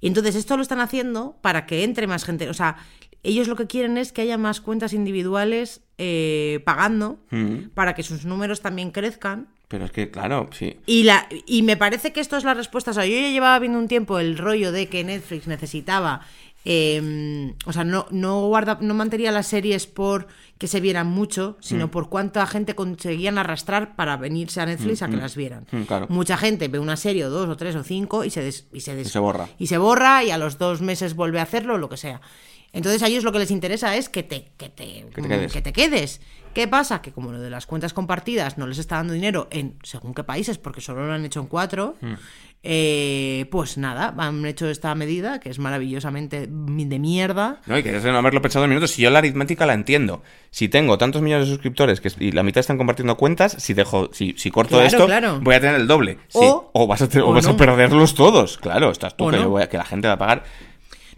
Y 0.00 0.06
entonces 0.06 0.34
esto 0.36 0.56
lo 0.56 0.62
están 0.62 0.80
haciendo 0.80 1.36
para 1.42 1.66
que 1.66 1.84
entre 1.84 2.06
más 2.06 2.24
gente. 2.24 2.48
O 2.48 2.54
sea, 2.54 2.76
ellos 3.22 3.48
lo 3.48 3.56
que 3.56 3.66
quieren 3.66 3.98
es 3.98 4.12
que 4.12 4.22
haya 4.22 4.38
más 4.38 4.60
cuentas 4.60 4.92
individuales 4.94 5.82
eh, 5.98 6.60
pagando 6.64 7.18
Mm. 7.30 7.68
para 7.74 7.94
que 7.94 8.02
sus 8.02 8.24
números 8.24 8.62
también 8.62 8.90
crezcan. 8.92 9.48
Pero 9.68 9.84
es 9.84 9.92
que, 9.92 10.10
claro, 10.10 10.48
sí. 10.52 10.78
Y, 10.86 11.02
la, 11.04 11.28
y 11.46 11.62
me 11.62 11.76
parece 11.76 12.12
que 12.12 12.20
esto 12.20 12.36
es 12.36 12.42
la 12.44 12.54
respuesta. 12.54 12.90
O 12.90 12.94
sea, 12.94 13.04
yo 13.06 13.14
ya 13.14 13.28
llevaba 13.28 13.58
viendo 13.58 13.78
un 13.78 13.86
tiempo 13.86 14.18
el 14.18 14.36
rollo 14.38 14.72
de 14.72 14.88
que 14.88 15.04
Netflix 15.04 15.46
necesitaba. 15.46 16.22
Eh, 16.64 17.54
o 17.66 17.72
sea, 17.72 17.84
no, 17.84 18.06
no, 18.10 18.46
guarda, 18.48 18.78
no 18.80 18.94
mantenía 18.94 19.32
las 19.32 19.46
series 19.46 19.86
por 19.86 20.26
que 20.58 20.66
se 20.66 20.80
vieran 20.80 21.06
mucho, 21.06 21.56
sino 21.60 21.86
Mm. 21.86 21.90
por 21.90 22.08
cuánta 22.10 22.46
gente 22.46 22.74
conseguían 22.74 23.38
arrastrar 23.38 23.96
para 23.96 24.16
venirse 24.18 24.60
a 24.60 24.66
Netflix 24.66 25.02
a 25.02 25.08
que 25.08 25.16
las 25.16 25.34
vieran. 25.36 25.66
Mm, 25.72 25.82
claro. 25.82 26.06
Mucha 26.10 26.36
gente 26.36 26.68
ve 26.68 26.78
una 26.78 26.96
serie 26.96 27.24
o 27.24 27.30
dos 27.30 27.48
o 27.48 27.56
tres 27.56 27.74
o 27.76 27.82
cinco 27.82 28.24
y 28.24 28.30
se, 28.30 28.42
des- 28.42 28.66
y 28.72 28.80
se, 28.80 28.94
des- 28.94 29.06
Y 29.06 29.10
se 29.10 29.18
borra. 29.18 29.48
Y 29.58 29.66
se 29.68 29.78
borra 29.78 30.22
y 30.22 30.30
a 30.30 30.38
los 30.38 30.58
dos 30.58 30.82
meses 30.82 31.14
vuelve 31.16 31.40
a 31.40 31.44
hacerlo 31.44 31.74
o 31.74 31.78
lo 31.78 31.88
que 31.88 31.96
sea. 31.96 32.20
Entonces 32.72 33.02
a 33.02 33.08
ellos 33.08 33.24
lo 33.24 33.32
que 33.32 33.40
les 33.40 33.50
interesa 33.50 33.96
es 33.96 34.08
que 34.08 34.22
te, 34.22 34.52
que 34.56 34.68
te, 34.68 35.06
Que 35.14 35.22
te 35.22 35.28
quedes. 35.28 35.52
que 35.52 35.62
te 35.62 35.72
quedes. 35.72 36.20
¿Qué 36.54 36.66
pasa? 36.68 37.00
Que 37.00 37.12
como 37.12 37.30
lo 37.32 37.38
de 37.40 37.48
las 37.50 37.66
cuentas 37.66 37.92
compartidas 37.92 38.58
no 38.58 38.66
les 38.66 38.78
está 38.78 38.96
dando 38.96 39.12
dinero 39.14 39.46
en 39.50 39.76
según 39.82 40.14
qué 40.14 40.24
países, 40.24 40.58
porque 40.58 40.80
solo 40.80 41.06
lo 41.06 41.12
han 41.12 41.24
hecho 41.24 41.40
en 41.40 41.46
cuatro, 41.46 41.94
Hmm. 42.00 42.14
eh, 42.62 43.46
pues 43.50 43.78
nada, 43.78 44.14
han 44.18 44.44
hecho 44.44 44.68
esta 44.68 44.94
medida 44.94 45.40
que 45.40 45.48
es 45.48 45.58
maravillosamente 45.58 46.46
de 46.48 46.98
mierda. 46.98 47.60
No, 47.66 47.78
y 47.78 47.82
que 47.82 47.92
no 47.92 48.18
haberlo 48.18 48.42
pensado 48.42 48.64
en 48.64 48.70
minutos. 48.70 48.90
Si 48.90 49.00
yo 49.02 49.10
la 49.10 49.18
aritmética 49.20 49.64
la 49.64 49.74
entiendo. 49.74 50.22
Si 50.50 50.68
tengo 50.68 50.98
tantos 50.98 51.22
millones 51.22 51.46
de 51.46 51.54
suscriptores 51.54 52.00
que, 52.00 52.10
y 52.18 52.32
la 52.32 52.42
mitad 52.42 52.60
están 52.60 52.76
compartiendo 52.78 53.16
cuentas, 53.16 53.56
si 53.58 53.72
dejo, 53.72 54.10
si, 54.12 54.34
si 54.36 54.50
corto 54.50 54.70
Claro, 54.76 54.86
esto, 54.86 55.06
claro. 55.06 55.40
voy 55.40 55.54
a 55.54 55.60
tener 55.60 55.76
el 55.80 55.86
doble. 55.86 56.18
Sí, 56.28 56.38
O- 56.42 56.70
o, 56.74 56.86
vas, 56.86 57.00
a, 57.02 57.08
te- 57.08 57.20
o 57.20 57.28
o 57.28 57.32
vas 57.32 57.46
a 57.46 57.52
no. 57.52 57.56
perderlos 57.56 58.14
todos. 58.14 58.58
Claro, 58.58 58.90
estás 58.90 59.16
tú 59.16 59.30
que, 59.30 59.36
no. 59.36 59.42
yo 59.44 59.50
voy 59.50 59.62
a- 59.62 59.68
que 59.68 59.78
la 59.78 59.84
gente 59.84 60.08
va 60.08 60.14
a 60.14 60.18
pagar. 60.18 60.44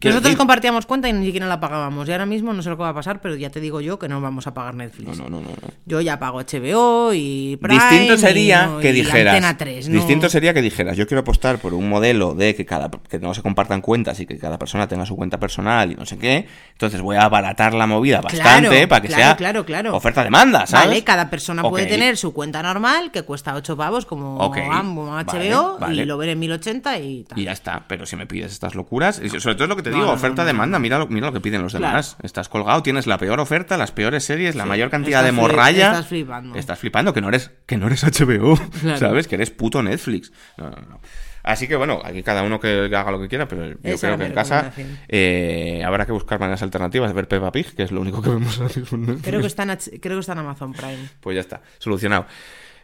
Nosotros 0.08 0.30
decir- 0.32 0.38
compartíamos 0.38 0.86
cuenta 0.86 1.08
y 1.08 1.12
ni 1.12 1.26
siquiera 1.26 1.46
la 1.46 1.60
pagábamos. 1.60 2.08
Y 2.08 2.12
ahora 2.12 2.26
mismo 2.26 2.52
no 2.52 2.62
sé 2.62 2.70
lo 2.70 2.76
que 2.76 2.82
va 2.82 2.90
a 2.90 2.94
pasar, 2.94 3.20
pero 3.20 3.36
ya 3.36 3.50
te 3.50 3.60
digo 3.60 3.80
yo 3.80 3.98
que 3.98 4.08
no 4.08 4.20
vamos 4.20 4.46
a 4.46 4.54
pagar 4.54 4.74
Netflix. 4.74 5.18
No, 5.18 5.24
no, 5.24 5.30
no, 5.30 5.40
no. 5.40 5.48
no. 5.50 5.68
Yo 5.86 6.00
ya 6.00 6.18
pago 6.18 6.40
HBO 6.40 7.12
y 7.14 7.56
Prime 7.60 7.80
Distinto 7.80 8.16
sería 8.18 8.70
y- 8.78 8.82
que 8.82 8.92
dijeras. 8.92 9.34
Antena 9.34 9.56
3, 9.56 9.88
¿no? 9.88 9.94
Distinto 9.96 10.28
sería 10.28 10.54
que 10.54 10.62
dijeras, 10.62 10.96
yo 10.96 11.06
quiero 11.06 11.20
apostar 11.20 11.58
por 11.58 11.74
un 11.74 11.88
modelo 11.88 12.34
de 12.34 12.54
que 12.54 12.64
cada 12.66 12.90
que 12.90 13.18
no 13.18 13.34
se 13.34 13.42
compartan 13.42 13.80
cuentas 13.80 14.18
y 14.20 14.26
que 14.26 14.38
cada 14.38 14.58
persona 14.58 14.88
tenga 14.88 15.06
su 15.06 15.16
cuenta 15.16 15.38
personal 15.38 15.92
y 15.92 15.94
no 15.94 16.06
sé 16.06 16.18
qué. 16.18 16.46
Entonces 16.72 17.00
voy 17.00 17.16
a 17.16 17.22
abaratar 17.24 17.74
la 17.74 17.86
movida 17.86 18.20
bastante 18.20 18.68
Claro, 18.68 18.88
para 18.88 19.00
que 19.02 19.08
claro, 19.08 19.22
sea 19.22 19.36
claro, 19.36 19.64
claro. 19.64 19.96
oferta-demanda, 19.96 20.66
¿sabes? 20.66 20.88
Vale, 20.88 21.04
cada 21.04 21.30
persona 21.30 21.62
puede 21.62 21.86
tener 21.86 22.16
su 22.16 22.32
cuenta 22.32 22.62
normal 22.62 23.10
que 23.12 23.22
cuesta 23.22 23.54
8 23.54 23.76
pavos 23.76 24.06
como 24.06 24.36
Ok, 24.38 24.58
Ambo, 24.70 25.06
vale, 25.06 25.24
HBO 25.30 25.78
vale. 25.78 26.02
y 26.02 26.04
lo 26.06 26.16
ven 26.18 26.30
en 26.30 26.38
1080 26.40 26.98
y 26.98 27.24
tal. 27.24 27.38
Y 27.38 27.44
ya 27.44 27.52
está, 27.52 27.84
pero 27.86 28.06
si 28.06 28.16
me 28.16 28.26
pides 28.26 28.52
estas 28.52 28.74
locuras, 28.74 29.20
y 29.22 29.28
sobre 29.28 29.54
todo 29.54 29.64
es 29.64 29.68
lo 29.68 29.76
que 29.76 29.82
te 29.82 29.90
No, 29.92 29.96
digo, 29.98 30.06
no, 30.06 30.12
no, 30.12 30.18
oferta-demanda, 30.18 30.78
mira, 30.78 30.98
lo, 30.98 31.06
mira 31.06 31.26
lo 31.28 31.32
que 31.32 31.40
piden 31.40 31.62
los 31.62 31.72
Claro. 31.72 31.86
demás. 31.88 32.16
Estás 32.22 32.48
colgado, 32.48 32.82
tienes 32.82 33.06
la 33.06 33.18
peor 33.18 33.38
oferta, 33.40 33.76
las 33.76 33.92
peores 33.92 34.24
series, 34.24 34.54
la 34.56 34.64
Sí, 34.64 34.68
mayor 34.68 34.90
cantidad 34.90 35.22
de 35.24 35.32
morralla. 35.32 35.92
estás 35.92 36.06
flipando. 36.08 36.54
Estás 36.58 36.78
flipando, 36.78 37.12
que 37.14 37.20
no 37.20 37.28
eres, 37.28 37.50
que 37.66 37.76
no 37.76 37.86
eres 37.86 38.02
HBO, 38.20 38.58
Claro. 38.80 38.98
¿sabes? 38.98 39.28
Que 39.28 39.36
eres 39.36 39.50
puto 39.50 39.82
Netflix. 39.82 40.32
No, 40.58 40.70
no, 40.70 40.76
no. 40.88 41.00
Así 41.44 41.66
que 41.66 41.74
bueno, 41.74 42.00
aquí 42.04 42.22
cada 42.22 42.44
uno 42.44 42.60
que 42.60 42.88
haga 42.94 43.10
lo 43.10 43.20
que 43.20 43.26
quiera, 43.28 43.48
pero 43.48 43.66
yo 43.66 43.74
Esa 43.82 44.06
creo 44.06 44.18
que 44.18 44.26
en 44.26 44.32
casa 44.32 44.72
eh, 45.08 45.82
habrá 45.84 46.06
que 46.06 46.12
buscar 46.12 46.38
maneras 46.38 46.62
alternativas 46.62 47.10
de 47.10 47.14
ver 47.14 47.26
Peppa 47.26 47.50
Pig, 47.50 47.74
que 47.74 47.82
es 47.82 47.90
lo 47.90 48.00
único 48.00 48.22
que 48.22 48.30
vemos 48.30 48.60
ahora 48.60 48.72
mismo. 48.76 49.16
Creo 49.22 49.40
que 49.40 49.48
está 49.48 49.64
en, 49.64 49.76
creo 50.00 50.16
que 50.16 50.20
está 50.20 50.34
en 50.34 50.38
Amazon 50.38 50.72
Prime. 50.72 51.08
Pues 51.20 51.34
ya 51.34 51.40
está, 51.40 51.60
solucionado. 51.78 52.26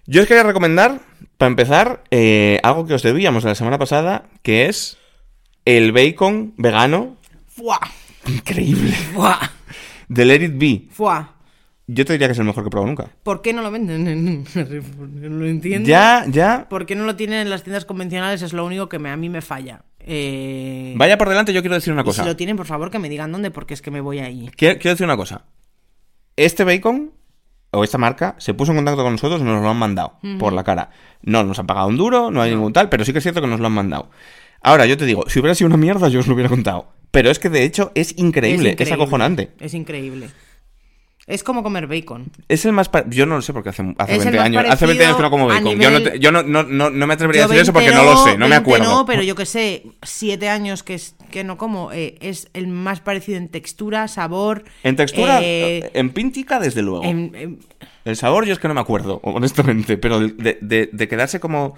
Yo 0.06 0.22
os 0.22 0.26
quería 0.26 0.42
recomendar, 0.42 1.00
para 1.36 1.50
empezar, 1.50 2.02
eh, 2.10 2.58
algo 2.64 2.84
que 2.86 2.94
os 2.94 3.02
debíamos 3.04 3.44
la 3.44 3.54
semana 3.54 3.78
pasada, 3.78 4.24
que 4.42 4.66
es 4.66 4.98
el 5.76 5.92
bacon 5.92 6.54
vegano. 6.56 7.16
¡Fua! 7.46 7.78
Increíble. 8.26 8.92
¡Fua! 8.92 9.38
De 10.08 10.24
Let 10.24 10.42
It 10.44 10.52
Be. 10.58 10.88
¡Fua! 10.90 11.34
Yo 11.86 12.04
te 12.04 12.12
diría 12.14 12.28
que 12.28 12.32
es 12.32 12.38
el 12.38 12.44
mejor 12.44 12.62
que 12.64 12.68
he 12.68 12.70
probado 12.70 12.86
nunca. 12.88 13.10
¿Por 13.22 13.40
qué 13.42 13.52
no 13.52 13.62
lo 13.62 13.70
venden? 13.70 14.44
no 14.54 15.28
lo 15.36 15.46
entiendo. 15.46 15.88
Ya, 15.88 16.24
ya. 16.28 16.66
¿Por 16.68 16.86
qué 16.86 16.94
no 16.94 17.04
lo 17.04 17.16
tienen 17.16 17.40
en 17.40 17.50
las 17.50 17.62
tiendas 17.62 17.84
convencionales? 17.84 18.42
Es 18.42 18.52
lo 18.52 18.64
único 18.64 18.88
que 18.88 18.98
me- 18.98 19.10
a 19.10 19.16
mí 19.16 19.28
me 19.28 19.40
falla. 19.42 19.82
Eh, 20.00 20.94
Vaya 20.96 21.18
por 21.18 21.28
delante, 21.28 21.52
yo 21.52 21.60
quiero 21.60 21.74
decir 21.74 21.92
una 21.92 22.02
y 22.02 22.04
cosa. 22.04 22.22
si 22.22 22.28
lo 22.28 22.36
tienen, 22.36 22.56
por 22.56 22.66
favor, 22.66 22.90
que 22.90 22.98
me 22.98 23.08
digan 23.08 23.30
dónde, 23.32 23.50
porque 23.50 23.74
es 23.74 23.82
que 23.82 23.90
me 23.90 24.00
voy 24.00 24.18
ahí. 24.20 24.50
Quiero, 24.56 24.78
quiero 24.78 24.94
decir 24.94 25.04
una 25.04 25.16
cosa. 25.16 25.44
Este 26.36 26.64
bacon, 26.64 27.10
o 27.72 27.84
esta 27.84 27.98
marca, 27.98 28.34
se 28.38 28.54
puso 28.54 28.72
en 28.72 28.76
contacto 28.78 29.02
con 29.02 29.12
nosotros 29.12 29.40
y 29.40 29.44
nos 29.44 29.62
lo 29.62 29.68
han 29.68 29.76
mandado 29.76 30.18
por 30.38 30.52
la 30.54 30.64
cara. 30.64 30.90
No 31.22 31.42
nos 31.44 31.58
han 31.58 31.66
pagado 31.66 31.88
un 31.88 31.96
duro, 31.98 32.30
no 32.30 32.40
hay 32.42 32.50
ningún 32.52 32.72
tal, 32.72 32.88
pero 32.88 33.04
sí 33.04 33.12
que 33.12 33.18
es 33.18 33.24
cierto 33.24 33.40
que 33.42 33.46
nos 33.48 33.60
lo 33.60 33.66
han 33.66 33.72
mandado. 33.72 34.10
Ahora, 34.62 34.86
yo 34.86 34.96
te 34.96 35.06
digo, 35.06 35.24
si 35.28 35.38
hubiera 35.40 35.54
sido 35.54 35.68
una 35.68 35.76
mierda, 35.76 36.08
yo 36.08 36.20
os 36.20 36.26
lo 36.26 36.34
hubiera 36.34 36.48
contado. 36.48 36.88
Pero 37.10 37.30
es 37.30 37.38
que 37.38 37.48
de 37.48 37.64
hecho 37.64 37.90
es 37.94 38.14
increíble, 38.18 38.76
es, 38.78 38.92
acojonante. 38.92 39.50
Es 39.60 39.72
increíble. 39.74 40.28
Es 41.26 41.42
como 41.44 41.62
comer 41.62 41.86
bacon. 41.86 42.30
Es 42.48 42.64
el 42.64 42.72
más. 42.72 42.90
Yo 43.10 43.26
no 43.26 43.36
lo 43.36 43.42
sé 43.42 43.52
porque 43.52 43.68
hace, 43.68 43.82
hace 43.98 44.16
Es 44.16 44.24
el 44.26 44.32
20 44.32 44.38
más 44.38 44.46
años. 44.46 44.72
Hace 44.74 44.86
20 44.86 45.04
años 45.04 45.16
que 45.18 45.22
no 45.22 45.30
como 45.30 45.46
bacon. 45.46 45.78
Yo, 45.78 45.90
no, 45.90 46.02
te- 46.02 46.18
yo 46.18 46.32
no, 46.32 46.42
no, 46.42 46.62
no, 46.62 46.88
no 46.88 47.06
me 47.06 47.14
atrevería 47.14 47.44
a 47.44 47.48
decir 47.48 47.62
eso 47.62 47.72
porque 47.74 47.90
20 47.90 48.02
no 48.04 48.10
lo 48.12 48.16
sé, 48.24 48.30
no 48.32 48.46
me 48.48 48.54
20 48.54 48.56
acuerdo. 48.56 48.84
No, 48.84 49.04
pero 49.04 49.22
yo 49.22 49.34
que 49.34 49.44
sé, 49.44 49.82
siete 50.02 50.48
años 50.48 50.82
que, 50.82 50.94
es, 50.94 51.16
que 51.30 51.44
no 51.44 51.58
como, 51.58 51.92
eh, 51.92 52.16
es 52.22 52.48
el 52.54 52.66
más 52.68 53.00
parecido 53.00 53.36
en 53.36 53.48
textura, 53.48 54.08
sabor. 54.08 54.64
En 54.82 54.96
textura, 54.96 55.40
eh, 55.42 55.90
en 55.92 56.10
píntica, 56.10 56.58
desde 56.60 56.80
luego. 56.80 57.04
en- 57.04 57.32
en- 57.34 57.58
El 58.06 58.16
sabor 58.16 58.46
yo 58.46 58.54
es 58.54 58.58
que 58.58 58.68
no 58.68 58.72
me 58.74 58.80
acuerdo, 58.80 59.20
honestamente, 59.22 59.98
pero 59.98 60.20
de, 60.20 60.58
de- 60.62 60.88
de 60.92 61.08
quedarse 61.08 61.40
como... 61.40 61.74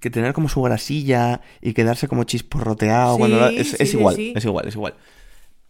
Que 0.00 0.10
tener 0.10 0.32
como 0.32 0.48
su 0.48 0.62
grasilla 0.62 1.40
y 1.60 1.74
quedarse 1.74 2.08
como 2.08 2.24
chisporroteado 2.24 3.14
Sí, 3.14 3.18
cuando 3.18 3.40
la- 3.40 3.50
es, 3.50 3.70
sí, 3.70 3.76
es 3.78 3.90
sí, 3.90 3.96
igual, 3.96 4.16
sí. 4.16 4.32
es 4.34 4.44
igual, 4.44 4.68
es 4.68 4.74
igual. 4.74 4.94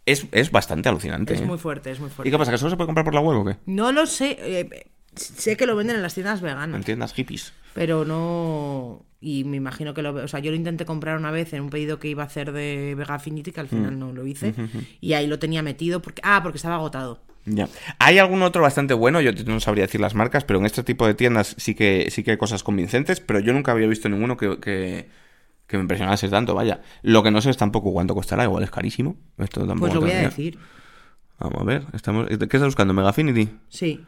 Es, 0.05 0.25
es 0.31 0.51
bastante 0.51 0.89
alucinante. 0.89 1.33
es 1.33 1.41
¿eh? 1.41 1.45
muy 1.45 1.57
fuerte, 1.57 1.91
es 1.91 1.99
muy 1.99 2.07
¿Y 2.07 2.11
fuerte. 2.11 2.31
qué 2.31 2.37
pasa? 2.37 2.51
¿Que 2.51 2.57
solo 2.57 2.71
se 2.71 2.75
puede 2.77 2.87
comprar 2.87 3.05
por 3.05 3.13
la 3.13 3.21
web 3.21 3.37
o 3.37 3.45
qué? 3.45 3.57
No 3.65 3.91
lo 3.91 4.05
sé. 4.05 4.37
eh, 4.39 4.87
sé 5.15 5.55
que 5.57 5.65
lo 5.65 5.75
venden 5.75 5.95
en 5.97 6.01
las 6.01 6.13
tiendas 6.13 6.41
veganas. 6.41 6.75
En 6.77 6.83
tiendas 6.83 7.13
hippies. 7.13 7.53
Pero 7.73 8.05
no. 8.05 9.05
Y 9.21 9.45
me 9.45 9.57
imagino 9.57 9.93
que 9.93 10.01
lo. 10.01 10.13
O 10.13 10.27
sea, 10.27 10.39
yo 10.41 10.51
lo 10.51 10.57
intenté 10.57 10.85
comprar 10.85 11.17
una 11.17 11.31
vez 11.31 11.53
en 11.53 11.61
un 11.61 11.69
pedido 11.69 11.99
que 11.99 12.09
iba 12.09 12.23
a 12.23 12.25
hacer 12.25 12.51
de 12.51 12.93
Vega 12.97 13.15
Affinity, 13.15 13.51
que 13.51 13.59
al 13.61 13.67
Mm. 13.67 13.69
final 13.69 13.99
no 13.99 14.11
lo 14.11 14.25
hice. 14.27 14.53
Y 14.99 15.13
ahí 15.13 15.27
lo 15.27 15.39
tenía 15.39 15.61
metido. 15.63 16.01
porque 16.01 16.21
Ah, 16.25 16.41
porque 16.43 16.57
estaba 16.57 16.75
agotado. 16.75 17.21
Ya. 17.45 17.67
Hay 17.99 18.19
algún 18.19 18.41
otro 18.41 18.61
bastante 18.61 18.93
bueno, 18.93 19.19
yo 19.21 19.31
no 19.45 19.59
sabría 19.59 19.83
decir 19.85 19.99
las 19.99 20.15
marcas, 20.15 20.45
pero 20.45 20.59
en 20.59 20.65
este 20.65 20.83
tipo 20.83 21.05
de 21.05 21.13
tiendas 21.13 21.55
sí 21.57 21.75
que, 21.75 22.09
sí 22.09 22.23
que 22.23 22.31
hay 22.31 22.37
cosas 22.37 22.63
convincentes, 22.63 23.19
pero 23.19 23.39
yo 23.39 23.51
nunca 23.53 23.71
había 23.73 23.87
visto 23.87 24.07
ninguno 24.07 24.37
que, 24.37 24.59
que, 24.59 25.09
que 25.67 25.77
me 25.77 25.81
impresionase 25.81 26.29
tanto, 26.29 26.55
vaya. 26.55 26.81
Lo 27.01 27.21
que 27.21 27.31
no 27.31 27.41
sé 27.41 27.49
es 27.49 27.57
tampoco 27.57 27.91
cuánto 27.91 28.15
costará, 28.15 28.45
igual 28.45 28.63
es 28.63 28.71
carísimo. 28.71 29.17
Esto 29.37 29.61
tampoco 29.67 29.79
Pues 29.79 29.93
lo 29.93 29.99
voy 30.01 30.11
a 30.11 30.13
idea. 30.13 30.29
decir. 30.29 30.57
Vamos 31.39 31.61
a 31.61 31.65
ver, 31.65 31.83
estamos... 31.93 32.27
¿qué 32.29 32.35
estás 32.35 32.63
buscando? 32.63 32.93
¿Megafinity? 32.93 33.49
Sí. 33.67 34.05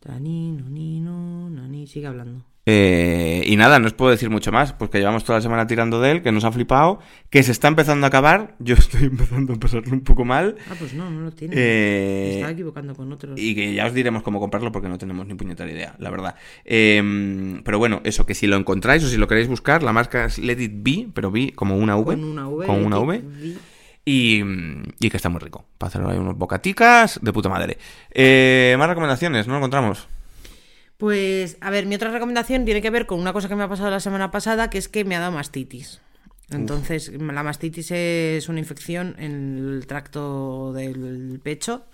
Tani, 0.00 0.52
no, 0.52 0.68
ni, 0.68 1.00
no, 1.00 1.50
nani, 1.50 1.86
sigue 1.86 2.06
hablando. 2.06 2.44
Eh, 2.68 3.44
y 3.46 3.54
nada, 3.56 3.78
no 3.78 3.86
os 3.86 3.92
puedo 3.92 4.10
decir 4.10 4.28
mucho 4.28 4.50
más, 4.50 4.72
porque 4.72 4.98
llevamos 4.98 5.22
toda 5.22 5.38
la 5.38 5.42
semana 5.42 5.68
tirando 5.68 6.00
de 6.00 6.10
él, 6.10 6.22
que 6.22 6.32
nos 6.32 6.42
ha 6.42 6.50
flipado, 6.50 6.98
que 7.30 7.44
se 7.44 7.52
está 7.52 7.68
empezando 7.68 8.04
a 8.04 8.08
acabar. 8.08 8.56
Yo 8.58 8.74
estoy 8.74 9.04
empezando 9.04 9.52
a 9.52 9.56
pasarlo 9.56 9.92
un 9.92 10.00
poco 10.00 10.24
mal. 10.24 10.56
Ah, 10.68 10.74
pues 10.76 10.92
no, 10.92 11.08
no 11.08 11.20
lo 11.20 11.30
tiene. 11.30 11.54
Eh, 11.56 12.22
Me 12.26 12.34
estaba 12.34 12.52
equivocando 12.52 12.94
con 12.96 13.12
otros. 13.12 13.38
Y 13.40 13.54
que 13.54 13.72
ya 13.72 13.86
os 13.86 13.94
diremos 13.94 14.24
cómo 14.24 14.40
comprarlo 14.40 14.72
porque 14.72 14.88
no 14.88 14.98
tenemos 14.98 15.26
ni 15.28 15.34
puñetera 15.34 15.70
idea, 15.70 15.94
la 15.98 16.10
verdad. 16.10 16.34
Eh, 16.64 17.60
pero 17.64 17.78
bueno, 17.78 18.00
eso, 18.02 18.26
que 18.26 18.34
si 18.34 18.48
lo 18.48 18.56
encontráis 18.56 19.04
o 19.04 19.08
si 19.08 19.16
lo 19.16 19.28
queréis 19.28 19.46
buscar, 19.46 19.84
la 19.84 19.92
marca 19.92 20.24
es 20.24 20.38
Let 20.38 20.60
It 20.60 20.72
Be, 20.74 21.08
pero 21.14 21.30
Be 21.30 21.52
como 21.54 21.76
una 21.76 21.96
V. 21.96 22.04
Con 22.16 22.24
una 22.24 22.48
V. 22.48 22.66
Con 22.66 22.84
una 22.84 22.96
que 22.96 23.02
V. 23.04 23.22
vi- 23.42 23.58
Y, 24.08 24.42
y 25.00 25.08
que 25.10 25.16
está 25.16 25.28
muy 25.28 25.40
rico. 25.40 25.66
Para 25.78 25.88
hacer 25.88 26.02
ahí 26.02 26.18
unos 26.18 26.36
bocaticas 26.36 27.20
de 27.22 27.32
puta 27.32 27.48
madre. 27.48 27.78
Eh, 28.12 28.74
más 28.76 28.88
recomendaciones, 28.88 29.46
¿no 29.46 29.52
lo 29.54 29.58
encontramos? 29.58 30.08
Pues, 30.96 31.58
a 31.60 31.70
ver, 31.70 31.86
mi 31.86 31.94
otra 31.94 32.10
recomendación 32.10 32.64
tiene 32.64 32.80
que 32.80 32.90
ver 32.90 33.06
con 33.06 33.20
una 33.20 33.32
cosa 33.32 33.48
que 33.48 33.56
me 33.56 33.64
ha 33.64 33.68
pasado 33.68 33.90
la 33.90 34.00
semana 34.00 34.30
pasada, 34.30 34.70
que 34.70 34.78
es 34.78 34.88
que 34.88 35.04
me 35.04 35.16
ha 35.16 35.20
dado 35.20 35.32
mastitis. 35.32 36.00
Entonces, 36.50 37.12
la 37.12 37.42
mastitis 37.42 37.90
es 37.90 38.48
una 38.48 38.60
infección 38.60 39.16
en 39.18 39.58
el 39.58 39.86
tracto 39.86 40.72
del 40.72 41.40
pecho 41.42 41.86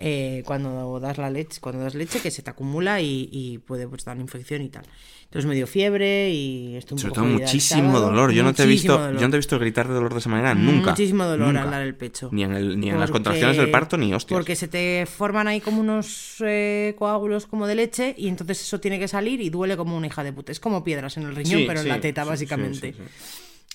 eh, 0.00 0.42
cuando 0.46 0.98
das 1.00 1.18
la 1.18 1.30
leche, 1.30 1.60
cuando 1.60 1.82
das 1.82 1.94
leche 1.94 2.20
que 2.20 2.30
se 2.30 2.42
te 2.42 2.50
acumula 2.50 3.00
y, 3.00 3.28
y 3.32 3.58
puede 3.58 3.86
pues, 3.88 4.04
dar 4.04 4.14
una 4.16 4.22
infección 4.22 4.62
y 4.62 4.68
tal. 4.68 4.84
Entonces 5.24 5.46
me 5.46 5.54
dio 5.54 5.66
fiebre 5.66 6.30
y 6.32 6.76
un 6.90 6.98
Sobre 6.98 7.10
poco 7.10 7.12
todo 7.12 7.24
muchísimo 7.26 8.00
dolor. 8.00 8.32
Yo 8.32 8.42
no 8.42 8.54
te 8.54 8.62
he 8.62 8.66
visto, 8.66 8.92
dolor. 8.98 9.14
yo 9.14 9.20
no 9.26 9.30
te 9.30 9.36
he 9.36 9.38
visto 9.38 9.58
gritar 9.58 9.86
de 9.86 9.92
dolor 9.92 10.14
de 10.14 10.20
esa 10.20 10.30
manera 10.30 10.54
nunca. 10.54 10.90
Muchísimo 10.92 11.24
dolor 11.24 11.48
nunca. 11.48 11.62
al 11.64 11.70
dar 11.70 11.82
el 11.82 11.94
pecho. 11.94 12.30
Ni 12.32 12.44
en, 12.44 12.52
el- 12.54 12.80
ni 12.80 12.88
en 12.88 12.98
las 12.98 13.10
contracciones 13.10 13.56
del 13.58 13.70
parto 13.70 13.98
ni 13.98 14.14
hostias. 14.14 14.38
Porque 14.38 14.56
se 14.56 14.68
te 14.68 15.04
forman 15.06 15.46
ahí 15.46 15.60
como 15.60 15.80
unos 15.82 16.36
eh, 16.40 16.94
coágulos 16.98 17.44
como 17.46 17.66
de 17.66 17.74
leche 17.74 18.14
y 18.16 18.28
entonces 18.28 18.62
eso 18.62 18.80
tiene 18.80 18.98
que 18.98 19.06
salir 19.06 19.42
y 19.42 19.50
duele 19.50 19.76
como 19.76 19.96
una 19.98 20.06
hija 20.06 20.24
de 20.24 20.32
puta. 20.32 20.50
Es 20.50 20.60
como 20.60 20.82
piedras 20.82 21.18
en 21.18 21.24
el 21.24 21.36
riñón, 21.36 21.60
Sí, 21.60 21.64
pero 21.68 21.80
en 21.80 21.88
la 21.88 22.00
teta, 22.00 22.22
sí, 22.22 22.28
básicamente. 22.30 22.94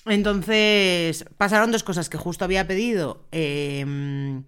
Entonces, 0.06 1.24
pasaron 1.38 1.72
dos 1.72 1.82
cosas 1.82 2.08
que 2.08 2.18
justo 2.18 2.44
había 2.44 2.66
pedido. 2.66 3.24
eh, 3.32 4.42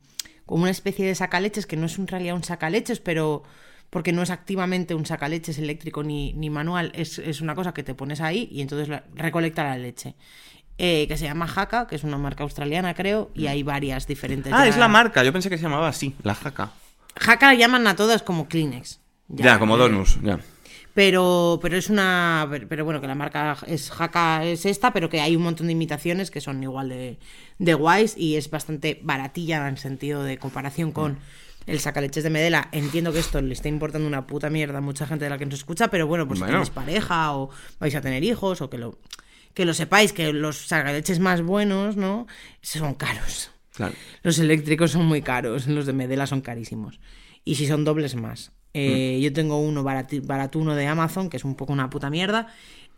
como 0.46 0.62
una 0.62 0.70
especie 0.70 1.06
de 1.06 1.14
sacaleches, 1.14 1.66
que 1.66 1.76
no 1.76 1.86
es 1.86 1.98
en 1.98 2.06
realidad 2.06 2.34
un 2.36 2.44
sacaleches, 2.44 3.00
pero 3.00 3.42
porque 3.90 4.12
no 4.12 4.22
es 4.22 4.30
activamente 4.30 4.94
un 4.94 5.06
sacaleches 5.06 5.58
eléctrico 5.58 6.02
ni, 6.02 6.32
ni 6.32 6.50
manual, 6.50 6.90
es, 6.94 7.18
es 7.18 7.40
una 7.40 7.54
cosa 7.54 7.72
que 7.74 7.82
te 7.82 7.94
pones 7.94 8.20
ahí 8.20 8.48
y 8.50 8.60
entonces 8.62 8.88
la- 8.88 9.04
recolecta 9.14 9.62
la 9.64 9.76
leche. 9.76 10.14
Eh, 10.78 11.06
que 11.08 11.16
se 11.16 11.24
llama 11.24 11.46
Jaca, 11.46 11.86
que 11.86 11.96
es 11.96 12.04
una 12.04 12.18
marca 12.18 12.42
australiana, 12.44 12.92
creo, 12.94 13.30
y 13.34 13.46
hay 13.46 13.62
varias 13.62 14.06
diferentes. 14.06 14.52
Ah, 14.52 14.64
ya. 14.64 14.68
es 14.68 14.76
la 14.76 14.88
marca. 14.88 15.24
Yo 15.24 15.32
pensé 15.32 15.48
que 15.48 15.56
se 15.56 15.62
llamaba 15.62 15.88
así, 15.88 16.14
la 16.22 16.34
jaca. 16.34 16.70
Jaca 17.18 17.54
llaman 17.54 17.86
a 17.86 17.96
todas 17.96 18.22
como 18.22 18.46
Kleenex. 18.46 19.00
Ya, 19.28 19.58
como 19.58 19.76
eh, 19.76 19.78
Donus, 19.78 20.18
ya. 20.22 20.38
Pero, 20.96 21.58
pero 21.60 21.76
es 21.76 21.90
una. 21.90 22.48
Pero, 22.70 22.86
bueno, 22.86 23.02
que 23.02 23.06
la 23.06 23.14
marca 23.14 23.58
es 23.66 23.90
Jaca 23.90 24.42
es 24.46 24.64
esta, 24.64 24.94
pero 24.94 25.10
que 25.10 25.20
hay 25.20 25.36
un 25.36 25.42
montón 25.42 25.66
de 25.66 25.74
imitaciones 25.74 26.30
que 26.30 26.40
son 26.40 26.62
igual 26.62 26.88
de, 26.88 27.18
de 27.58 27.74
guays 27.74 28.16
y 28.16 28.36
es 28.36 28.48
bastante 28.48 28.98
baratilla 29.02 29.68
en 29.68 29.76
sentido 29.76 30.24
de 30.24 30.38
comparación 30.38 30.92
con 30.92 31.18
el 31.66 31.80
sacaleches 31.80 32.24
de 32.24 32.30
Medela. 32.30 32.70
Entiendo 32.72 33.12
que 33.12 33.18
esto 33.18 33.42
le 33.42 33.52
está 33.52 33.68
importando 33.68 34.08
una 34.08 34.26
puta 34.26 34.48
mierda 34.48 34.78
a 34.78 34.80
mucha 34.80 35.06
gente 35.06 35.26
de 35.26 35.30
la 35.30 35.36
que 35.36 35.44
nos 35.44 35.56
escucha, 35.56 35.88
pero 35.88 36.06
bueno, 36.06 36.26
pues 36.26 36.40
Bueno. 36.40 36.64
si 36.64 36.70
tenéis 36.70 36.70
pareja 36.70 37.36
o 37.36 37.50
vais 37.78 37.94
a 37.94 38.00
tener 38.00 38.24
hijos 38.24 38.62
o 38.62 38.70
que 38.70 38.78
lo. 38.78 38.98
Que 39.52 39.66
lo 39.66 39.74
sepáis, 39.74 40.14
que 40.14 40.32
los 40.32 40.56
sacaleches 40.68 41.18
más 41.18 41.42
buenos, 41.42 41.96
¿no? 41.96 42.26
Son 42.62 42.94
caros. 42.94 43.50
Claro. 43.76 43.94
Los 44.22 44.38
eléctricos 44.38 44.90
son 44.90 45.06
muy 45.06 45.22
caros, 45.22 45.66
los 45.66 45.86
de 45.86 45.92
Medela 45.92 46.26
son 46.26 46.40
carísimos. 46.40 46.98
Y 47.44 47.54
si 47.56 47.66
son 47.66 47.84
dobles 47.84 48.14
más. 48.16 48.52
Eh, 48.74 49.20
Yo 49.22 49.32
tengo 49.32 49.58
uno 49.60 49.82
barati- 49.84 50.20
baratuno 50.24 50.74
de 50.74 50.86
Amazon, 50.86 51.30
que 51.30 51.36
es 51.38 51.44
un 51.44 51.54
poco 51.54 51.72
una 51.72 51.88
puta 51.90 52.10
mierda. 52.10 52.48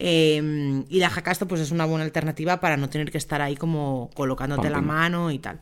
eh, 0.01 0.85
y 0.89 0.99
la 1.01 1.11
Jacasto, 1.11 1.47
pues 1.49 1.61
es 1.61 1.71
una 1.73 1.85
buena 1.85 2.05
alternativa 2.05 2.61
para 2.61 2.77
no 2.77 2.89
tener 2.89 3.11
que 3.11 3.19
estar 3.19 3.43
ahí 3.43 3.57
como 3.57 4.11
colocándote 4.15 4.71
la 4.71 4.81
mano 4.81 5.31
y 5.33 5.39
tal. 5.41 5.61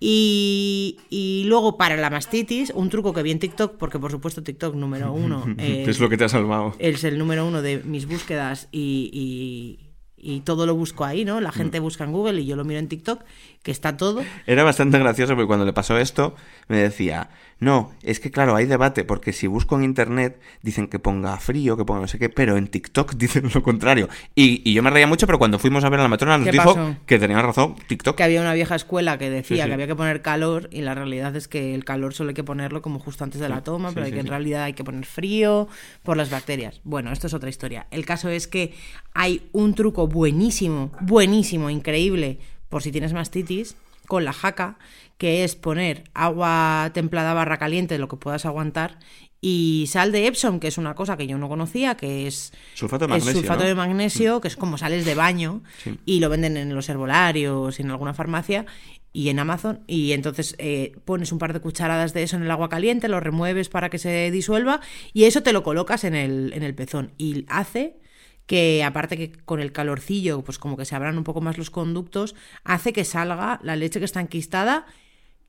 Y, 0.00 0.98
y 1.10 1.44
luego 1.46 1.76
para 1.76 1.96
la 1.96 2.10
mastitis, 2.10 2.70
un 2.74 2.90
truco 2.90 3.12
que 3.12 3.22
vi 3.22 3.30
en 3.30 3.38
TikTok, 3.38 3.76
porque 3.78 3.98
por 3.98 4.10
supuesto 4.10 4.42
TikTok 4.42 4.74
número 4.74 5.12
uno. 5.12 5.44
eh, 5.58 5.84
es 5.88 5.98
lo 6.00 6.08
que 6.08 6.16
te 6.16 6.24
ha 6.24 6.28
salvado. 6.28 6.74
es 6.78 7.02
el 7.04 7.18
número 7.18 7.46
uno 7.46 7.62
de 7.62 7.78
mis 7.84 8.06
búsquedas 8.06 8.68
y, 8.72 9.10
y- 9.12 9.85
y 10.26 10.40
todo 10.40 10.66
lo 10.66 10.74
busco 10.74 11.04
ahí, 11.04 11.24
¿no? 11.24 11.40
La 11.40 11.52
gente 11.52 11.78
busca 11.78 12.02
en 12.02 12.10
Google 12.10 12.40
y 12.40 12.46
yo 12.46 12.56
lo 12.56 12.64
miro 12.64 12.80
en 12.80 12.88
TikTok, 12.88 13.22
que 13.62 13.70
está 13.70 13.96
todo. 13.96 14.24
Era 14.46 14.64
bastante 14.64 14.98
gracioso 14.98 15.34
porque 15.34 15.46
cuando 15.46 15.64
le 15.64 15.72
pasó 15.72 15.96
esto 15.98 16.34
me 16.66 16.78
decía, 16.78 17.30
no, 17.58 17.90
es 18.02 18.20
que 18.20 18.30
claro, 18.30 18.54
hay 18.54 18.66
debate 18.66 19.04
porque 19.04 19.32
si 19.32 19.46
busco 19.46 19.76
en 19.76 19.84
internet 19.84 20.38
dicen 20.62 20.88
que 20.88 20.98
ponga 20.98 21.38
frío, 21.38 21.76
que 21.78 21.86
ponga 21.86 22.02
no 22.02 22.06
sé 22.08 22.18
qué, 22.18 22.28
pero 22.28 22.58
en 22.58 22.68
TikTok 22.68 23.14
dicen 23.16 23.50
lo 23.54 23.62
contrario. 23.62 24.08
Y, 24.34 24.60
y 24.68 24.74
yo 24.74 24.82
me 24.82 24.90
reía 24.90 25.06
mucho, 25.06 25.26
pero 25.26 25.38
cuando 25.38 25.58
fuimos 25.58 25.82
a 25.84 25.88
ver 25.88 26.00
a 26.00 26.02
la 26.02 26.08
matrona 26.10 26.36
nos 26.36 26.44
¿Qué 26.44 26.52
dijo 26.52 26.74
pasó? 26.74 26.96
que 27.06 27.18
tenía 27.18 27.40
razón, 27.40 27.74
TikTok. 27.88 28.14
que 28.16 28.22
había 28.24 28.42
una 28.42 28.52
vieja 28.52 28.74
escuela 28.74 29.16
que 29.16 29.30
decía 29.30 29.56
Sí, 29.56 29.62
sí. 29.62 29.68
que 29.68 29.72
había 29.74 29.86
que 29.86 29.96
poner 29.96 30.20
calor 30.20 30.68
y 30.70 30.82
la 30.82 30.94
realidad 30.94 31.34
es 31.34 31.48
que 31.48 31.74
el 31.74 31.84
calor 31.86 32.12
solo 32.12 32.28
hay 32.28 32.34
que 32.34 32.44
ponerlo 32.44 32.82
como 32.82 32.98
justo 32.98 33.24
antes 33.24 33.40
de 33.40 33.48
la 33.48 33.62
toma, 33.64 33.92
pero 33.92 34.04
que 34.10 34.20
en 34.20 34.26
realidad 34.26 34.64
hay 34.64 34.74
que 34.74 34.84
poner 34.84 35.06
frío 35.06 35.68
por 36.02 36.16
las 36.18 36.28
bacterias. 36.30 36.80
Bueno, 36.84 37.10
esto 37.10 37.26
es 37.26 37.32
otra 37.34 37.48
historia. 37.48 37.86
El 37.90 38.04
caso 38.04 38.28
es 38.28 38.46
que 38.46 38.74
hay 39.14 39.48
un 39.52 39.74
truco 39.74 40.06
buenísimo, 40.08 40.92
buenísimo, 41.00 41.70
increíble, 41.70 42.38
por 42.68 42.82
si 42.82 42.92
tienes 42.92 43.12
mastitis, 43.14 43.76
con 44.06 44.24
la 44.24 44.32
jaca, 44.32 44.78
que 45.18 45.44
es 45.44 45.56
poner 45.56 46.04
agua 46.14 46.90
templada 46.94 47.34
barra 47.34 47.58
caliente, 47.58 47.98
lo 47.98 48.08
que 48.08 48.16
puedas 48.16 48.44
aguantar, 48.46 48.98
y 49.40 49.84
sal 49.88 50.12
de 50.12 50.26
Epsom, 50.26 50.58
que 50.60 50.68
es 50.68 50.78
una 50.78 50.94
cosa 50.94 51.16
que 51.16 51.26
yo 51.26 51.38
no 51.38 51.48
conocía, 51.48 51.96
que 51.96 52.26
es 52.26 52.52
Sulfato 52.74 53.06
de 53.06 53.16
es 53.16 53.24
magnesio, 53.24 53.40
sulfato 53.40 53.62
¿no? 53.62 53.68
de 53.68 53.74
magnesio, 53.74 54.40
que 54.40 54.48
es 54.48 54.56
como 54.56 54.78
sales 54.78 55.04
de 55.04 55.14
baño, 55.14 55.62
Sí. 55.84 55.98
y 56.04 56.20
lo 56.20 56.28
venden 56.30 56.56
en 56.56 56.74
los 56.74 56.88
herbolarios 56.88 57.78
en 57.78 57.90
alguna 57.90 58.14
farmacia 58.14 58.66
y 59.12 59.28
en 59.28 59.38
Amazon. 59.38 59.80
Y 59.86 60.12
entonces 60.12 60.56
eh, 60.58 60.96
pones 61.04 61.32
un 61.32 61.38
par 61.38 61.52
de 61.52 61.60
cucharadas 61.60 62.12
de 62.12 62.22
eso 62.22 62.36
en 62.36 62.42
el 62.42 62.50
agua 62.50 62.68
caliente, 62.68 63.08
lo 63.08 63.20
remueves 63.20 63.68
para 63.68 63.88
que 63.90 63.98
se 63.98 64.30
disuelva 64.30 64.80
y 65.12 65.24
eso 65.24 65.42
te 65.42 65.52
lo 65.52 65.62
colocas 65.62 66.04
en 66.04 66.14
el, 66.14 66.52
en 66.54 66.62
el 66.62 66.74
pezón. 66.74 67.12
Y 67.18 67.44
hace 67.48 67.98
que, 68.46 68.82
aparte 68.84 69.16
que 69.16 69.32
con 69.32 69.60
el 69.60 69.72
calorcillo, 69.72 70.42
pues 70.42 70.58
como 70.58 70.76
que 70.76 70.84
se 70.84 70.94
abran 70.94 71.18
un 71.18 71.24
poco 71.24 71.40
más 71.40 71.58
los 71.58 71.70
conductos, 71.70 72.34
hace 72.64 72.92
que 72.92 73.04
salga 73.04 73.58
la 73.62 73.76
leche 73.76 73.98
que 73.98 74.04
está 74.04 74.20
enquistada, 74.20 74.86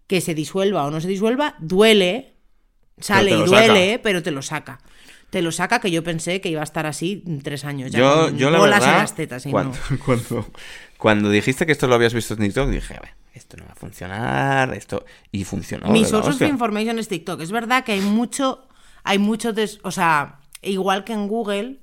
que 0.08 0.22
se 0.22 0.34
disuelva 0.34 0.86
o 0.86 0.92
no 0.92 1.00
se 1.02 1.08
disuelva, 1.08 1.56
duele, 1.60 2.34
sale 2.98 3.32
y 3.32 3.44
duele, 3.46 3.92
saca. 3.94 4.04
pero 4.04 4.24
te 4.24 4.32
lo 4.32 4.42
saca. 4.42 4.80
Te 5.30 5.42
lo 5.42 5.52
saca 5.52 5.80
que 5.82 5.92
yo 5.92 6.04
pensé 6.04 6.40
que 6.40 6.50
iba 6.50 6.62
a 6.62 6.64
estar 6.64 6.86
así 6.86 7.24
tres 7.44 7.66
años 7.66 7.92
ya. 7.92 8.00
Yo, 8.00 8.30
yo 8.32 8.50
la 8.50 8.60
verdad, 8.62 9.00
las 9.00 9.14
tetas 9.14 9.46
y 9.46 9.52
cuando, 9.52 9.78
no. 9.90 10.00
cuando, 10.06 10.52
cuando 10.98 11.30
dijiste 11.30 11.66
que 11.66 11.74
esto 11.74 11.88
lo 11.88 11.96
habías 11.96 12.14
visto 12.14 12.34
en 12.34 12.40
TikTok, 12.40 12.70
dije, 12.70 12.96
"A 12.96 13.02
ver, 13.02 13.10
esto 13.34 13.58
no 13.58 13.66
va 13.66 13.74
a 13.74 13.76
funcionar, 13.76 14.74
esto... 14.74 15.06
Y 15.32 15.44
funcionó. 15.44 15.90
Mi 15.90 16.00
de 16.00 16.04
la 16.06 16.10
source 16.10 16.30
of 16.30 16.34
hostia. 16.36 16.48
information 16.48 16.98
es 16.98 17.10
TikTok. 17.10 17.42
Es 17.42 17.52
verdad 17.52 17.84
que 17.84 17.92
hay 17.92 18.00
mucho, 18.02 18.68
hay 19.04 19.20
mucho, 19.20 19.52
des- 19.52 19.80
o 19.84 19.92
sea, 19.92 20.40
igual 20.62 21.04
que 21.04 21.12
en 21.14 21.28
Google, 21.28 21.80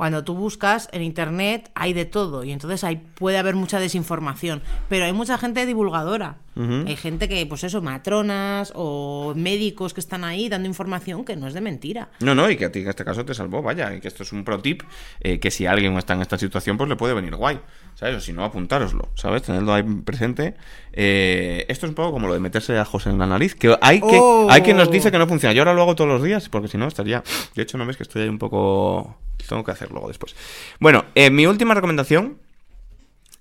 cuando 0.00 0.24
tú 0.24 0.34
buscas 0.34 0.88
en 0.92 1.02
internet 1.02 1.70
hay 1.74 1.92
de 1.92 2.06
todo 2.06 2.42
y 2.42 2.52
entonces 2.52 2.84
hay, 2.84 2.96
puede 2.96 3.36
haber 3.36 3.54
mucha 3.54 3.78
desinformación, 3.78 4.62
pero 4.88 5.04
hay 5.04 5.12
mucha 5.12 5.36
gente 5.36 5.66
divulgadora. 5.66 6.38
Hay 6.56 6.96
gente 6.96 7.26
que, 7.26 7.46
pues 7.46 7.64
eso, 7.64 7.80
matronas 7.80 8.70
o 8.74 9.32
médicos 9.34 9.94
que 9.94 10.00
están 10.00 10.24
ahí 10.24 10.50
dando 10.50 10.68
información 10.68 11.24
que 11.24 11.34
no 11.34 11.46
es 11.46 11.54
de 11.54 11.62
mentira. 11.62 12.10
No, 12.20 12.34
no, 12.34 12.50
y 12.50 12.56
que 12.58 12.66
a 12.66 12.72
ti 12.72 12.80
en 12.80 12.88
este 12.88 13.02
caso 13.02 13.24
te 13.24 13.32
salvó, 13.32 13.62
vaya, 13.62 13.94
y 13.94 14.00
que 14.00 14.08
esto 14.08 14.24
es 14.24 14.32
un 14.32 14.44
pro 14.44 14.60
tip, 14.60 14.82
eh, 15.20 15.38
que 15.38 15.50
si 15.50 15.64
alguien 15.64 15.96
está 15.96 16.12
en 16.14 16.20
esta 16.20 16.36
situación, 16.36 16.76
pues 16.76 16.88
le 16.90 16.96
puede 16.96 17.14
venir 17.14 17.34
guay, 17.34 17.60
¿sabes? 17.94 18.16
O 18.16 18.20
si 18.20 18.34
no, 18.34 18.44
apuntároslo, 18.44 19.08
¿sabes? 19.14 19.42
Tenerlo 19.42 19.72
ahí 19.72 19.82
presente. 19.82 20.54
Eh, 20.92 21.64
esto 21.68 21.86
es 21.86 21.90
un 21.90 21.94
poco 21.94 22.12
como 22.12 22.26
lo 22.26 22.34
de 22.34 22.40
meterse 22.40 22.76
ajos 22.78 23.06
en 23.06 23.18
la 23.18 23.26
nariz, 23.26 23.54
que 23.54 23.74
hay, 23.80 24.00
que 24.00 24.18
Oh. 24.18 24.48
hay 24.50 24.60
quien 24.60 24.76
nos 24.76 24.90
dice 24.90 25.10
que 25.10 25.18
no 25.18 25.26
funciona. 25.26 25.54
Yo 25.54 25.62
ahora 25.62 25.72
lo 25.72 25.82
hago 25.82 25.94
todos 25.94 26.08
los 26.08 26.22
días, 26.22 26.48
porque 26.50 26.68
si 26.68 26.76
no, 26.76 26.88
estaría... 26.88 27.22
De 27.54 27.62
hecho, 27.62 27.78
no 27.78 27.86
ves 27.86 27.96
que 27.96 28.02
estoy 28.02 28.22
ahí 28.22 28.28
un 28.28 28.38
poco... 28.38 29.16
Tengo 29.48 29.64
que 29.64 29.70
hacer 29.72 29.90
luego 29.90 30.08
después. 30.08 30.34
Bueno, 30.78 31.04
eh, 31.14 31.30
mi 31.30 31.46
última 31.46 31.74
recomendación 31.74 32.38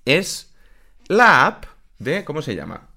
es 0.06 0.54
la 1.08 1.45
app 1.47 1.66
de... 2.00 2.24
¿Cómo 2.26 2.41
se 2.41 2.56
llama? 2.56 2.88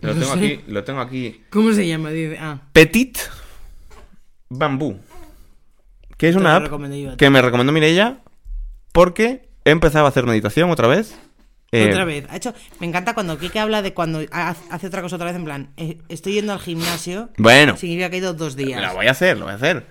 Lo 0.00 0.14
No 0.14 0.20
tengo, 0.20 0.32
sé. 0.34 0.38
aquí, 0.38 0.60
lo 0.68 0.84
tengo 0.84 1.00
aquí 1.00 1.42
¿Cómo 1.50 1.72
se 1.72 1.86
llama? 1.86 2.10
Dice, 2.10 2.38
ah, 2.40 2.60
Petit 2.72 3.18
Bambú. 4.48 4.98
Que 6.16 6.28
es 6.28 6.34
Te 6.34 6.40
una 6.40 6.56
app 6.56 7.16
que 7.16 7.30
me 7.30 7.40
recomendó 7.42 7.72
Mireia 7.72 8.18
porque 8.92 9.48
he 9.64 9.70
empezado 9.70 10.06
a 10.06 10.08
hacer 10.08 10.24
meditación 10.24 10.70
otra 10.70 10.88
vez. 10.88 11.16
Eh, 11.72 11.88
otra 11.88 12.04
vez. 12.04 12.26
Ha 12.30 12.36
hecho, 12.36 12.52
me 12.80 12.86
encanta 12.86 13.14
cuando 13.14 13.38
Kike 13.38 13.58
habla 13.60 13.80
de 13.80 13.94
cuando 13.94 14.20
ha- 14.32 14.56
hace 14.70 14.86
otra 14.88 15.02
cosa 15.02 15.16
otra 15.16 15.28
vez 15.28 15.36
en 15.36 15.44
plan, 15.44 15.72
eh, 15.76 15.98
estoy 16.08 16.32
yendo 16.34 16.52
al 16.52 16.58
gimnasio. 16.58 17.30
Bueno, 17.38 17.76
Significa 17.76 18.10
que 18.10 18.16
he 18.16 18.18
ido 18.18 18.34
dos 18.34 18.56
días. 18.56 18.82
lo 18.82 18.94
voy 18.94 19.06
a 19.06 19.12
hacer, 19.12 19.38
lo 19.38 19.44
voy 19.44 19.52
a 19.52 19.56
hacer. 19.56 19.86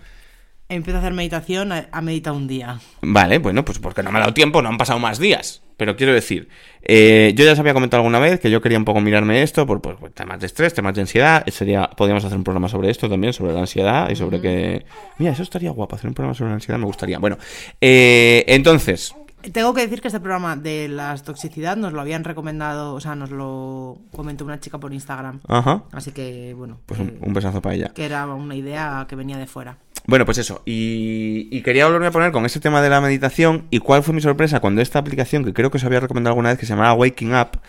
Empiezo 0.69 0.97
a 0.97 1.01
hacer 1.01 1.13
meditación, 1.13 1.71
ha 1.71 1.87
ha 1.91 2.01
meditado 2.01 2.35
un 2.37 2.47
día. 2.47 2.79
Vale, 3.01 3.39
bueno, 3.39 3.65
pues 3.65 3.79
porque 3.79 4.03
no 4.03 4.11
me 4.11 4.17
ha 4.19 4.21
dado 4.21 4.33
tiempo, 4.33 4.61
no 4.61 4.69
han 4.69 4.77
pasado 4.77 4.99
más 4.99 5.17
días. 5.17 5.63
Pero 5.77 5.95
quiero 5.95 6.13
decir, 6.13 6.49
eh, 6.83 7.33
yo 7.35 7.45
ya 7.45 7.53
os 7.53 7.59
había 7.59 7.73
comentado 7.73 8.01
alguna 8.01 8.19
vez 8.19 8.39
que 8.39 8.51
yo 8.51 8.61
quería 8.61 8.77
un 8.77 8.83
poco 8.85 8.99
mirarme 9.01 9.41
esto 9.41 9.65
por, 9.65 9.81
por 9.81 9.97
temas 10.11 10.39
de 10.39 10.45
estrés, 10.45 10.73
temas 10.73 10.93
de 10.93 11.01
ansiedad. 11.01 11.43
Sería, 11.47 11.89
podríamos 11.89 12.23
hacer 12.25 12.37
un 12.37 12.43
programa 12.43 12.67
sobre 12.67 12.89
esto 12.91 13.09
también, 13.09 13.31
sobre 13.33 13.53
la 13.53 13.61
ansiedad 13.61 14.09
y 14.09 14.15
sobre 14.17 14.41
que... 14.41 14.85
Mira, 15.17 15.31
eso 15.31 15.41
estaría 15.41 15.71
guapo, 15.71 15.95
hacer 15.95 16.09
un 16.09 16.13
programa 16.13 16.35
sobre 16.35 16.49
la 16.49 16.55
ansiedad 16.55 16.77
me 16.77 16.85
gustaría. 16.85 17.17
Bueno, 17.17 17.37
eh, 17.79 18.43
entonces, 18.47 19.15
Tengo 19.53 19.73
que 19.73 19.81
decir 19.81 20.01
que 20.01 20.09
este 20.09 20.19
programa 20.19 20.57
de 20.57 20.89
la 20.89 21.15
toxicidad 21.15 21.77
nos 21.77 21.93
lo 21.93 22.01
habían 22.01 22.25
recomendado, 22.25 22.93
o 22.93 22.99
sea, 22.99 23.15
nos 23.15 23.31
lo 23.31 23.99
comentó 24.13 24.43
una 24.43 24.59
chica 24.59 24.77
por 24.79 24.93
Instagram. 24.93 25.39
ajá, 25.47 25.83
Así 25.93 26.11
que, 26.11 26.53
bueno, 26.57 26.77
pues 26.85 26.99
un 26.99 27.33
besazo 27.33 27.61
para 27.61 27.75
ella. 27.75 27.91
que 27.95 28.03
era 28.03 28.27
una 28.27 28.55
idea 28.55 29.05
que 29.07 29.15
venía 29.15 29.37
de 29.37 29.47
fuera. 29.47 29.77
Bueno, 30.09 30.25
pues 30.25 30.39
eso. 30.39 30.63
Y, 30.65 31.61
quería 31.61 31.85
volverme 31.85 32.07
a 32.07 32.11
poner 32.11 32.31
con 32.31 32.43
ese 32.43 32.59
tema 32.59 32.81
de 32.81 32.89
la 32.89 32.99
meditación. 32.99 33.67
¿Y 33.69 33.77
cuál 33.77 34.01
fue 34.01 34.15
mi 34.15 34.21
sorpresa 34.21 34.59
cuando 34.59 34.81
esta 34.81 34.97
aplicación, 34.97 35.45
que 35.45 35.53
creo 35.53 35.69
que 35.69 35.77
os 35.77 35.83
había 35.83 35.99
recomendado 35.99 36.31
alguna 36.31 36.49
vez, 36.49 36.57
que 36.57 36.65
se 36.65 36.73
llamaba 36.73 36.93
Waking 36.93 37.35
Up, 37.35 37.59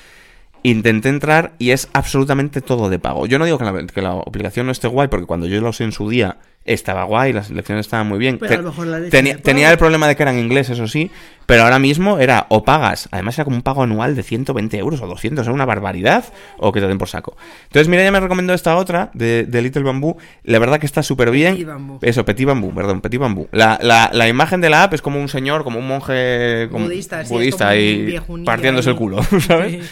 intenté 0.62 1.08
entrar 1.08 1.52
y 1.58 1.70
es 1.70 1.88
absolutamente 1.92 2.60
todo 2.60 2.88
de 2.90 2.98
pago? 2.98 3.26
Yo 3.26 3.38
no 3.38 3.44
digo 3.44 3.58
que 3.58 3.64
la, 3.64 3.86
que 3.86 4.02
la 4.02 4.12
aplicación 4.12 4.66
no 4.66 4.72
esté 4.72 4.88
guay, 4.88 5.08
porque 5.08 5.26
cuando 5.26 5.46
yo 5.46 5.60
lo 5.60 5.70
usé 5.70 5.84
en 5.84 5.92
su 5.92 6.08
día 6.08 6.36
estaba 6.66 7.04
guay, 7.04 7.32
las 7.32 7.50
lecciones 7.50 7.86
estaban 7.86 8.06
muy 8.06 8.18
bien. 8.18 8.38
Pero 8.38 8.54
a 8.54 8.56
lo 8.58 8.68
mejor 8.68 8.86
la 8.86 9.00
tenía, 9.08 9.38
tenía 9.38 9.70
el 9.72 9.78
problema 9.78 10.06
de 10.06 10.14
que 10.14 10.22
era 10.22 10.30
en 10.32 10.38
inglés, 10.38 10.68
eso 10.68 10.86
sí, 10.86 11.10
pero 11.46 11.62
ahora 11.62 11.78
mismo 11.78 12.18
era 12.18 12.46
o 12.50 12.64
pagas, 12.64 13.08
además 13.12 13.36
era 13.38 13.44
como 13.44 13.56
un 13.56 13.62
pago 13.62 13.82
anual 13.82 14.14
de 14.14 14.22
120 14.22 14.76
euros 14.78 15.00
o 15.00 15.06
200, 15.06 15.46
era 15.46 15.54
una 15.54 15.64
barbaridad, 15.64 16.24
o 16.58 16.70
que 16.70 16.80
te 16.80 16.86
den 16.86 16.98
por 16.98 17.08
saco. 17.08 17.34
Entonces, 17.64 17.88
mira, 17.88 18.04
ya 18.04 18.12
me 18.12 18.20
recomendó 18.20 18.52
esta 18.52 18.76
otra 18.76 19.10
de, 19.14 19.44
de 19.46 19.62
Little 19.62 19.82
Bamboo, 19.82 20.18
la 20.44 20.58
verdad 20.58 20.78
que 20.78 20.86
está 20.86 21.02
súper 21.02 21.30
bien. 21.30 21.54
Petit 21.54 21.66
Bamboo. 21.66 21.98
Eso, 22.02 22.24
Petit 22.26 22.46
Bamboo, 22.46 22.74
perdón, 22.74 23.00
Petit 23.00 23.18
Bamboo. 23.18 23.48
La, 23.52 23.78
la, 23.82 24.10
la 24.12 24.28
imagen 24.28 24.60
de 24.60 24.68
la 24.68 24.82
app 24.84 24.92
es 24.94 25.00
como 25.00 25.18
un 25.18 25.28
señor, 25.28 25.64
como 25.64 25.78
un 25.78 25.88
monje 25.88 26.68
como- 26.70 26.84
Budista, 26.84 27.24
sí, 27.24 27.28
como 27.30 28.38
y 28.38 28.44
partiéndose 28.44 28.90
ahí. 28.90 28.92
el 28.92 28.98
culo, 28.98 29.22
¿sabes? 29.40 29.90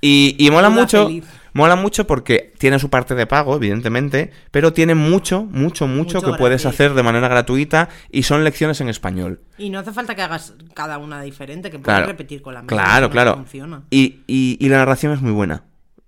Y, 0.00 0.36
y 0.38 0.50
mola 0.50 0.70
mucho, 0.70 1.06
feliz. 1.06 1.24
mola 1.54 1.74
mucho 1.76 2.06
porque 2.06 2.52
tiene 2.58 2.78
su 2.78 2.88
parte 2.88 3.14
de 3.14 3.26
pago, 3.26 3.56
evidentemente, 3.56 4.30
pero 4.50 4.72
tiene 4.72 4.94
mucho, 4.94 5.42
mucho, 5.44 5.86
mucho, 5.88 6.18
Mucho 6.18 6.22
que 6.32 6.38
puedes 6.38 6.66
hacer 6.66 6.94
de 6.94 7.02
manera 7.02 7.26
gratuita 7.28 7.88
y 8.10 8.22
son 8.22 8.44
lecciones 8.44 8.80
en 8.80 8.88
español. 8.88 9.40
Y 9.58 9.70
no 9.70 9.80
hace 9.80 9.92
falta 9.92 10.14
que 10.14 10.22
hagas 10.22 10.54
cada 10.74 10.98
una 10.98 11.20
diferente, 11.22 11.70
que 11.70 11.78
puedes 11.78 11.98
Claro. 11.98 12.06
repetir 12.06 12.42
con 12.42 12.54
la 12.54 12.62
misma. 12.62 12.76
Claro, 12.76 13.06
no 13.06 13.10
claro. 13.10 13.34
Funciona. 13.34 13.82
Y, 13.90 14.20
y- 14.26 14.56
y 14.60 14.68
la 14.68 14.78
narración 14.78 15.12
es 15.12 15.20
muy 15.20 15.32
buena. 15.32 15.64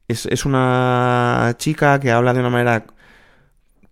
Es, 0.07 0.27
es 0.27 0.45
una 0.45 1.55
chica 1.59 1.99
que 2.01 2.11
habla 2.11 2.33
de 2.33 2.41
una 2.41 2.51
manera 2.51 2.85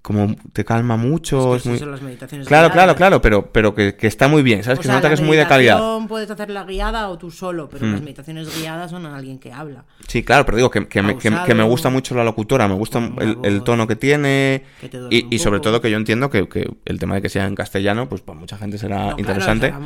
como 0.03 0.34
te 0.53 0.64
calma 0.64 0.96
mucho. 0.96 1.57
Es 1.57 1.66
muy... 1.66 1.78
son 1.78 1.90
las 1.90 2.01
meditaciones 2.03 2.46
Claro, 2.46 2.68
guiadas. 2.68 2.74
claro, 2.74 2.94
claro, 2.96 3.22
pero, 3.22 3.53
pero 3.53 3.74
que, 3.74 3.94
que 3.96 4.07
está 4.07 4.26
muy 4.28 4.42
bien, 4.42 4.62
¿sabes? 4.62 4.78
O 4.78 4.82
que 4.82 4.86
sea, 4.86 4.94
se 4.94 4.99
nota 4.99 5.09
que 5.09 5.14
es 5.14 5.20
muy 5.20 5.36
de 5.36 5.46
calidad. 5.46 5.78
Puedes 6.09 6.30
hacerla 6.30 6.64
guiada 6.64 7.09
o 7.09 7.18
tú 7.18 7.30
solo, 7.30 7.68
pero 7.68 7.84
Mm. 7.86 7.92
las 7.92 8.01
meditaciones 8.03 8.59
guiadas 8.61 8.90
son 8.90 9.05
a 9.07 9.16
alguien 9.16 9.38
que 9.38 9.53
habla. 9.53 9.84
Sí, 10.07 10.22
claro, 10.22 10.46
pero 10.46 10.57
digo 10.57 10.70
que, 10.70 10.86
que 10.88 11.03
me, 11.03 11.18
que- 11.18 11.30
me 11.30 11.62
gusta 11.64 11.90
mucho 11.90 12.14
la 12.14 12.24
locutora, 12.24 12.68
me 12.68 12.74
gusta 12.74 12.99
el, 13.42 13.62
tono 13.64 13.86
que 13.86 13.96
tiene 13.96 14.62
y, 15.11 15.34
y 15.34 15.38
sobre 15.40 15.61
todo 15.61 15.80
que 15.80 15.90
yo 15.90 15.96
entiendo 15.99 16.30
que, 16.30 16.49
que 16.49 16.70
el 16.86 16.99
tema 16.99 17.16
de 17.16 17.22
que 17.22 17.28
sea 17.28 17.46
en 17.46 17.55
castellano, 17.55 18.09
pues 18.09 18.22
para 18.22 18.38
mucha 18.38 18.57
gente 18.57 18.78
será 18.78 19.11
No, 19.11 19.18
interesante. 19.18 19.68
sea, 19.70 19.80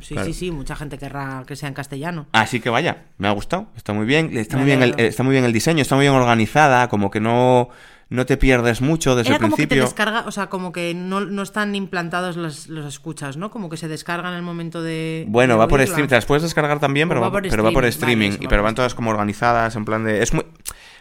sí, 0.00 0.14
Claro. 0.14 0.26
sí, 0.26 0.34
sí, 0.34 0.50
mucha 0.50 0.74
gente 0.76 0.96
querrá 0.98 1.44
que 1.46 1.54
sea 1.56 1.68
en 1.68 1.74
castellano. 1.74 2.26
Así 2.32 2.58
que 2.60 2.70
vaya, 2.70 3.04
me 3.18 3.28
ha 3.28 3.32
gustado, 3.32 3.66
está 3.76 3.92
muy 3.92 4.06
bien, 4.06 4.36
está 4.36 4.56
muy 4.56 4.66
bien, 4.66 4.82
el, 4.82 4.94
está 4.98 5.22
muy 5.22 5.32
bien 5.32 5.44
el 5.44 5.52
diseño, 5.52 5.82
está 5.82 5.94
muy 5.94 6.04
bien 6.04 6.14
organizada, 6.14 6.88
como 6.88 7.10
que 7.10 7.20
no, 7.20 7.68
no 8.10 8.24
te 8.26 8.36
pierdes 8.38 8.80
mucho 8.80 9.14
desde 9.16 9.28
Era 9.28 9.36
el 9.36 9.42
como 9.42 9.56
que 9.56 9.62
te 9.64 9.66
principio. 9.68 9.84
descarga, 9.84 10.24
o 10.26 10.30
sea, 10.30 10.48
como 10.48 10.72
que 10.72 10.94
no, 10.94 11.20
no 11.20 11.42
están 11.42 11.74
implantados 11.74 12.36
los, 12.36 12.68
los 12.68 12.86
escuchas, 12.86 13.36
¿no? 13.36 13.50
Como 13.50 13.68
que 13.68 13.76
se 13.76 13.86
descargan 13.88 14.32
en 14.32 14.38
el 14.38 14.42
momento 14.42 14.82
de. 14.82 15.24
Bueno, 15.28 15.54
de 15.54 15.58
va 15.58 15.68
por 15.68 15.80
streaming, 15.82 16.08
te 16.08 16.14
las 16.14 16.24
puedes 16.26 16.42
descargar 16.42 16.80
también, 16.80 17.08
pero 17.08 17.20
va 17.20 17.28
va, 17.28 17.32
por 17.32 17.48
pero 17.48 17.62
va 17.62 17.70
por 17.70 17.84
streaming, 17.84 17.88
streaming, 17.88 18.28
vale, 18.28 18.34
eso 18.34 18.42
y 18.42 18.46
va 18.46 18.50
pero 18.50 18.62
por 18.62 18.64
van 18.68 18.74
todas 18.74 18.94
como 18.94 19.10
organizadas, 19.10 19.76
en 19.76 19.84
plan 19.84 20.04
de... 20.04 20.22
Es 20.22 20.32
muy... 20.32 20.44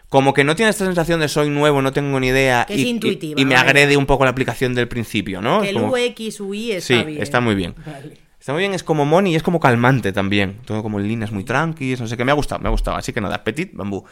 Como 0.09 0.33
que 0.33 0.45
no 0.45 0.55
tiene 0.55 0.69
esta 0.69 0.85
sensación 0.85 1.19
de 1.19 1.27
soy 1.27 1.49
nuevo, 1.49 1.81
no 1.81 1.91
tengo 1.91 2.17
ni 2.19 2.27
idea. 2.27 2.63
Que 2.65 2.75
es 2.75 2.79
y, 2.79 2.83
y- 2.83 2.89
intuitiva, 2.89 3.39
y 3.41 3.43
me 3.45 3.55
vale. 3.55 3.69
agrede 3.69 3.97
un 3.97 4.05
poco 4.05 4.23
la 4.23 4.31
aplicación 4.31 4.73
del 4.73 4.87
principio, 4.87 5.41
¿no? 5.41 5.61
Que 5.61 5.69
Es 5.69 5.75
el 5.75 5.81
como- 5.81 5.93
UX, 5.93 6.39
UI 6.39 6.71
está 6.71 6.87
Sí, 6.99 7.03
bien. 7.03 7.21
está 7.21 7.41
muy 7.41 7.55
bien. 7.55 7.75
Vale. 7.85 8.17
Está 8.39 8.53
muy 8.53 8.61
bien, 8.61 8.73
es 8.73 8.83
como 8.83 9.03
money 9.03 9.33
y 9.33 9.35
es 9.35 9.43
como 9.43 9.59
calmante 9.59 10.13
también. 10.13 10.59
Todo 10.65 10.81
como 10.81 10.99
en 11.01 11.07
líneas 11.09 11.33
muy 11.33 11.43
tranquilas, 11.43 11.99
no 11.99 12.07
sé 12.07 12.15
qué. 12.15 12.23
Me 12.23 12.31
ha 12.31 12.35
gustado, 12.35 12.61
me 12.61 12.69
ha 12.69 12.71
gustado. 12.71 12.95
Así 12.95 13.11
que 13.11 13.19
nada, 13.19 13.43
Petit 13.43 13.73
Bambú. 13.73 14.05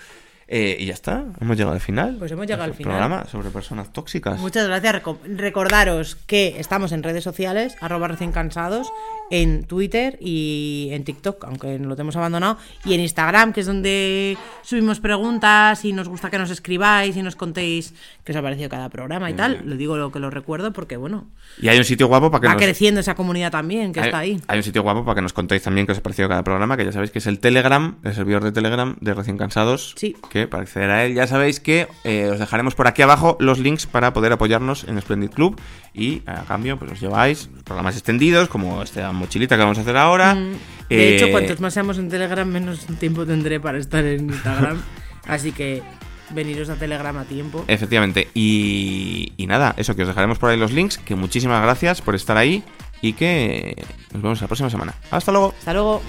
Eh, 0.47 0.77
y 0.79 0.85
ya 0.85 0.93
está, 0.93 1.25
hemos 1.41 1.57
llegado 1.57 1.73
al 1.73 1.81
final. 1.81 2.17
Pues 2.19 2.31
hemos 2.31 2.45
llegado 2.45 2.63
al 2.63 2.73
final. 2.75 2.91
programa 2.93 3.25
sobre 3.25 3.49
personas 3.49 3.91
tóxicas. 3.91 4.39
Muchas 4.39 4.67
gracias. 4.67 4.95
Reco- 5.01 5.17
Recordaros 5.25 6.15
que 6.27 6.55
estamos 6.59 6.91
en 6.91 7.01
redes 7.01 7.23
sociales, 7.23 7.75
arroba 7.81 8.07
recién 8.07 8.31
cansados, 8.31 8.87
en 9.31 9.63
Twitter 9.63 10.17
y 10.21 10.89
en 10.91 11.03
TikTok, 11.03 11.43
aunque 11.45 11.79
lo 11.79 11.95
tenemos 11.95 12.15
abandonado, 12.15 12.57
y 12.83 12.93
en 12.93 12.99
Instagram, 13.01 13.53
que 13.53 13.61
es 13.61 13.65
donde 13.65 14.37
subimos 14.61 14.99
preguntas 14.99 15.83
y 15.83 15.93
nos 15.93 16.07
gusta 16.07 16.29
que 16.29 16.37
nos 16.37 16.51
escribáis 16.51 17.17
y 17.17 17.23
nos 17.23 17.35
contéis 17.35 17.93
qué 18.23 18.31
os 18.31 18.35
ha 18.37 18.41
parecido 18.43 18.69
cada 18.69 18.89
programa 18.89 19.31
y 19.31 19.33
tal. 19.33 19.61
Lo 19.65 19.75
digo 19.77 19.97
lo 19.97 20.11
que 20.11 20.19
lo 20.19 20.29
recuerdo 20.29 20.73
porque, 20.73 20.95
bueno, 20.97 21.25
Y 21.59 21.69
hay 21.69 21.77
un 21.79 21.83
sitio 21.85 22.05
guapo 22.07 22.29
para 22.29 22.41
que 22.41 22.47
va 22.47 22.53
nos... 22.53 22.61
creciendo 22.61 22.99
esa 22.99 23.15
comunidad 23.15 23.51
también, 23.51 23.93
que 23.93 23.99
hay, 24.01 24.05
está 24.05 24.17
ahí. 24.19 24.39
hay 24.47 24.57
un 24.59 24.63
sitio 24.63 24.83
guapo 24.83 25.03
para 25.03 25.15
que 25.15 25.21
nos 25.23 25.33
contéis 25.33 25.63
también 25.63 25.87
qué 25.87 25.93
os 25.93 25.97
ha 25.97 26.03
parecido 26.03 26.29
cada 26.29 26.43
programa, 26.43 26.77
que 26.77 26.85
ya 26.85 26.91
sabéis 26.91 27.09
que 27.09 27.17
es 27.19 27.25
el 27.25 27.39
Telegram, 27.39 27.95
el 28.03 28.13
servidor 28.13 28.43
de 28.43 28.51
Telegram 28.51 28.95
de 29.01 29.13
Recién 29.15 29.37
Cansados. 29.39 29.93
Sí. 29.95 30.15
Que 30.29 30.34
para 30.47 30.63
acceder 30.63 30.89
a 30.91 31.05
él 31.05 31.13
ya 31.15 31.25
sabéis 31.27 31.59
que 31.59 31.88
eh, 32.03 32.29
os 32.31 32.39
dejaremos 32.39 32.75
por 32.75 32.88
aquí 32.88 33.01
abajo 33.01 33.38
los 33.39 33.59
links 33.59 33.86
para 33.88 34.13
poder 34.13 34.31
apoyarnos 34.33 34.83
en 34.83 35.01
Splendid 35.01 35.29
Club. 35.31 35.59
Y 35.93 36.21
a 36.25 36.43
cambio, 36.43 36.77
pues 36.77 36.91
os 36.91 36.99
lleváis 36.99 37.49
programas 37.63 37.95
extendidos, 37.95 38.49
como 38.49 38.83
esta 38.83 39.11
mochilita 39.13 39.55
que 39.55 39.61
vamos 39.63 39.77
a 39.77 39.81
hacer 39.81 39.95
ahora. 39.97 40.36
Mm. 40.36 40.51
De 40.89 41.15
hecho, 41.15 41.25
Eh, 41.27 41.31
cuantos 41.31 41.59
más 41.61 41.73
seamos 41.73 41.97
en 41.97 42.09
Telegram, 42.09 42.47
menos 42.47 42.86
tiempo 42.99 43.25
tendré 43.25 43.59
para 43.59 43.77
estar 43.77 44.03
en 44.05 44.25
Instagram. 44.29 44.81
Así 45.27 45.51
que 45.51 45.81
veniros 46.31 46.69
a 46.69 46.75
Telegram 46.75 47.17
a 47.17 47.23
tiempo. 47.23 47.63
Efectivamente. 47.67 48.27
Y, 48.33 49.31
y 49.38 49.47
nada, 49.47 49.73
eso 49.77 49.95
que 49.95 50.01
os 50.03 50.07
dejaremos 50.07 50.38
por 50.38 50.49
ahí 50.49 50.57
los 50.57 50.71
links. 50.73 50.97
Que 50.97 51.15
muchísimas 51.15 51.61
gracias 51.63 52.01
por 52.01 52.13
estar 52.13 52.38
ahí. 52.38 52.63
Y 53.01 53.13
que 53.13 53.75
nos 54.13 54.21
vemos 54.21 54.41
la 54.41 54.47
próxima 54.47 54.69
semana. 54.69 54.93
Hasta 55.11 55.31
luego. 55.31 55.53
Hasta 55.59 55.73
luego. 55.73 56.01